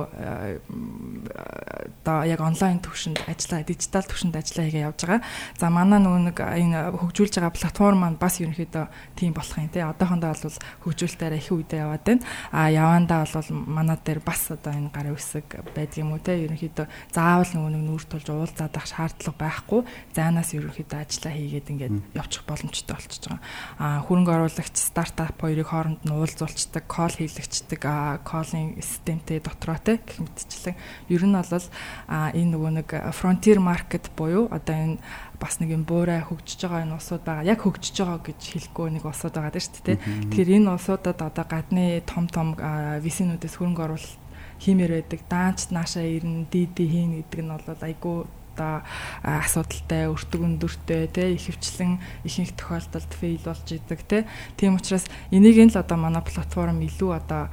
одоо 2.06 2.18
яг 2.24 2.40
онлайн 2.40 2.80
төвшөнд 2.80 3.20
ажиллаа 3.28 3.64
дижитал 3.68 4.08
төвшөнд 4.08 4.36
ажиллаа 4.36 4.66
хийгээ 4.66 4.88
явж 4.88 5.00
байгаа. 5.04 5.22
За 5.60 5.70
манай 5.70 6.00
нөгөө 6.00 6.22
нэг 6.32 6.38
энэ 6.40 6.80
хөгжүүлж 6.96 7.34
байгаа 7.40 7.54
платформ 7.54 8.00
маань 8.00 8.20
бас 8.22 8.40
ерөнхийдөө 8.46 8.86
тийм 9.18 9.34
болох 9.34 9.58
юм 9.58 9.70
тий. 9.74 9.84
Одоохондоо 9.84 10.32
бол 10.32 10.58
хөгжүүлэлтээр 10.86 11.34
их 11.36 11.50
үедээ 11.52 11.82
яваад 11.82 12.04
байна. 12.06 12.24
А 12.54 12.70
явандаа 12.70 13.26
бол 13.26 13.50
манай 13.52 13.98
дээр 14.00 14.22
бас 14.22 14.54
одоо 14.54 14.74
энэ 14.74 14.94
гарын 14.94 15.18
үсэг 15.18 15.48
байдаг 15.74 15.98
юм 15.98 16.14
уу 16.14 16.22
тий. 16.22 16.46
Ерөнхийдөө 16.46 16.86
заавал 17.12 17.52
нөгөө 17.52 17.72
нэг 17.74 17.84
нүүр 17.90 18.04
тулж 18.06 18.28
уулзаад 18.30 18.76
ах 18.78 18.88
шаардлага 18.88 19.38
байхгүй. 19.42 19.82
Заанаас 20.14 20.54
ерөнхийдөө 20.54 21.00
ажиллаа 21.02 21.34
хийгээд 21.34 21.72
ингээд 21.74 21.96
явчих 22.14 22.44
боломжтой 22.46 22.96
болчихж 22.96 23.24
байгаа. 23.28 23.42
А 23.82 24.00
хөрөнгө 24.06 24.32
оруулагч 24.32 24.76
стартап 24.78 25.42
хоёрыг 25.42 25.68
хооронд 25.68 26.02
нь 26.06 26.14
уулзуулцдаг, 26.14 26.86
кол 26.88 27.12
хийлэгчдэг, 27.12 27.82
а 27.86 28.22
колын 28.24 28.78
системтэй 28.80 29.40
дотроо 29.40 29.78
тий 29.82 29.98
гэх 29.98 30.22
мэтчлэн 30.22 30.76
ер 31.10 31.24
нь 31.26 31.36
бол 31.36 31.68
энэ 32.10 32.52
нөгөө 32.54 32.72
нэг 32.82 32.90
frontier 33.16 33.60
market 33.60 34.12
буюу 34.16 34.48
одоо 34.52 34.76
энэ 34.76 34.98
бас 35.40 35.60
нэг 35.60 35.76
юм 35.76 35.84
буурай 35.84 36.22
хөгжиж 36.24 36.66
байгаа 36.66 36.84
энэ 36.86 36.96
улсууд 36.98 37.24
байгаа. 37.26 37.50
Яг 37.52 37.60
хөгжиж 37.62 37.96
байгаа 38.00 38.20
гэж 38.24 38.40
хэлэхгүй 38.40 38.88
нэг 38.96 39.04
улсууд 39.06 39.36
байгаа 39.36 39.60
шүү 39.60 39.84
дээ. 39.86 39.98
Тэгэхээр 40.32 40.56
энэ 40.62 40.74
улсуудад 40.74 41.20
одоо 41.22 41.46
гадны 41.46 42.02
том 42.08 42.26
том 42.28 42.56
висинүүдээс 42.58 43.56
хөрөнгө 43.60 43.84
оруулалт 43.86 44.22
хиймээр 44.60 44.92
байдаг. 45.04 45.22
Даанч 45.28 45.60
наашаа 45.72 46.06
ирнэ, 46.08 46.48
дид 46.52 46.76
хийн 46.76 47.20
гэдэг 47.20 47.42
нь 47.44 47.52
бол 47.52 47.82
айгүй 47.84 48.18
одоо 48.56 48.88
асуудалтай, 49.22 50.08
өртөг 50.08 50.42
өндөртэй 50.42 51.12
тий 51.12 51.36
ихэвчлэн 51.36 52.00
ихэнх 52.24 52.56
тохиолдолд 52.56 53.12
фейл 53.12 53.44
болж 53.44 53.68
идэг 53.68 54.00
тий. 54.08 54.24
Тийм 54.56 54.80
учраас 54.80 55.04
энийг 55.30 55.60
л 55.60 55.76
одоо 55.76 56.00
манай 56.00 56.24
платформ 56.24 56.80
илүү 56.80 57.12
одоо 57.12 57.52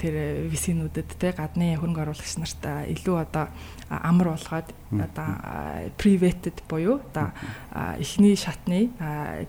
тэр 0.00 0.48
висинүүдэд 0.48 1.20
тий 1.20 1.32
гадны 1.36 1.76
хөрөнгө 1.76 2.08
оруулагч 2.08 2.40
нарт 2.40 2.64
илүү 2.88 3.16
одоо 3.20 3.52
амар 3.92 4.32
болгоод 4.32 4.68
одоо 4.96 5.28
privated 6.00 6.56
буюу 6.64 7.04
одоо 7.12 7.36
эхний 8.00 8.34
шатны 8.34 8.88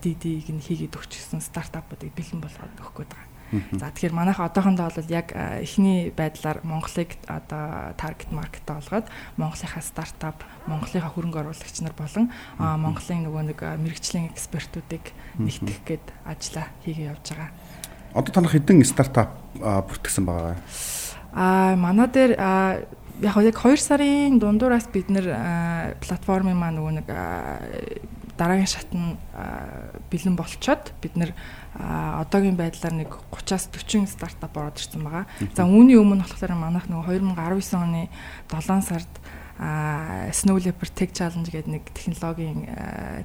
DD-г 0.03 0.51
нь 0.51 0.59
хийгээд 0.59 0.99
өгчихсэн 0.99 1.39
стартапуудыг 1.39 2.11
бэлэн 2.11 2.43
болгоод 2.43 2.75
өгөх 2.83 3.07
гээд 3.07 3.11
байгаа. 3.15 3.30
За 3.51 3.91
тэгэхээр 3.91 4.15
манайх 4.15 4.39
одоохондоо 4.39 4.87
бол 4.87 5.11
яг 5.11 5.35
эхний 5.35 6.11
байдлаар 6.15 6.63
Монголыг 6.63 7.19
одоо 7.27 7.91
таргет 7.99 8.31
маркет 8.31 8.63
олгоод 8.63 9.11
Монголынхаа 9.35 9.83
стартап, 9.83 10.43
Монголынхаа 10.67 11.11
хөрөнгө 11.11 11.39
оруулагч 11.43 11.83
нар 11.83 11.95
болон 11.97 12.31
Монголын 12.57 13.27
нөгөө 13.27 13.43
нэг 13.51 13.59
мэрэгжлийн 13.59 14.31
экспертүүдийг 14.31 15.11
нэгтгэх 15.35 15.79
гээд 15.83 16.05
ажиллаа 16.23 16.67
хийгээ 16.87 17.11
явж 17.11 17.25
байгаа. 17.35 17.49
Одоо 18.15 18.31
танах 18.31 18.55
хэдэн 18.55 18.87
стартап 18.87 19.35
бүртгэсэн 19.59 20.23
байгаа? 20.23 20.55
Аа 21.35 21.75
манай 21.75 22.07
дээр 22.07 22.39
яг 22.39 23.35
яг 23.35 23.57
2 23.59 23.75
сарын 23.75 24.39
дундуураас 24.39 24.87
бид 24.87 25.11
нэр 25.11 25.27
платформын 25.99 26.55
маань 26.55 26.79
нөгөө 26.79 26.93
нэг 27.03 27.07
дараагийн 28.37 28.69
шат 28.69 28.89
нь 28.93 29.17
бэлэн 30.11 30.35
болцоод 30.35 30.93
бид 31.01 31.15
нэр 31.15 31.31
одоогийн 31.75 32.59
байдлаар 32.59 32.95
нэг 32.95 33.11
30-аас 33.31 33.71
40 33.71 34.07
стартап 34.07 34.55
ороод 34.57 34.79
ирсэн 34.79 35.03
байгаа. 35.03 35.25
За 35.55 35.63
үүний 35.63 35.95
өмнө 35.95 36.27
болохоор 36.27 36.55
манайх 36.55 36.87
нөгөө 36.91 37.23
2019 37.23 37.79
оны 37.79 38.11
7 38.51 38.81
сард 38.83 39.11
Snow 40.31 40.57
Leopard 40.57 40.93
Tech 40.97 41.13
Challenge 41.13 41.45
гэдэг 41.45 41.69
нэг 41.69 41.83
технологийн 41.93 42.65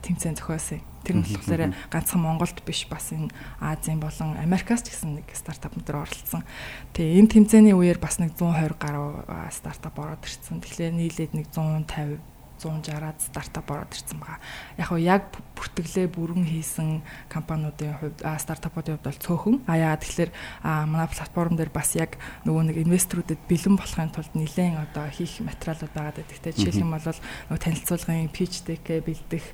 тэмцээн 0.04 0.36
зохиосон. 0.36 0.84
Тэр 1.00 1.16
нь 1.16 1.24
болохоор 1.24 1.72
ганцхан 1.88 2.20
Монголд 2.20 2.60
биш 2.60 2.84
бас 2.92 3.08
энэ 3.08 3.32
Азийн 3.56 4.04
болон 4.04 4.36
Америкаас 4.36 4.84
ч 4.84 4.92
гэсэн 4.92 5.22
нэг 5.22 5.32
стартап 5.32 5.72
мэтэр 5.80 6.04
оролцсон. 6.04 6.44
Тэгээ 6.92 7.24
энэ 7.24 7.32
тэмцээний 7.40 7.72
үеэр 7.72 7.96
бас 7.96 8.20
нэг 8.20 8.36
120 8.36 8.76
гаруй 8.76 9.24
стартап 9.48 9.96
ороод 9.96 10.20
ирсэн. 10.28 10.60
Тэгэхээр 10.60 10.92
нийлээд 10.92 11.32
нэг 11.32 11.46
150 11.56 12.20
160-аад 12.58 13.18
стартап 13.20 13.68
ороод 13.70 13.92
ирсэн 13.92 14.18
байгаа. 14.20 14.40
Яг 14.80 14.90
нь 14.92 15.06
яг 15.06 15.22
бүртгэлээ 15.56 16.06
бүрэн 16.12 16.44
хийсэн 16.44 17.00
компаниудын 17.28 17.96
хувьд 18.00 18.18
стартапуудын 18.20 19.00
хувьд 19.00 19.08
бол 19.08 19.24
цөөхөн. 19.24 19.56
А 19.68 19.76
яа 19.76 19.96
тэгэхээр 19.96 20.30
манай 20.62 21.08
платформ 21.08 21.56
дээр 21.56 21.72
бас 21.72 21.96
яг 21.96 22.20
нөгөө 22.44 22.62
нэг 22.72 22.76
инвесторүүдэд 22.84 23.40
бэлэн 23.48 23.76
болохын 23.76 24.12
тулд 24.12 24.32
нэлээд 24.36 24.76
одоо 24.76 25.06
хийх 25.08 25.40
материалууд 25.40 25.92
байгаа 25.92 26.14
гэдэг. 26.16 26.38
Тэ 26.40 26.56
жишээлх 26.56 26.84
юм 26.84 26.92
бол 26.92 27.04
нөгөө 27.04 27.62
танилцуулгын 27.62 28.32
pitch 28.32 28.68
deck 28.68 28.84
бэлдэх 28.84 29.44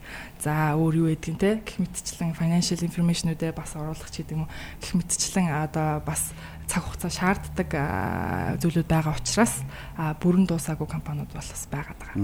за 0.42 0.74
өөр 0.74 0.94
юу 1.06 1.08
гэдгийг 1.14 1.38
те 1.38 1.50
гэх 1.62 1.78
мэтчлэн 1.78 2.34
financial 2.34 2.80
information-үүдээ 2.82 3.52
бас 3.54 3.78
оруулах 3.78 4.10
ч 4.10 4.26
гэдэг 4.26 4.36
юм 4.36 4.46
уу 4.46 4.52
гэх 4.82 4.92
мэтчлэн 4.98 5.46
одоо 5.54 6.02
бас 6.02 6.34
цаг 6.72 6.88
хугацаа 6.88 7.12
шаарддаг 7.12 7.68
зүйлүүд 8.64 8.88
байгаа 8.88 9.20
учраас 9.20 9.60
бүрэн 10.24 10.48
дуусаагүй 10.48 10.88
компаниуд 10.88 11.28
бол 11.28 11.44
бас 11.44 11.68
байгаа 11.68 11.96
даа. 12.00 12.16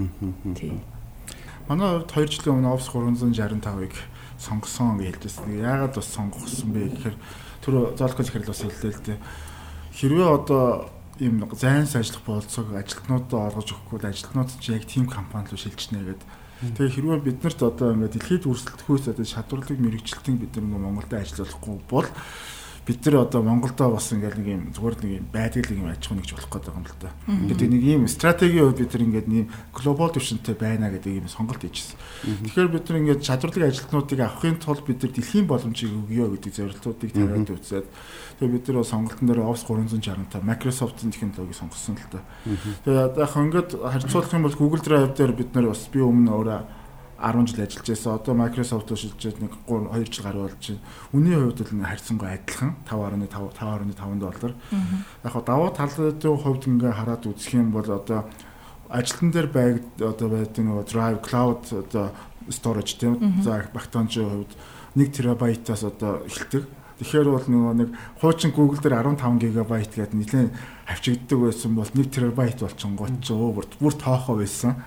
Тийм. 0.57 0.81
Манай 1.69 2.01
хувьд 2.01 2.09
2 2.09 2.33
жилийн 2.33 2.57
өмнө 2.57 2.73
Office 2.73 2.89
365-ыг 2.89 3.93
сонгосон 4.41 4.97
гэж 4.97 5.21
хэлжсэн. 5.21 5.61
Яагаад 5.61 5.93
бас 6.01 6.09
сонгосон 6.09 6.73
бэ 6.73 6.81
гэхээр 6.97 7.17
түр 7.61 7.93
зоолох 7.93 8.17
захирал 8.25 8.49
бас 8.49 8.61
хэллээ 8.65 8.93
л 8.97 9.05
дээ. 9.05 9.19
Хэрвээ 9.93 10.29
одоо 10.33 10.89
ийм 11.21 11.45
зайнс 11.53 11.93
ажиллах 11.93 12.25
болцоог 12.25 12.73
ажилтнуудад 12.73 13.53
олгож 13.53 13.69
өгөхгүй 13.69 14.01
ажилтнууд 14.01 14.49
ч 14.57 14.73
яг 14.73 14.89
team 14.89 15.05
компани 15.05 15.51
руу 15.51 15.61
шилжнэ 15.61 16.01
гэдэг 16.01 16.25
Тэгээ 16.59 16.91
хэрвээ 16.91 17.19
биднэрт 17.23 17.59
одоо 17.63 17.95
ингээд 17.95 18.15
дэлхийд 18.19 18.43
өрсөлдөхөөс 18.43 19.15
одоо 19.15 19.23
шатварлыг 19.23 19.79
мэрэгчлэлтийн 19.79 20.43
бид 20.43 20.51
нар 20.59 20.67
Монголд 20.67 21.13
ажиллахгүй 21.15 21.79
бол 21.87 22.07
бид 22.89 23.05
нар 23.05 23.21
одоо 23.21 23.43
Монголдо 23.45 23.93
бас 23.93 24.09
ингээл 24.09 24.41
нэг 24.41 24.49
юм 24.49 24.63
зүгээр 24.73 24.95
нэг 25.05 25.11
юм 25.21 25.27
байдаг 25.29 25.69
л 25.69 25.77
юм 25.77 25.93
аж 25.93 26.01
ахуй 26.01 26.17
нэгж 26.17 26.33
болох 26.33 26.49
гэдэг 26.49 26.73
юм 26.73 26.85
л 26.89 26.97
да. 26.97 27.13
Тэгээд 27.29 27.69
нэг 27.69 27.83
юм 27.85 28.03
стратегийн 28.09 28.65
хувьд 28.65 28.81
бид 28.81 28.89
нар 28.97 29.05
ингээд 29.05 29.27
нэг 29.29 29.45
глобал 29.77 30.09
түвшинтэй 30.09 30.55
байна 30.57 30.89
гэдэг 30.89 31.21
юм 31.21 31.29
сонголт 31.29 31.61
хийжсэн. 31.61 32.01
Тэгэхээр 32.49 32.73
бид 32.73 32.85
нар 32.89 32.97
ингээд 33.05 33.21
чадварлаг 33.21 33.69
ажилтнуудыг 33.69 34.19
авахын 34.25 34.57
тулд 34.57 34.81
бид 34.89 35.05
нар 35.05 35.11
дэлхийн 35.13 35.45
боломжийг 35.45 35.93
өгье 35.93 36.25
гэдэг 36.33 36.53
зорилтуудыг 36.57 37.11
тавиад 37.13 37.49
үзээд 37.53 37.87
тэгээд 38.41 38.53
бид 38.57 38.65
нар 38.73 38.81
сонголтын 38.89 39.27
дээр 39.29 39.45
Office 39.45 39.65
365 39.69 40.41
Microsoft-ын 40.41 41.13
технологиг 41.13 41.53
сонгосон 41.53 41.93
л 41.93 42.09
да. 42.09 42.25
Тэгээд 42.89 43.21
яг 43.21 43.33
ингээд 43.37 43.69
харьцуулах 43.85 44.33
юм 44.33 44.49
бол 44.49 44.57
Google 44.57 44.81
Drive 44.81 45.13
дээр 45.13 45.37
бид 45.37 45.53
нар 45.53 45.69
бас 45.69 45.85
би 45.93 46.01
өмнө 46.01 46.33
өөрөө 46.33 46.78
10 47.19 47.47
жил 47.47 47.63
ажиллаж 47.63 47.87
байсан. 47.87 48.13
Одоо 48.15 48.33
Microsoft 48.33 48.89
шилжээд 48.95 49.37
нэг 49.43 49.53
3 49.67 49.91
2 49.91 50.07
жил 50.07 50.23
гаруй 50.23 50.43
болж 50.47 50.63
байна. 50.63 50.81
Үний 51.13 51.35
хувьд 51.35 51.59
л 51.61 51.83
харьцангуй 51.83 52.29
адилхан 52.31 52.71
5.5 52.87 53.51
5.5 53.59 54.19
доллар. 54.19 54.53
Яг 55.23 55.31
хаа 55.33 55.43
давуу 55.43 55.69
талын 55.75 56.15
хувьд 56.15 56.63
ингээ 56.67 56.93
хараад 56.95 57.23
үзэх 57.27 57.53
юм 57.53 57.71
бол 57.71 57.85
одоо 57.85 58.25
ажилтан 58.89 59.31
дээр 59.31 59.47
байг 59.47 59.83
одоо 59.99 60.27
байдаг 60.29 60.63
нөгөө 60.65 60.85
Drive 60.89 61.19
Cloud 61.21 61.61
одоо 61.69 62.09
storage 62.49 62.97
тийм 62.97 63.19
за 63.43 63.69
багтаончийн 63.73 64.29
хувьд 64.29 64.53
1 64.95 65.11
терабайтаас 65.13 65.83
одоо 65.83 66.25
эхэлдэг. 66.25 66.65
Тэгэхээр 66.99 67.29
бол 67.31 67.47
нөгөө 67.47 67.73
нэг 67.79 67.89
хуучин 68.19 68.51
Google 68.51 68.81
дээр 68.81 68.99
15 69.15 69.39
гигабайт 69.39 69.93
гэдэг 69.95 70.15
нэлээд 70.19 70.51
авчигддаг 70.89 71.39
байсан 71.39 71.71
бол 71.77 71.87
1 71.87 72.11
терабайт 72.11 72.59
болчихгоот 72.59 73.23
ч 73.23 73.31
өө 73.31 73.79
бүр 73.79 73.93
тоохоо 73.95 74.35
байсан. 74.41 74.83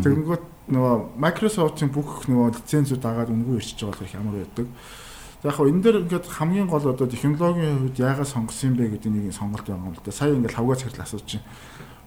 Тэгэнгүүт 0.00 0.51
нөгөө 0.72 1.20
Microsoft-ийн 1.20 1.92
бүх 1.92 2.24
нөгөө 2.26 2.56
лицензүүд 2.56 3.04
агаад 3.04 3.30
үнгүй 3.30 3.60
ирчихэж 3.60 3.84
байгаа 3.86 4.06
их 4.08 4.16
ямар 4.16 4.36
байдаг. 4.40 4.66
Яг 5.42 5.54
хөө 5.58 5.68
энэ 5.68 5.82
дээр 5.82 5.96
ингээд 6.06 6.26
хамгийн 6.32 6.68
гол 6.70 6.86
одоо 6.88 7.06
технологийн 7.06 7.78
хувьд 7.92 7.98
яагаад 8.00 8.30
сонгосон 8.30 8.72
юм 8.72 8.76
бэ 8.78 8.96
гэдэг 8.96 9.10
нэг 9.12 9.34
сонголт 9.36 9.66
байгаа 9.66 9.84
юм 9.84 9.94
л 9.94 10.00
да. 10.00 10.14
Сая 10.14 10.32
ингээд 10.32 10.56
лавга 10.56 10.80
цэглэл 10.80 11.04
асууж 11.04 11.24
чинь 11.26 11.44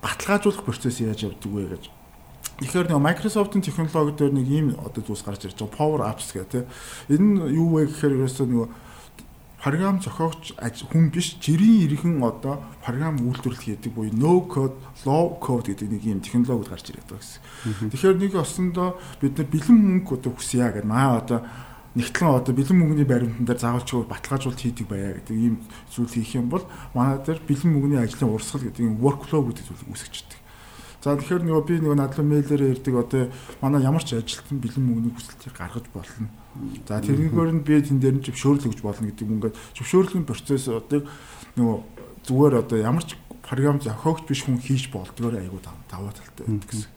баталгаажуулах 0.02 0.64
процесс 0.64 1.00
яаж 1.04 1.20
явдаг 1.28 1.52
вэ 1.52 1.68
гэж. 1.76 1.84
Тэгэхээр 2.64 2.88
нөгөө 2.96 3.08
Microsoft-ын 3.12 3.62
технологи 3.62 4.16
дээр 4.16 4.32
нэг 4.32 4.48
ийм 4.48 4.68
одоо 4.80 5.04
зүйлс 5.04 5.28
гарч 5.28 5.52
ирж 5.52 5.60
байгаа 5.60 5.76
Power 5.76 6.02
Apps 6.08 6.32
гэх 6.32 6.48
тээ. 6.48 6.64
Энэ 7.12 7.52
юу 7.52 7.76
вэ 7.76 7.92
гэхээр 7.92 8.16
ерөөсөө 8.24 8.48
нөгөө 8.48 8.68
програм 9.66 9.98
зохиогч 9.98 10.54
хүн 10.94 11.10
биш 11.10 11.42
жирийн 11.42 11.90
иргэн 11.90 12.22
одоо 12.22 12.62
програм 12.86 13.18
үйлдвэрлэл 13.18 13.82
хийдэг 13.82 13.98
буюу 13.98 14.14
no 14.14 14.46
code 14.46 14.78
low 15.10 15.42
code 15.42 15.74
гэдэг 15.74 15.90
нэг 15.90 16.06
юм 16.06 16.22
технологид 16.22 16.70
гарч 16.70 16.94
ирээд 16.94 17.10
байгаа 17.10 17.26
гэсэн. 17.26 17.90
Тэгэхээр 17.90 18.18
нэг 18.22 18.34
осондоо 18.38 19.02
бид 19.18 19.34
нар 19.34 19.50
бэлэн 19.50 20.06
мөнгө 20.06 20.22
одоо 20.22 20.32
хүсье 20.38 20.70
гэдэг 20.70 20.86
маа 20.86 21.18
одоо 21.18 21.42
нэгтлэн 21.98 22.30
одоо 22.30 22.54
бэлэн 22.54 22.78
мөнгөний 22.78 23.10
баримтан 23.10 23.46
дээр 23.50 23.58
заавалчгүй 23.66 24.06
баталгаажуулалт 24.06 24.62
хийдэг 24.62 24.86
байя 24.86 25.18
гэдэг 25.18 25.34
ийм 25.34 25.58
зүйл 25.90 26.14
хийх 26.14 26.38
юм 26.38 26.54
бол 26.54 26.70
манай 26.94 27.18
дээр 27.26 27.42
бэлэн 27.42 27.74
мөнгөний 27.74 28.06
ажлын 28.06 28.38
урсгал 28.38 28.70
гэдэг 28.70 28.86
юм 28.86 29.02
workflow 29.02 29.50
гэдэг 29.50 29.66
зүйлийг 29.66 29.90
үүсгэждэг. 29.90 30.40
За 31.02 31.18
тэгэхээр 31.18 31.42
нөгөө 31.42 31.66
би 31.66 31.76
нөгөө 31.82 31.98
надлан 31.98 32.28
мэйлээр 32.30 32.64
ирдэг 32.70 32.94
одоо 33.02 33.34
манай 33.66 33.82
ямар 33.82 34.06
ч 34.06 34.14
ажилтан 34.14 34.62
бэлэн 34.62 34.86
мөнгөний 34.86 35.14
хүсэлтийг 35.18 35.58
гаргаж 35.58 35.90
болно. 35.90 36.30
За 36.88 37.02
тэрнгээр 37.04 37.52
нь 37.52 37.64
би 37.66 37.82
тэн 37.84 38.00
дээр 38.00 38.16
нь 38.20 38.26
зөвшөөрлөг 38.26 38.72
гэж 38.72 38.82
болно 38.82 39.12
гэдэг 39.12 39.28
ингээд 39.28 39.56
зөвшөөрлөгийн 39.76 40.30
процессыг 40.30 41.04
нөгөө 41.60 41.78
зүгээр 42.24 42.54
одоо 42.64 42.78
ямар 42.80 43.04
ч 43.04 43.20
програм 43.44 43.78
зохиогч 43.80 44.26
биш 44.26 44.42
хүн 44.44 44.58
хийж 44.58 44.90
болдгоор 44.90 45.38
айгуу 45.38 45.62
даваа 45.62 46.12
талтай 46.16 46.48
байдаг 46.48 46.70
гэсэн. 46.72 46.92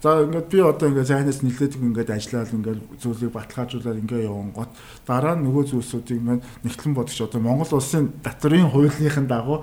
За 0.00 0.24
ингээд 0.24 0.48
би 0.48 0.58
одоо 0.60 0.88
ингээд 0.88 1.10
зайнаас 1.10 1.42
нилээд 1.42 1.76
ингээд 1.76 2.10
ажиллаад 2.14 2.54
ингээд 2.54 2.80
зүйлийг 3.02 3.32
баталгаажуулаад 3.36 4.00
ингээд 4.00 4.26
явсан 4.30 4.52
гот 4.54 4.72
дараа 5.04 5.34
нь 5.36 5.44
нөгөө 5.44 5.64
зүйлсүүдийг 5.74 6.20
маань 6.24 6.44
нэгтлэн 6.64 6.94
бодож 6.96 7.18
одоо 7.20 7.40
Монгол 7.40 7.76
улсын 7.76 8.14
татврын 8.24 8.70
хуулийнхын 8.70 9.28
дагуу 9.28 9.60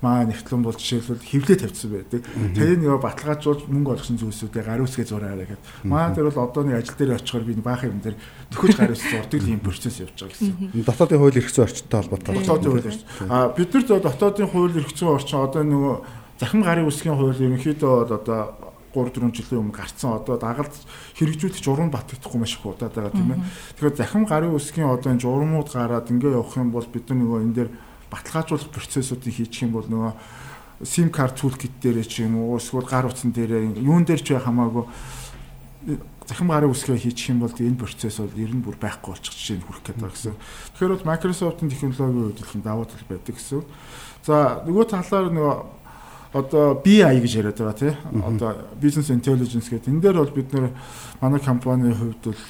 маа 0.00 0.22
нэгтлэн 0.22 0.62
бол 0.62 0.78
жишээлбэл 0.78 1.26
хевлээ 1.26 1.58
тавьчихсан 1.58 1.90
байдаг. 1.90 2.22
Тэрийг 2.54 2.80
нөгөө 2.86 3.02
баталгаажуулж 3.02 3.66
мөнгө 3.66 3.98
олгосон 3.98 4.18
зүйлсүүдээ 4.22 4.62
гар 4.62 4.82
үсгээ 4.86 5.06
зураараа 5.10 5.42
гэхэд. 5.42 5.62
Маа 5.90 6.14
тэр 6.14 6.30
бол 6.30 6.46
одоо 6.46 6.62
нэг 6.62 6.86
ажил 6.86 6.94
дээр 6.94 7.18
очихоор 7.18 7.44
би 7.44 7.58
баах 7.58 7.82
юм 7.82 7.98
дээр 7.98 8.14
төхөж 8.54 8.78
гар 8.78 8.94
үс 8.94 9.02
зурдаг 9.02 9.42
юм 9.42 9.58
процесс 9.58 9.98
явж 9.98 10.14
байгаа 10.14 10.38
гэсэн. 10.38 10.86
Дотоодын 10.86 11.18
хууль 11.18 11.38
эрх 11.42 11.50
зүйн 11.50 11.66
орчинтой 11.66 11.98
холбоотой. 11.98 12.34
Дотоодын 12.38 12.70
хууль 12.70 12.88
эрх. 12.94 13.02
А 13.26 13.36
бид 13.50 13.74
нар 13.74 13.84
дотоодын 14.06 14.46
хууль 14.46 14.78
эрх 14.78 14.92
зүйн 14.94 15.14
орчин 15.18 15.38
одоо 15.42 15.62
нөгөө 15.66 15.94
захим 16.38 16.62
гарын 16.62 16.86
үсгийн 16.86 17.18
хууль 17.18 17.34
ерөнхийдөө 17.34 17.90
бол 17.90 18.14
одоо 18.14 18.40
3 18.94 19.10
4 19.20 19.34
жилийн 19.34 19.60
өмнө 19.62 19.76
гарцсан 19.76 20.16
одоо 20.16 20.38
дагалд 20.38 20.72
хэрэгжүүлэх 21.18 21.60
журам 21.60 21.90
батгахгүй 21.90 22.40
маш 22.40 22.56
их 22.56 22.64
удаад 22.64 22.94
байгаа 22.94 23.12
тийм 23.12 23.34
ээ. 23.36 23.42
Тэгэхээр 23.76 23.96
захим 24.00 24.24
гарын 24.24 24.56
үсгийн 24.56 24.88
одоо 24.88 25.12
энэ 25.12 25.22
журамууд 25.22 25.68
гараад 25.68 26.08
ингээ 26.08 26.32
явах 26.32 26.56
юм 26.56 26.72
бол 26.72 26.86
бид 26.88 27.04
нар 27.10 27.18
нөгөө 27.20 27.38
энэ 27.44 27.54
дээр 27.54 27.70
баталгаажуулах 28.10 28.70
процессуудыг 28.72 29.34
хийчих 29.34 29.68
юм 29.68 29.72
бол 29.76 29.88
нөгөө 29.88 30.12
SIM 30.86 31.10
card 31.10 31.34
toolkit 31.34 31.80
дээр 31.82 32.06
ч 32.06 32.22
юм 32.22 32.38
уу 32.38 32.56
эсвэл 32.58 32.86
гар 32.86 33.06
утсан 33.06 33.34
дээр 33.34 33.74
юун 33.82 34.04
дээр 34.06 34.22
ч 34.22 34.38
хамаагүй 34.38 34.86
захим 36.28 36.48
гарын 36.48 36.70
үсгээ 36.70 36.98
хийчих 37.00 37.32
юм 37.32 37.40
бол 37.40 37.52
энэ 37.52 37.80
процесс 37.80 38.20
бол 38.20 38.36
ер 38.36 38.52
нь 38.52 38.60
бүр 38.60 38.76
байхгүй 38.76 39.16
болчих 39.16 39.32
жишээ 39.32 39.56
нь 39.58 39.64
хүрэх 39.64 39.82
гээд 39.82 39.98
байгаа 39.98 40.12
гэсэн. 40.12 40.36
Тэгэхээр 40.76 40.92
бол 40.92 41.08
Microsoft-ын 41.08 41.70
технологийн 41.72 42.36
их 42.36 42.52
давуу 42.60 42.84
тал 42.84 43.04
байдаг 43.08 43.34
гэсэн. 43.34 43.64
За 44.28 44.60
нөгөө 44.68 44.84
талаар 44.92 45.32
нөгөө 45.32 45.54
одоо 46.36 46.66
BI 46.84 47.00
гэж 47.00 47.32
яриад 47.40 47.56
байгаа 47.56 47.80
тий. 47.80 47.92
Одоо 48.20 48.50
business 48.76 49.08
intelligence 49.08 49.72
гэдэг 49.72 49.88
энэ 49.88 50.02
дээр 50.04 50.20
бол 50.20 50.36
бид 50.36 50.52
нэр 50.52 50.68
манай 51.20 51.40
компанийн 51.40 51.96
хувьд 51.96 52.22
бол 52.28 52.42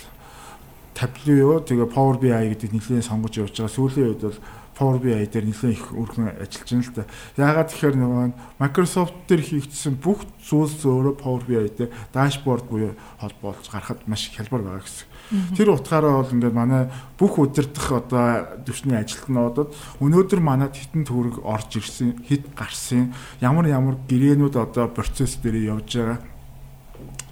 Tableau 0.99 1.63
тэгээ 1.63 1.87
Power 1.95 2.19
BI 2.19 2.35
гэдэг 2.35 2.75
нэлээд 2.75 3.07
сонгож 3.07 3.39
явж 3.39 3.55
байгаа. 3.55 3.71
Сүүлийн 3.71 4.11
үед 4.11 4.23
бол 4.27 4.39
Power 4.79 5.03
BI 5.03 5.27
дээр 5.27 5.51
нэлээд 5.51 5.75
их 5.75 5.91
өргөн 5.91 6.39
ажиллаж 6.39 6.71
байна 6.71 6.87
л 6.87 6.95
да. 6.95 7.05
Яагаад 7.35 7.71
тэгэхээр 7.75 7.97
нөгөө 7.99 8.27
Microsoft 8.63 9.15
дээр 9.27 9.43
хийгдсэн 9.43 9.99
бүх 9.99 10.23
зүйлс 10.39 10.87
өөрөө 10.87 11.15
Power 11.19 11.43
BI 11.43 11.67
дээр 11.75 11.91
дашборд 12.15 12.71
буюу 12.71 12.95
холбоолж 13.19 13.67
гарахад 13.67 14.07
маш 14.07 14.31
хялбар 14.31 14.63
байгаа 14.63 14.87
гэсэн. 14.87 15.59
Тэр 15.59 15.75
утгаараа 15.75 16.23
бол 16.23 16.31
ингээд 16.31 16.55
манай 16.55 16.87
бүх 17.19 17.43
удирдах 17.43 17.91
одоо 17.91 18.63
төвчний 18.63 18.95
ажилтнуудад 18.95 19.75
өнөөдөр 19.99 20.41
манад 20.41 20.79
хитэн 20.79 21.03
төгрөг 21.03 21.43
орж 21.43 21.83
ирсэн, 21.83 22.23
хэд 22.23 22.55
гарсан, 22.55 23.11
ямар 23.43 23.67
ямар 23.67 23.99
гэрээнүүд 24.07 24.55
одоо 24.55 24.87
процесс 24.87 25.43
дээр 25.43 25.75
явж 25.75 25.91
байгаа 25.99 26.38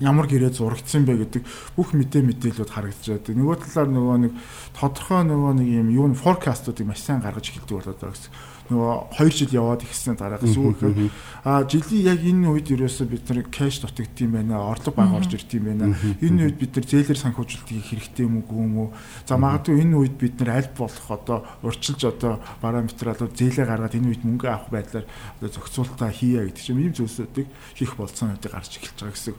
ямар 0.01 0.27
гэрээ 0.29 0.53
зурагдсан 0.53 1.09
бэ 1.09 1.25
гэдэг 1.25 1.43
бүх 1.77 1.97
мэдээ 1.97 2.23
мэдээлүүд 2.25 2.71
харагдаж 2.71 3.07
байдаг. 3.17 3.35
Нөгөө 3.37 3.57
талаар 3.65 3.89
нөгөө 3.93 4.17
нэг 4.29 4.33
тодорхой 4.77 5.23
нөгөө 5.25 5.53
нэг 5.57 5.69
юм 5.73 5.89
юу 5.95 6.07
н 6.13 6.19
форкастуудыг 6.19 6.85
маш 6.85 7.01
сайн 7.01 7.25
гаргаж 7.25 7.49
эхэлдэг 7.49 7.77
болоод 7.81 7.97
байгаа 7.97 8.13
гэсэн 8.13 8.33
нөгөө 8.71 8.95
2 9.17 9.31
жил 9.37 9.53
яваад 9.55 9.83
ихсэн 9.87 10.17
дараагаас 10.17 10.57
үүхээр 10.57 11.11
а 11.47 11.63
жилийн 11.63 12.11
яг 12.11 12.21
энэ 12.27 12.51
үед 12.51 12.69
ерөөсөө 12.75 13.07
бид 13.07 13.25
нар 13.31 13.47
кэш 13.47 13.87
дутагдд 13.87 14.19
юм 14.19 14.33
байна 14.35 14.59
орлого 14.67 14.99
бага 14.99 15.23
орж 15.23 15.31
ирд 15.39 15.51
юм 15.55 15.65
байна. 15.71 15.95
Энэ 16.19 16.51
үед 16.51 16.59
бид 16.59 16.73
нар 16.75 16.87
зээлэр 16.91 17.19
санхүүжилтийг 17.23 17.87
хэрэгтэй 17.87 18.27
юм 18.27 18.43
үгүй 18.43 18.59
юм 18.67 18.75
уу? 18.83 18.89
За 19.31 19.39
магадгүй 19.39 19.79
энэ 19.79 19.95
үед 19.95 20.19
бид 20.19 20.35
нар 20.43 20.59
аль 20.59 20.71
болох 20.75 21.07
одоо 21.07 21.47
урьдчилж 21.63 22.03
одоо 22.03 22.43
параметралууд 22.59 23.39
зээлээ 23.39 23.63
гаргаад 23.63 23.95
энэ 23.95 24.11
үед 24.11 24.23
мөнгө 24.27 24.47
авах 24.51 24.75
байдлаар 24.75 25.07
одоо 25.39 25.51
зохицуулалтаа 25.55 26.11
хийя 26.11 26.43
гэдэг 26.51 26.63
чинь 26.67 26.83
ийм 26.83 26.95
зүйлсүүдийг 26.99 27.49
хийх 27.79 27.95
болцсон 27.95 28.35
үедээ 28.35 28.51
гарч 28.51 28.73
эхэлж 28.83 28.99
байгаа 29.07 29.15
гэсэн. 29.15 29.37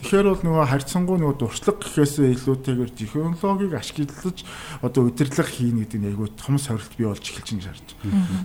Тэгэхээр 0.00 0.28
бол 0.32 0.42
нөгөө 0.48 0.64
харьцангуй 0.64 1.18
нөгөө 1.20 1.36
дуршлаг 1.36 1.76
гэхээсээ 1.84 2.28
илүүтэйгээр 2.40 2.92
технологиг 2.96 3.74
ашиглаж 3.76 4.38
одоо 4.80 5.02
удирдлага 5.12 5.50
хийнэ 5.50 5.84
гэдэг 5.84 6.00
нь 6.00 6.08
айгүй 6.08 6.28
том 6.40 6.56
сорилт 6.56 6.94
бий 6.96 7.04
болж 7.04 7.20
эхэлж 7.20 7.48
байгаа 7.52 7.68
шаардж. 7.68 7.88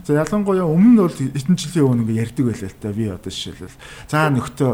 За 0.04 0.12
ялангуяа 0.26 0.66
өмнө 0.66 0.90
нь 0.90 1.00
бол 1.00 1.14
эдэн 1.14 1.56
жилийн 1.56 1.86
өмнө 1.86 2.02
ингээ 2.02 2.22
ярьдаг 2.26 2.44
байлаа 2.50 2.70
л 2.70 2.82
та 2.82 2.90
би 2.90 3.04
одоо 3.06 3.30
жишээлбэл 3.30 3.80
за 4.10 4.18
нөхдөө 4.34 4.72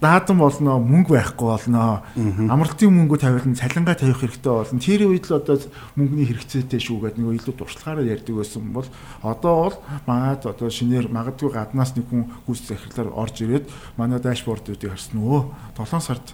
даадан 0.00 0.38
болно 0.38 0.78
мөнгө 0.80 1.12
байхгүй 1.14 1.48
болно 1.48 2.02
амралтын 2.16 2.90
мөнгө 2.90 3.20
тавиулна 3.20 3.54
цалингаа 3.54 3.94
тавих 3.94 4.20
хэрэгтэй 4.20 4.52
болно 4.52 4.80
тэр 4.80 5.02
үед 5.06 5.28
л 5.28 5.38
одоо 5.38 5.60
мөнгөний 5.96 6.26
хэрэгцээтэй 6.32 6.80
шүү 6.80 6.98
гэдэг 7.04 7.20
нэг 7.20 7.36
илүү 7.44 7.54
дуршлагаараа 7.54 8.08
ярьдаг 8.08 8.34
байсан 8.34 8.64
бол 8.72 8.88
одоо 9.20 9.54
бол 9.68 9.76
магад 10.08 10.42
одоо 10.48 10.68
шинээр 10.72 11.12
магадгүй 11.12 11.52
гаднаас 11.52 11.92
нэг 12.00 12.08
хүн 12.08 12.32
гүйс 12.48 12.64
захирлаар 12.64 13.12
орж 13.12 13.36
ирээд 13.44 13.68
манай 14.00 14.20
дашбордуудыг 14.24 14.88
харсан 14.88 15.20
өө 15.20 15.52
7 15.76 16.00
сард 16.00 16.32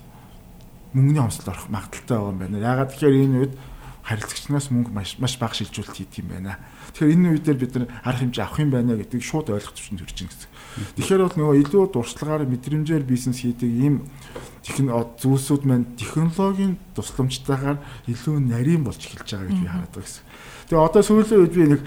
мөнгөний 0.94 1.22
хомсдол 1.22 1.54
орох 1.54 1.68
магадaltaй 1.70 2.18
байгаа 2.18 2.30
юм 2.30 2.38
байна. 2.38 2.58
Ягаад 2.58 2.90
тэгэхээр 2.94 3.22
энэ 3.26 3.38
үед 3.38 3.54
харилцагчнаас 4.02 4.70
мөнгө 4.74 4.90
маш 4.90 5.18
маш 5.22 5.38
бага 5.38 5.54
шилжүүлэлт 5.54 5.94
хийдэг 5.94 6.22
юм 6.26 6.30
байна. 6.34 6.58
Тэгэхээр 7.00 7.16
энэ 7.16 7.32
үед 7.32 7.48
бид 7.56 7.72
нар 7.80 7.88
арга 8.04 8.20
хэмжээ 8.28 8.44
авах 8.44 8.60
юм 8.60 8.70
байна 8.76 8.92
гэдгийг 9.00 9.24
шууд 9.24 9.48
ойлгох 9.56 9.72
төвчөнд 9.72 10.04
төрж 10.04 10.18
ин 10.20 10.28
гэсэн. 10.28 10.52
Тэгэхээр 11.00 11.24
бол 11.24 11.36
нөгөө 11.40 11.56
илүү 11.64 11.84
дуршлагаар 11.96 12.44
мэдрэмжээр 12.44 13.04
бизнес 13.08 13.40
хийдэг 13.40 13.72
ийм 13.72 14.04
зүйлсүүд 14.68 15.64
маань 15.64 15.96
технологийн 15.96 16.76
тусламжтайгаар 16.92 17.80
илүү 18.04 18.36
нарийн 18.44 18.84
болж 18.84 19.00
эхэлж 19.00 19.32
байгаа 19.32 19.48
гэж 19.48 19.58
би 19.64 19.68
хараад 19.72 19.92
байгаа 19.96 20.04
гэсэн. 20.04 20.24
Тэгээ 20.68 20.84
одоо 20.84 21.02
сүүлийн 21.08 21.40
үед 21.40 21.54
би 21.56 21.64
нэг 21.72 21.80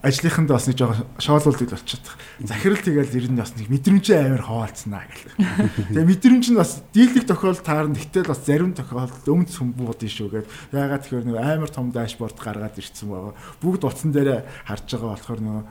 ажлынханд 0.00 0.48
бас 0.48 0.64
нэг 0.64 0.76
жоохон 0.80 1.04
шоолуулдаг 1.20 1.70
болчиход. 1.76 2.08
Захирал 2.40 2.80
тэгэл 2.80 3.16
ер 3.20 3.26
нь 3.28 3.36
бас 3.36 3.52
нэг 3.52 3.68
мэдрэмжээ 3.68 4.32
амар 4.32 4.44
хаваалцсанаа 4.48 5.04
гэл. 5.04 5.36
Тэгээ 5.92 6.08
мэдрэмж 6.08 6.46
нь 6.50 6.56
бас 6.56 6.80
дийлэх 6.96 7.28
тохиолдолд 7.28 7.64
таарна. 7.68 8.00
Гэтэл 8.00 8.32
бас 8.32 8.40
зарим 8.40 8.72
тохиолдолд 8.72 9.28
өмд 9.28 9.52
сүмбууд 9.52 10.00
шүү 10.00 10.28
гэд. 10.40 10.48
Яагаад 10.72 11.04
тэгэхээр 11.04 11.28
нэг 11.28 11.36
амар 11.36 11.68
том 11.68 11.92
дашборд 11.92 12.40
гаргаад 12.40 12.80
ирсэн 12.80 13.12
байгаа. 13.12 13.36
Бүгд 13.60 13.84
утсан 13.84 14.10
дээр 14.16 14.48
харж 14.64 14.88
байгаа 14.88 15.10
болохоор 15.20 15.40
нөгөө 15.44 15.64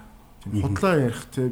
худлаа 0.62 0.94
ярих 1.02 1.26
те 1.34 1.50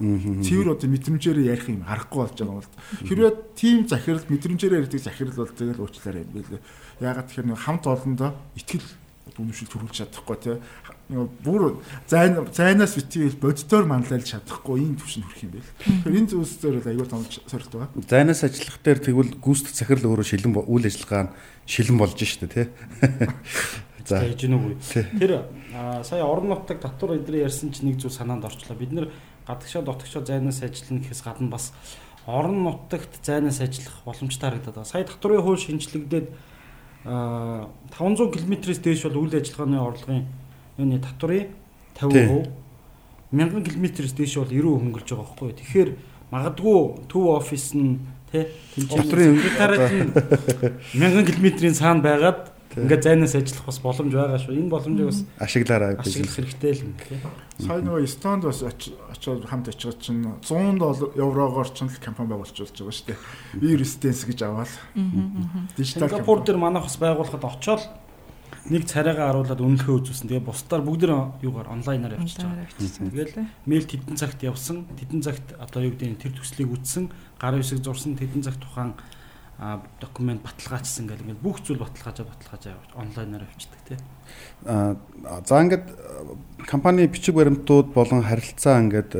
цэвэр 0.00 0.74
одоо 0.74 0.88
мэдрэмжээр 0.90 1.38
ярих 1.44 1.68
юм 1.70 1.86
харахгүй 1.86 2.18
болж 2.24 2.34
байгаа 2.34 2.56
бол 2.58 2.72
хэрвээ 3.04 3.32
тийм 3.54 3.86
захирал 3.86 4.26
мэдрэмжээр 4.26 4.80
ярьдаг 4.82 5.00
захирал 5.00 5.38
бол 5.38 5.52
тэгэл 5.54 5.80
уучлаарай 5.80 6.26
юм 6.26 6.32
билээ. 6.34 6.62
Яагаад 6.98 7.28
тэгэхээр 7.30 7.48
нэг 7.54 7.60
хамт 7.62 7.84
олондоо 7.86 8.34
итгэл 8.58 8.88
үнэмшил 9.38 9.70
төрүүлж 9.70 9.94
чадахгүй 10.02 10.36
те 10.42 10.58
бүр 11.08 11.84
зайн 12.08 12.48
зайнаас 12.48 12.96
битгийл 12.96 13.36
боддоор 13.36 13.84
манлайлж 13.84 14.24
чадахгүй 14.24 14.80
ийм 14.80 14.96
төвшөнд 14.96 15.26
хүрэх 15.28 15.44
юм 15.44 15.52
байл. 15.52 15.70
Тэгэхээр 15.84 16.16
энэ 16.16 16.30
зүйлсээр 16.32 16.76
бол 16.80 16.90
аюул 16.90 17.12
томч 17.12 17.32
сорилт 17.44 17.72
байгаа. 17.76 17.90
Зайнаас 18.08 18.40
ажиллах 18.40 18.78
дээр 18.80 19.00
тэгвэл 19.04 19.36
гүйцэтгэх 19.36 19.76
захирал 19.76 20.08
өөрөө 20.16 20.24
шилэн 20.24 20.56
үйл 20.64 20.88
ажиллагаа 20.88 21.22
нь 21.28 21.34
шилэн 21.68 21.98
болж 22.00 22.16
штэ 22.16 22.48
тий. 22.48 22.66
За 24.08 24.20
хийж 24.24 24.48
гэнэ 24.48 24.56
үгүй. 24.56 24.74
Тэр 25.20 25.32
сая 26.04 26.24
орон 26.24 26.48
нутаг 26.52 26.80
татвар 26.80 27.20
эдрээ 27.20 27.48
ярьсан 27.48 27.72
чинь 27.72 27.92
нэг 27.92 28.00
зүйл 28.00 28.12
санаанд 28.12 28.44
орчлоо. 28.48 28.76
Бид 28.76 28.92
нэр 28.92 29.12
гадагшаа 29.44 29.84
дотгошоо 29.84 30.24
зайнаас 30.24 30.60
ажиллана 30.64 31.00
гэхээс 31.04 31.24
гадна 31.24 31.48
бас 31.52 31.72
орон 32.24 32.64
нутагт 32.64 33.20
зайнаас 33.24 33.60
ажиллах 33.60 33.96
боломжтой 34.04 34.48
харагдаад 34.48 34.76
байгаа. 34.76 34.92
Сая 34.92 35.04
татврын 35.04 35.40
хууль 35.40 35.60
шинжлэгдээд 35.60 36.28
500 37.04 38.32
км-с 38.32 38.80
дээш 38.80 39.08
бол 39.08 39.24
үйл 39.24 39.36
ажиллагааны 39.40 39.80
орлогын 39.80 40.24
юуны 40.78 40.98
татврын 40.98 41.52
50%, 41.98 42.50
1000 43.32 43.64
км-с 43.70 44.12
дээш 44.14 44.34
бол 44.38 44.50
90% 44.50 44.80
хөнгөлж 44.82 45.08
байгаа 45.10 45.26
байхгүй. 45.26 45.52
Тэгэхээр 45.58 45.90
магадгүй 46.30 46.78
төв 47.10 47.24
офис 47.34 47.74
нь 47.74 48.02
тий 48.30 48.50
татврын 48.74 49.38
секретарат 49.38 49.92
нь 49.92 50.10
1000 50.98 51.30
км-ийн 51.30 51.74
цаана 51.74 52.02
байгаад 52.02 52.54
Ингээд 52.74 53.02
зайнаас 53.06 53.34
ажиллах 53.38 53.66
бас 53.70 53.78
боломж 53.78 54.10
байгаа 54.10 54.38
шүү. 54.42 54.58
Энэ 54.58 54.70
боломжийг 54.70 55.06
бас 55.06 55.22
ашиглаарай 55.38 55.94
гэж 55.94 56.10
ашиглах 56.10 56.34
хэрэгтэй 56.34 56.72
л 56.74 56.82
юм 56.82 56.92
тий. 56.98 57.18
Сая 57.62 57.78
нөгөө 57.86 58.02
Эстонд 58.02 58.42
бас 58.50 58.66
очиод 58.66 59.46
хамт 59.46 59.70
очиод 59.70 60.02
чинь 60.02 60.26
100 60.42 60.82
доллар 60.82 61.14
еврогоор 61.14 61.70
ч 61.70 61.86
л 61.86 62.02
компани 62.02 62.34
байгуулж 62.34 62.50
байгаа 62.50 62.74
шүү 62.74 63.14
дээ. 63.14 63.18
Би 63.62 63.78
резиденс 63.78 64.26
гэж 64.26 64.42
аваад. 64.42 64.72
Дижитал 65.78 66.10
Сингапур 66.10 66.42
дээр 66.42 66.58
манайх 66.58 66.90
бас 66.90 66.98
байгуулахад 66.98 67.46
очиод 67.46 67.82
нэг 68.70 68.88
царайгаа 68.88 69.28
харуулад 69.28 69.60
үнэлгээ 69.60 69.96
үзүүлсэн. 70.00 70.28
Тэгээ 70.32 70.48
бусдаар 70.48 70.82
бүгд 70.84 71.04
юугаар 71.44 71.68
онлайнаар 71.68 72.16
явчихж 72.16 72.48
байгаа. 72.48 72.68
Тэгэл 72.80 73.34
мэйл 73.68 73.84
тэдэн 73.84 74.16
цагт 74.16 74.40
явсан, 74.40 74.88
тэдэн 74.96 75.20
цагт 75.20 75.52
одоо 75.60 75.84
юу 75.84 75.92
гэдэг 75.92 76.08
нь 76.08 76.20
тэр 76.20 76.32
төслийг 76.32 76.72
үтсэн, 76.72 77.12
гар 77.36 77.60
үсэг 77.60 77.84
зурсан, 77.84 78.16
тэдэн 78.16 78.40
цагт 78.40 78.64
тухайн 78.64 78.96
документ 80.00 80.42
баталгаажсан 80.42 81.06
гэл 81.06 81.22
ингээд 81.22 81.44
бүх 81.44 81.62
зүйл 81.62 81.78
баталгаажаа 81.78 82.26
баталгаажаа 82.26 82.74
онлайнаар 82.98 83.46
авчдаг 83.46 83.80
тий. 83.86 83.98
Аа 84.66 84.98
за 85.46 85.62
ингээд 85.62 85.86
компани 86.66 87.06
бичиг 87.06 87.38
баримтууд 87.38 87.94
болон 87.94 88.26
харилцаа 88.26 88.82
ингээд 88.82 89.14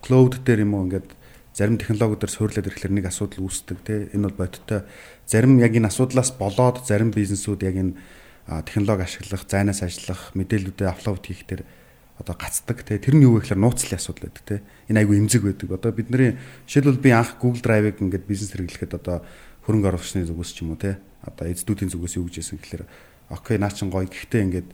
cloud 0.00 0.40
дээр 0.46 0.64
юм 0.64 0.80
уу 0.80 0.88
ингээд 0.88 1.12
зарим 1.52 1.76
технологиудаар 1.76 2.32
суйрлаад 2.32 2.68
ирэхлээр 2.72 2.94
нэг 2.96 3.06
асуудал 3.12 3.44
үүсдэг 3.44 3.78
тий. 3.84 4.00
Энэ 4.16 4.32
бол 4.32 4.48
бодиттой 4.48 4.88
зарим 5.28 5.60
яг 5.60 5.76
энэ 5.76 5.92
асуудлаас 5.92 6.32
болоод 6.40 6.80
зарим 6.88 7.12
бизнесүүд 7.12 7.60
яг 7.68 7.76
энэ 7.76 7.92
технологи 8.46 9.02
ашиглах, 9.02 9.42
зайнаас 9.46 9.82
ажиллах, 9.82 10.30
мэдээллүүдээ 10.38 10.88
аплод 10.88 11.26
хийх 11.26 11.42
дээр 11.46 11.62
одоо 12.18 12.34
гацдаг 12.38 12.86
тий. 12.86 12.98
Тэр 12.98 13.18
нь 13.18 13.26
юу 13.26 13.36
вэ 13.36 13.44
гэхээр 13.44 13.60
нууцлын 13.60 13.98
асуудал 13.98 14.30
байдаг 14.30 14.44
тий. 14.46 14.60
Энэ 14.88 15.02
айгүй 15.02 15.18
эмзэг 15.20 15.42
байдаг. 15.42 15.68
Одоо 15.74 15.92
бидний 15.92 16.38
жишээлбэл 16.64 17.02
би 17.02 17.10
анх 17.10 17.36
Google 17.42 17.60
Drive-ыг 17.60 18.00
ингээд 18.00 18.24
бизнес 18.24 18.54
хэрэглэхэд 18.54 18.96
одоо 18.96 19.26
хөрөнгө 19.66 19.90
оруулагчны 19.90 20.24
зүгээс 20.24 20.52
ч 20.54 20.62
юм 20.62 20.72
уу 20.72 20.80
те 20.80 21.02
одоо 21.26 21.50
эзэдүүдийн 21.50 21.90
зүгээс 21.90 22.14
юу 22.22 22.30
гэж 22.30 22.34
хэлсэн 22.38 22.58
гэхээр 22.62 22.84
окей 23.34 23.58
наа 23.58 23.74
чин 23.74 23.90
гоё 23.90 24.06
гэхдээ 24.06 24.42
ингээд 24.46 24.68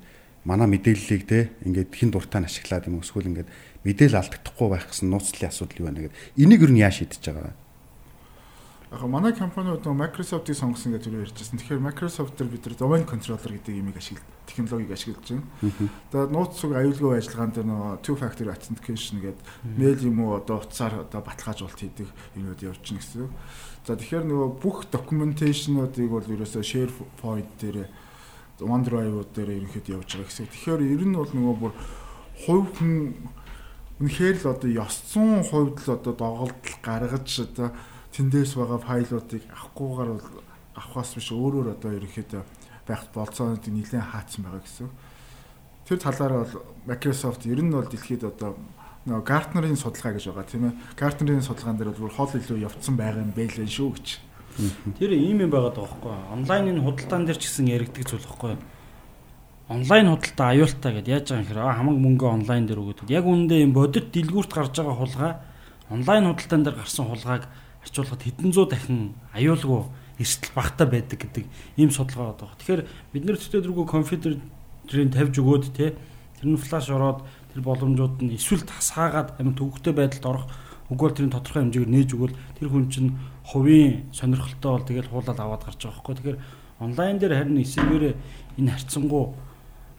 манай 0.45 0.69
мэдээллийг 0.69 1.23
те 1.25 1.49
ингээд 1.65 1.91
хин 1.97 2.13
дуртай 2.13 2.45
нь 2.45 2.49
ашиглаад 2.49 2.93
юм 2.93 3.01
эсвэл 3.01 3.31
ингээд 3.33 3.49
мэдээлэл 3.89 4.21
алдагдахгүй 4.21 4.69
байх 4.69 4.87
гэсэн 4.93 5.09
нууцлын 5.09 5.49
асуудал 5.49 5.81
юу 5.81 5.87
байна 5.89 6.05
гэдэг 6.05 6.17
энийг 6.45 6.61
юу 6.61 6.73
нь 6.77 6.83
яа 6.85 6.93
шийдэж 6.93 7.23
байгаа 7.25 7.57
Яг 8.93 9.09
манай 9.09 9.33
компаниуд 9.33 9.87
нөгөө 9.87 10.01
Microsoft-ийг 10.05 10.59
сонгосон 10.59 10.93
гэж 10.93 11.07
түрүү 11.09 11.25
ярьжсэн. 11.25 11.57
Тэгэхээр 11.57 11.81
Microsoft 11.81 12.37
дээр 12.37 12.53
бид 12.53 12.67
нар 12.69 12.77
domain 12.77 13.05
controller 13.09 13.57
гэдэг 13.57 13.81
юмыг 13.81 13.97
ашиглаж 13.97 14.29
технологиг 14.45 14.93
ашиглаж 14.93 15.27
байна. 15.33 15.49
Тэгээд 16.13 16.29
нууц 16.37 16.53
зүг 16.61 16.77
аюулгүй 16.77 17.17
ажиллагаанд 17.17 17.57
нөгөө 17.65 18.05
two 18.05 18.17
factor 18.21 18.53
authentication 18.53 19.25
гэдэг 19.25 19.45
мэйл 19.81 20.01
юм 20.13 20.21
уу 20.21 20.37
одоо 20.37 20.61
утсаар 20.61 21.09
одоо 21.09 21.25
баталгаажуулалт 21.25 21.81
хийдэг 21.81 22.09
юмуд 22.37 22.61
явж 22.61 22.85
гин 22.85 23.01
гэсэн. 23.01 23.33
За 23.89 23.97
тэгэхээр 23.97 24.29
нөгөө 24.29 24.49
бүх 24.61 24.85
documentation-уудыг 24.93 26.13
бол 26.13 26.29
ерөөсөө 26.29 26.61
SharePoint 26.61 27.49
дээр 27.65 27.89
OneDrive 28.61 29.25
дээр 29.33 29.57
ерөнхийдөө 29.57 30.05
явж 30.05 30.21
байгаа 30.21 30.29
гэсэн. 30.29 30.53
Тэгэхээр 30.53 30.85
ер 30.85 31.03
нь 31.09 31.17
бол 31.17 31.33
нөгөө 31.33 31.57
бүр 31.65 31.73
хувь 32.45 32.69
хүн 32.77 33.17
үнэхээр 34.05 34.37
л 34.37 34.53
одоо 34.53 34.69
ёсцсон 34.69 35.49
хувьд 35.49 35.81
л 35.81 35.97
одоо 35.97 36.13
доголдол 36.13 36.77
гаргаж 36.85 37.29
одоо 37.41 37.73
тэндээс 38.13 38.53
байгаа 38.57 38.81
файлуудыг 38.81 39.43
авахгүйгээр 39.49 40.11
бол 40.13 40.29
авахаас 40.77 41.11
биш 41.17 41.29
өөрөөр 41.33 41.69
одоо 41.77 41.91
ерөнхийдөө 41.97 42.43
байх 42.87 43.03
болцоонуудыг 43.15 43.73
нэлээд 43.73 44.05
хаацсан 44.13 44.45
байгаа 44.45 44.63
гэсэн. 44.63 44.89
Тэр 45.89 45.99
талаараа 45.99 46.45
бол 46.45 46.55
Microsoft 46.87 47.47
ер 47.49 47.61
нь 47.65 47.73
бол 47.73 47.89
дэлхийд 47.89 48.25
одоо 48.25 48.57
нөгөө 49.09 49.25
Gartner-ийн 49.27 49.81
судалгаа 49.81 50.13
гэж 50.15 50.25
байгаа 50.31 50.47
тийм 50.47 50.65
ээ. 50.69 50.79
Gartner-ийн 50.95 51.43
судалгаан 51.43 51.77
дээр 51.81 51.91
бол 51.97 52.13
хол 52.13 52.33
илүү 52.33 52.59
явцсан 52.63 52.95
байгаа 52.97 53.25
юм 53.25 53.33
байлээ 53.35 53.67
шүү 53.67 53.91
гэж. 53.97 54.09
Тэр 55.01 55.11
ийм 55.17 55.43
юм 55.43 55.51
байгаад 55.51 55.75
байгаа 55.75 55.97
байхгүй 55.97 56.13
юу? 56.13 56.33
Онлайнын 56.37 56.85
худалдаан 56.85 57.25
дээр 57.27 57.39
ч 57.41 57.49
гэсэн 57.49 57.67
яригддаг 57.73 58.05
зүйл 58.07 58.29
байхгүй 58.29 58.51
юу? 58.55 58.63
Онлайн 59.73 60.07
худалдаа 60.13 60.49
аюултай 60.53 60.93
гэдээ 61.01 61.15
яаж 61.17 61.27
байгаа 61.33 61.41
юм 61.41 61.49
хэрэг 61.49 61.77
хамаг 61.81 61.97
мөнгө 61.97 62.27
онлайн 62.29 62.65
дээр 62.69 62.83
өгöd. 62.85 63.09
Яг 63.09 63.25
үүндээ 63.25 63.61
юм 63.65 63.73
бодит 63.73 64.13
дэлгүүрт 64.13 64.53
гарч 64.53 64.75
байгаа 64.77 64.97
хулгай 65.01 65.33
онлайн 65.89 66.25
худалдаан 66.29 66.63
дээр 66.63 66.77
гарсан 66.77 67.07
хулгайг 67.09 67.45
арчуулахад 67.83 68.23
хэдэн 68.23 68.51
зуун 68.53 68.69
дахин 68.71 69.01
аюулгүй 69.35 69.83
эрсдэл 70.19 70.55
багтаа 70.55 70.87
байдаг 70.87 71.19
гэдэг 71.19 71.45
ийм 71.77 71.91
судалгаа 71.91 72.35
байгаа. 72.39 72.59
Тэгэхээр 72.59 72.83
бид 73.13 73.25
нэр 73.27 73.39
төдөөдргөө 73.39 73.87
компьютерийн 73.87 75.11
тавьж 75.11 75.35
өгөөд 75.43 75.65
те 75.75 75.97
тэр 76.39 76.47
нь 76.47 76.61
флаш 76.61 76.91
ороод 76.91 77.27
тэр 77.53 77.61
боломжууд 77.63 78.23
нь 78.23 78.35
эсвэл 78.39 78.63
тасгаагаад 78.63 79.41
амин 79.41 79.57
төвөгтэй 79.59 79.95
байдалд 79.95 80.27
орох 80.27 80.47
үгүй 80.93 81.09
тэрийн 81.11 81.33
тодорхой 81.33 81.63
хэмжээгээр 81.65 81.93
нээж 81.93 82.11
өгвөл 82.15 82.37
тэр 82.61 82.69
хүн 82.69 82.87
чинь 82.93 83.17
хувийн 83.49 84.07
сонирхолтой 84.13 84.71
бол 84.77 84.87
тэгэл 84.87 85.11
хуулаад 85.11 85.41
аваад 85.41 85.63
гарч 85.65 85.81
байгаа 85.83 86.01
хгүй. 86.05 86.15
Тэгэхээр 86.17 86.39
онлайн 86.85 87.17
дээр 87.19 87.35
харин 87.35 87.63
эсвэргээр 87.63 88.05
энэ 88.61 88.73
харьцангуй 88.77 89.25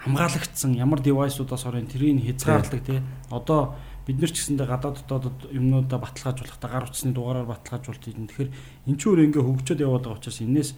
хамгаалагдсан 0.03 0.71
ямар 0.75 0.99
девайсуудаас 0.99 1.65
орын 1.65 1.87
тэрийг 1.87 2.21
хязгаарладаг 2.21 2.81
тий. 2.83 2.99
Одоо 3.31 3.73
бид 4.07 4.17
нар 4.19 4.31
ч 4.31 4.43
гэсэндээ 4.43 4.67
гадаад 4.67 4.97
дотоод 5.07 5.39
юмнуудаа 5.51 5.99
баталгаажуулахдаа 5.99 6.69
гар 6.71 6.85
утасны 6.87 7.15
дугаараар 7.15 7.47
баталгаажуулт 7.47 8.03
юм. 8.11 8.27
Тэгэхээр 8.27 8.51
эн 8.87 8.95
чинь 8.99 9.09
өөр 9.11 9.23
ингээ 9.31 9.43
хөгжөөд 9.43 9.83
яваад 9.83 10.03
байгаа 10.07 10.19
учраас 10.19 10.39
энээс 10.43 10.71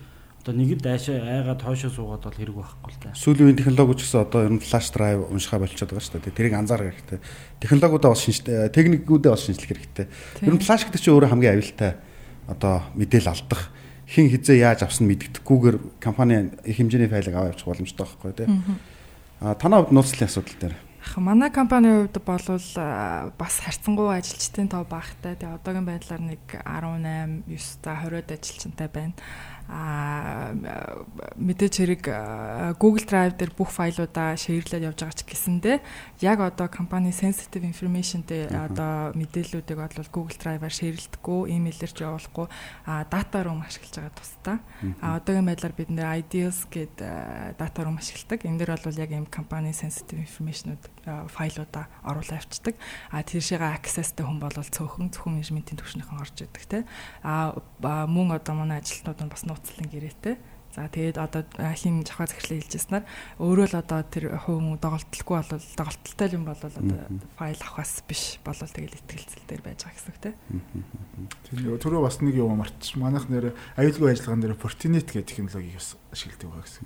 Одоо 0.46 0.62
нэгэд 0.62 0.82
дайшаа 0.86 1.42
айгаад 1.42 1.66
хойшоо 1.66 1.90
суугаад 1.90 2.22
бол 2.22 2.38
хэрэг 2.38 2.54
байхгүй 2.54 2.92
л 2.94 3.02
да. 3.02 3.18
Сүүлийн 3.18 3.50
үеийн 3.50 3.58
технологи 3.66 3.98
ч 3.98 4.06
гэсэн 4.06 4.30
одоо 4.30 4.46
ер 4.46 4.54
нь 4.54 4.62
флаш 4.62 4.94
драйв 4.94 5.26
уншихаа 5.34 5.58
болчиход 5.58 5.90
байгаа 5.90 6.06
шүү 6.06 6.22
дээ. 6.22 6.38
Тэрийг 6.38 6.54
анзаарах 6.54 6.94
хэрэгтэй. 6.94 7.20
Технологиудаа 7.66 8.14
бас 8.14 8.22
шинж 8.22 8.46
техникүүдээ 8.46 9.32
бас 9.34 9.42
шинжлэх 9.42 9.74
хэрэгтэй. 9.74 10.06
Ер 10.46 10.54
нь 10.54 10.62
флаш 10.62 10.86
гэдэг 10.86 11.02
чинь 11.02 11.18
өөрөө 11.18 11.34
хамгийн 11.34 11.54
аюултай 11.58 11.98
одоо 12.46 12.86
мэдээлэл 12.94 13.34
алдах 13.34 13.74
хин 14.06 14.30
хизээ 14.30 14.62
яаж 14.62 14.86
авсан 14.86 15.10
мэддэхгүйгээр 15.10 15.78
компани 15.98 16.54
их 16.62 16.78
хэмжээний 16.78 17.10
файлыг 17.10 17.34
аваа 17.34 17.50
явуучих 17.50 17.66
боломжтой 17.66 18.06
байхгүй 18.06 18.34
тий. 18.38 18.48
А 19.42 19.58
танаа 19.58 19.82
хувьд 19.82 19.98
нууцлын 19.98 20.30
асуудал 20.30 20.62
дээр 20.62 20.78
Яг 20.78 20.95
манай 21.18 21.49
компанийн 21.51 22.08
хувьд 22.08 22.18
бол 22.26 22.47
бас 23.38 23.56
харьцангуй 23.62 24.18
ажилчдын 24.18 24.70
тоо 24.70 24.84
багтай. 24.84 25.36
Тэгээ 25.36 25.58
одоогийн 25.58 25.86
байдлаар 25.86 26.22
нэг 26.22 26.43
18, 26.66 27.45
9 27.47 27.84
та 27.84 27.91
20-од 28.01 28.30
ажилчинтай 28.34 28.89
байна 28.89 29.14
а 29.68 30.53
мэдээж 31.41 31.74
хэрэг 31.82 32.03
Google 32.78 33.06
Drive 33.06 33.34
дээр 33.34 33.51
бүх 33.58 33.74
файлуудаа 33.74 34.38
шеэрлээд 34.38 34.86
явж 34.93 35.01
байгаа 35.01 35.18
ч 35.18 35.26
гэсэндэ 35.26 35.82
яг 36.22 36.38
одоо 36.45 36.70
компани 36.70 37.10
sensitive 37.10 37.66
informationтэй 37.66 38.45
одоо 38.45 39.10
мэдээллүүдийг 39.18 39.78
бол 39.82 40.14
Google 40.14 40.38
Drive-аар 40.38 40.70
шеэрлдэггүй, 40.70 41.58
имэйлээр 41.58 41.93
ч 41.97 41.97
явуулахгүй 41.97 42.47
а 42.86 43.10
дата 43.10 43.41
room 43.41 43.66
ашиглаж 43.66 44.06
байгаа 44.06 44.14
тусдаа. 44.14 44.58
А 45.01 45.18
одоогийн 45.18 45.49
байдлаар 45.49 45.74
бид 45.74 45.89
нэр 45.89 46.14
Ideals 46.22 46.70
гэдэг 46.70 47.58
дата 47.58 47.80
room 47.82 47.97
ашигладаг. 47.97 48.45
Энэ 48.45 48.62
дээр 48.62 48.78
бол 48.78 49.01
яг 49.01 49.10
ийм 49.10 49.26
компани 49.26 49.74
sensitive 49.74 50.22
information-ууд 50.22 50.95
файлуудаа 51.06 51.86
оруулаад 52.01 52.41
авчдаг. 52.41 52.76
А 53.14 53.22
тийшээгээ 53.22 53.76
access-тэй 53.78 54.26
хүн 54.26 54.41
бол 54.41 54.53
цөөхөн 54.53 55.14
зөвхөн 55.14 55.38
менежментийн 55.38 55.78
төвшнийхэн 55.78 56.22
орж 56.22 56.36
идэг 56.41 56.66
те. 56.66 56.80
А 57.22 57.53
мөн 57.84 58.34
одоо 58.34 58.53
манай 58.58 58.82
ажилтнууд 58.82 59.22
нь 59.22 59.32
бас 59.32 59.43
нууцлан 59.45 59.88
гэрээтэй. 59.89 60.36
За 60.76 60.92
тэгээд 60.92 61.16
одоо 61.16 61.48
хин 61.72 62.04
жахаа 62.04 62.28
захирлаа 62.28 62.60
хэлжсэнээр 62.60 63.06
өөрөө 63.40 63.68
л 63.72 63.80
одоо 63.80 64.04
тэр 64.04 64.36
хүн 64.44 64.76
доголдолгүй 64.76 65.36
бол 65.40 65.64
доголдолтой 65.80 66.28
юм 66.36 66.44
бол 66.44 66.60
одоо 66.60 66.84
файл 67.40 67.62
авахаас 67.64 68.04
биш 68.04 68.44
болол 68.44 68.68
тэгэл 68.68 69.00
ихтгэлцэл 69.00 69.48
дээр 69.48 69.64
байж 69.64 69.88
байгаа 69.88 69.96
гэсэн 69.96 70.12
үг 70.12 70.20
тийм. 70.20 71.80
Түрүү 71.80 72.02
бас 72.04 72.20
нэг 72.20 72.36
юм 72.36 72.60
марч. 72.60 72.92
Манайх 73.00 73.32
нэр 73.32 73.56
аюулгүй 73.80 74.20
ажиллагаан 74.20 74.44
дээр 74.44 74.60
Fortinet 74.60 75.08
гэх 75.16 75.32
технологиг 75.32 75.80
бас 75.80 75.96
ашигладаг 76.12 76.44
байгаа 76.44 76.68
гэсэн. 76.68 76.84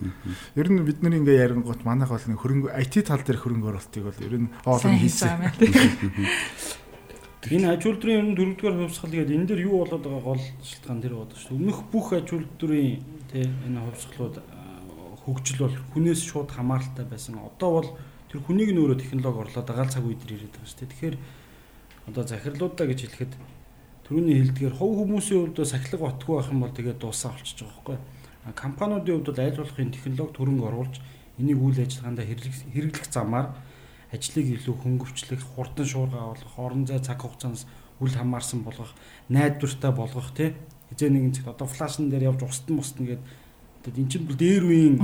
Ер 0.54 0.68
нь 0.70 0.86
бид 0.86 1.02
нар 1.02 1.18
ингээ 1.18 1.42
ярингууд 1.50 1.82
манайх 1.82 2.14
бол 2.14 2.30
нэг 2.30 2.38
хөрөнгө 2.38 2.70
IT 2.78 3.10
тал 3.10 3.26
дээр 3.26 3.42
хөрөнгө 3.42 3.74
оруулалтыг 3.74 4.06
бол 4.06 4.22
ер 4.22 4.38
нь 4.38 4.54
олон 4.70 4.94
хийсэн. 5.02 5.50
Энэ 7.40 7.72
аж 7.72 7.88
үйлдвэрийн 7.88 8.36
дөрөвдүгээр 8.36 8.76
хувьсгал 8.84 9.16
гэдэг 9.16 9.32
энэ 9.32 9.48
дээр 9.48 9.64
юу 9.72 9.88
болоод 9.88 10.04
байгаа 10.04 10.24
гол 10.28 10.44
шалтгаан 10.60 11.00
тэр 11.00 11.16
байдаг 11.16 11.40
шүү. 11.40 11.56
Өмнөх 11.56 11.80
бүх 11.88 12.12
аж 12.12 12.28
үйлдвэрийн 12.36 13.00
тий 13.32 13.48
энэ 13.48 13.80
хувьсгалууд 13.80 14.36
хөгжил 15.24 15.60
бол 15.64 15.78
хүнээс 15.96 16.20
шууд 16.20 16.52
хамааралтай 16.52 17.08
байсан. 17.08 17.40
Одоо 17.40 17.70
бол 17.80 17.90
тэр 18.28 18.44
хүнийг 18.44 18.76
нөөрэө 18.76 19.00
технологи 19.00 19.40
орлоод 19.40 19.68
дагаал 19.72 19.88
цаг 19.88 20.04
үед 20.04 20.20
ирээд 20.28 20.52
байгаа 20.52 20.68
шүү. 20.68 20.84
Тэгэхээр 20.84 21.16
одоо 22.12 22.24
захирлуудаа 22.28 22.86
гэж 22.92 23.00
хэлэхэд 23.08 23.34
түрүүний 24.04 24.36
хэлдгээр 24.44 24.76
хов 24.76 24.92
хүмүүсийн 25.00 25.40
хувьд 25.56 25.64
сахилга 25.64 26.12
батгүй 26.12 26.36
байх 26.36 26.52
юм 26.52 26.60
бол 26.60 26.76
тэгээд 26.76 27.00
дуусаа 27.00 27.32
болчихж 27.40 27.60
байгаа 27.64 27.80
байхгүй. 27.80 27.98
Компаниудын 28.52 29.16
хувьд 29.16 29.30
бол 29.32 29.40
аль 29.48 29.60
болох 29.64 29.80
энэ 29.80 29.96
технологи 29.96 30.36
төрөнг 30.36 30.62
оруулж 30.68 30.96
энийг 31.40 31.60
үйл 31.64 31.80
ажиллагаанд 31.80 32.20
хэрэглэх 32.20 33.08
замаар 33.08 33.48
ажлыг 34.10 34.48
илүү 34.58 34.76
хөнгөвчлөх, 34.82 35.44
хурдан 35.56 35.86
шуурга 35.86 36.34
болох, 36.34 36.54
орон 36.58 36.86
зай 36.90 37.00
цаг 37.00 37.22
хугацаанд 37.22 37.66
үл 38.02 38.10
хамаарсан 38.10 38.66
болгох, 38.66 38.94
найдвартай 39.30 39.92
болгох 39.92 40.34
тий. 40.34 40.56
Хизээ 40.90 41.10
нэгэн 41.14 41.34
зэгт 41.36 41.54
одоо 41.54 41.68
флашн 41.70 42.10
дээр 42.10 42.34
явж 42.34 42.48
устан 42.48 42.82
мустан 42.82 43.06
гэдэг 43.06 43.26
тэгээд 43.86 44.00
эн 44.02 44.10
чинь 44.10 44.26
бүр 44.26 44.38
дээр 44.40 44.64
үеийн 44.66 44.96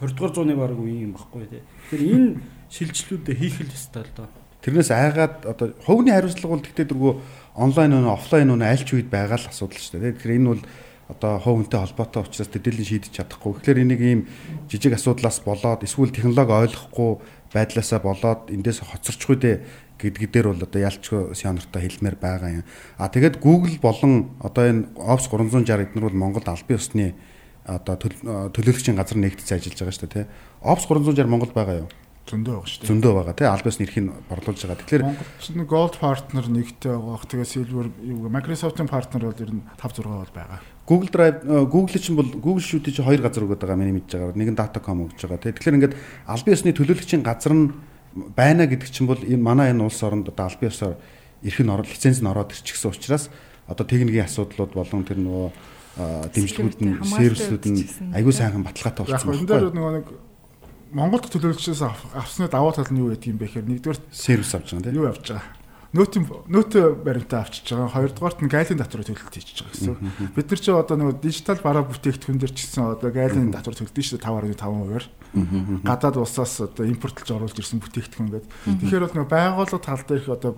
20 0.00 0.16
дугаар 0.16 0.32
зууны 0.32 0.56
баг 0.56 0.78
үеийн 0.78 1.12
юм 1.12 1.14
баггүй 1.14 1.44
тий. 1.46 1.62
Тэгэхээр 1.92 2.04
энэ 2.16 2.30
шилжилтүүдээ 2.72 3.36
хийх 3.36 3.58
л 3.60 3.74
ёстой 3.74 4.02
л 4.08 4.16
доо. 4.16 4.28
Тэрнээс 4.64 4.90
айгаад 4.90 5.44
одоо 5.44 5.66
хувийн 5.84 6.16
хариуцлага 6.16 6.54
бол 6.56 6.64
тэгтээ 6.64 6.88
дөрвөө 6.88 7.14
онлайн 7.60 8.00
өнө 8.00 8.16
офлайн 8.16 8.48
өнө 8.56 8.64
аль 8.64 8.80
ч 8.80 8.96
үед 8.96 9.12
байгаа 9.12 9.36
л 9.36 9.50
асуудал 9.52 9.76
шүү 9.76 10.00
дээ. 10.00 10.16
Тэгэхээр 10.16 10.36
энэ 10.40 10.50
бол 10.56 10.62
одоо 11.12 11.32
хувинтай 11.38 11.80
холбоотой 11.84 12.24
учраас 12.24 12.48
төдийлөн 12.48 12.88
шийдэж 12.88 13.12
чадахгүй. 13.12 13.60
Тэгэхээр 13.60 13.82
энийг 13.84 14.00
ийм 14.00 14.20
жижиг 14.72 14.96
асуудлаас 14.96 15.44
болоод 15.44 15.84
эсвэл 15.84 16.16
технологи 16.16 16.64
ойлгохгүй 16.64 17.12
байдлаасаа 17.54 18.02
болоод 18.02 18.50
эндээс 18.50 18.82
хоцорчгүй 18.82 19.36
дээ 19.38 19.56
гэдг 20.02 20.26
дээр 20.34 20.46
бол 20.50 20.66
одоо 20.66 20.80
ялчгүй 20.82 21.38
сионортой 21.38 21.86
хэлмээр 21.86 22.16
байгаа 22.18 22.50
юм. 22.60 22.66
А 22.98 23.08
тэгээд 23.08 23.38
Google 23.38 23.78
болон 23.78 24.34
одоо 24.42 24.64
энэ 24.66 24.90
Ops 24.98 25.30
360 25.30 25.70
эднэр 25.70 26.10
бол 26.10 26.18
Монголд 26.18 26.50
албан 26.50 26.74
ёсны 26.74 27.14
одоо 27.62 27.94
төлөөлөгчийн 28.50 28.98
газар 28.98 29.22
нэгтгэж 29.22 29.54
ажиллаж 29.54 29.78
байгаа 29.78 29.94
шүү 29.94 30.04
дээ 30.10 30.16
тий. 30.18 30.26
Ops 30.66 30.84
360 30.90 31.30
Монголд 31.30 31.54
байгаа 31.54 31.86
юу? 31.86 31.88
зөндөө 32.24 32.54
байгаа 32.56 32.68
шүү 32.72 32.80
дээ. 32.80 32.90
Зөндөө 32.90 33.12
байгаа 33.14 33.34
тий. 33.36 33.48
Албаас 33.48 33.78
нэрхийг 33.80 34.06
борлуулж 34.28 34.60
байгаа. 34.64 34.80
Тэгэхээр 34.80 35.04
Монголд 35.04 35.68
gold 35.68 35.94
partner 36.00 36.44
нэгтэй 36.48 36.96
байгаа. 36.96 37.28
Тэгээ 37.28 37.52
silver 37.52 37.86
юу 38.00 38.28
Microsoft-ын 38.32 38.88
партнер 38.88 39.28
бол 39.28 39.44
ер 39.44 39.52
нь 39.52 39.62
5 39.76 40.00
6 40.00 40.08
бол 40.08 40.32
байгаа. 40.32 40.60
Google 40.86 41.08
Drive 41.08 41.40
Google 41.44 41.98
чинь 41.98 42.16
бол 42.16 42.28
Google 42.28 42.60
Shoot 42.60 42.84
чинь 42.92 43.04
хоёр 43.04 43.24
газар 43.24 43.44
өгöd 43.48 43.60
байгаа 43.60 43.80
миний 43.80 43.96
мэдж 43.96 44.12
байгаа. 44.12 44.36
Нэг 44.36 44.52
нь 44.52 44.58
Datacom 44.58 45.08
өгж 45.08 45.24
байгаа. 45.24 45.40
Тэгэхээр 45.40 45.76
ингээд 45.80 45.96
албан 46.28 46.52
ёсны 46.52 46.76
төлөөлөгчийн 46.76 47.24
газар 47.24 47.56
нь 47.56 47.72
байна 48.36 48.68
гэдэг 48.68 48.92
чинь 48.92 49.08
бол 49.08 49.16
энэ 49.16 49.40
манай 49.40 49.72
энэ 49.72 49.80
улс 49.80 50.00
оронд 50.04 50.28
одоо 50.28 50.44
албан 50.44 50.68
ёсоор 50.68 51.00
эрх 51.40 51.58
нь 51.64 51.72
ороод 51.72 51.88
лиценз 51.88 52.20
нь 52.20 52.28
ороод 52.28 52.52
ирчихсэн 52.52 52.92
учраас 52.92 53.32
одоо 53.64 53.84
техникийн 53.88 54.28
асуудлууд 54.28 54.72
болон 54.76 55.08
тэр 55.08 55.24
нөгөө 55.24 55.48
дэмжлэгүүд 56.36 56.80
нь 56.84 57.00
сервисүүд 57.00 57.64
нь 57.64 57.80
аягүй 58.12 58.34
сайхан 58.36 58.60
баталгаатай 58.60 59.08
болчихсон 59.08 59.28
байна. 59.32 59.40
Яг 59.40 59.48
энэ 59.48 59.52
дээр 59.56 59.72
нөгөө 59.72 59.92
нэг 60.04 60.06
Монголд 60.94 61.26
төлөөлөгчөөс 61.32 61.82
авсны 62.12 62.46
давуу 62.52 62.76
тал 62.76 62.92
нь 62.92 63.00
юу 63.00 63.08
гэдэг 63.08 63.32
юм 63.32 63.38
бэ 63.40 63.48
гэхээр 63.48 63.66
нэгдүгээр 63.72 64.00
сервис 64.12 64.52
авч 64.52 64.76
байгаа 64.76 64.84
тийм 64.84 65.00
юу 65.00 65.08
авч 65.08 65.32
байгаа 65.32 65.63
нөөтийн 65.94 66.26
нөөтө 66.50 66.80
баримтаа 67.06 67.46
авчиж 67.46 67.70
байгаа. 67.70 67.94
Хоёрдугаарт 67.94 68.42
нь 68.42 68.50
гайлын 68.50 68.82
татвар 68.82 69.06
төлөлт 69.06 69.30
хийчихэж 69.30 69.58
байгаа 69.62 69.74
гэсэн. 69.78 70.34
Бид 70.34 70.46
нар 70.50 70.60
ч 70.60 70.66
одоо 70.74 70.96
нөгөө 70.98 71.22
дижитал 71.22 71.62
бараа 71.62 71.86
бүтээгдэхүүн 71.86 72.40
дээр 72.42 72.50
ч 72.50 72.58
гэсэн 72.66 72.98
одоо 72.98 73.10
гайлын 73.14 73.54
татвар 73.54 73.78
төлдөг 73.78 74.02
шүү 74.02 74.18
дээ 74.18 74.58
5.5%-аар. 74.58 75.06
Гадаад 75.86 76.16
улсаас 76.18 76.54
одоо 76.66 76.84
импортлж 76.90 77.28
оруулж 77.30 77.54
ирсэн 77.54 77.78
бүтээгдэхүүн 77.78 78.30
гэдэг. 78.34 78.50
Тэгэхээр 78.82 79.04
бол 79.06 79.16
нөгөө 79.22 79.30
байгууллага 79.30 79.86
тал 79.86 80.02
дээрх 80.02 80.28
одоо 80.34 80.50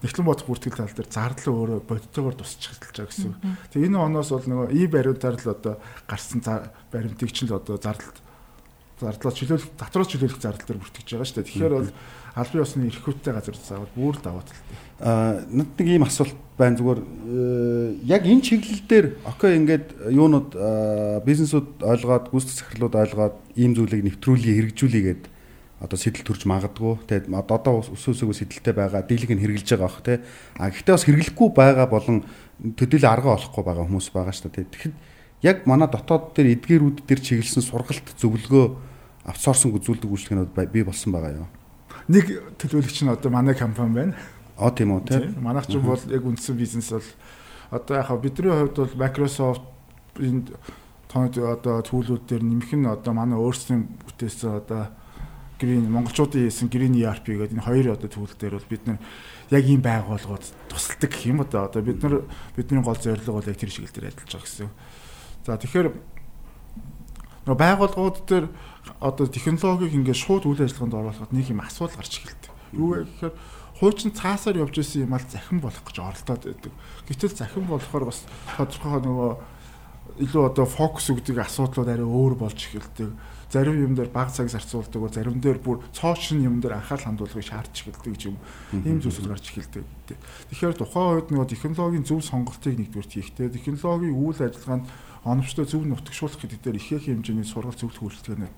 нэгтлэн 0.00 0.24
бодох 0.24 0.48
бүртгэл 0.48 0.80
тал 0.80 0.96
дээр 0.96 1.08
зардал 1.12 1.52
өөрөө 1.60 1.78
бодитойгоор 1.84 2.36
тусч 2.40 2.72
хэлж 2.72 2.96
байгаа 2.96 3.12
гэсэн. 3.12 3.32
Тэгээ 3.76 3.88
энэ 3.92 4.00
оноос 4.00 4.32
бол 4.32 4.48
нөгөө 4.48 4.68
и 4.72 4.82
баримтаар 4.88 5.36
л 5.36 5.52
одоо 5.52 5.74
гарсан 6.08 6.40
баримтыг 6.88 7.28
чинь 7.36 7.52
л 7.52 7.60
одоо 7.60 7.76
зардал 7.76 8.16
зардлаа 9.00 9.32
чөлөөлөх 9.32 9.68
татвараас 9.80 10.10
чөлөөлөх 10.12 10.40
зардал 10.40 10.68
дээр 10.68 10.80
бүртгэж 10.84 11.08
байгаа 11.08 11.26
шүү 11.26 11.36
дээ. 11.40 11.48
Тэгэхээр 11.48 11.74
бол 11.74 11.90
албан 12.36 12.62
ёсны 12.62 12.86
эрхүүдтэй 12.86 13.32
газар 13.34 13.56
заавал 13.56 13.92
бүр 13.96 14.16
даваа 14.20 14.44
талтай. 14.44 14.76
Аа 15.00 15.42
над 15.50 15.68
нэг 15.74 15.88
ийм 15.88 16.04
асуулт 16.04 16.36
байна 16.60 16.76
зүгээр 16.76 17.00
э, 17.00 17.96
яг 18.06 18.22
энэ 18.28 18.44
чиглэл 18.44 18.84
дээр 18.86 19.06
окей 19.24 19.56
ингээд 19.56 19.86
юунууд 20.12 20.50
бизнесүүд 21.24 21.68
ойлгоод 21.80 22.30
гүйцэтгэх 22.30 22.76
захирлууд 22.76 22.94
ойлгоод 22.94 23.36
ийм 23.56 23.72
зүйлийг 23.74 24.04
нэвтрүүлээ 24.04 24.54
хэрэгжүүлээ 24.60 25.04
гэд 25.08 25.24
одоо 25.80 25.96
сэтэл 25.96 26.28
төрж 26.28 26.44
магадгүй 26.44 27.08
тэгээд 27.08 27.32
одоо 27.32 27.80
ус 27.80 27.88
усөөсөө 27.88 28.36
сэтэлтэй 28.36 28.76
байгаа 28.76 29.00
дийлэг 29.00 29.32
нь 29.32 29.40
хэрэгжилж 29.40 29.80
байгаа 29.80 29.88
бах 29.88 30.04
те 30.04 30.20
а 30.60 30.68
гэхдээ 30.68 30.92
бас 30.92 31.08
хэрэглэхгүй 31.08 31.48
байгаа 31.56 31.88
болон 31.88 32.28
төдийлө 32.76 33.08
арга 33.08 33.40
олохгүй 33.40 33.64
байгаа 33.64 33.88
хүмүүс 33.88 34.12
байгаа 34.12 34.36
шүү 34.36 34.52
дээ 34.52 34.68
тэгэхэд 34.68 34.94
яг 35.40 35.64
манай 35.64 35.88
дотоод 35.88 36.36
дээр 36.36 36.60
эдгээрүүд 36.60 36.98
дээр 37.08 37.20
чиглэсэн 37.24 37.64
сургалт 37.64 38.12
зөвлөгөө 38.20 38.66
аутсорсинг 39.24 39.76
үзүүлдэг 39.80 40.10
үйлчлэгнүүд 40.10 40.72
бий 40.72 40.84
болсон 40.84 41.12
байгаа 41.12 41.44
юу 41.44 41.48
нэг 42.10 42.26
төлөөлөгч 42.58 43.06
нь 43.06 43.12
одоо 43.12 43.30
манай 43.30 43.54
компани 43.54 43.94
байна. 43.94 44.14
Аа 44.58 44.74
тийм 44.74 44.98
үү 44.98 45.06
тийм. 45.06 45.38
Манайх 45.38 45.70
ч 45.70 45.78
бол 45.78 46.00
яг 46.10 46.22
үндсэн 46.26 46.56
бизнес 46.58 46.90
бол 46.90 47.06
одоо 47.70 47.94
яг 48.02 48.10
бидний 48.18 48.50
хувьд 48.50 48.76
бол 48.76 48.98
Microsoft 48.98 49.62
энэ 50.18 50.50
тоног 51.06 51.38
одоо 51.38 51.82
төлөвлөлт 51.86 52.26
дээр 52.26 52.42
нэмэх 52.42 52.74
нь 52.74 52.86
одоо 52.90 53.12
манай 53.14 53.38
өөрсдийн 53.38 53.86
бүтээсэн 54.10 54.58
одоо 54.58 54.90
Green 55.60 55.86
монголчуудын 55.92 56.50
хийсэн 56.50 56.66
Green 56.72 56.98
ERP 56.98 57.36
гэдэг 57.36 57.54
энэ 57.54 57.66
хоёр 57.68 57.94
одоо 57.94 58.08
төлөвлөлт 58.10 58.40
дээр 58.42 58.58
бол 58.58 58.70
бид 58.74 58.84
нар 58.90 58.98
яг 59.54 59.64
ийм 59.70 59.82
байгууллагууд 59.84 60.44
тусалдаг 60.66 61.10
гэх 61.14 61.30
юм 61.30 61.46
одоо 61.46 61.70
одоо 61.70 61.82
бид 61.84 62.02
нар 62.02 62.26
бидний 62.56 62.82
гол 62.82 62.98
зорилго 62.98 63.38
бол 63.38 63.46
яг 63.46 63.58
тэр 63.60 63.70
шиг 63.70 63.86
л 63.86 63.94
дээр 63.94 64.10
ажиллаж 64.10 64.34
байгаа 64.34 64.46
гэсэн. 64.50 64.70
За 65.46 65.56
тэгэхээр 65.60 65.88
нөгөө 67.46 67.60
байгууллагууд 67.60 68.18
дээр 68.28 68.46
одоо 69.00 69.26
технологиг 69.26 69.92
ингээд 69.96 70.18
шууд 70.18 70.44
үйл 70.44 70.64
ажиллагаанд 70.64 70.96
оруулахад 70.96 71.32
нэг 71.32 71.46
юм 71.48 71.60
асуудал 71.64 71.96
гарч 71.96 72.20
эхэлдэг. 72.20 72.52
Юу 72.76 72.88
вэ 72.92 73.04
гэхээр 73.08 73.34
хуучин 73.80 74.12
цаасаар 74.12 74.60
явж 74.60 74.76
исэн 74.76 75.08
юм 75.08 75.14
ал 75.16 75.24
захин 75.24 75.60
болох 75.60 75.84
гэж 75.84 75.96
оролдоод 76.04 76.42
байдаг. 76.44 76.72
Гэтэл 77.08 77.32
захин 77.32 77.64
болохоор 77.64 78.12
бас 78.12 78.28
тодорхой 78.56 79.00
нөгөө 79.00 79.30
илүү 80.20 80.42
одоо 80.52 80.66
фокус 80.68 81.08
өгдөг 81.08 81.40
асуудлууд 81.40 81.88
арай 81.88 82.04
өөр 82.04 82.34
болж 82.36 82.60
эхэлдэг. 82.60 83.08
Зарим 83.50 83.82
юм 83.82 83.94
дээр 83.96 84.12
баг 84.12 84.30
цаг 84.30 84.52
зарцуулдаг, 84.52 85.10
зарим 85.10 85.40
дээр 85.40 85.58
бүр 85.58 85.82
цоошин 85.96 86.44
юм 86.44 86.60
дээр 86.60 86.78
анхаарал 86.78 87.16
хандуулахыг 87.16 87.42
шаардж 87.42 87.88
эхэлдэг 87.88 88.30
юм. 88.30 88.36
Ийм 88.70 89.00
зүйлс 89.00 89.26
гарч 89.26 89.50
эхэлдэг. 89.50 89.84
Тэгэхээр 90.52 90.76
тухайн 90.76 91.18
үед 91.18 91.28
нөгөө 91.34 91.48
технологийн 91.50 92.06
зөв 92.06 92.22
сонголтыг 92.22 92.78
нэгдүгээр 92.78 93.10
хийхдээ 93.10 93.48
технологийн 93.50 94.14
үйл 94.14 94.38
ажиллагаанд 94.38 94.86
оновчтой 95.24 95.66
зөв 95.66 95.84
нутагшуулах 95.84 96.40
гэдэг 96.40 96.60
дээр 96.64 96.76
их 96.76 96.92
их 96.92 97.04
хэмжээний 97.04 97.44
сургалт 97.44 97.78
зөвлөх 97.80 98.02
үйлчлэгээ 98.08 98.48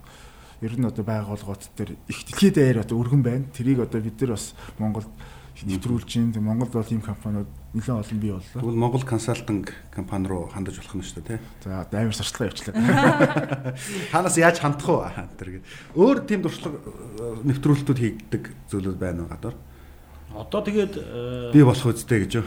ер 0.63 0.75
нь 0.79 0.87
одоо 0.87 1.03
байгууллагууд 1.03 1.63
дээр 1.75 1.99
их 2.07 2.19
дэлхийд 2.23 2.55
дээр 2.55 2.79
одоо 2.87 3.03
өргөн 3.03 3.23
байна. 3.23 3.51
Тэрийг 3.51 3.83
одоо 3.83 3.99
бид 3.99 4.21
нар 4.23 4.39
бас 4.39 4.55
Монголд 4.79 5.11
нэвтрүүлж 5.59 6.07
байна. 6.07 6.39
Монголд 6.39 6.73
бол 6.73 6.87
ийм 6.95 7.03
компаниуд 7.03 7.51
нэлээд 7.75 7.99
олон 7.99 8.19
бий 8.23 8.31
боллоо. 8.31 8.63
Тэгвэл 8.63 8.79
Монгол 8.79 9.03
консалтинг 9.03 9.75
компани 9.91 10.27
руу 10.31 10.47
хандаж 10.55 10.79
болох 10.79 10.95
нь 10.95 11.03
шүү 11.03 11.23
дээ, 11.27 11.39
тий. 11.39 11.67
За 11.67 11.83
амар 11.91 12.15
сурчлага 12.15 12.55
явуулчлаа. 12.55 13.75
Ханаас 14.15 14.37
яаж 14.39 14.59
хандах 14.63 14.87
гээд. 14.87 15.67
Өөр 15.99 16.19
тийм 16.31 16.47
туршлага 16.47 16.79
э, 16.79 17.43
нэвтрүүлэлтүүд 17.43 17.99
хийгдэг 17.99 18.43
зүйлүүд 18.71 18.99
байна 19.03 19.27
уу 19.27 19.35
гадар? 19.35 19.55
Одоо 20.33 20.61
тэгээд 20.65 20.95
э, 20.97 21.51
Би 21.53 21.63
болох 21.63 21.93
үстэй 21.93 22.25
гэж 22.25 22.33
юу. 22.41 22.47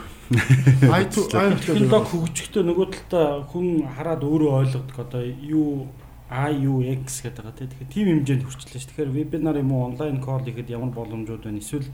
I2 0.90 1.30
технологи 1.62 2.10
хөгжихдээ 2.10 2.64
нөгөө 2.66 2.88
талдаа 2.92 3.46
хүн 3.46 3.86
хараад 3.94 4.26
өөрөө 4.26 4.52
ойлгодог 4.66 4.98
одоо 5.06 5.22
юу 5.22 5.86
IUX 6.26 7.22
гэдэг 7.22 7.46
байгаа 7.46 7.54
тийм. 7.54 7.70
Тэгэхээр 7.70 7.94
тийм 7.94 8.08
хэмжээнд 8.10 8.44
хүрчлээ 8.50 8.82
ш. 8.82 8.90
Тэгэхээр 8.90 9.14
вебинар 9.14 9.62
юм 9.62 9.70
уу 9.78 9.86
онлайн 9.94 10.18
кол 10.18 10.42
ихэд 10.42 10.74
ямар 10.74 10.90
боломжууд 10.90 11.46
байна? 11.46 11.62
Эсвэл 11.62 11.86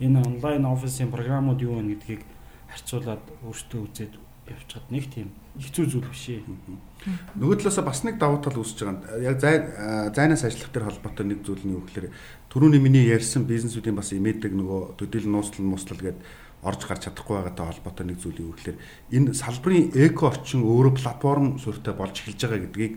энэ 0.00 0.24
онлайн 0.24 0.64
офисын 0.64 1.12
програмууд 1.12 1.60
юу 1.60 1.76
вэ 1.76 1.92
гэдгийг 1.92 2.22
харьцуулаад 2.72 3.22
өөртөө 3.44 3.80
үзээд 3.84 4.12
явчихад 4.48 4.90
нэг 4.90 5.08
тийм 5.08 5.32
хэцүү 5.56 5.84
зүйл 5.88 6.08
биш 6.10 6.28
ээ. 6.34 6.42
Нөгөө 7.38 7.56
талаас 7.62 7.78
бас 7.80 8.00
нэг 8.04 8.18
давуу 8.18 8.42
тал 8.42 8.58
үүсэж 8.58 8.78
байгаа. 8.84 9.22
Яг 9.22 9.36
зай 9.40 9.56
зайнаас 10.12 10.44
ажиллах 10.44 10.72
төр 10.74 10.84
холбоотой 10.88 11.26
нэг 11.26 11.40
зүйл 11.46 11.64
нь 11.64 11.74
юу 11.78 11.84
гэхээр 11.86 12.12
түрүүний 12.52 12.80
миний 12.82 13.06
ярьсан 13.08 13.48
бизнесүүдийн 13.48 13.96
бас 13.96 14.12
имэдэг 14.12 14.52
нөгөө 14.52 14.98
төдийл 15.00 15.30
нууцлал 15.30 15.64
мууцлал 15.64 16.00
гэдэг 16.02 16.22
орж 16.64 16.80
гарч 16.88 17.02
чадахгүй 17.06 17.36
байгаатай 17.38 17.64
холбоотой 17.70 18.06
нэг 18.08 18.18
зүйл 18.20 18.40
юу 18.40 18.52
гэхээр 18.56 18.78
энэ 19.14 19.36
салбарын 19.36 19.92
эко 19.94 20.32
орчин 20.32 20.64
өөрөө 20.64 20.92
платформ 20.96 21.58
суурьтай 21.60 21.94
болж 21.94 22.16
эхэлж 22.24 22.40
байгаа 22.40 22.62
гэдгийг 22.64 22.94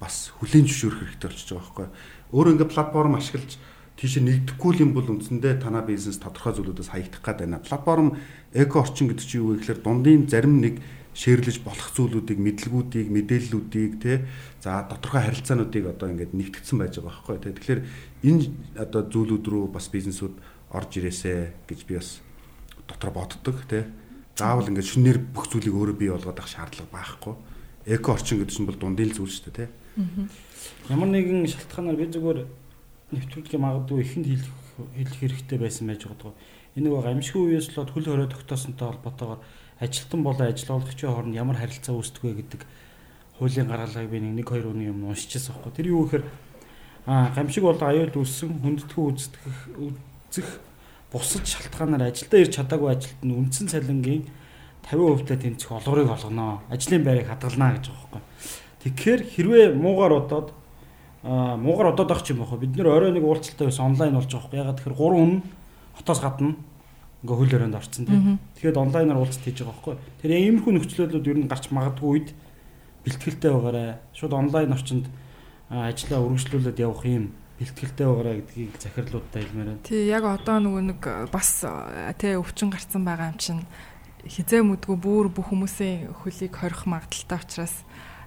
бас 0.00 0.30
хүлээн 0.36 0.68
зөвшөөрөх 0.68 1.00
хэрэгтэй 1.00 1.28
болчихж 1.32 1.50
байгаа 1.56 1.64
байхгүй. 1.64 1.88
Өөр 2.36 2.50
ингээ 2.52 2.72
платформ 2.72 3.16
ашиглаж 3.16 3.56
тийш 3.96 4.20
нэгдэхгүй 4.20 4.84
юм 4.84 4.92
бол 4.92 5.08
үндсэндээ 5.08 5.64
танаа 5.64 5.80
бизнес 5.80 6.20
тодорхой 6.20 6.52
зүйлүүдээс 6.52 6.92
хаягдах 6.92 7.24
гээд 7.24 7.38
байна. 7.48 7.64
Платформ 7.64 8.20
эко 8.52 8.84
орчин 8.84 9.08
гэдэг 9.08 9.24
чинь 9.24 9.40
юу 9.40 9.56
вэ 9.56 9.64
гэхээр 9.64 9.80
дундын 9.80 10.28
зарим 10.28 10.60
нэг 10.60 10.84
шеэрлэж 11.16 11.64
болох 11.64 11.88
зүйлүүдийг, 11.96 12.36
мэдлгүүдийг, 12.36 13.08
мэдээллүүдийг 13.08 13.92
тий 14.04 14.28
за 14.60 14.84
тодорхой 14.84 15.24
харилцаануудыг 15.24 15.84
одоо 15.96 16.12
ингээд 16.12 16.36
нэгтгэсэн 16.36 16.76
байж 16.76 17.00
байгаа 17.00 17.08
байхгүй 17.08 17.40
тий. 17.40 17.56
Тэгэхээр 17.56 17.80
энэ 18.28 18.42
одоо 18.84 19.02
зүйлүүд 19.08 19.44
рүү 19.48 19.64
бас 19.72 19.88
бизнесүүд 19.88 20.34
орж 20.76 20.90
ирээсэ 21.00 21.64
гэж 21.64 21.80
би 21.88 21.96
бас 21.96 22.20
дотор 22.84 23.16
боддог 23.16 23.56
тий. 23.64 23.88
Заавал 24.36 24.68
ингээд 24.68 24.92
шүнээр 24.92 25.18
бүх 25.32 25.48
зүйлийг 25.48 25.72
өөрөө 25.72 25.96
бий 25.96 26.12
болгоод 26.12 26.36
авах 26.36 26.52
шаардлага 26.52 26.92
байхгүй. 26.92 27.34
Эко 27.88 28.12
орчин 28.12 28.44
гэдэг 28.44 28.52
чинь 28.52 28.68
бол 28.68 28.76
дундын 28.76 29.08
зүйл 29.08 29.32
шүү 29.32 29.56
дээ 29.56 29.56
тий. 29.64 29.68
Ямар 30.92 31.08
нэгэн 31.08 31.48
шалтгаанаар 31.48 31.96
би 31.96 32.12
зүгээр 32.12 32.44
нэвтрүүлгээ 33.14 33.60
магадгүй 33.60 34.00
ихэнд 34.02 34.26
хэлэх 34.26 34.50
хэлэх 34.96 35.18
хэрэгтэй 35.20 35.58
байсан 35.58 35.86
байж 35.86 36.02
байгаа. 36.06 36.34
Энэ 36.76 36.90
нэг 36.90 37.06
амжихгүй 37.06 37.56
үеэс 37.56 37.70
л 37.72 37.86
хөл 37.86 38.06
хорой 38.06 38.28
тогтоосонтой 38.28 38.86
холбоотойгоор 38.90 39.40
ажилтан 39.80 40.22
болон 40.22 40.46
ажил 40.48 40.74
олгогчийн 40.76 41.12
хооронд 41.12 41.34
ямар 41.36 41.56
харилцаа 41.56 41.94
үүсдэг 41.96 42.22
вэ 42.24 42.32
гэдэг 42.42 42.62
хуулийн 43.38 43.68
гаргалгыг 43.68 44.10
би 44.10 44.18
нэг 44.20 44.48
хоёр 44.48 44.72
өдрийн 44.72 44.92
юм 44.92 45.08
уншижсэн 45.08 45.54
байхгүй. 45.54 45.72
Тэр 45.76 45.86
юу 45.92 46.04
гэхээр 46.04 46.24
аа 47.06 47.32
гамшиг 47.36 47.64
бол 47.64 47.80
аюул 47.80 48.12
үүссэн 48.12 48.50
хүндэтгүү 48.60 49.04
үздэх 49.12 49.44
үзэх 49.76 50.48
бусад 51.12 51.44
шалтгаанаар 51.44 52.08
ажилдаа 52.08 52.40
ирж 52.40 52.52
чадаагүй 52.56 52.90
ажилт 52.92 53.20
нь 53.22 53.36
үндсэн 53.36 53.68
цалингийн 53.68 54.24
50% 54.90 55.26
та 55.28 55.36
тэнцэх 55.36 55.70
олгорыг 55.72 56.08
олгоно. 56.10 56.62
Ажлын 56.72 57.04
байрыг 57.04 57.28
хадгална 57.28 57.76
гэж 57.76 57.84
байгаа 57.88 58.08
байхгүй. 58.10 58.22
Тэгэхээр 58.82 59.20
хэрвээ 59.34 59.66
муугаар 59.74 60.14
удаад 60.24 60.48
аа 61.26 61.58
муугаар 61.58 61.90
удаад 61.90 62.10
авах 62.14 62.30
юм 62.30 62.38
бохоо 62.46 62.58
бид 62.62 62.78
нэр 62.78 62.86
орой 62.86 63.10
нэг 63.10 63.26
уулзалтай 63.26 63.66
байсан 63.66 63.90
онлайн 63.90 64.14
болж 64.14 64.30
байгаа 64.30 64.46
байхгүй. 64.46 64.62
Ягаад 64.62 64.78
тэгэхээр 64.78 64.94
3 64.94 65.18
хүн 65.18 65.32
хотоос 65.98 66.20
гадна 66.22 66.54
ингээ 67.26 67.36
хөл 67.36 67.54
өрөөнд 67.58 67.76
орцсон 67.76 68.04
тийм. 68.06 68.38
Тэгэхээр 68.54 68.78
онлайнаар 68.78 69.18
уулзалт 69.18 69.42
хийж 69.42 69.58
байгаа 69.58 69.74
байхгүй. 69.74 69.94
Тэр 70.22 70.30
иймэрхүү 70.38 70.72
нөхцөлөдлүүд 70.78 71.26
ер 71.26 71.38
нь 71.42 71.50
гарч 71.50 71.64
магадгүй 71.74 72.08
үед 72.14 72.28
бэлтгэлтэй 73.02 73.50
байгаарай. 73.50 73.90
Шууд 74.14 74.32
онлайн 74.38 74.70
орчинд 74.70 75.06
ажлаа 75.70 76.20
үргэлжлүүлээд 76.22 76.78
явах 76.78 77.02
юм 77.10 77.34
бэлтгэлтэй 77.58 78.06
байгаарай 78.06 78.36
гэдгийг 78.44 78.72
захирлуудтай 78.78 79.42
хэлмээр 79.42 79.68
байна. 79.74 79.82
Тий, 79.82 80.06
яг 80.06 80.24
одоо 80.28 80.56
нөгөө 80.62 80.82
нэг 80.94 81.00
бас 81.32 81.64
тий 82.20 82.36
өвчин 82.38 82.70
гарцсан 82.70 83.02
байгаа 83.02 83.34
юм 83.34 83.38
чинь 83.40 83.62
хизээ 84.26 84.62
мүдгүй 84.66 84.96
бүр 84.98 85.26
бүх 85.30 85.50
хүмүүсийн 85.50 86.12
хөлийг 86.22 86.54
хорих 86.54 86.84
магадaltaй 86.84 87.40
учраас 87.40 87.85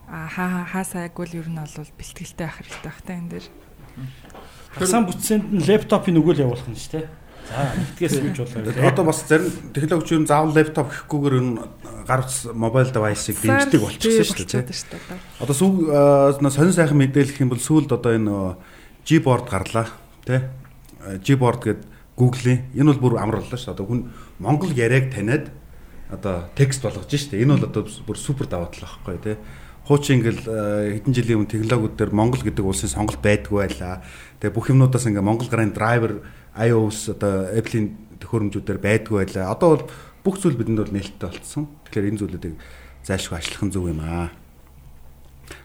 хаа 0.09 0.65
хаа 0.65 0.83
сайгүй 0.83 1.25
л 1.29 1.37
ер 1.45 1.49
нь 1.49 1.61
бол 1.61 1.69
бэлтгэлтэй 1.69 2.45
байх 2.49 2.57
хэрэгтэй 2.57 2.81
байх 2.89 3.01
та 3.05 3.13
энэ 3.13 3.29
дээр. 3.29 3.47
Хасан 4.73 5.05
бүтсэнд 5.05 5.45
нь 5.53 5.65
лэптопыг 5.69 6.13
нүгэл 6.13 6.49
явуулах 6.49 6.65
нь 6.65 6.77
шүү 6.77 6.93
дээ. 6.97 7.07
За 7.49 7.73
нэгтгээс 7.77 8.15
гэж 8.17 8.37
болоо. 8.41 8.89
Одоо 8.89 9.05
бас 9.05 9.21
зарим 9.29 9.53
технологич 9.73 10.09
юу 10.13 10.25
заавал 10.25 10.53
лэптоп 10.53 10.89
гэхгүйгээр 10.89 11.35
нь 11.45 11.51
гар 12.09 12.21
утас 12.25 12.49
мобайл 12.49 12.89
девайсыг 12.89 13.37
дэмждэг 13.37 13.81
болчихсон 13.81 14.25
шүү 14.33 14.49
дээ. 14.49 15.41
Одоо 15.41 15.55
сүүл 15.57 15.77
сонин 16.41 16.73
сайхан 16.73 16.97
мэдээлэх 16.97 17.41
юм 17.41 17.53
бол 17.53 17.61
сүүлд 17.61 17.93
одоо 17.93 18.13
энэ 18.17 18.33
Gboard 19.05 19.45
гарлаа 19.49 19.89
тий. 20.25 20.41
Gboard 21.21 21.61
гэдэг 21.65 21.85
Google-ийн 22.17 22.69
энэ 22.77 22.97
бол 22.97 23.13
бүр 23.13 23.21
амарлаа 23.21 23.57
шүү 23.57 23.73
дээ. 23.73 23.77
Одоо 23.77 23.85
хүн 23.85 24.01
Монгол 24.41 24.73
яриаг 24.73 25.09
таниад 25.13 25.49
одоо 26.13 26.49
текст 26.53 26.85
болгож 26.85 27.09
штэ. 27.09 27.41
Энэ 27.41 27.57
бол 27.57 27.65
одоо 27.65 27.89
бүр 28.05 28.17
супер 28.17 28.45
даваа 28.45 28.69
тал 28.69 28.85
байхгүй 28.85 29.17
тий 29.21 29.37
хуучин 29.89 30.21
ингээл 30.21 30.45
э, 30.45 31.01
хэдэн 31.01 31.13
жилийн 31.17 31.37
өмнө 31.41 31.49
технологиуд 31.49 31.97
дээр 31.97 32.13
Монгол 32.13 32.45
гэдэг 32.45 32.61
улсын 32.61 32.93
сонголт 32.93 33.25
байдгүй 33.25 33.57
байлаа. 33.57 34.05
Тэгээ 34.37 34.53
бүх 34.53 34.69
юмнуудаас 34.69 35.09
ингээ 35.09 35.25
Монгол 35.25 35.49
гарын 35.49 35.73
драйвер 35.73 36.21
iOS 36.53 37.17
одоо 37.17 37.49
Apple-ийн 37.49 37.97
төхөөрөмжүүдээр 38.21 38.77
байдгүй 38.77 39.17
байлаа. 39.17 39.49
Одоо 39.49 39.81
бол 39.81 39.85
бүх 40.21 40.37
зүйл 40.37 40.61
бидэнд 40.61 40.85
бол 40.85 40.93
нээлттэй 40.93 41.25
болцсон. 41.25 41.73
Тэгэхээр 41.89 42.05
энэ 42.05 42.21
зүйлүүдийг 42.21 42.55
зайлшгүй 43.01 43.37
ажиллах 43.41 43.63
нь 43.65 43.73
зөв 43.73 43.89
юм 43.89 44.01
аа. 44.05 44.29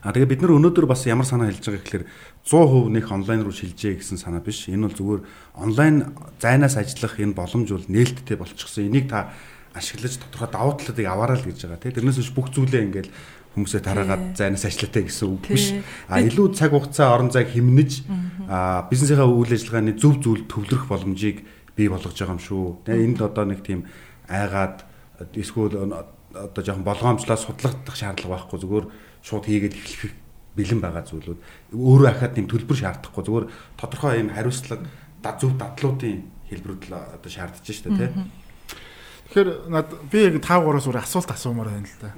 А 0.01 0.16
тэгээ 0.16 0.33
бид 0.33 0.41
нар 0.41 0.57
өнөөдөр 0.57 0.89
бас 0.89 1.05
ямар 1.05 1.29
санаа 1.29 1.53
хэлж 1.53 1.61
байгаа 1.68 1.85
гэхээр 1.85 2.05
100% 2.49 2.97
нэг 2.97 3.05
онлайн 3.12 3.45
руу 3.45 3.53
шилжээ 3.53 4.01
гэсэн 4.01 4.16
санаа 4.16 4.41
биш. 4.41 4.72
Энэ 4.72 4.89
бол 4.89 4.97
зүгээр 4.97 5.22
онлайн 5.61 6.16
зайнаас 6.41 6.81
ажиллах 6.81 7.20
энэ 7.20 7.37
боломж 7.37 7.68
бол 7.68 7.93
нээлттэй 7.93 8.41
болчихсон. 8.41 8.89
Энийг 8.89 9.12
та 9.12 9.37
ашиглаж 9.77 10.16
тодорхой 10.16 10.49
давуу 10.49 10.75
талуудыг 10.81 11.05
аваарай 11.05 11.37
л 11.37 11.45
гэж 11.45 11.68
байгаа. 11.68 11.85
Тэрнээс 11.85 12.20
биш 12.25 12.33
бүх 12.33 12.49
зүйлээ 12.49 12.85
ингээл 12.89 13.12
хүмүүсээ 13.55 13.83
тараагаад 13.87 14.25
зайнаас 14.35 14.67
ажиллатай 14.67 15.03
гэсэн 15.07 15.27
үг 15.31 15.47
биш. 15.47 15.73
А 16.11 16.19
илүү 16.19 16.55
цаг 16.59 16.75
хугацаа 16.75 17.15
орон 17.15 17.31
зайг 17.31 17.55
хэмнэж 17.55 17.91
бизнесийнхаа 18.91 19.31
үйл 19.31 19.55
ажиллагааны 19.55 19.95
зөв 19.95 20.19
зүйл 20.19 20.45
төвлөрөх 20.51 20.91
боломжийг 20.91 21.47
бий 21.79 21.89
болгож 21.89 22.15
байгаа 22.19 22.35
юм 22.35 22.43
шүү. 22.43 22.65
Тэгээ 22.87 23.07
энд 23.07 23.19
одоо 23.23 23.45
нэг 23.47 23.63
тийм 23.63 23.87
айгаад 24.27 24.83
эсвэл 25.39 26.03
одоо 26.35 26.63
жоохон 26.63 26.83
болгоомжлоо 26.83 27.39
судлагдах 27.39 27.95
шаардлага 27.95 28.43
байхгүй 28.43 28.59
зүгээр 28.59 28.87
шууд 29.23 29.45
хийгээд 29.47 29.75
эхлэх 29.79 30.13
бэлэн 30.59 30.81
байгаа 30.83 31.05
зүйлүүд 31.07 31.41
өөрөө 31.75 32.11
ахаад 32.11 32.35
тийм 32.35 32.47
төлбөр 32.51 32.79
шаардахгүй 32.79 33.23
зүгээр 33.23 33.47
тодорхой 33.79 34.19
юм 34.23 34.31
хариуцлага 34.35 34.87
зөв 35.39 35.55
дадлуудын 35.59 36.27
хэлбэрүүд 36.51 36.83
л 36.91 36.95
одоо 36.95 37.31
шаардж 37.31 37.65
штэ 37.65 37.91
тий. 37.91 38.11
Тэгэхээр 39.31 39.51
над 39.73 39.89
би 40.11 40.19
яг 40.29 40.37
5 40.43 40.47
3-аас 40.47 40.87
өөр 40.87 41.01
асуулт 41.01 41.31
асуумаар 41.33 41.71
байна 41.73 41.89
л 41.89 41.99
да. 42.03 42.11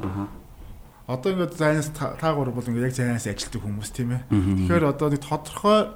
Одоо 1.07 1.32
ингээд 1.32 1.54
зайнаас 1.54 1.90
та 1.94 2.34
гур 2.34 2.50
бол 2.50 2.66
ингээд 2.66 2.90
яг 2.90 2.94
зайнаас 2.98 3.30
ажилтдаг 3.30 3.62
хүмүүс 3.62 3.90
тийм 3.94 4.18
ээ. 4.18 4.22
Тэгэхээр 4.26 4.90
одоо 4.90 5.09
нэг 5.14 5.22
тодорхой 5.22 5.94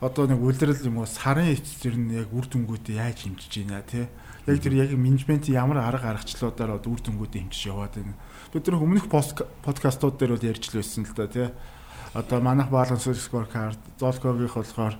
одоо 0.00 0.24
нэг 0.30 0.38
үлрэл 0.38 0.86
юм 0.86 1.02
уу 1.02 1.08
сарын 1.08 1.50
эцсэр 1.50 1.98
нь 1.98 2.14
яг 2.14 2.30
үр 2.30 2.46
дүнгуудыг 2.46 2.94
яаж 2.94 3.26
хэмжиж 3.26 3.52
байна 3.66 3.82
тий. 3.82 4.06
Яг 4.46 4.62
тэр 4.62 4.74
яг 4.78 4.94
менежмент 4.94 5.50
ямар 5.50 5.82
арга 5.82 6.14
аргачлалуудаар 6.14 6.78
үр 6.78 7.00
дүнгуудыг 7.02 7.48
хэмжиж 7.48 7.74
яваад 7.74 7.98
байна. 7.98 8.14
Бид 8.52 8.66
нар 8.70 8.78
өмнөх 8.78 9.10
подкастууд 9.10 10.14
дээр 10.14 10.38
бол 10.38 10.48
ярьж 10.52 10.70
л 10.70 10.78
байсан 10.78 11.02
л 11.02 11.16
да 11.16 11.26
тий. 11.26 11.48
Одоо 12.14 12.38
манайх 12.40 12.70
balance 12.70 13.08
scorecard, 13.18 13.80
Zolco-гийнх 13.98 14.54
болохоор 14.54 14.94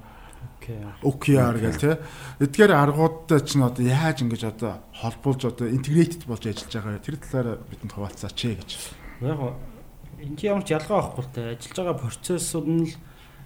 OKR 1.07 1.57
гэл 1.63 1.79
тий. 1.79 1.95
Эдгээр 2.43 2.73
аргуудтай 2.75 3.41
чинь 3.47 3.63
одоо 3.63 3.85
яаж 3.87 4.27
ингэж 4.27 4.43
одоо 4.51 4.83
холбуулж 4.91 5.47
одоо 5.47 5.71
интегрейтед 5.71 6.27
болж 6.27 6.43
ажиллаж 6.51 6.73
байгаа 6.75 6.99
тэр 6.99 7.17
талаар 7.23 7.63
бидэнд 7.71 7.95
хуваалцаач 7.95 8.35
гэж. 8.35 9.06
Яг 9.21 9.41
энэ 10.21 10.41
ямар 10.45 10.65
ч 10.65 10.77
ялгаа 10.77 11.01
байхгүй 11.01 11.25
л 11.25 11.33
те 11.33 11.41
ажиллаж 11.57 11.77
байгаа 11.77 11.97
процессууд 12.05 12.69
нь 12.69 12.85
л 12.89 12.95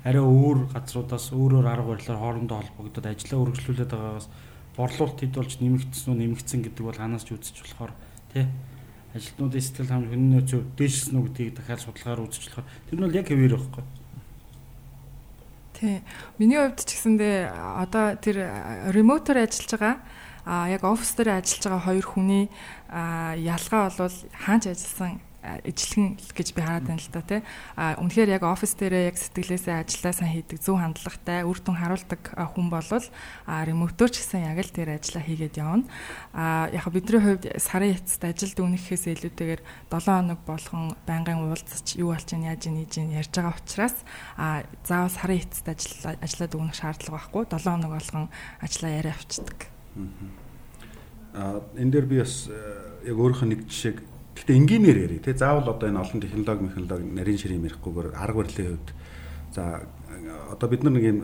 арай 0.02 0.22
өөр 0.22 0.70
газруудаас 0.74 1.30
өөрөөр 1.30 1.66
арга 1.66 1.94
барилаар 1.94 2.18
хоорондоо 2.18 2.58
холбогдоод 2.58 3.06
ажиллаа 3.06 3.42
үргэлжлүүлээд 3.44 3.92
байгаагаас 3.94 4.28
борлуулалт 4.74 5.18
хэд 5.20 5.34
болж 5.36 5.52
нэмэгдсэн 5.60 6.08
үү 6.10 6.18
нэмэгдсэн 6.18 6.60
гэдэг 6.64 6.84
бол 6.86 6.98
ханаас 6.98 7.24
ч 7.26 7.36
үзэж 7.36 7.56
болохоор 7.62 7.92
тий. 8.32 8.46
Ажилтнуудын 9.14 9.62
сэтгэл 9.62 9.90
хам 9.90 10.06
хөнөө 10.10 10.42
зөв 10.46 10.62
дээшсэн 10.78 11.14
үү 11.18 11.24
гэдгийг 11.26 11.54
дахиад 11.58 11.82
судалгаар 11.82 12.24
үзэж 12.24 12.42
болохоор 12.48 12.66
тэр 12.88 12.96
нь 12.96 13.04
бол 13.04 13.18
яг 13.18 13.26
хэвээр 13.28 13.54
байхгүй. 13.58 13.84
Тий. 15.74 15.96
Миний 16.38 16.58
хувьд 16.58 16.80
ч 16.82 16.90
гэсэндээ 16.96 17.36
одоо 17.50 18.06
тэр 18.18 18.36
ремотор 18.94 19.36
ажиллаж 19.42 19.70
байгаа 19.74 19.96
а 20.46 20.70
яг 20.70 20.82
офис 20.86 21.12
дээр 21.18 21.42
ажиллаж 21.42 21.62
байгаа 21.66 21.82
хоёр 21.84 22.06
хүний 22.06 22.44
ялгаа 22.90 23.90
бол 23.90 24.16
хаанч 24.32 24.64
ажилласан 24.70 25.20
ижилхэн 25.64 26.20
гэж 26.36 26.48
би 26.52 26.60
хараад 26.60 26.84
байна 26.84 27.00
л 27.00 27.12
да 27.12 27.22
тий. 27.24 27.40
А 27.76 27.96
үнэхээр 27.96 28.36
яг 28.36 28.44
офис 28.44 28.76
дээрээ 28.76 29.08
яг 29.08 29.16
сэтгэлээсээ 29.16 29.76
ажиллаа 29.80 30.12
сайн 30.12 30.32
хийдэг, 30.36 30.60
зөв 30.60 30.76
хандлагатай, 30.76 31.48
үр 31.48 31.58
дүн 31.64 31.80
харуулдаг 31.80 32.22
хүн 32.36 32.68
болвол 32.68 33.06
а 33.48 33.64
ремотор 33.64 34.12
ч 34.12 34.20
гэсэн 34.20 34.44
яг 34.44 34.60
л 34.60 34.68
тэр 34.68 35.00
ажиллаа 35.00 35.24
хийгээд 35.24 35.56
явна. 35.56 35.88
А 36.36 36.68
яг 36.68 36.84
бидний 36.92 37.20
хувьд 37.24 37.44
сарын 37.56 37.96
эцэст 37.96 38.20
ажилд 38.20 38.58
үнэхээс 38.60 39.04
илүүтэйгээр 39.16 39.62
7 39.88 40.04
хоног 40.04 40.40
болгон 40.44 40.92
байнгын 41.08 41.48
уулзч 41.48 41.96
юу 41.96 42.12
болж 42.12 42.28
ийн 42.36 42.44
яаж 42.44 42.68
хийж 42.68 42.92
ийн 43.00 43.16
ярьж 43.16 43.32
байгаа 43.32 43.56
учраас 43.56 43.96
а 44.36 44.62
заавал 44.84 45.08
сарын 45.08 45.40
эцэст 45.40 45.66
ажиллаа 45.72 46.14
ажиллаад 46.20 46.52
өгөх 46.52 46.76
шаардлага 46.76 47.16
байхгүй 47.16 47.44
7 47.48 47.64
хоног 47.64 47.92
болгон 47.96 48.26
ажиллаа 48.60 48.92
яриа 48.92 49.16
авчдаг. 49.16 49.58
А 51.32 51.62
энэ 51.78 51.90
дээр 51.90 52.06
би 52.06 52.16
бас 52.20 52.50
яг 53.06 53.16
өөрийнхөө 53.16 53.48
нэг 53.48 53.60
жишээг 53.70 53.98
Гэхдээ 54.34 54.56
энгийнээр 54.56 54.98
ярив 55.06 55.22
те 55.24 55.34
заавал 55.34 55.68
одоо 55.74 55.88
энэ 55.88 56.00
олон 56.00 56.20
технологи 56.20 56.66
механологи 56.66 57.04
нарийн 57.06 57.38
ширээ 57.38 57.60
ярихгүйгээр 57.60 58.08
арга 58.14 58.38
барилын 58.40 58.68
хувьд 58.76 58.88
за 59.54 59.62
одоо 60.50 60.68
бид 60.68 60.82
нар 60.82 60.94
нэг 60.94 61.04
юм 61.04 61.18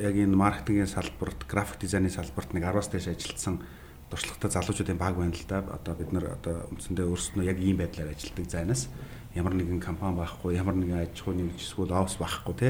яг 0.00 0.14
энэ 0.16 0.36
маркетингийн 0.36 0.90
салбарт, 0.90 1.46
график 1.48 1.80
дизайны 1.80 2.10
салбарт 2.10 2.52
нэг 2.52 2.64
10-аас 2.64 2.90
дээш 2.90 3.08
ажилласан 3.12 3.62
туршлагатай 4.10 4.50
залуучуудын 4.50 4.98
баг 4.98 5.16
байна 5.16 5.32
л 5.32 5.46
да. 5.48 5.64
Одоо 5.72 5.94
бид 5.94 6.12
нар 6.12 6.36
одоо 6.36 6.68
үндсэндээ 6.72 7.06
өөрсдөө 7.08 7.44
яг 7.48 7.58
ийм 7.60 7.80
байдлаар 7.80 8.12
ажилладаг 8.12 8.46
зайнаас 8.50 8.88
ямар 9.34 9.54
нэгэн 9.56 9.80
компани 9.80 10.16
байхгүй, 10.16 10.56
ямар 10.56 10.76
нэгэн 10.76 11.08
аж 11.08 11.16
ахуйн 11.16 11.48
нэгж 11.48 11.64
эсвэл 11.64 11.96
офис 11.96 12.20
байхгүй 12.20 12.54
те. 12.60 12.68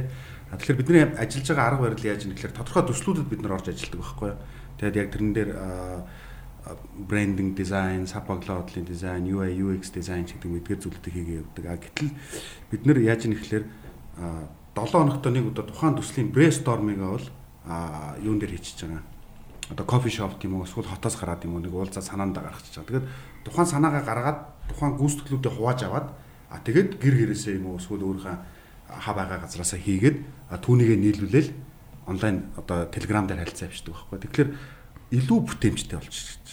Тэгэхээр 0.55 0.79
бидний 0.79 1.03
ажиллаж 1.03 1.49
байгаа 1.51 1.67
арга 1.67 1.83
барил 1.91 2.07
яаж 2.07 2.23
юм 2.23 2.35
гэхээр 2.39 2.55
тодорхой 2.55 2.85
төслүүдэд 2.87 3.27
бид 3.27 3.43
нар 3.43 3.59
орж 3.59 3.67
ажилладаг 3.75 3.99
байхгүй. 3.99 4.31
Тэгээд 4.79 4.99
яг 5.03 5.09
тэрэн 5.11 5.33
дээр 5.35 5.51
брендинг 7.09 7.57
дизайн, 7.57 8.07
сапаглоодлын 8.07 8.87
дизайн, 8.87 9.27
UI 9.27 9.59
UX 9.59 9.91
дизайн 9.91 10.25
гэдэг 10.27 10.51
мэдгээр 10.51 10.81
зүйлүүдийг 10.81 11.15
хийгээ 11.15 11.41
явдаг. 11.43 11.65
А 11.67 11.77
гэтэл 11.77 12.11
бид 12.71 12.83
нэр 12.87 12.99
яаж 13.03 13.27
юм 13.27 13.35
ихлээр 13.35 13.65
7 14.75 14.91
хоногт 14.91 15.27
нэг 15.27 15.47
удаа 15.51 15.67
тухайн 15.67 15.99
төслийн 15.99 16.31
брейнстормыг 16.31 16.99
бол 17.03 17.27
юун 18.23 18.39
дээр 18.39 18.55
хийчихэж 18.55 18.87
байгаа. 18.87 19.03
Одоо 19.71 19.87
кофе 19.87 20.11
шоп 20.11 20.39
тийм 20.39 20.59
үү 20.59 20.67
эсвэл 20.71 20.87
хотоос 20.87 21.19
гараад 21.19 21.43
юм 21.45 21.59
уу 21.59 21.63
нэг 21.67 21.75
уулзаа 21.75 22.03
санаанд 22.03 22.39
гаргачихж 22.39 22.79
байгаа. 22.79 23.03
Тэгээд 23.03 23.09
тухайн 23.47 23.67
санаагаа 23.67 24.03
гаргаад 24.07 24.39
тухайн 24.71 24.95
гүйцэтгэлүүдэд 24.99 25.55
хувааж 25.59 25.81
аваад 25.87 26.09
а 26.51 26.61
тэгээд 26.63 27.01
гэр 27.03 27.15
гэрээсээ 27.27 27.59
юм 27.59 27.75
уу 27.75 27.79
эсвэл 27.83 28.07
өөрийнхөө 28.07 28.37
хаа 29.03 29.15
байгаа 29.15 29.39
газараасаа 29.43 29.81
хийгээд 29.81 30.17
түүнийгээ 30.63 30.99
нийлүүлээл 31.01 31.51
онлайн 32.07 32.37
одоо 32.59 32.87
телеграм 32.91 33.27
дээр 33.27 33.47
харилцаа 33.47 33.69
авчдаг 33.71 33.95
байхгүй. 33.95 34.19
Тэгэхээр 34.19 34.49
илүү 35.13 35.39
бүтээмжтэй 35.47 35.99
болчихж 36.01 36.47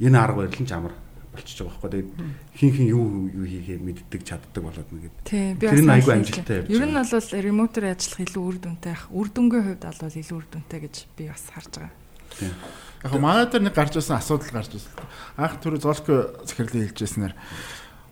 энэ 0.00 0.18
арга 0.18 0.46
барил 0.46 0.62
нь 0.62 0.68
ч 0.68 0.72
амар 0.74 0.94
болчихж 1.34 1.58
байгаа 1.66 1.78
байхгүй. 1.82 1.90
Тэгээд 1.90 2.10
хин 2.54 2.70
хин 2.74 2.86
юу 2.94 3.04
юу 3.30 3.46
хийхээ 3.46 3.78
мэддэг 3.82 4.22
чаддаг 4.22 4.62
болоод 4.62 4.90
нэгэд. 4.94 5.14
Тийм 5.26 5.58
би 5.58 5.66
бас 5.66 5.82
айгүй 5.82 6.12
амжилттай 6.14 6.56
явж 6.62 6.68
байна. 6.70 6.78
Ер 6.78 6.86
нь 6.86 6.94
бол 6.94 7.42
ремотор 7.42 7.84
ажиллах 7.90 8.20
илүү 8.22 8.42
үр 8.46 8.58
дүнтэй 8.62 8.92
ах. 8.94 9.04
Үр 9.10 9.28
дүнгийн 9.34 9.64
хувьд 9.66 9.82
бол 9.82 10.18
илүү 10.22 10.36
үр 10.38 10.46
дүнтэй 10.46 10.80
гэж 10.86 10.94
би 11.18 11.24
бас 11.26 11.44
харж 11.50 11.72
байгаа. 11.74 11.92
Тийм. 12.38 12.54
Яг 13.02 13.12
манай 13.18 13.46
дээр 13.50 13.64
нэг 13.66 13.74
гарч 13.74 13.94
ирсэн 13.98 14.18
асуудал 14.18 14.54
гарч 14.54 14.70
ирсэн. 14.78 14.94
Анх 15.36 15.58
түр 15.58 15.74
золко 15.82 16.14
захирлын 16.46 16.86
хэлжсэнээр 16.86 17.34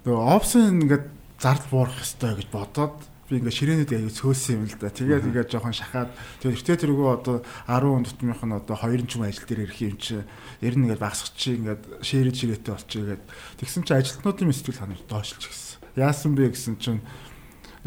нөгөө 0.02 0.22
опшн 0.34 0.82
ингээд 0.82 1.06
зардал 1.38 1.70
буурах 1.70 1.96
хэрэгтэй 1.98 2.32
гэж 2.42 2.48
бодоод 2.50 2.98
би 3.32 3.40
ингээ 3.40 3.56
ширээнүүд 3.56 3.92
аяг 3.96 4.12
цөөсөн 4.12 4.52
юм 4.60 4.64
л 4.68 4.76
да. 4.76 4.92
Тэгээд 4.92 5.28
ингээ 5.32 5.48
жоохон 5.48 5.72
шахаад 5.72 6.12
тэгээд 6.44 6.56
эртээ 6.60 6.76
тэргөө 6.84 7.08
одоо 7.08 7.36
10 7.64 8.04
дотмынх 8.04 8.44
нь 8.44 8.52
одоо 8.60 8.76
2 8.76 9.08
ч 9.08 9.16
юм 9.16 9.24
ажил 9.24 9.48
дээр 9.48 9.64
ирэх 9.64 9.80
юм 9.80 9.96
чи 9.96 10.20
ер 10.60 10.74
нь 10.76 10.84
ингээ 10.84 11.00
багсах 11.00 11.32
чи 11.32 11.56
ингээ 11.56 12.04
ширээ 12.04 12.36
ширээтэй 12.36 12.72
болчих 12.76 13.02
гээд 13.08 13.22
тэгсэн 13.56 13.82
чи 13.88 13.92
ажилтнуудын 13.96 14.52
сэтгэл 14.52 14.80
санаа 14.84 15.00
доошлж 15.08 15.42
гисэн. 15.48 15.80
Яасан 15.96 16.36
бэ 16.36 16.52
гэсэн 16.52 16.76
чинь 16.76 17.00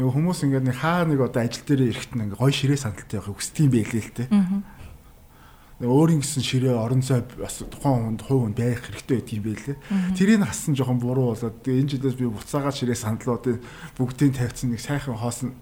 нөгөө 0.02 0.12
хүмүүс 0.12 0.40
ингээ 0.44 0.62
нэг 0.66 0.76
хаа 0.82 1.06
нэг 1.06 1.22
одоо 1.22 1.40
ажил 1.46 1.64
дээр 1.64 1.94
ирэхэд 1.94 2.18
ингээ 2.18 2.36
гой 2.36 2.52
ширээ 2.52 2.76
сандалтай 2.76 3.16
явах 3.22 3.38
хүсдэм 3.38 3.70
байлээ 3.70 4.02
л 4.02 4.12
те. 4.12 4.24
Өөрийн 5.76 6.24
гэсэн 6.24 6.40
ширээ 6.40 6.72
орон 6.72 7.04
зай 7.04 7.20
бас 7.36 7.60
тухайн 7.60 8.16
хүнд 8.16 8.22
хувь 8.24 8.48
хүн 8.48 8.56
байх 8.56 8.80
хэрэгтэй 8.80 9.20
байдгийг 9.20 9.44
байлээ. 9.44 9.76
Тэрийг 10.16 10.40
хассан 10.40 10.72
жоохон 10.72 10.96
буруу 10.96 11.36
болоод 11.36 11.60
энэ 11.68 12.00
жилээс 12.00 12.16
би 12.16 12.32
буцаагаа 12.32 12.72
ширээ 12.72 12.96
сандлуудын 12.96 13.60
бүгдийг 14.00 14.32
тавьсан 14.40 14.72
нэг 14.72 14.80
сайхан 14.80 15.20
хоосон 15.20 15.52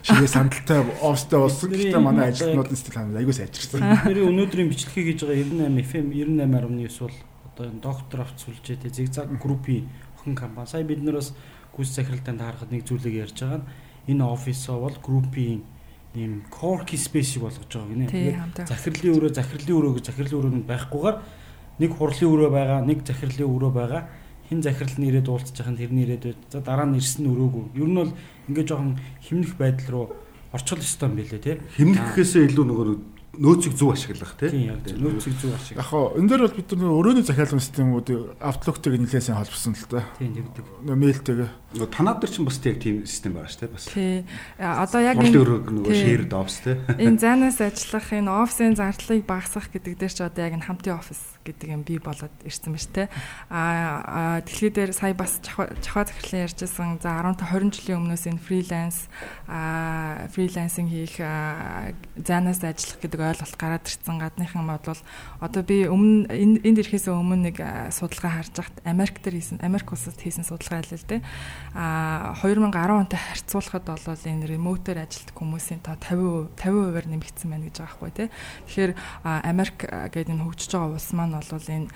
ширээ 0.00 0.28
сандалтай 0.32 0.80
офстой 1.04 1.38
болсон. 1.44 1.68
Гэхдээ 1.68 2.00
манай 2.00 2.32
ажилтнуудын 2.32 2.80
сэтгэл 2.80 2.96
ханаа 2.96 3.20
аягүй 3.20 3.36
сайжирсан. 3.36 3.80
Бидний 4.08 4.24
өнөөдрийн 4.24 4.72
бичлэгийг 4.72 5.20
хийж 5.20 5.28
байгаа 5.28 5.44
98 5.44 5.84
FM 5.84 6.06
98.9 6.16 7.04
бол 7.04 7.16
одоо 7.52 7.64
энэ 7.68 7.84
доктор 7.84 8.18
авц 8.24 8.40
сүлжээтэй 8.40 8.88
зигзаг 8.88 9.28
группийн 9.36 9.92
охин 10.16 10.32
компани. 10.32 10.72
Сая 10.72 10.84
бид 10.88 11.04
нар 11.04 11.20
бас 11.20 11.36
гүйс 11.76 11.92
захиралтай 11.92 12.36
харахад 12.40 12.72
нэг 12.72 12.88
зүйлийг 12.88 13.28
ярьж 13.28 13.36
байгаа 13.36 13.60
нь 13.60 13.68
энэ 14.16 14.24
офисоо 14.24 14.80
бол 14.80 14.96
группийн 14.96 15.60
ийм 16.14 16.44
corky 16.50 16.96
space 17.00 17.40
болгож 17.40 17.66
байгаа 17.68 17.88
гинэ. 17.88 18.06
Тэгээд 18.12 18.68
захирлын 18.68 19.16
өрөө 19.16 19.32
захирлын 19.32 19.76
өрөө 19.78 19.92
гэж 19.96 20.04
захирлын 20.12 20.38
өрөө 20.40 20.52
нь 20.60 20.68
байхгүйгээр 20.68 21.16
нэг 21.80 21.90
хурлын 21.96 22.32
өрөө 22.32 22.50
байгаа, 22.52 22.80
нэг 22.84 22.98
захирлын 23.06 23.48
өрөө 23.48 23.72
байгаа. 23.72 24.02
Хин 24.48 24.60
захирал 24.60 24.98
нь 25.00 25.08
ирээд 25.08 25.28
уулзж 25.32 25.56
байгаа 25.56 25.72
нь 25.72 25.80
тэрний 25.80 26.04
ирээд 26.04 26.24
байд. 26.28 26.40
За 26.52 26.60
дараа 26.60 26.84
нь 26.84 27.00
ирсэн 27.00 27.24
нь 27.24 27.32
өрөөгүй. 27.32 27.64
Ер 27.80 27.88
нь 27.88 27.96
бол 27.96 28.12
ингээд 28.52 28.68
жоохон 28.68 29.00
химнэх 29.24 29.56
байдал 29.56 29.88
руу 29.88 30.06
орчвол 30.52 30.84
ёстой 30.84 31.08
юм 31.08 31.16
билэ 31.16 31.40
тий. 31.40 31.56
Химнэхээсээ 31.80 32.52
илүү 32.52 32.64
нөгөө 32.68 32.86
нөөцийг 33.32 33.74
зөв 33.80 33.96
ашиглах 33.96 34.36
тийм 34.36 34.76
нөөцийг 34.76 35.34
зөв 35.40 35.56
ашиглах. 35.56 35.80
Яг 35.80 35.88
хоо 35.88 36.12
энэ 36.20 36.28
дээр 36.28 36.42
бол 36.44 36.58
бид 36.60 36.72
нар 36.76 36.92
өрөөний 37.00 37.24
захиалгын 37.24 37.64
системүүд 37.64 38.08
Outlook-тэйг 38.44 39.00
нэлээсэн 39.00 39.40
холбосон 39.40 39.72
л 39.72 39.88
та. 39.88 40.04
Тийм 40.20 40.36
тэгдэг. 40.36 40.64
Мэйлтэйг. 40.84 41.40
Нөгөө 41.72 41.88
танаад 41.88 42.20
дээр 42.20 42.32
чинь 42.36 42.44
бас 42.44 42.60
тийм 42.60 42.76
тийм 42.76 42.96
систем 43.08 43.32
байгаа 43.32 43.48
шүү 43.48 43.60
дээ 43.64 43.72
бас. 43.72 43.84
Тий. 43.88 44.16
Одоо 44.60 45.00
яг 45.00 45.16
энэ 45.16 45.32
нөгөө 45.32 45.94
shared 45.96 46.32
office 46.36 46.60
тий. 46.60 46.76
Энэ 47.00 47.20
заанаас 47.24 47.58
ажиллах 47.64 48.08
энэ 48.12 48.28
офисын 48.28 48.76
зардлыг 48.76 49.24
багасгах 49.24 49.72
гэдэг 49.72 49.92
дээр 49.96 50.12
ч 50.12 50.20
одоо 50.20 50.42
яг 50.44 50.52
энэ 50.52 50.68
хамтын 50.68 51.00
офис 51.00 51.20
гэдэг 51.44 51.68
юм 51.70 51.82
бий 51.82 51.98
болоод 51.98 52.32
ирсэн 52.46 52.72
ба 52.72 52.80
ш 52.80 52.86
тэ. 52.88 53.08
А 53.50 54.40
дэлхий 54.42 54.70
дээр 54.70 54.92
сая 54.96 55.14
бас 55.14 55.38
жахаа 55.42 56.06
захирлын 56.06 56.46
ярьжсэн 56.48 56.98
за 57.02 57.10
15 57.20 57.42
20 57.42 57.74
жилийн 57.76 58.00
өмнөөс 58.02 58.24
энэ 58.30 58.40
фриланс 58.40 59.06
а 59.46 60.26
фрилансинг 60.32 60.88
хийх 60.88 61.18
заанаас 61.18 62.62
ажиллах 62.62 62.98
гэдэг 63.02 63.20
ойлголт 63.20 63.56
гараад 63.58 63.84
ирсэн 63.86 64.16
гадныхан 64.18 64.66
бол 64.66 65.00
одоо 65.42 65.62
би 65.62 65.86
өмнө 65.86 66.30
энд 66.30 66.78
ирэхээс 66.78 67.10
өмнө 67.10 67.52
нэг 67.52 67.56
судалгаа 67.92 68.42
харж 68.42 68.54
байхад 68.56 68.78
Америк 68.86 69.20
дээр 69.20 69.36
хийсэн 69.38 69.60
Америк 69.62 69.92
улсад 69.92 70.16
хийсэн 70.16 70.46
судалгаа 70.46 70.82
байлаа 70.82 70.98
л 70.98 71.10
дээ. 71.10 71.22
А 71.74 72.34
2010 72.40 72.72
онтой 72.72 73.20
харьцуулахад 73.20 73.86
бол 73.86 74.26
энэ 74.26 74.46
ремотоор 74.46 74.98
ажилтдаг 75.02 75.36
хүмүүсийн 75.36 75.80
тоо 75.82 75.96
50 75.98 76.32
50%-аар 76.56 77.06
нэмэгдсэн 77.08 77.50
байна 77.50 77.66
гэж 77.68 77.76
байгаа 77.78 77.92
байхгүй 77.92 78.10
тий. 78.14 78.28
Тэгэхээр 78.66 78.92
Америк 79.24 79.78
гэдэг 79.86 80.32
энэ 80.32 80.44
хөгжиж 80.46 80.70
байгаа 80.72 80.94
улс 80.96 81.10
маань 81.12 81.31
бол 81.40 81.68
энэ 81.72 81.88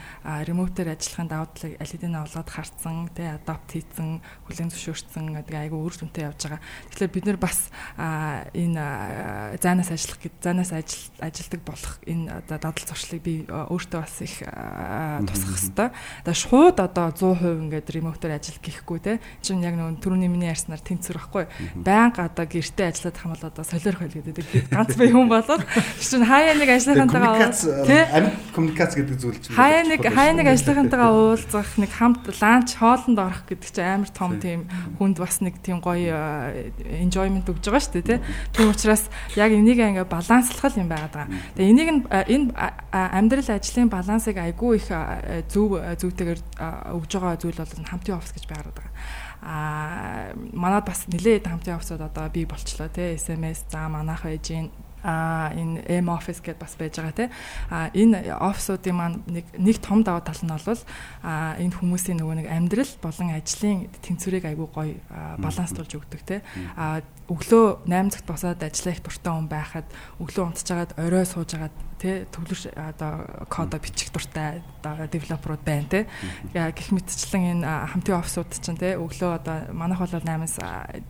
ремотоор 0.47 0.89
ажиллахын 0.97 1.29
давуу 1.29 1.49
талыг 1.53 1.75
аль 1.77 1.93
хэдийн 1.93 2.17
олоод 2.17 2.49
харцсан 2.49 3.09
тий 3.13 3.29
адапт 3.29 3.69
хийцэн 3.75 4.23
хүлэн 4.49 4.71
зөвшөөрсөн 4.73 5.37
гэдэг 5.37 5.57
айгүй 5.57 5.81
үр 5.81 5.95
дүнтэй 5.97 6.25
явж 6.25 6.41
байгаа. 6.47 6.61
Тэгэхээр 6.95 7.13
бид 7.13 7.27
нэр 7.27 7.39
бас 7.41 7.59
энэ 7.99 9.61
заанаас 9.61 9.91
ажиллах 9.93 10.21
гэд 10.23 10.37
заанаас 10.41 10.73
ажил 10.73 11.05
ажилдаг 11.21 11.61
болох 11.67 11.95
энэ 12.07 12.43
дадал 12.49 12.77
зуршлыг 12.77 13.21
би 13.23 13.35
өөртөө 13.49 14.01
бас 14.01 14.17
их 14.23 14.41
тусах 14.41 15.57
хэвээр. 15.61 15.91
Тэгээ 16.25 16.37
шууд 16.37 16.77
одоо 16.81 17.09
100% 17.13 17.67
ингээд 17.67 17.89
ремотоор 17.91 18.39
ажил 18.39 18.59
гэхгүй 18.63 18.99
те. 19.03 19.21
Чин 19.43 19.61
яг 19.61 19.75
нөгөө 19.77 20.01
түрүүний 20.01 20.31
миний 20.31 20.51
ярьснаар 20.51 20.81
тэнцвэр 20.81 21.19
байхгүй. 21.19 21.45
Баянга 21.81 22.29
одоо 22.31 22.47
гэртээ 22.47 22.93
ажиллаад 22.93 23.17
хамбал 23.17 23.49
одоо 23.51 23.65
солиорох 23.65 24.01
хэл 24.07 24.19
гэдэг. 24.23 24.71
Ганц 24.71 24.95
бай 24.97 25.11
хүн 25.11 25.29
болоод 25.29 25.63
чин 26.01 26.23
хаяа 26.25 26.55
нэг 26.55 26.71
ажлынхантайгаа 26.71 27.51
тий 27.87 28.03
амьд 28.13 28.33
коммуникац 28.55 28.93
гэдэг 28.97 29.17
зүйл 29.27 29.39
чинь 29.43 29.57
хаяа 29.59 29.83
нэг 29.83 30.01
хаяа 30.07 30.35
нэг 30.39 30.47
ажлынхантайгаа 30.55 31.11
уулзах 31.11 31.71
нэг 31.83 31.91
хамт 31.91 32.25
ланч 32.39 32.79
хоолнд 32.79 33.19
орох 33.19 33.43
гэдэг 33.51 33.71
чинь 33.75 33.91
амар 33.91 34.11
том 34.15 34.39
тийм 34.39 34.71
хүнд 35.03 35.19
бас 35.19 35.43
нэг 35.43 35.59
тийм 35.67 35.83
гоё 35.83 36.15
enjoyment 37.03 37.51
өгж 37.51 37.67
байгаа 37.67 37.83
шүү 37.83 37.95
дээ 37.99 38.07
тий. 38.07 38.19
Тийм 38.55 38.71
учраас 38.71 39.11
яг 39.35 39.51
энийг 39.51 39.83
ингээ 39.83 40.07
баланслах 40.07 40.79
юм 40.79 40.87
байгаа. 40.87 41.27
Тэгээ 41.59 41.71
энийг 41.75 41.89
энэ 42.07 42.55
амьдрал 42.95 43.51
ажлын 43.51 43.91
балансыг 43.91 44.39
айгүй 44.39 44.79
их 44.79 44.89
зөв 45.51 45.75
зөвтэйгээр 45.75 46.41
өгж 46.95 47.11
байгаа 47.19 47.37
зүйл 47.43 47.59
бол 47.59 47.91
хамтын 47.91 48.15
офис 48.15 48.33
гэж 48.39 48.45
байгаад 48.47 48.79
байгаа 48.79 48.95
а 49.43 50.33
манад 50.53 50.87
бас 50.87 51.07
нэлээд 51.07 51.47
хамтын 51.47 51.77
офисод 51.77 52.01
одоо 52.01 52.29
би 52.33 52.47
болчлоо 52.47 52.89
те 52.89 53.15
SMS 53.15 53.69
за 53.71 53.89
манайх 53.89 54.25
байж 54.25 54.49
гин 54.49 54.71
а 55.07 55.55
энэ 55.55 55.87
M 56.03 56.11
office 56.11 56.43
гэдээ 56.43 56.59
бас 56.59 56.75
байж 56.75 56.99
байгаа 56.99 57.15
тий. 57.15 57.29
А 57.71 57.95
энэ 57.95 58.27
офисуудын 58.35 58.97
маань 58.99 59.23
нэг 59.31 59.47
нэг 59.55 59.79
том 59.79 60.03
даваа 60.03 60.27
тал 60.27 60.43
нь 60.43 60.51
бол 60.51 60.83
а 61.23 61.55
энэ 61.63 61.79
хүмүүсийн 61.79 62.19
нөгөө 62.19 62.37
нэг 62.43 62.49
амьдрал 62.51 62.93
болон 62.99 63.31
ажлын 63.39 63.87
тэнцвэрийг 64.03 64.51
айгүй 64.51 64.67
гоё 64.67 64.99
баланслуулж 65.39 65.93
өгдөг 65.95 66.21
тий. 66.27 66.41
А 66.75 67.07
өглөө 67.27 67.91
8 67.91 68.15
цагт 68.15 68.27
босоод 68.27 68.63
ажиллах 68.63 68.97
их 68.97 69.03
дуртай 69.03 69.33
хүн 69.35 69.49
байхад 69.51 69.87
өглөө 70.23 70.45
унтчихагаад 70.47 70.95
орой 70.95 71.27
сууж 71.27 71.51
агаад 71.59 71.75
тий 71.99 72.23
төвлөрч 72.31 72.71
одоо 72.77 73.27
кодо 73.49 73.81
бичих 73.83 74.13
дуртай 74.13 74.63
одоо 74.85 75.09
девелоперууд 75.11 75.63
байна 75.65 75.89
тий. 75.91 76.05
Гэх 76.55 76.93
мэтчлэн 76.95 77.65
энэ 77.65 77.67
хамтын 77.67 78.21
офисууд 78.21 78.53
чинь 78.55 78.79
тий 78.79 78.95
өглөө 78.95 79.43
одоо 79.43 79.57
манайх 79.75 79.99
бол 79.99 80.13
8-аас 80.13 80.61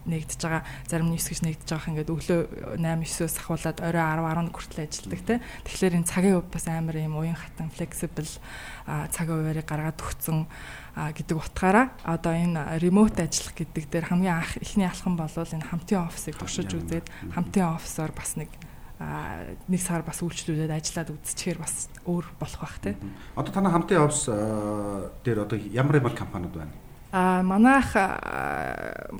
нэгдэж 0.07 0.39
байгаа 0.41 0.63
зарим 0.87 1.13
нь 1.13 1.19
9 1.19 1.27
гэж 1.27 1.39
нэгдэж 1.43 1.69
байгаа 1.69 1.85
хэрэг 1.85 2.09
өглөө 2.09 2.39
8-9-өөс 2.81 3.35
ахуулаад 3.37 3.77
орой 3.83 4.01
10 4.01 4.49
11 4.49 4.55
хүртэл 4.57 4.85
ажилладаг 4.87 5.21
тий. 5.21 5.37
Тэгэхээр 5.69 5.97
энэ 6.01 6.09
цагийн 6.09 6.35
хувьд 6.39 6.49
бас 6.49 6.65
амар 6.65 6.97
юм 6.97 7.19
уян 7.19 7.37
хатан 7.37 7.69
flexible 7.69 8.31
цагийн 8.87 9.37
хуваарийг 9.43 9.67
гаргаад 9.67 9.99
өгсөн 9.99 10.47
гэдэг 10.97 11.37
утгаараа 11.37 11.93
одоо 12.01 12.33
энэ 12.33 12.81
ремоут 12.81 13.21
ажиллах 13.21 13.53
гэдэг 13.53 13.85
дээр 13.85 14.05
хамгийн 14.09 14.41
анх 14.41 14.57
эхний 14.57 14.89
алхам 14.89 15.13
бол 15.13 15.29
энэ 15.29 15.69
хамтын 15.69 16.09
офисыг 16.09 16.41
туршиж 16.41 16.73
үзээд 16.73 17.05
хамтын 17.37 17.77
офисоор 17.77 18.11
бас 18.17 18.33
нэг 18.33 18.49
нэг 18.97 19.81
сар 19.81 20.01
бас 20.01 20.25
үйлчлүүлээд 20.25 20.73
ажиллаад 20.73 21.13
үзчихээр 21.13 21.61
бас 21.61 21.93
өөр 22.09 22.25
болох 22.41 22.61
бах 22.65 22.81
тий. 22.81 22.97
Одоо 23.37 23.53
танай 23.53 23.69
хамтын 23.69 24.01
офис 24.01 24.25
дээр 25.21 25.45
одоо 25.45 25.57
ямар 25.69 26.01
ямар 26.01 26.17
компаниуд 26.17 26.57
байна? 26.57 26.73
А 27.17 27.41
манайх 27.41 27.97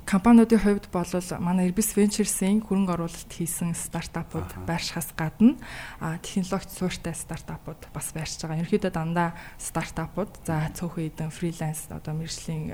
компаниудын 0.06 0.60
хувьд 0.62 0.86
бол 0.94 1.10
манай 1.42 1.66
Irbis 1.66 1.98
Ventures-ийн 1.98 2.62
хөрөнгө 2.62 2.94
оруулалт 2.94 3.26
хийсэн 3.26 3.74
стартапууд 3.74 4.46
байршихаас 4.70 5.10
гадна 5.18 5.58
технологич 6.22 6.78
суурьтай 6.78 7.10
стартапууд 7.10 7.90
бас 7.90 8.14
байршиж 8.14 8.46
байгаа. 8.46 8.62
Ерөнхийдөө 8.62 8.92
дандаа 8.94 9.34
стартапууд 9.58 10.30
за 10.46 10.70
цөөхөн 10.78 11.10
хэдэн 11.10 11.34
фриланс 11.34 11.90
одоо 11.90 12.14
мэржлийн 12.14 12.70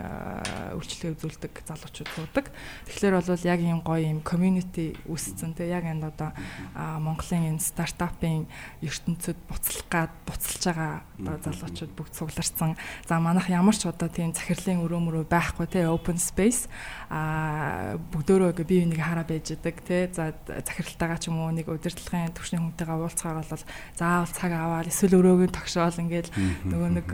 үйлчлэгээ 0.77 1.17
үзүүлдэг 1.17 1.53
залуучууд 1.73 2.11
суудаг. 2.13 2.53
Тэгэхээр 2.93 3.17
бол 3.17 3.49
яг 3.49 3.61
ийм 3.65 3.81
гоё 3.81 4.05
ийм 4.05 4.21
community 4.21 4.93
үүсцэн 5.09 5.57
те 5.57 5.73
яг 5.73 5.89
энэ 5.89 6.13
одоо 6.13 6.37
Монголын 6.77 7.57
энэ 7.57 7.65
стартапын 7.65 8.45
ертөнцид 8.85 9.41
буцлах 9.49 9.89
гад 9.89 10.13
буцалж 10.29 10.69
байгаа 10.69 11.01
залуучууд 11.17 11.97
бүгд 11.97 12.13
цугларсан. 12.13 12.77
За 13.09 13.17
манайх 13.25 13.49
ямар 13.49 13.73
ч 13.73 13.89
одоо 13.89 14.13
тийм 14.13 14.37
захирлын 14.37 14.85
өрөө 14.85 15.14
мөрөө 15.15 15.31
байхгүй 15.31 15.67
те 15.71 15.87
open 15.87 16.19
space. 16.19 16.67
А 17.07 17.95
бүгдөө 17.95 18.51
ингээ 18.51 18.67
бие 18.67 18.83
биенийг 18.83 18.99
хараа 18.99 19.23
байж 19.23 19.55
идэг 19.55 19.79
те. 19.87 20.11
За 20.11 20.35
захиралтайгаа 20.43 21.19
ч 21.23 21.31
юм 21.31 21.39
уу 21.39 21.55
нэг 21.55 21.71
удирдлагын 21.71 22.35
төвчний 22.35 22.59
хүнтэйгээ 22.59 22.99
уулзахаар 22.99 23.39
бол 23.39 23.63
заавал 23.95 24.35
цаг 24.35 24.51
аваад 24.51 24.91
эсвэл 24.91 25.23
өрөөгийн 25.23 25.55
тогшоол 25.55 25.95
ингээл 25.95 26.35
нөгөө 26.67 26.91
нэг 26.99 27.09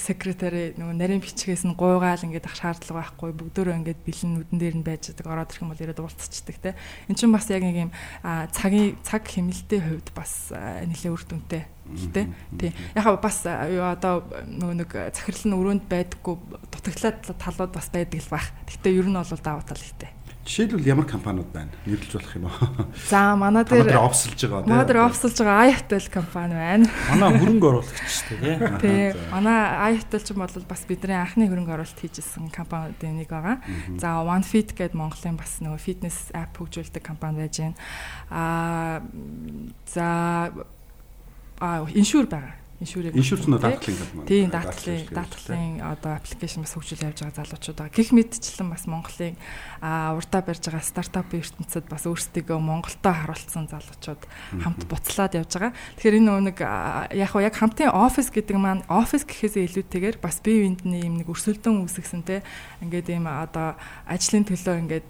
секретари 0.00 0.72
нөгөө 0.80 0.96
нарийн 0.96 1.20
бичгээс 1.20 1.68
нь 1.68 1.76
гуйгаал 1.76 2.24
ингээд 2.24 2.48
ах 2.48 2.56
шаардлага 2.56 3.12
байхгүй. 3.12 3.30
Бүгдөө 3.36 3.76
ингээд 3.84 4.00
бэлэн 4.00 4.32
нүдэн 4.40 4.56
дээр 4.56 4.76
нь 4.80 4.86
байж 4.88 5.12
идэг. 5.12 5.28
Ороод 5.28 5.52
ирэх 5.52 5.60
юм 5.60 5.70
бол 5.76 5.84
ирээд 5.84 6.00
уулзчихдаг 6.00 6.56
те. 6.56 6.70
Эн 7.12 7.16
чинь 7.20 7.34
бас 7.34 7.52
яг 7.52 7.60
нэг 7.60 7.76
юм 7.76 7.92
цагийн 8.56 8.96
цаг 9.04 9.28
хэмнэлтийн 9.28 9.84
хувьд 9.84 10.08
бас 10.16 10.48
нэлээд 10.48 11.12
үр 11.12 11.24
дүнтэй 11.28 11.68
Тэ. 12.12 12.26
Тий. 12.58 12.72
Яг 12.96 13.20
бас 13.22 13.44
одоо 13.46 14.24
нөгөө 14.46 14.76
нэг 14.80 14.90
захирал 15.12 15.44
нь 15.46 15.58
өрөөнд 15.58 15.84
байдаггүй 15.88 16.34
дутагдлаад 16.72 17.20
талууд 17.36 17.72
бас 17.72 17.88
байдаг 17.92 18.20
л 18.20 18.32
баг. 18.32 18.46
Гэхдээ 18.66 18.98
ер 18.98 19.08
нь 19.08 19.16
бол 19.16 19.44
даваа 19.44 19.64
тал 19.64 19.80
ихтэй. 19.80 20.12
Жишээлбэл 20.42 20.90
ямар 20.90 21.06
компаниуд 21.06 21.54
байна? 21.54 21.70
Нэрлэж 21.86 22.18
болох 22.18 22.34
юм 22.34 22.50
уу? 22.50 22.90
За 23.06 23.38
манай 23.38 23.62
дээр 23.62 23.94
офсолж 23.94 24.42
байгаа 24.42 24.66
тийм. 24.66 24.74
Манай 24.74 24.86
дээр 24.90 25.06
офсолж 25.06 25.38
байгаа 25.38 25.70
iHotel 25.70 26.06
компани 26.10 26.54
байна. 26.58 26.86
Манай 27.14 27.30
хөрөнгө 27.38 27.68
оруулагч 27.70 28.10
шүү 28.10 28.38
дээ 28.42 28.58
тий. 28.82 29.14
Манай 29.30 29.94
iHotel 29.94 30.18
ч 30.26 30.34
юм 30.34 30.42
бол 30.42 30.66
бас 30.66 30.82
бидний 30.90 31.14
анхны 31.14 31.46
хөрөнгө 31.46 31.74
оруулалт 31.78 32.02
хийжсэн 32.02 32.50
компаниудын 32.50 33.22
нэг 33.22 33.30
байгаа. 33.30 33.62
За 34.02 34.18
OneFit 34.26 34.74
гэдэг 34.74 34.98
Монголын 34.98 35.38
бас 35.38 35.62
нөгөө 35.62 35.78
фитнес 35.78 36.18
апп 36.34 36.58
хөгжүүлдэг 36.58 37.06
компани 37.06 37.46
байж 37.46 37.62
байна. 37.62 37.78
Аа 38.34 38.98
за 39.86 40.50
а 41.62 41.86
иншүр 41.94 42.26
байгаа. 42.26 42.61
Иншүрийг 42.82 43.14
иншүрч 43.14 43.46
нь 43.46 43.54
даатгалын 43.54 43.98
компани. 44.02 44.26
Тийм, 44.26 44.50
даатгалын 44.50 45.06
даатгалын 45.14 45.70
одоо 45.86 46.12
аппликейшн 46.18 46.66
бас 46.66 46.74
хөгжүүл 46.74 47.06
явьж 47.06 47.18
байгаа 47.22 47.38
залуучууд 47.38 47.78
байгаа. 47.78 47.94
Гэх 47.94 48.10
мэтчлэн 48.10 48.68
бас 48.74 48.84
Монголын 48.90 49.36
урдаа 49.82 50.42
барьж 50.42 50.64
байгаа 50.66 50.82
стартапын 50.82 51.42
ертөнцид 51.46 51.86
бас 51.86 52.02
өөрсдийгөө 52.10 52.58
Монголтой 52.58 53.14
харуулсан 53.14 53.70
залуучууд 53.70 54.22
хамт 54.58 54.82
буцлаад 54.90 55.38
явж 55.38 55.52
байгаа. 55.54 55.72
Тэгэхээр 56.02 56.18
энэ 56.18 56.50
нэг 56.50 56.58
яг 56.58 57.32
яг 57.38 57.54
хамтын 57.54 57.94
офис 57.94 58.34
гэдэг 58.34 58.56
маань 58.58 58.82
офис 58.90 59.22
гэхээсээ 59.22 59.70
илүүтэйгээр 59.70 60.16
бас 60.18 60.42
бие 60.42 60.66
биендний 60.66 61.06
юм 61.06 61.20
нэг 61.20 61.28
өрсөлдөөн 61.30 61.86
үүсгэсэнтэй 61.86 62.40
ингээд 62.82 63.08
ийм 63.14 63.26
одоо 63.30 63.78
ажлын 64.08 64.46
төлөө 64.46 64.76
ингээд 64.82 65.08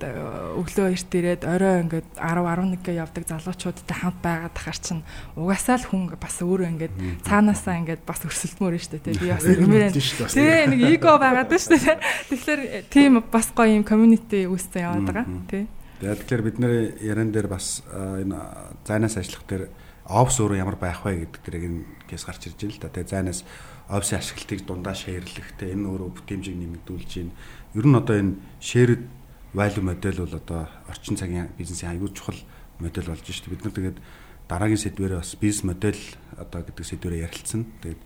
өглөө 0.61 0.87
эрт 0.93 1.13
ирээд 1.13 1.43
орой 1.49 1.75
ингээд 1.87 2.09
10 2.21 2.43
11-гээ 2.43 3.01
явдаг 3.01 3.25
залуучуудтай 3.29 3.97
хамт 3.97 4.19
байгаад 4.21 4.55
тахаар 4.57 4.79
чинь 4.81 5.03
угаасаа 5.37 5.77
л 5.79 5.89
хүн 5.89 6.03
бас 6.19 6.37
өөрөө 6.43 6.69
ингээд 6.73 6.95
цаанаас 7.25 7.62
угаасаа 7.63 7.79
ингээд 7.79 8.03
бас 8.03 8.21
өрсөлдмөр 8.27 8.75
нь 8.75 8.83
шүү 8.83 8.99
дээ. 8.99 9.23
Би 9.23 9.31
бас 9.31 9.47
нэмэрэн. 9.47 9.95
Тий, 9.95 10.67
нэг 10.67 10.81
эго 10.99 11.15
байгаад 11.19 11.47
байна 11.47 11.63
шүү 11.63 11.79
дээ. 11.79 11.99
Тэгэхээр 12.31 12.61
тийм 12.91 13.23
бас 13.31 13.47
гоё 13.55 13.79
юм 13.79 13.87
community 13.87 14.47
үүссэн 14.51 14.83
яваад 14.83 15.07
байгаа. 15.07 15.27
Тий. 15.47 15.67
Тэгэхээр 16.03 16.43
бид 16.43 16.59
нэр 16.59 16.75
яран 16.99 17.31
дээр 17.31 17.47
бас 17.47 17.87
энэ 17.87 18.35
зайнаас 18.83 19.15
ажиллах 19.15 19.47
дээр 19.47 19.65
офс 20.11 20.43
өөрөө 20.43 20.59
ямар 20.59 20.79
байх 20.83 21.07
вэ 21.07 21.31
гэдэг 21.31 21.43
дэрэг 21.47 21.65
кейс 22.11 22.27
гарч 22.27 22.51
ирж 22.51 22.59
байна 22.59 22.75
л 22.75 22.83
да. 22.83 22.91
Тэгээд 22.91 23.13
зайнаас 23.15 23.41
офисын 23.87 24.19
ашиглалтыг 24.19 24.61
дундаа 24.67 24.95
шеэрлэх 24.99 25.55
те 25.55 25.71
энэ 25.71 25.87
өөрөө 25.87 26.11
бүтээмжийг 26.19 26.59
нэмэгдүүлж 26.59 27.11
байна. 27.23 27.35
Ер 27.79 27.87
нь 27.87 27.95
одоо 27.95 28.17
энэ 28.19 28.35
shared 28.59 29.07
value 29.55 29.85
модель 29.87 30.19
бол 30.19 30.35
одоо 30.35 30.67
орчин 30.91 31.15
цагийн 31.15 31.55
бизнесийн 31.55 31.95
аягүй 31.95 32.11
чухал 32.11 32.41
модель 32.83 33.07
болж 33.07 33.23
шүү 33.23 33.47
дээ. 33.47 33.55
Бид 33.55 33.63
нар 33.63 33.77
тэгээд 33.79 33.99
дараагийн 34.53 34.85
сэдвэрээ 34.85 35.19
бас 35.25 35.33
бизнес 35.41 35.65
модель 35.65 36.03
одоо 36.37 36.61
гэдэг 36.61 36.85
сэдвэрээ 36.85 37.25
ярилцсан. 37.25 37.65
Тэгээд 37.81 38.01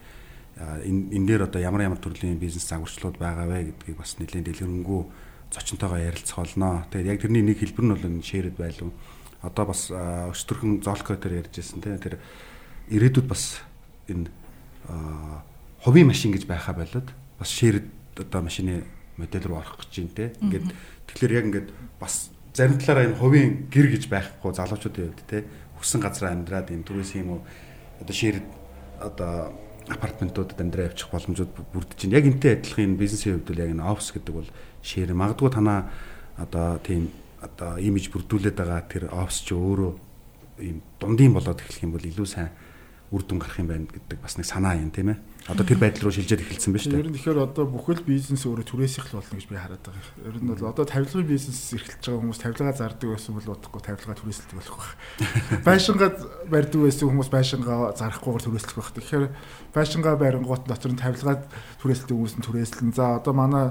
энэ 0.86 1.02
энэ 1.18 1.26
дээр 1.26 1.42
одоо 1.50 1.58
ямар 1.58 1.90
ямар 1.90 1.98
төрлийн 1.98 2.38
бизнес 2.38 2.70
загварчлууд 2.70 3.18
байгаа 3.18 3.50
вэ 3.50 3.74
гэдгийг 3.74 3.98
бас 3.98 4.14
нэлээд 4.22 4.46
дэлгэрэнгүй 4.54 5.02
зочинтойгоо 5.50 5.98
ярилцах 5.98 6.38
болно. 6.38 6.86
Тэгээд 6.94 7.10
яг 7.10 7.18
тэрний 7.18 7.42
нэг 7.42 7.58
хэлбэр 7.58 7.84
нь 7.84 7.92
бол 7.98 8.06
энэ 8.06 8.22
shared 8.22 8.54
value. 8.54 8.94
Одоо 9.42 9.64
бас 9.66 9.90
өчтөрхөн 9.90 10.86
золко 10.86 11.18
дээр 11.18 11.42
ярьж 11.42 11.54
байсан 11.58 11.82
тийм 11.82 11.98
тэр 11.98 12.22
ирээдүйд 12.94 13.26
бас 13.26 13.58
энэ 14.06 14.30
хувийн 15.82 16.06
машин 16.06 16.30
гэж 16.30 16.46
байхаа 16.46 16.78
болоод 16.78 17.10
бас 17.10 17.50
shared 17.50 17.90
одоо 18.14 18.46
машины 18.46 18.86
модель 19.18 19.46
руу 19.50 19.58
орох 19.58 19.82
гэж 19.82 19.92
байна 19.98 20.14
те. 20.14 20.26
Ингээд 20.40 20.66
тэгэхээр 21.10 21.36
яг 21.36 21.44
ингээд 21.50 21.68
бас 21.98 22.30
зарим 22.56 22.80
талаараа 22.80 23.12
энэ 23.12 23.20
хувийн 23.20 23.50
гэр 23.68 23.92
гэж 23.92 24.08
байхгүй 24.08 24.50
залуучуудын 24.56 25.12
хувьд 25.12 25.28
те 25.28 25.44
хүссэн 25.78 26.00
газараа 26.00 26.32
амьдраад 26.34 26.72
энэ 26.72 26.86
түрээс 26.86 27.12
юм 27.20 27.38
уу 27.38 27.40
одоо 28.00 28.14
шир 28.14 28.42
одоо 29.00 29.52
апартментуудад 29.88 30.58
амьдраа 30.60 30.90
явчих 30.90 31.10
боломжууд 31.10 31.52
бүрдэж 31.72 31.98
байна. 32.06 32.18
Яг 32.18 32.26
энтэй 32.26 32.52
адилхан 32.58 32.84
энэ 32.96 33.00
бизнесийн 33.00 33.38
хувьд 33.38 33.48
бол 33.48 33.62
яг 33.62 33.70
энэ 33.70 33.86
офис 33.86 34.08
гэдэг 34.12 34.34
бол 34.34 34.50
шир 34.82 35.08
магадгүй 35.14 35.50
танаа 35.52 35.80
одоо 36.36 36.78
тийм 36.82 37.12
одоо 37.40 37.78
имиж 37.78 38.10
бүрдүүлээд 38.10 38.56
байгаа 38.58 38.82
тэр 38.90 39.04
офис 39.14 39.46
ч 39.46 39.54
өөрөө 39.54 39.92
ийм 40.66 40.82
дундын 40.98 41.32
болоод 41.36 41.60
эхлэх 41.60 41.84
юм 41.84 41.94
бол 41.94 42.02
илүү 42.02 42.26
сайн 42.26 42.50
үр 43.12 43.22
дүн 43.22 43.38
гарах 43.38 43.60
юм 43.60 43.68
байна 43.70 43.86
гэдэг 43.86 44.18
бас 44.18 44.34
нэг 44.36 44.46
санаа 44.46 44.74
юм 44.74 44.90
тийм 44.90 45.14
ээ. 45.14 45.18
Одоо 45.46 45.62
тэр 45.62 45.78
байдал 45.78 46.10
руу 46.10 46.14
шилжээд 46.14 46.42
эхэлсэн 46.42 46.74
байна 46.74 46.82
шүү 46.82 46.90
дээ. 46.90 47.02
Ер 47.06 47.10
нь 47.10 47.16
тэгэхээр 47.22 47.38
одоо 47.46 47.64
бүхэл 47.70 48.02
бизнес 48.02 48.42
өөрөө 48.50 48.66
түрээс 48.66 48.98
эхэл 48.98 49.22
болно 49.22 49.38
гэж 49.38 49.46
би 49.46 49.54
хараад 49.54 49.84
байгаа. 49.86 50.26
Ер 50.26 50.36
нь 50.42 50.50
бол 50.50 50.66
одоо 50.66 50.84
тавилгын 50.90 51.30
бизнес 51.30 51.60
эрхэлж 51.70 52.02
байгаа 52.02 52.18
хүмүүс 52.18 52.40
тавилгаа 52.42 52.74
зардаг 52.74 53.08
байсан 53.14 53.32
бол 53.38 53.52
удахгүй 53.54 53.82
тавилгаа 53.86 54.16
түрээсэлдэг 54.18 54.56
болох 54.58 54.74
байх. 54.74 54.92
Байшингаа 55.62 56.10
барьдаг 56.50 56.80
байсан 56.82 57.06
хүмүүс 57.06 57.30
байшингаа 57.30 57.78
зарахгүйгээр 57.94 58.42
түрээслэх 58.42 58.74
байх. 58.74 58.90
Тэгэхээр 58.98 59.24
байшингаа 59.70 60.14
барингуут 60.18 60.66
дотор 60.66 60.90
нь 60.90 60.98
тавилгаа 60.98 61.36
түрээсэлдэг 61.78 62.16
хүмүүс 62.18 62.34
нь 62.42 62.46
түрээслэн. 62.46 62.90
За 62.90 63.22
одоо 63.22 63.30
манай 63.30 63.70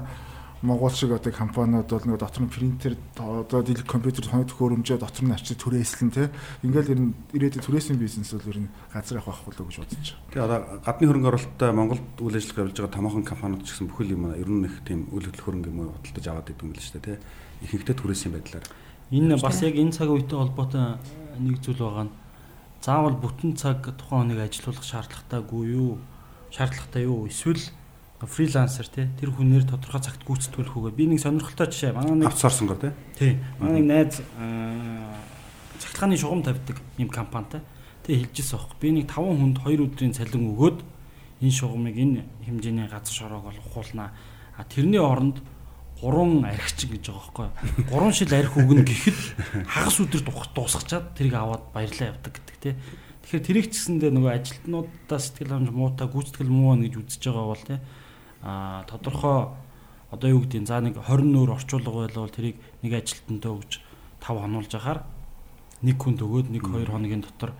Монгол 0.62 0.90
шиг 0.90 1.12
одоо 1.12 1.32
компаниуд 1.32 1.86
бол 1.90 2.06
нэг 2.06 2.18
дотор 2.18 2.42
нь 2.42 2.48
принтер 2.48 2.96
одоо 3.16 3.62
дийлэх 3.62 3.84
компьютер 3.84 4.24
тоног 4.24 4.48
төхөөрөмжөө 4.48 4.98
дотор 4.98 5.24
нь 5.28 5.34
авчиж 5.36 5.60
түрээслэн 5.60 6.10
тий. 6.10 6.28
Ингээл 6.64 6.92
ер 6.96 7.00
нь 7.00 7.12
ирээдүйн 7.36 7.60
түрээсийн 7.60 8.00
бизнес 8.00 8.32
бол 8.32 8.48
ер 8.48 8.58
нь 8.64 8.72
газар 8.88 9.20
авах 9.20 9.44
болоо 9.44 9.68
гэж 9.68 9.76
бодож 9.84 10.16
байна. 10.16 10.32
Тэгээ 10.32 10.46
одоо 10.48 10.60
гадны 10.80 11.04
хөрөнгө 11.12 11.28
оруулалттай 11.28 11.70
Монголд 11.76 12.04
үйл 12.24 12.36
ажиллагаа 12.40 12.62
явуулж 12.64 12.78
байгаа 12.80 12.96
томоохон 12.96 13.24
компаниуд 13.28 13.62
ч 13.62 13.76
гэсэн 13.76 13.88
бүхэл 13.92 14.16
юм 14.16 14.24
ер 14.32 14.48
нь 14.48 14.64
их 14.64 14.76
тийм 14.88 15.00
үйл 15.12 15.28
хөдлөл 15.28 15.44
хөрөнгө 15.44 15.70
юм 15.76 15.80
худалдаж 15.92 16.24
аваад 16.24 16.48
идэв 16.48 16.64
юм 16.64 16.72
л 16.72 16.80
шүү 16.80 16.94
дээ 17.04 17.04
тий. 17.04 17.18
Ихэнхдээ 17.68 17.96
түрээсийн 18.00 18.32
байдлаар. 18.32 18.64
Энэ 19.12 19.36
бас 19.36 19.60
яг 19.60 19.76
энэ 19.76 19.92
цаг 19.92 20.08
үетэй 20.08 20.40
холбоотой 20.40 20.96
нэг 21.36 21.60
зүйл 21.60 21.84
байгаа 21.84 22.08
нь 22.08 22.16
заавал 22.80 23.16
бүтэн 23.20 23.60
цаг 23.60 23.84
тухайн 23.98 24.32
хүнийг 24.32 24.40
ажилуулах 24.40 24.82
шаардлагатайгүй 24.82 25.62
юу? 25.74 25.98
Шаардлагатай 26.50 27.02
юу? 27.04 27.26
Эсвэл 27.26 27.60
фрилансер 28.24 28.88
тий 28.88 29.12
тэр 29.20 29.36
хүнээр 29.36 29.68
тодорхой 29.68 30.00
цагт 30.00 30.24
гүйцэтгүүлэх 30.24 30.72
үгээ 30.72 30.96
би 30.96 31.04
нэг 31.12 31.20
сонирхолтой 31.20 31.68
жишээ 31.68 31.92
манай 31.92 32.16
нэг 32.16 32.32
авцсорсонгор 32.32 32.80
тий 32.80 32.92
тий 33.12 33.32
манай 33.60 33.84
нэг 33.84 33.86
найз 33.92 34.24
цахилгааны 35.78 36.16
шугам 36.16 36.42
тавьдаг 36.42 36.76
ийм 36.98 37.08
компанитай. 37.08 37.60
Тэгээ 38.04 38.28
хэлжсэн 38.32 38.58
аахгүй. 38.58 38.78
Би 38.80 38.90
нэг 38.92 39.06
5 39.08 39.16
хүнд 39.16 39.56
2 39.64 39.84
өдрийн 39.84 40.12
цалин 40.12 40.52
өгөөд 40.52 40.78
энэ 41.40 41.56
шугамыг 41.56 41.96
энэ 41.96 42.20
хэмжээний 42.44 42.88
газар 42.88 43.14
шороог 43.14 43.44
бол 43.48 43.60
ухуулнаа. 43.64 44.12
А 44.56 44.64
тэрний 44.64 45.00
оронд 45.00 45.40
3 46.00 46.44
архичин 46.44 46.90
гэж 46.96 47.04
байгаа 47.12 47.52
байхгүй. 47.88 47.92
3 47.92 48.12
шил 48.12 48.32
архи 48.36 48.56
өгнө 48.60 48.84
гэхэд 48.84 49.18
хагас 49.68 49.96
өдөр 50.00 50.22
дуусгачаад 50.54 51.06
тэрийг 51.16 51.34
аваад 51.34 51.64
баярлаа 51.72 52.12
явдаг 52.12 52.32
гэдэг 52.36 52.56
тий. 52.60 52.74
Тэгэхээр 53.24 53.46
тэрийг 53.48 53.66
ч 53.72 53.74
гэсэндээ 53.80 54.10
нөгөө 54.12 54.32
ажилтнуудаа 54.36 55.18
сэтгэл 55.18 55.52
хангамж 55.56 55.72
муутай 55.72 56.06
гүйцэтгэл 56.06 56.52
муу 56.52 56.76
байна 56.76 56.84
гэж 56.86 56.94
үзэж 57.00 57.22
байгаа 57.26 57.46
бол 57.48 57.64
тий. 57.64 57.78
А 58.46 58.86
тодорхой 58.86 59.50
одоо 60.14 60.28
юу 60.30 60.46
гэдэг 60.46 60.70
за 60.70 60.78
нэг 60.78 61.02
20 61.02 61.34
нөр 61.34 61.50
орчуулга 61.58 62.06
байлбал 62.06 62.30
тэрийг 62.30 62.62
нэг 62.86 63.02
ажилтнтай 63.02 63.50
өгч 63.50 63.82
5 64.22 64.38
хонуулж 64.38 64.70
ахаар 64.78 65.02
нэг 65.82 65.98
хүнд 65.98 66.22
өгөөд 66.22 66.54
нэг 66.54 66.62
2 66.62 66.86
хоногийн 66.86 67.26
дотор 67.26 67.50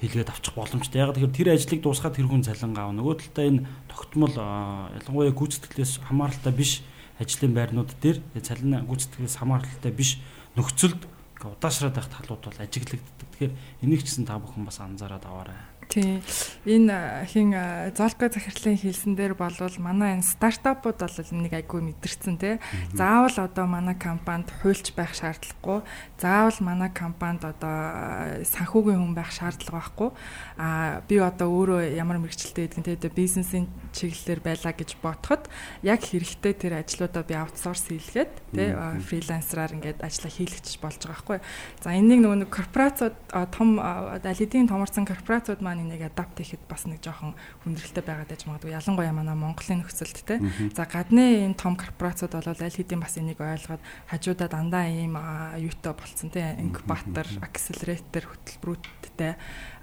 хийлгээд 0.00 0.32
авчих 0.32 0.56
боломжтой. 0.56 1.04
Яг 1.04 1.12
тэгэхээр 1.12 1.36
тэр 1.36 1.48
ажлыг 1.52 1.80
дуусгаад 1.84 2.16
тэр 2.16 2.28
хүн 2.32 2.44
цалингаа 2.48 2.88
авна. 2.88 3.04
Нөгөө 3.04 3.16
талдаа 3.28 3.44
энэ 3.44 3.64
тогтмол 3.92 4.32
ялангуяа 4.32 5.32
гүйцэтгэлээс 5.36 5.92
хамааралтай 6.08 6.52
биш 6.52 6.80
ажлын 7.20 7.52
байрнууд 7.52 7.92
дээр 8.00 8.20
цалин 8.40 8.84
гүйцэтгэлээс 8.88 9.36
хамааралтай 9.40 9.92
биш 9.92 10.20
нөхцөлд 10.56 11.04
удаашраад 11.44 11.94
байх 11.96 12.08
талууд 12.08 12.42
бол 12.44 12.60
ажиглагддаг. 12.60 13.28
Тэгэхээр 13.36 13.52
энийг 13.84 14.00
ч 14.04 14.10
гэсэн 14.10 14.26
та 14.28 14.40
бүхэн 14.40 14.64
бас 14.64 14.80
анзаараад 14.80 15.24
аваарай. 15.24 15.56
Тий. 15.88 16.22
Энэ 16.66 17.24
хин 17.30 17.54
зоолгой 17.94 18.28
захирлын 18.28 18.76
хэлсэн 18.76 19.14
дээр 19.14 19.34
болвол 19.38 19.76
манай 19.78 20.18
энэ 20.18 20.26
стартапууд 20.26 20.98
бол 20.98 21.30
нэг 21.40 21.52
айгүй 21.54 21.80
мэдэрсэн 21.80 22.36
тий. 22.42 22.58
Заавал 22.92 23.36
одоо 23.38 23.66
манай 23.70 23.94
компанид 23.94 24.50
хуульч 24.62 24.92
байх 24.98 25.14
шаардлагагүй. 25.14 25.86
Заавал 26.18 26.58
манай 26.60 26.90
компанид 26.90 27.46
одоо 27.46 28.42
санхүүгийн 28.44 28.98
хүн 28.98 29.14
байх 29.14 29.30
шаардлага 29.30 29.78
байхгүй. 29.78 30.10
Аа 30.58 31.00
би 31.06 31.22
одоо 31.22 31.48
өөрөө 31.54 31.94
ямар 31.94 32.18
мэрэгчлэлтэй 32.18 32.66
гэдгийг 32.66 33.00
тий 33.00 33.10
бизнесийн 33.14 33.70
чиглэлээр 33.96 34.40
байлаа 34.44 34.72
гэж 34.76 34.90
бодоход 35.00 35.48
яг 35.80 36.04
хэрэгтэй 36.04 36.52
тэр 36.52 36.84
ажлуудаа 36.84 37.24
би 37.24 37.34
аутсорс 37.34 37.88
хийлгээд 37.88 38.32
тий 38.52 38.68
фрилансераар 39.08 39.72
ингээд 39.80 40.04
ажиллаа 40.04 40.32
хийлгэж 40.36 40.76
болж 40.84 41.00
байгаа 41.00 41.16
байхгүй. 41.16 41.38
За 41.80 41.96
энийг 41.96 42.20
нөгөө 42.20 42.38
нэг 42.44 42.50
корпорациуд 42.52 43.16
том 43.56 43.80
аль 43.80 44.20
хэдийн 44.20 44.68
томорсон 44.68 45.08
корпорациуд 45.08 45.64
маань 45.64 45.88
энийг 45.88 46.04
адапт 46.12 46.36
хийхэд 46.36 46.68
бас 46.68 46.84
нэг 46.84 47.00
жоохон 47.00 47.32
хүндрэлтэй 47.64 48.04
байгаад 48.04 48.28
байж 48.28 48.42
магадгүй. 48.44 48.76
Ялангуяа 48.76 49.16
манай 49.16 49.36
Монголын 49.36 49.80
нөхцөлд 49.80 50.18
те. 50.28 50.36
За 50.76 50.84
гадны 50.84 51.48
энэ 51.48 51.56
том 51.56 51.76
корпорациуд 51.80 52.36
бол 52.36 52.48
аль 52.52 52.60
хэдийн 52.60 53.00
бас 53.00 53.16
энийг 53.16 53.40
ойлгоод 53.40 53.80
хажуудаа 54.12 54.48
дандаа 54.52 54.86
ийм 54.90 55.16
юутай 55.56 55.94
болцсон 55.96 56.30
те. 56.30 56.56
Инкубатор, 56.60 57.26
акселератор 57.40 58.24
хөтөлбөрүүдтэй 58.28 59.32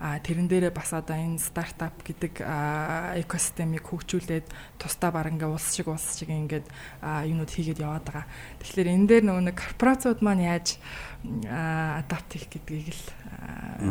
а 0.04 0.20
тэрэн 0.20 0.52
дээрээ 0.52 0.76
бас 0.76 0.92
одоо 0.92 1.16
энэ 1.16 1.40
стартап 1.40 1.96
гэдэг 2.04 2.44
экосистемийг 3.24 3.88
хөгжүүлээд 3.88 4.52
тусдаа 4.76 5.16
баг 5.16 5.32
ингээ 5.32 5.48
улс 5.48 5.72
шиг 5.72 5.88
улс 5.88 6.20
шиг 6.20 6.28
ингээд 6.28 6.68
юунууд 7.00 7.48
хийгээд 7.48 7.80
яваад 7.80 8.04
байгаа. 8.04 8.28
Тэгэхээр 8.60 8.92
энэ 9.00 9.08
дээр 9.08 9.24
нөгөө 9.32 9.44
нэг 9.48 9.56
корпорациуд 9.56 10.20
маань 10.20 10.44
яаж 10.44 10.76
адапт 11.48 12.36
хийх 12.36 12.52
гэдгийг 12.52 12.92
л 12.92 13.04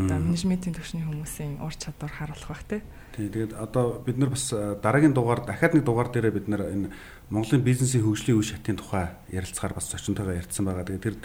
одоо 0.04 0.20
менежментийн 0.20 0.76
төвшний 0.76 1.00
хүмүүсийн 1.00 1.64
ур 1.64 1.72
чадвар 1.72 2.12
харуулах 2.12 2.60
бах 2.60 2.64
тий. 2.68 2.84
Тэгээд 3.16 3.56
одоо 3.56 4.04
бид 4.04 4.20
нар 4.20 4.36
бас 4.36 4.52
дараагийн 4.52 5.16
дугаар 5.16 5.48
дахиад 5.48 5.80
нэг 5.80 5.84
дугаар 5.88 6.12
дээрээ 6.12 6.36
бид 6.36 6.48
нар 6.52 6.68
энэ 6.68 6.92
Монголын 7.32 7.64
бизнесийн 7.64 8.04
хөгжлийн 8.04 8.36
үе 8.36 8.52
шатын 8.52 8.76
тухай 8.76 9.16
ярилцахаар 9.32 9.80
бас 9.80 9.88
зочинтойгоо 9.88 10.36
ярьсан 10.36 10.68
байгаа. 10.68 10.84
Тэгээд 10.84 11.06
тэр 11.08 11.16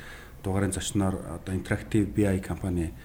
дугаарын 0.48 0.72
зочноор 0.72 1.16
одоо 1.28 1.52
Interactive 1.52 2.08
BI 2.08 2.40
компани 2.40 2.96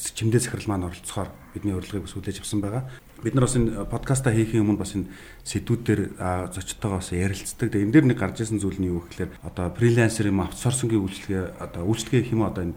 чимдээ 0.00 0.40
захирал 0.40 0.68
маань 0.68 0.88
оролцохоор 0.88 1.28
бидний 1.52 1.76
урилгыг 1.76 2.08
бас 2.08 2.14
хүлээж 2.16 2.40
авсан 2.40 2.60
байгаа. 2.64 2.88
Бид 3.20 3.34
нар 3.36 3.44
бас 3.44 3.56
энэ 3.56 3.84
подкаста 3.84 4.32
хийхийн 4.32 4.64
өмнө 4.64 4.80
бас 4.80 4.96
энэ 4.96 5.12
сэдвүүдээр 5.44 6.16
зочдтойгоо 6.56 6.98
бас 7.04 7.12
ярилцдаг. 7.12 7.68
Тэгээ 7.68 7.84
энэ 7.84 7.92
дээр 7.92 8.06
нэг 8.08 8.18
гарч 8.18 8.40
ирсэн 8.40 8.62
зүйл 8.62 8.80
нь 8.80 8.88
юу 8.88 9.04
гэхээр 9.04 9.44
одоо 9.44 9.68
фрилансер 9.76 10.32
юм 10.32 10.40
аутсорсингийн 10.40 11.04
үйлчлэгээ 11.04 11.44
одоо 11.60 11.82
үйлчлэгээ 11.84 12.28
хэм 12.32 12.40
одоо 12.48 12.62
энэ 12.70 12.76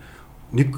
нэг 0.51 0.69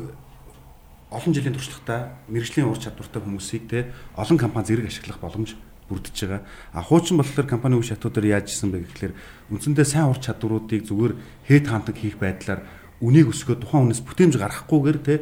олон 1.09 1.33
жилийн 1.33 1.55
туршлагатай 1.57 2.13
мэрэгжлийн 2.29 2.69
ур 2.69 2.77
чадвартай 2.77 3.21
хүмүүсийг 3.23 3.63
те 3.71 3.89
олон 4.13 4.37
компани 4.37 4.67
зэрэг 4.69 4.91
ашиглах 4.91 5.17
боломж 5.23 5.57
бүрдэж 5.89 6.15
байгаа. 6.25 6.41
А 6.73 6.81
хуучин 6.81 7.17
болохоор 7.17 7.47
компани 7.47 7.77
үе 7.77 7.85
шатуудаар 7.85 8.41
яаж 8.41 8.51
исэн 8.51 8.73
бэ 8.73 8.89
гэхээр 8.89 9.13
үндсэндээ 9.53 9.85
сайн 9.85 10.09
ур 10.09 10.19
чадваруудыг 10.19 10.81
зүгээр 10.85 11.13
хэд 11.45 11.65
хандаг 11.69 11.95
хийх 11.95 12.17
байдлаар 12.17 12.65
үнийг 13.01 13.29
өсгөө 13.29 13.61
тухайн 13.61 13.93
хүнээс 13.93 14.01
бүтээмж 14.01 14.35
гаргахгүйгээр 14.39 14.99
те 15.05 15.15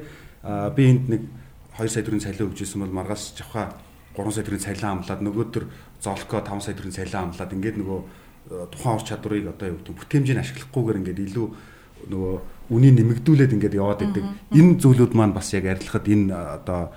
би 0.44 0.84
энд 0.92 1.06
нэг 1.10 1.22
2 1.80 1.88
сая 1.88 2.04
төгрөгийн 2.04 2.28
цалин 2.28 2.52
өгч 2.52 2.60
ирсэн 2.68 2.84
бол 2.84 2.94
маргаас 2.94 3.34
жавха 3.34 3.74
3 4.16 4.32
сая 4.32 4.44
төгрөгийн 4.44 4.68
цалин 4.68 4.92
амлаад 5.00 5.22
нөгөөдөр 5.24 5.64
золко 6.04 6.44
5 6.44 6.62
сая 6.62 6.76
төгрөгийн 6.76 7.00
цалин 7.00 7.32
амлаад 7.32 7.56
ингээд 7.56 7.78
нөгөө 7.80 8.00
тухайн 8.72 8.96
ур 9.00 9.04
чадварыг 9.08 9.48
одоо 9.48 9.68
юу 9.72 9.80
гэдэг 9.80 9.96
бүтээмжийг 10.04 10.40
ашиглахгүйгээр 10.44 11.00
ингээд 11.00 11.24
илүү 11.32 11.48
нөгөө 12.12 12.36
үнийг 12.76 12.96
нэмэгдүүлээд 13.00 13.56
ингээд 13.56 13.80
яваад 13.80 14.04
идэг. 14.04 14.26
Энэ 14.52 14.80
зүйлүүд 14.84 15.14
маань 15.16 15.32
бас 15.32 15.48
яг 15.56 15.66
арилахад 15.72 16.08
энэ 16.08 16.36
одоо 16.36 16.92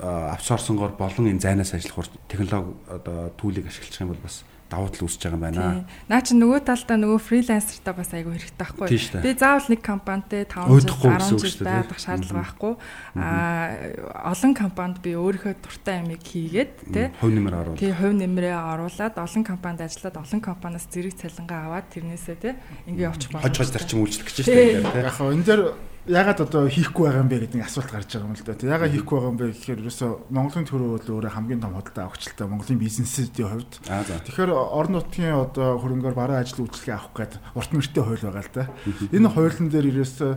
авсорсонгоор 0.00 0.96
болон 0.96 1.28
энэ 1.28 1.44
зайнаас 1.44 1.74
ажиллах 1.76 2.08
технологи 2.28 2.72
одоо 2.88 3.32
түүлийг 3.36 3.68
ашиглах 3.68 4.00
юм 4.00 4.10
бол 4.16 4.24
бас 4.24 4.44
давуу 4.68 4.88
тал 4.92 5.08
үүсэж 5.08 5.22
байгаа 5.24 5.36
юм 5.36 5.44
байна. 5.48 5.88
Наа 6.08 6.20
чи 6.20 6.36
нөгөө 6.36 6.60
талдаа 6.68 6.96
нөгөө 7.00 7.20
фрилансертаа 7.24 7.94
бас 7.96 8.12
айгүй 8.12 8.36
хэрэгтэй 8.36 8.58
байхгүй. 8.60 8.88
Би 9.24 9.30
заавал 9.32 9.68
нэг 9.72 9.80
компанитай 9.80 10.44
5 10.44 10.68
жил 10.84 10.96
10 11.08 11.40
жил 11.40 11.64
байх 11.64 11.96
шаардлага 11.96 12.36
байхгүй. 12.44 12.72
Аа 13.16 14.28
олон 14.28 14.52
компанид 14.52 15.00
би 15.00 15.16
өөрийнхөө 15.16 15.56
дуртай 15.64 16.04
амиг 16.04 16.20
хийгээд 16.20 16.72
тий 16.92 17.06
хувь 17.16 17.32
нэмэр 17.32 17.54
оруулаад 17.56 17.80
тий 17.80 17.92
хувь 17.96 18.16
нэмрээ 18.20 18.56
оруулаад 18.56 19.14
олон 19.16 19.44
компанид 19.48 19.80
ажиллаад 19.88 20.16
олон 20.20 20.40
компаниас 20.44 20.84
зэрэг 20.92 21.16
цалингаа 21.16 21.60
аваад 21.72 21.86
тэрнээсээ 21.88 22.36
тий 22.36 22.54
ингээ 22.92 23.08
явчих 23.08 23.32
болно. 23.32 23.48
Хож 23.48 23.56
хож 23.56 23.70
зарчим 23.72 24.04
үйлчлэх 24.04 24.28
гэж 24.28 24.36
байна 24.44 24.92
тий. 24.92 25.00
Яг 25.00 25.16
хаа 25.16 25.32
энэ 25.32 25.48
дээр 25.48 25.62
ягаад 26.08 26.40
одоо 26.40 26.64
хийхгүй 26.72 27.04
байгаа 27.04 27.20
юм 27.20 27.28
бэ 27.28 27.38
гэдэг 27.44 27.60
асуулт 27.68 27.92
гарч 27.92 28.08
байгаа 28.16 28.28
юм 28.32 28.36
л 28.36 28.44
да. 28.48 28.56
Ягаад 28.56 28.92
хийхгүй 28.96 29.16
байгаа 29.20 29.28
юм 29.28 29.38
бэ 29.38 29.46
гэхээр 29.52 29.82
ерөөсөө 29.84 30.10
Монголын 30.32 30.66
төрөө 30.68 30.90
өөрөө 31.04 31.32
хамгийн 31.36 31.60
том 31.60 31.76
худалдаа 31.76 32.04
авахчлаа 32.08 32.48
Монголын 32.48 32.80
бизнесийн 32.80 33.28
хувьд. 33.28 33.72
Тэгэхээр 33.84 34.50
орон 34.56 34.92
нутгийн 34.96 35.36
одоо 35.36 35.76
хөрөнгөөр 35.76 36.16
бараа 36.16 36.40
ажил 36.40 36.64
үйлчлэгээ 36.64 36.96
авах 36.96 37.12
гээд 37.12 37.32
урт 37.52 37.70
нэртэй 37.76 38.02
хууль 38.08 38.24
байгаа 38.24 38.44
л 38.48 38.56
да. 38.56 38.64
Энэ 39.12 39.28
хуулийн 39.28 39.68
дээр 39.68 39.86
ерөөсөө 39.92 40.32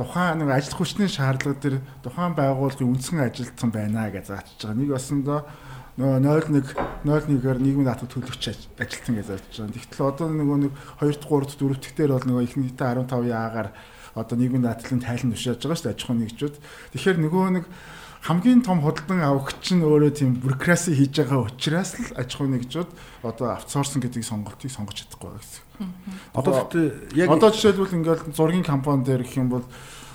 тухайн 0.00 0.38
нэг 0.40 0.48
ажил 0.56 0.76
хүчний 0.80 1.08
шаардлага 1.12 1.60
дээр 1.60 1.76
тухайн 2.00 2.32
байгууллагын 2.32 2.88
үндсэн 2.88 3.20
ажилтсан 3.20 3.68
байна 3.68 4.08
гэж 4.08 4.32
заачж 4.32 4.56
байгаа. 4.64 4.80
Нэг 4.80 4.88
басандаа 4.88 5.40
нөгөө 6.00 6.16
01 6.24 6.72
01-ээр 7.04 7.58
нийгмийн 7.60 7.84
даатгал 7.84 8.08
төлөвч 8.08 8.72
ажилтсан 8.80 9.14
гэж 9.20 9.26
заачж 9.28 9.52
байгаа. 9.60 9.76
Тэгтэл 9.76 10.08
одоо 10.08 10.26
нөгөө 10.32 10.58
нэг 10.64 10.72
2 11.04 11.20
3 11.20 11.60
4 11.60 11.76
дэх 11.76 11.92
дээр 11.92 12.12
бол 12.16 12.24
нөгөө 12.24 12.44
их 12.48 12.56
нийтээ 12.56 13.04
15 13.04 13.28
яагаар 13.28 13.68
одоо 14.14 14.36
нийгмийн 14.38 14.64
даатгалын 14.66 15.04
тайлан 15.04 15.32
тушааж 15.34 15.60
байгаа 15.62 15.76
шүү 15.78 15.86
дээ 15.86 15.94
аж 15.94 16.02
ахуйн 16.04 16.20
нэгжүүд. 16.24 16.54
Тэгэхээр 16.94 17.18
нөгөө 17.20 17.44
нэг 17.60 17.64
хамгийн 18.20 18.60
том 18.60 18.84
худалдан 18.84 19.24
авахч 19.24 19.72
нь 19.72 19.80
өөрөө 19.80 20.12
тийм 20.12 20.36
бюрокраси 20.44 20.92
хийж 20.92 21.24
байгаа 21.24 21.48
учраас 21.48 21.96
л 21.96 22.12
аж 22.20 22.28
ахуйн 22.36 22.52
нэгжүүд 22.60 22.90
одоо 23.24 23.56
аутсорсон 23.56 24.04
гэдэг 24.04 24.20
сонголтыг 24.20 24.68
сонгож 24.68 24.96
чадахгүй 25.00 25.28
байгаа 25.32 25.40
гэсэн. 25.40 25.64
Одоо 26.36 26.52
яг 27.16 27.28
одоо 27.32 27.48
жишээлбэл 27.48 27.96
ингээл 27.96 28.36
зургийн 28.36 28.66
компани 28.66 29.08
дээр 29.08 29.24
гэх 29.24 29.40
юм 29.40 29.48
бол 29.48 29.64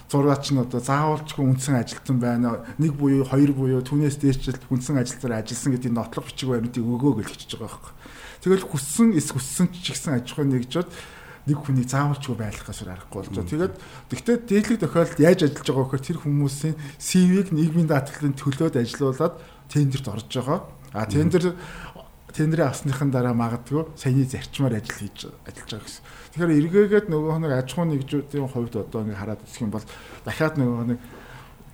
зураач 0.06 0.54
нь 0.54 0.62
одоо 0.62 0.80
заавалчгүй 0.80 1.42
үндсэн 1.42 1.82
ажилтан 1.82 2.22
байна. 2.22 2.62
Нэг 2.78 2.94
буюу 2.94 3.26
хоёр 3.26 3.52
буюу 3.58 3.82
түүнээс 3.82 4.22
дээшчл 4.22 4.62
үндсэн 4.70 5.02
ажилтнаар 5.02 5.42
ажилласан 5.42 5.74
гэдэг 5.74 5.92
нотлох 5.92 6.30
бичиг 6.30 6.50
баримтыг 6.54 6.86
өгөө 6.86 7.26
гэж 7.26 7.28
хэлчихэж 7.34 7.58
байгаа 7.58 7.74
байхгүй. 7.74 7.94
Тэгэл 8.46 8.70
хүссэн 8.70 9.10
эс 9.18 9.34
хүссэн 9.34 9.74
ч 9.74 9.90
гэсэн 9.90 10.22
аж 10.22 10.30
ахуйн 10.30 10.54
нэгжүүд 10.54 10.90
нэг 11.46 11.58
хүнийг 11.62 11.88
заавалчгүй 11.90 12.36
байлгах 12.36 12.68
гэсэн 12.74 12.90
аргагүй 12.90 13.20
болж 13.22 13.30
байгаа. 13.30 13.52
Тэгээд 13.54 13.74
тэгтээ 14.10 14.38
дээдлэг 14.50 14.80
тохиолдолд 14.82 15.22
яаж 15.22 15.40
ажиллаж 15.46 15.68
байгаа 15.70 15.86
гэхээр 15.86 16.08
тэр 16.10 16.20
хүмүүсийн 16.26 16.76
CV-г 16.98 17.48
нийгмийн 17.54 17.90
даатгалын 17.90 18.34
төлөөд 18.34 18.76
ажилуулад 18.82 19.36
тендерт 19.70 20.08
орж 20.10 20.30
байгаа. 20.34 20.60
А 20.96 21.06
тендер 21.06 21.54
тендерээ 22.36 22.68
авсныхан 22.68 23.14
дараа 23.14 23.38
магадгүй 23.38 23.96
саяны 23.96 24.26
зарчмаар 24.26 24.82
ажил 24.82 24.98
хийж 25.00 25.30
ажиллаж 25.46 25.70
байгаа 25.70 25.86
гэсэн. 25.86 26.04
Тэгэхээр 26.34 26.58
эргээгээд 26.60 27.08
нөгөө 27.14 27.38
нэг 27.40 27.52
аж 27.56 27.70
ахуйн 27.72 27.90
нэгжүүдийн 27.96 28.50
хувьд 28.52 28.76
одоо 28.76 29.00
ингээ 29.06 29.22
хараад 29.22 29.46
үзэх 29.46 29.64
юм 29.64 29.72
бол 29.72 29.86
дахиад 30.28 30.56
нөгөө 30.60 30.86
нэг 30.92 31.00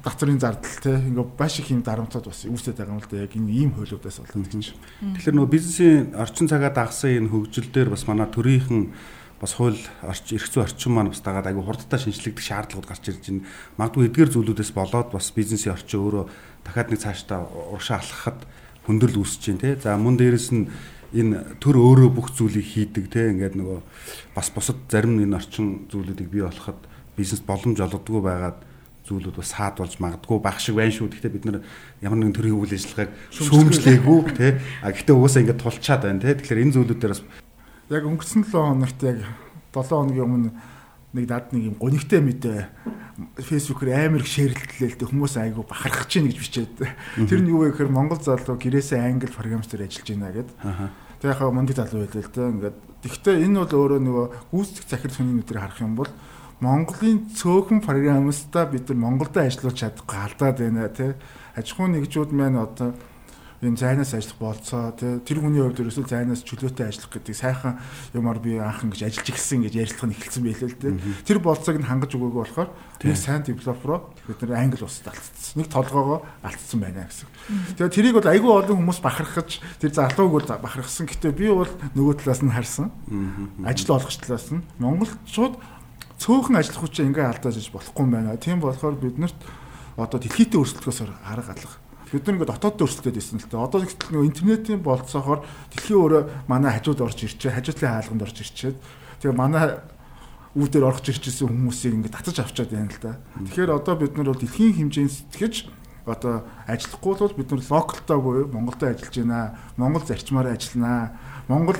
датрын 0.06 0.38
зардал 0.38 0.78
те 0.82 0.94
ингээ 1.02 1.28
баш 1.38 1.60
их 1.62 1.74
юм 1.74 1.82
дарамтууд 1.82 2.30
бас 2.30 2.46
үүсэж 2.46 2.78
байгаа 2.78 2.94
юм 2.94 3.02
л 3.02 3.10
да 3.10 3.26
яг 3.26 3.34
энэ 3.34 3.54
ийм 3.54 3.72
хуулиудаас 3.74 4.22
болоод 4.22 4.50
гэж. 4.54 4.74
Тэгэхээр 5.18 5.36
нөгөө 5.38 5.54
бизнесийн 5.54 6.14
орчин 6.14 6.46
цагаа 6.46 6.70
дагсан 6.74 7.26
энэ 7.26 7.30
хөгжил 7.34 7.70
дээр 7.74 7.90
бас 7.94 8.06
манай 8.06 8.30
төрийнхэн 8.30 8.94
бас 9.42 9.58
хууль 9.58 9.82
орч 10.06 10.38
эрх 10.38 10.46
зүйн 10.46 10.70
орчин 10.70 10.94
маань 10.94 11.10
бас 11.10 11.26
дагаад 11.26 11.50
аягүй 11.50 11.66
хурдтай 11.66 11.98
шинжлэгдэх 11.98 12.46
шаардлагууд 12.46 12.86
гарч 12.86 13.10
ирж 13.10 13.26
байна. 13.26 13.50
Магадгүй 13.82 14.06
эдгээр 14.14 14.30
зүйлүүдээс 14.38 14.72
болоод 14.78 15.10
бас 15.10 15.34
бизнесийн 15.34 15.74
орчин 15.74 15.98
өөрөө 15.98 16.26
дахиад 16.62 16.90
нэг 16.94 17.02
цаашдаа 17.02 17.50
урагшаа 17.74 17.98
алхахад 18.06 18.46
хүндрэл 18.86 19.18
үүсэж 19.18 19.42
байна 19.50 19.62
те. 19.66 19.82
За 19.82 19.98
мөн 19.98 20.22
дээрэс 20.22 20.54
нь 20.54 20.70
энэ 21.18 21.58
төр 21.58 21.76
өөрөө 21.82 22.10
бүх 22.14 22.30
зүйлийг 22.38 22.70
хийдэг 22.70 23.10
те. 23.10 23.34
Ингээд 23.34 23.58
нөгөө 23.58 23.80
бас 24.38 24.54
бусад 24.54 24.78
зарим 24.86 25.18
энэ 25.18 25.34
орчин 25.42 25.90
зүйлүүдийг 25.90 26.30
бий 26.30 26.46
болоход 26.46 26.78
бизнес 27.18 27.42
боломж 27.42 27.82
олгодгүй 27.82 28.22
байгаад 28.22 28.62
зүйлүүд 29.10 29.36
бас 29.42 29.50
саад 29.58 29.82
болж 29.82 29.98
магадгүй 29.98 30.38
байх 30.38 30.62
шиг 30.62 30.78
байна 30.78 30.94
шүү. 30.94 31.10
Гэхдээ 31.10 31.34
бид 31.34 31.46
нар 31.50 31.66
ямар 32.06 32.22
нэгэн 32.22 32.38
төрлийн 32.38 32.62
үйл 32.62 32.78
ажиллагааг 32.78 33.12
шүүмжлээгүй 33.34 34.20
тий. 34.38 34.52
А 34.86 34.94
гэхдээ 34.94 35.18
угаасаа 35.18 35.42
ингээд 35.42 35.62
тулчаад 35.66 36.02
байна 36.06 36.22
тий. 36.22 36.38
Тэгэхээр 36.38 36.64
энэ 36.64 36.76
зүйлүүдээр 36.78 37.12
бас 37.12 37.22
яг 37.92 38.08
өнгөрсөн 38.08 38.48
7 38.48 38.56
хоногт 38.56 39.04
яг 39.04 39.20
7 39.76 39.92
хоногийн 39.92 40.24
өмнө 40.24 40.52
нэг 41.12 41.26
над 41.28 41.52
нэг 41.52 41.64
юм 41.72 41.76
гонигтай 41.76 42.24
мэдээ 42.24 42.72
фэйсбүүкээр 43.36 44.08
амар 44.08 44.24
их 44.24 44.96
дээ. 44.96 45.12
Хүмүүс 45.12 45.36
айгу 45.44 45.68
бахархаж 45.68 46.08
чинь 46.08 46.32
гэж 46.32 46.40
бичээд. 46.40 46.76
Тэр 47.28 47.44
нь 47.44 47.52
юу 47.52 47.68
вэ 47.68 47.76
гэхээр 47.76 47.92
Монгол 47.92 48.24
залуу 48.24 48.56
гэрээсээ 48.56 49.04
англи 49.04 49.28
програмчдэр 49.28 49.84
ажиллаж 49.84 50.08
байна 50.08 50.32
гэд. 50.32 50.50
Тэгээ 51.20 51.34
яхаа 51.36 51.52
мундаг 51.52 51.76
залуу 51.76 52.08
байлаа 52.08 52.24
л 52.24 52.32
дээ. 52.32 52.52
Ингээд 52.56 52.78
тэгвэл 53.04 53.44
энэ 53.44 53.60
бол 53.60 53.76
өөрөө 53.76 54.02
нөгөө 54.08 54.26
гүйцэтгэх 54.56 54.88
захирал 54.88 55.18
хүний 55.20 55.36
нүдээр 55.44 55.60
харах 55.60 55.84
юм 55.84 55.94
бол 56.00 56.12
Монголын 56.62 57.18
цөөхөн 57.36 57.82
программистаа 57.84 58.70
бид 58.70 58.88
нар 58.88 59.00
Монголд 59.02 59.36
ажиллаж 59.36 59.76
чадахгүй 59.76 60.18
алдаад 60.18 60.58
байна 60.62 60.88
тий. 60.94 61.12
Аж 61.58 61.74
ахуйн 61.74 61.98
нэгжүүд 61.98 62.32
маань 62.32 62.62
одоо 62.62 62.96
энэ 63.62 63.78
зайнаас 63.78 64.14
ажиллах 64.18 64.40
болцоо 64.42 64.92
тэр 64.98 65.38
хүний 65.38 65.62
хувьд 65.62 65.86
ерөөсөө 65.86 66.10
зайнаас 66.10 66.42
чөлөөтэй 66.42 66.90
ажиллах 66.90 67.14
гэдэг 67.14 67.36
сайхан 67.38 67.78
юмар 68.18 68.42
би 68.42 68.58
анх 68.58 68.82
ингэж 68.82 69.06
ажиллаж 69.06 69.30
ирсэн 69.30 69.62
гэж 69.62 69.74
ярилцлага 69.78 70.10
нь 70.10 70.16
эхэлсэн 70.18 70.44
байлээ 70.44 70.70
л 70.70 70.82
тий 70.82 70.94
тэр 71.30 71.38
болцоог 71.46 71.78
нь 71.78 71.86
хангаж 71.86 72.10
өгөөгүй 72.18 72.42
болохоор 72.42 72.70
нэг 73.06 73.18
сайн 73.22 73.46
девелопероо 73.46 74.10
бид 74.26 74.42
нар 74.42 74.66
англи 74.66 74.82
улсад 74.82 75.14
алдсан 75.14 75.62
нэг 75.62 75.68
толгоогоо 75.70 76.26
алдсан 76.42 76.80
байна 76.82 77.06
гэсэн. 77.06 77.30
Тэгээ 77.78 77.94
тэрийг 77.94 78.16
бол 78.18 78.32
айгүй 78.34 78.50
олон 78.50 78.78
хүмүүс 78.82 79.00
бахархаж 79.06 79.62
тэр 79.78 79.92
залууг 79.94 80.32
бол 80.32 80.48
бахархсан. 80.48 81.06
Гэтэ 81.06 81.30
би 81.36 81.50
бол 81.54 81.70
нөгөө 81.94 82.24
талаас 82.24 82.42
нь 82.42 82.54
харсан. 82.54 82.90
Ажил 83.66 83.94
олгогч 83.94 84.18
талаас 84.22 84.50
нь 84.54 84.66
монголчууд 84.80 85.58
цөөхөн 86.22 86.58
ажиллах 86.62 86.82
хүчээ 86.86 87.10
ингээ 87.10 87.30
алдаж 87.30 87.58
иж 87.58 87.70
болохгүй 87.74 88.06
юм 88.06 88.14
байна. 88.14 88.38
Тийм 88.38 88.62
болохоор 88.62 88.96
биднэрт 88.96 89.38
одоо 89.98 90.18
дэлхийдээ 90.22 90.62
өрсөлдөхөөс 90.62 91.02
арга 91.26 91.54
алга 91.58 91.81
бид 92.12 92.28
нар 92.28 92.36
ингээд 92.36 92.52
дотоод 92.52 92.84
өөрчлөлтөд 92.84 93.16
байсан 93.16 93.40
л 93.40 93.48
та. 93.48 93.64
Одоо 93.64 93.80
нэгтэл 93.82 94.12
нэг 94.12 94.28
интернетийн 94.28 94.84
болцоохоор 94.84 95.42
дэлхийн 95.72 96.00
өөрөө 96.04 96.24
манай 96.52 96.72
хажууд 96.76 97.02
орж 97.02 97.20
ирчээ, 97.24 97.56
хажуудлын 97.56 97.92
хаалганд 97.96 98.26
орж 98.28 98.38
ирчээд 98.44 98.78
тэгээ 99.24 99.36
манай 99.40 99.80
үүдээр 100.60 100.84
орж 100.84 101.08
ирчихсэн 101.08 101.48
хүмүүсийг 101.48 101.96
ингээд 101.96 102.16
татаж 102.20 102.44
авчаад 102.44 102.72
байна 102.76 102.92
л 102.92 103.00
да. 103.00 103.16
Тэгэхээр 103.40 103.72
одоо 103.72 103.96
бид 103.96 104.14
нар 104.20 104.36
бол 104.36 104.44
дэлхийн 104.44 104.92
хэмжээнд 104.92 105.16
сэтгэж 105.32 105.56
одоо 106.04 106.44
ажиллахгүй 106.68 107.16
бол 107.16 107.38
бид 107.40 107.50
нар 107.56 107.64
локалтай 107.64 108.18
буюу 108.20 108.52
Монголд 108.52 108.84
ажиллаж 108.84 109.16
байна. 109.16 109.56
Монгол 109.80 110.04
зарчмаар 110.04 110.52
ажилланаа. 110.52 111.16
Монгол 111.48 111.80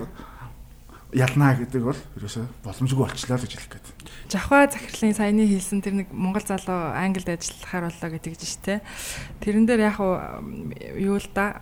ялнаа 1.12 1.60
гэдэг 1.60 1.82
бол 1.84 2.00
ерөөсө 2.16 2.48
боломжгүй 2.64 3.04
болчлаа 3.04 3.36
л 3.36 3.44
гэж 3.44 3.54
хэлэх 3.56 3.72
гээд. 3.76 3.88
Жавха 4.32 4.72
захирлын 4.72 5.16
саяны 5.16 5.44
хэлсэн 5.44 5.84
тэр 5.84 5.96
нэг 6.00 6.08
Монгол 6.16 6.44
залуу 6.44 6.96
Англид 6.96 7.28
ажиллахаар 7.28 7.92
боллоо 7.92 8.10
гэдэг 8.16 8.34
чинь 8.40 8.64
те. 8.64 8.76
Тэрэн 9.44 9.68
дээр 9.68 9.92
яг 9.92 10.00
юу 10.00 11.20
л 11.20 11.30
да 11.36 11.62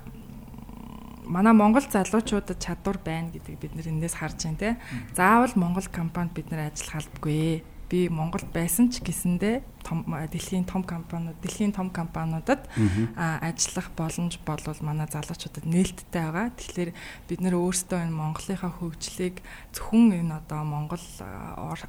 манай 1.26 1.53
Монгол 1.53 1.85
залуучуудад 1.85 2.61
чадвар 2.61 3.01
байна 3.01 3.34
гэдгийг 3.34 3.57
бид 3.57 3.73
нэр 3.73 3.89
эндээс 3.89 4.21
харж 4.21 4.45
байна 4.45 4.61
те. 4.61 4.69
Заавал 5.17 5.53
Монгол 5.57 5.85
компанид 5.89 6.34
бид 6.38 6.53
нар 6.53 6.69
ажиллах 6.69 7.01
албагүй 7.05 7.65
би 7.90 8.07
Монголд 8.07 8.48
байсан 8.53 8.94
ч 8.94 9.02
гэсэндээ 9.02 9.66
том 9.84 10.06
дэлхийн 10.06 10.66
том 10.70 10.84
компаниуд 10.84 11.41
дэлхийн 11.41 11.74
том 11.74 11.90
компаниудад 11.90 12.70
ажиллах 13.18 13.90
боломж 13.98 14.38
болвол 14.45 14.80
манай 14.82 15.07
залуучуудад 15.10 15.66
нээлттэй 15.66 16.22
байгаа. 16.30 16.53
Тэгэхээр 16.53 16.91
бид 17.28 17.40
нэр 17.41 17.56
өөрсдөө 17.57 18.06
энэ 18.06 18.14
Монголынхаа 18.14 18.72
хөгжлийг 18.78 19.41
зөвхөн 19.74 20.22
энэ 20.22 20.38
одоо 20.45 20.61
Монгол 20.68 21.06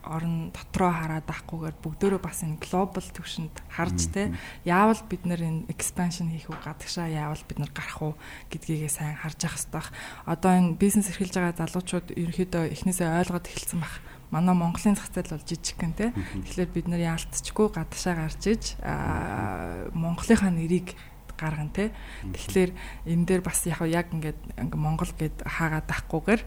орн 0.07 0.55
дотроо 0.55 0.93
хараад 0.95 1.29
ахгүйгээр 1.29 1.77
бүгдөө 1.83 2.19
бас 2.23 2.41
энэ 2.47 2.63
глобал 2.63 3.05
түвшинд 3.05 3.55
харж 3.69 4.09
тэ 4.09 4.33
яавал 4.65 5.03
бид 5.05 5.29
нэр 5.29 5.41
энэ 5.45 5.61
expansion 5.69 6.33
хийх 6.33 6.49
үү 6.49 6.59
гадагшаа 6.65 7.11
яавал 7.11 7.43
бид 7.45 7.59
нар 7.61 7.73
гарах 7.75 8.01
уу 8.01 8.15
гэдгийгээ 8.49 8.89
сайн 8.89 9.21
харж 9.21 9.41
ах 9.45 9.59
хэрэгтэй. 9.61 9.93
Одоо 10.25 10.53
энэ 10.57 10.81
бизнес 10.81 11.11
эрхэлж 11.13 11.37
байгаа 11.37 11.61
залуучууд 11.61 12.17
ерөнхийдөө 12.17 12.73
эхнээсээ 12.73 13.09
ойлгоод 13.21 13.51
эхэлсэн 13.51 13.81
баг 13.83 13.93
манай 14.31 14.55
Монголын 14.55 14.97
зах 14.97 15.11
зээл 15.11 15.35
бол 15.35 15.47
жижигхэн 15.47 15.95
тий. 15.95 16.11
Тэгэхээр 16.15 16.71
бид 16.71 16.87
нар 16.89 17.03
яалтчгүй 17.19 17.67
гадагшаа 17.75 18.15
гарч 18.15 18.43
иж 18.47 18.65
Монголынхаа 19.95 20.51
нэрийг 20.55 20.95
гаргана 21.41 21.73
тий. 21.73 21.89
Тэгэхээр 22.21 22.71
энэ 23.09 23.25
дээр 23.25 23.43
бас 23.43 23.65
яг 23.65 23.81
яг 23.89 24.13
ингээд 24.13 24.39
Монгол 24.77 25.09
гэд 25.17 25.41
хаагаад 25.49 25.89
ахгүйгээр 25.89 26.43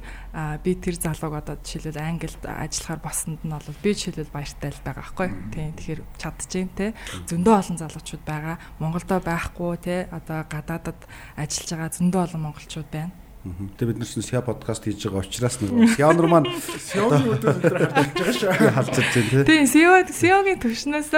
би 0.61 0.71
тэр 0.77 0.95
залууг 1.01 1.33
одоо 1.41 1.57
жишээлбэл 1.57 1.97
Англид 1.97 2.45
ажиллахаар 2.45 3.01
босонд 3.01 3.41
нь 3.41 3.49
бол 3.49 3.81
би 3.81 3.89
жишээлбэл 3.97 4.35
баяртай 4.35 4.69
л 4.69 4.85
байгаа 4.85 5.01
байхгүй 5.01 5.27
тий. 5.49 5.67
Тэгэхээр 5.73 6.01
чадчихээн 6.21 6.71
тий. 6.77 6.89
Зөндөө 7.25 7.53
олон 7.57 7.77
залуучууд 7.81 8.23
байгаа. 8.23 8.55
Монголдо 8.77 9.17
байхгүй 9.17 9.73
тий. 9.81 9.99
Одоо 10.13 10.45
гадаадад 10.45 10.99
ажиллаж 11.33 11.69
байгаа 11.73 11.89
зөндөө 11.97 12.21
олон 12.29 12.41
монголчууд 12.53 12.89
байна 12.93 13.22
Тэгээ 13.43 13.91
бид 13.91 13.99
нар 13.99 14.07
чинь 14.07 14.23
SEO 14.23 14.39
подкаст 14.39 14.87
хийж 14.87 15.03
байгаа 15.03 15.19
учраас 15.19 15.59
нэг 15.59 15.99
нар 15.99 16.27
маань 16.31 16.47
SEO-гийн 16.47 17.27
өдөр 17.27 17.59
өдөр 17.59 17.75
харж 17.91 18.15
байгаа 18.15 18.35
шүү. 18.39 18.51
Халж 18.71 18.91
байгаа 18.95 19.11
тийм. 19.11 19.43
Тийм 19.43 19.67
SEO 19.67 19.91
SEO-гийн 20.07 20.59
төвшнөөс 20.63 21.11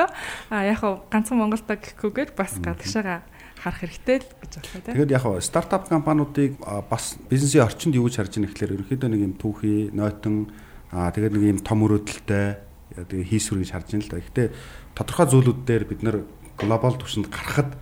а 0.49 0.65
яг 0.65 0.81
хав 0.81 1.05
ганцхан 1.13 1.37
Монголда 1.37 1.77
гэхгүйгээр 1.77 2.33
бас 2.33 2.57
гадагшаага 2.57 3.21
харах 3.61 3.77
хэрэгтэй 3.77 4.17
л 4.25 4.29
гэж 4.41 4.53
байна 4.57 4.81
тийм. 4.89 4.93
Тэгээд 4.97 5.13
яг 5.13 5.21
хав 5.21 5.37
стартап 5.45 5.85
компаниудыг 5.85 6.57
бас 6.89 7.13
бизнесийн 7.29 7.69
орчинд 7.69 7.93
юу 7.93 8.09
гэж 8.09 8.17
харж 8.17 8.33
байгаа 8.41 8.49
гэхээр 8.57 8.73
ерөнхийдөө 8.73 9.09
нэг 9.13 9.21
юм 9.21 9.33
түүхий, 9.37 9.93
нойтон 9.93 10.49
аа 10.89 11.13
тэгээд 11.13 11.33
нэг 11.37 11.43
юм 11.45 11.59
том 11.61 11.85
өрөөдөлтэй 11.85 12.57
тэгээ 13.05 13.29
хийсвэр 13.29 13.61
гэж 13.61 13.69
харж 13.69 13.87
байна 13.93 14.01
л 14.01 14.09
да. 14.09 14.21
Гэхдээ 14.25 14.47
тодорхой 14.97 15.27
зүйлүүд 15.29 15.59
дээр 15.61 15.83
бид 15.85 16.01
нар 16.01 16.25
глобал 16.57 16.97
түвшинд 16.97 17.29
гарахад 17.29 17.77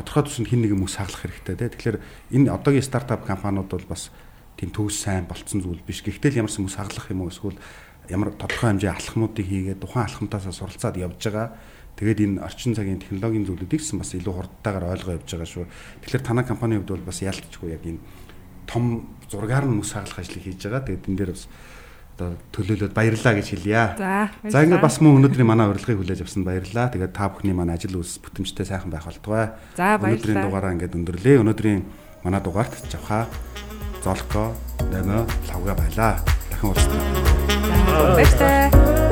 тодорхой 0.00 0.24
тусанд 0.24 0.48
хин 0.48 0.64
нэг 0.64 0.72
юм 0.72 0.88
ус 0.88 0.96
хаглах 0.96 1.28
хэрэгтэй 1.28 1.56
тий. 1.60 1.68
Тэгэхээр 1.68 1.98
энэ 2.32 2.50
одоогийн 2.50 2.84
стартап 2.84 3.28
компаниуд 3.28 3.68
бол 3.68 3.86
бас 3.86 4.08
тийм 4.56 4.72
төгс 4.72 4.96
сайн 4.96 5.28
болцсон 5.28 5.60
зүйл 5.60 5.84
биш. 5.84 6.00
Гэхдээ 6.00 6.40
л 6.40 6.40
ямарсан 6.48 6.64
ус 6.64 6.80
хаглах 6.80 7.12
юм 7.12 7.22
уу 7.24 7.30
эсвэл 7.30 7.60
ямар 8.08 8.34
тодорхой 8.34 8.74
хэмжээ 8.74 8.90
алхмуудыг 8.90 9.46
хийгээд 9.46 9.80
тухайн 9.84 10.08
алхамтаасаа 10.08 10.52
суралцаад 10.52 10.96
явж 10.98 11.20
байгаа. 11.20 11.54
Тэгээд 12.00 12.20
энэ 12.24 12.40
орчин 12.40 12.74
цагийн 12.74 13.00
технологийн 13.00 13.44
зүйлүүдийг 13.44 13.82
ч 13.84 13.92
бас 13.94 14.16
илүү 14.16 14.34
хурдтайгаар 14.34 14.92
ойлгоо 14.96 15.14
явж 15.20 15.28
байгаа 15.30 15.48
шүү. 15.48 15.64
Тэгэхээр 16.02 16.24
танай 16.24 16.44
компанийн 16.48 16.80
хувьд 16.82 16.96
бол 16.96 17.08
бас 17.12 17.20
ялцчихгүй 17.20 17.70
яг 17.76 17.84
энэ 17.84 18.00
том 18.64 18.84
зургаар 19.28 19.68
нь 19.68 19.78
ус 19.78 19.92
хаглах 19.92 20.18
ажлыг 20.18 20.42
хийж 20.42 20.60
байгаа. 20.64 20.86
Тэгээд 20.86 21.08
энэ 21.12 21.18
дээр 21.20 21.32
бас 21.36 21.44
одоо 22.20 22.36
төлөөлөд 22.52 22.92
баярлаа 22.92 23.32
гэж 23.40 23.46
хэлье. 23.56 23.96
За. 23.96 24.28
За 24.44 24.60
ингээд 24.60 24.84
бас 24.84 25.00
мөн 25.00 25.24
өнөөдрийн 25.24 25.48
манай 25.48 25.72
урилгыг 25.72 26.04
хүлээж 26.04 26.20
авсанд 26.20 26.44
баярлалаа. 26.44 26.92
Тэгээд 26.92 27.16
та 27.16 27.32
бүхний 27.32 27.56
манай 27.56 27.80
ажил 27.80 27.96
үйлс 27.96 28.20
бүтэмжтэй 28.20 28.68
сайхан 28.68 28.92
байх 28.92 29.08
болтугай. 29.08 29.56
За 29.72 29.96
баярлалаа. 29.96 30.12
Өнөөдрийн 30.12 30.44
дугаараа 30.44 30.74
ингээд 30.76 30.96
өндөрлөө. 31.00 31.40
Өнөөдрийн 31.40 31.80
манай 32.20 32.40
дугаарт 32.44 32.76
жавха 32.92 33.24
золко 34.04 34.52
нэмэ 34.92 35.24
лавга 35.48 35.72
байлаа. 35.72 36.20
Дахин 36.52 36.68
уулзлаа. 36.68 37.00
За 37.88 38.12
баярлалаа. 38.12 39.09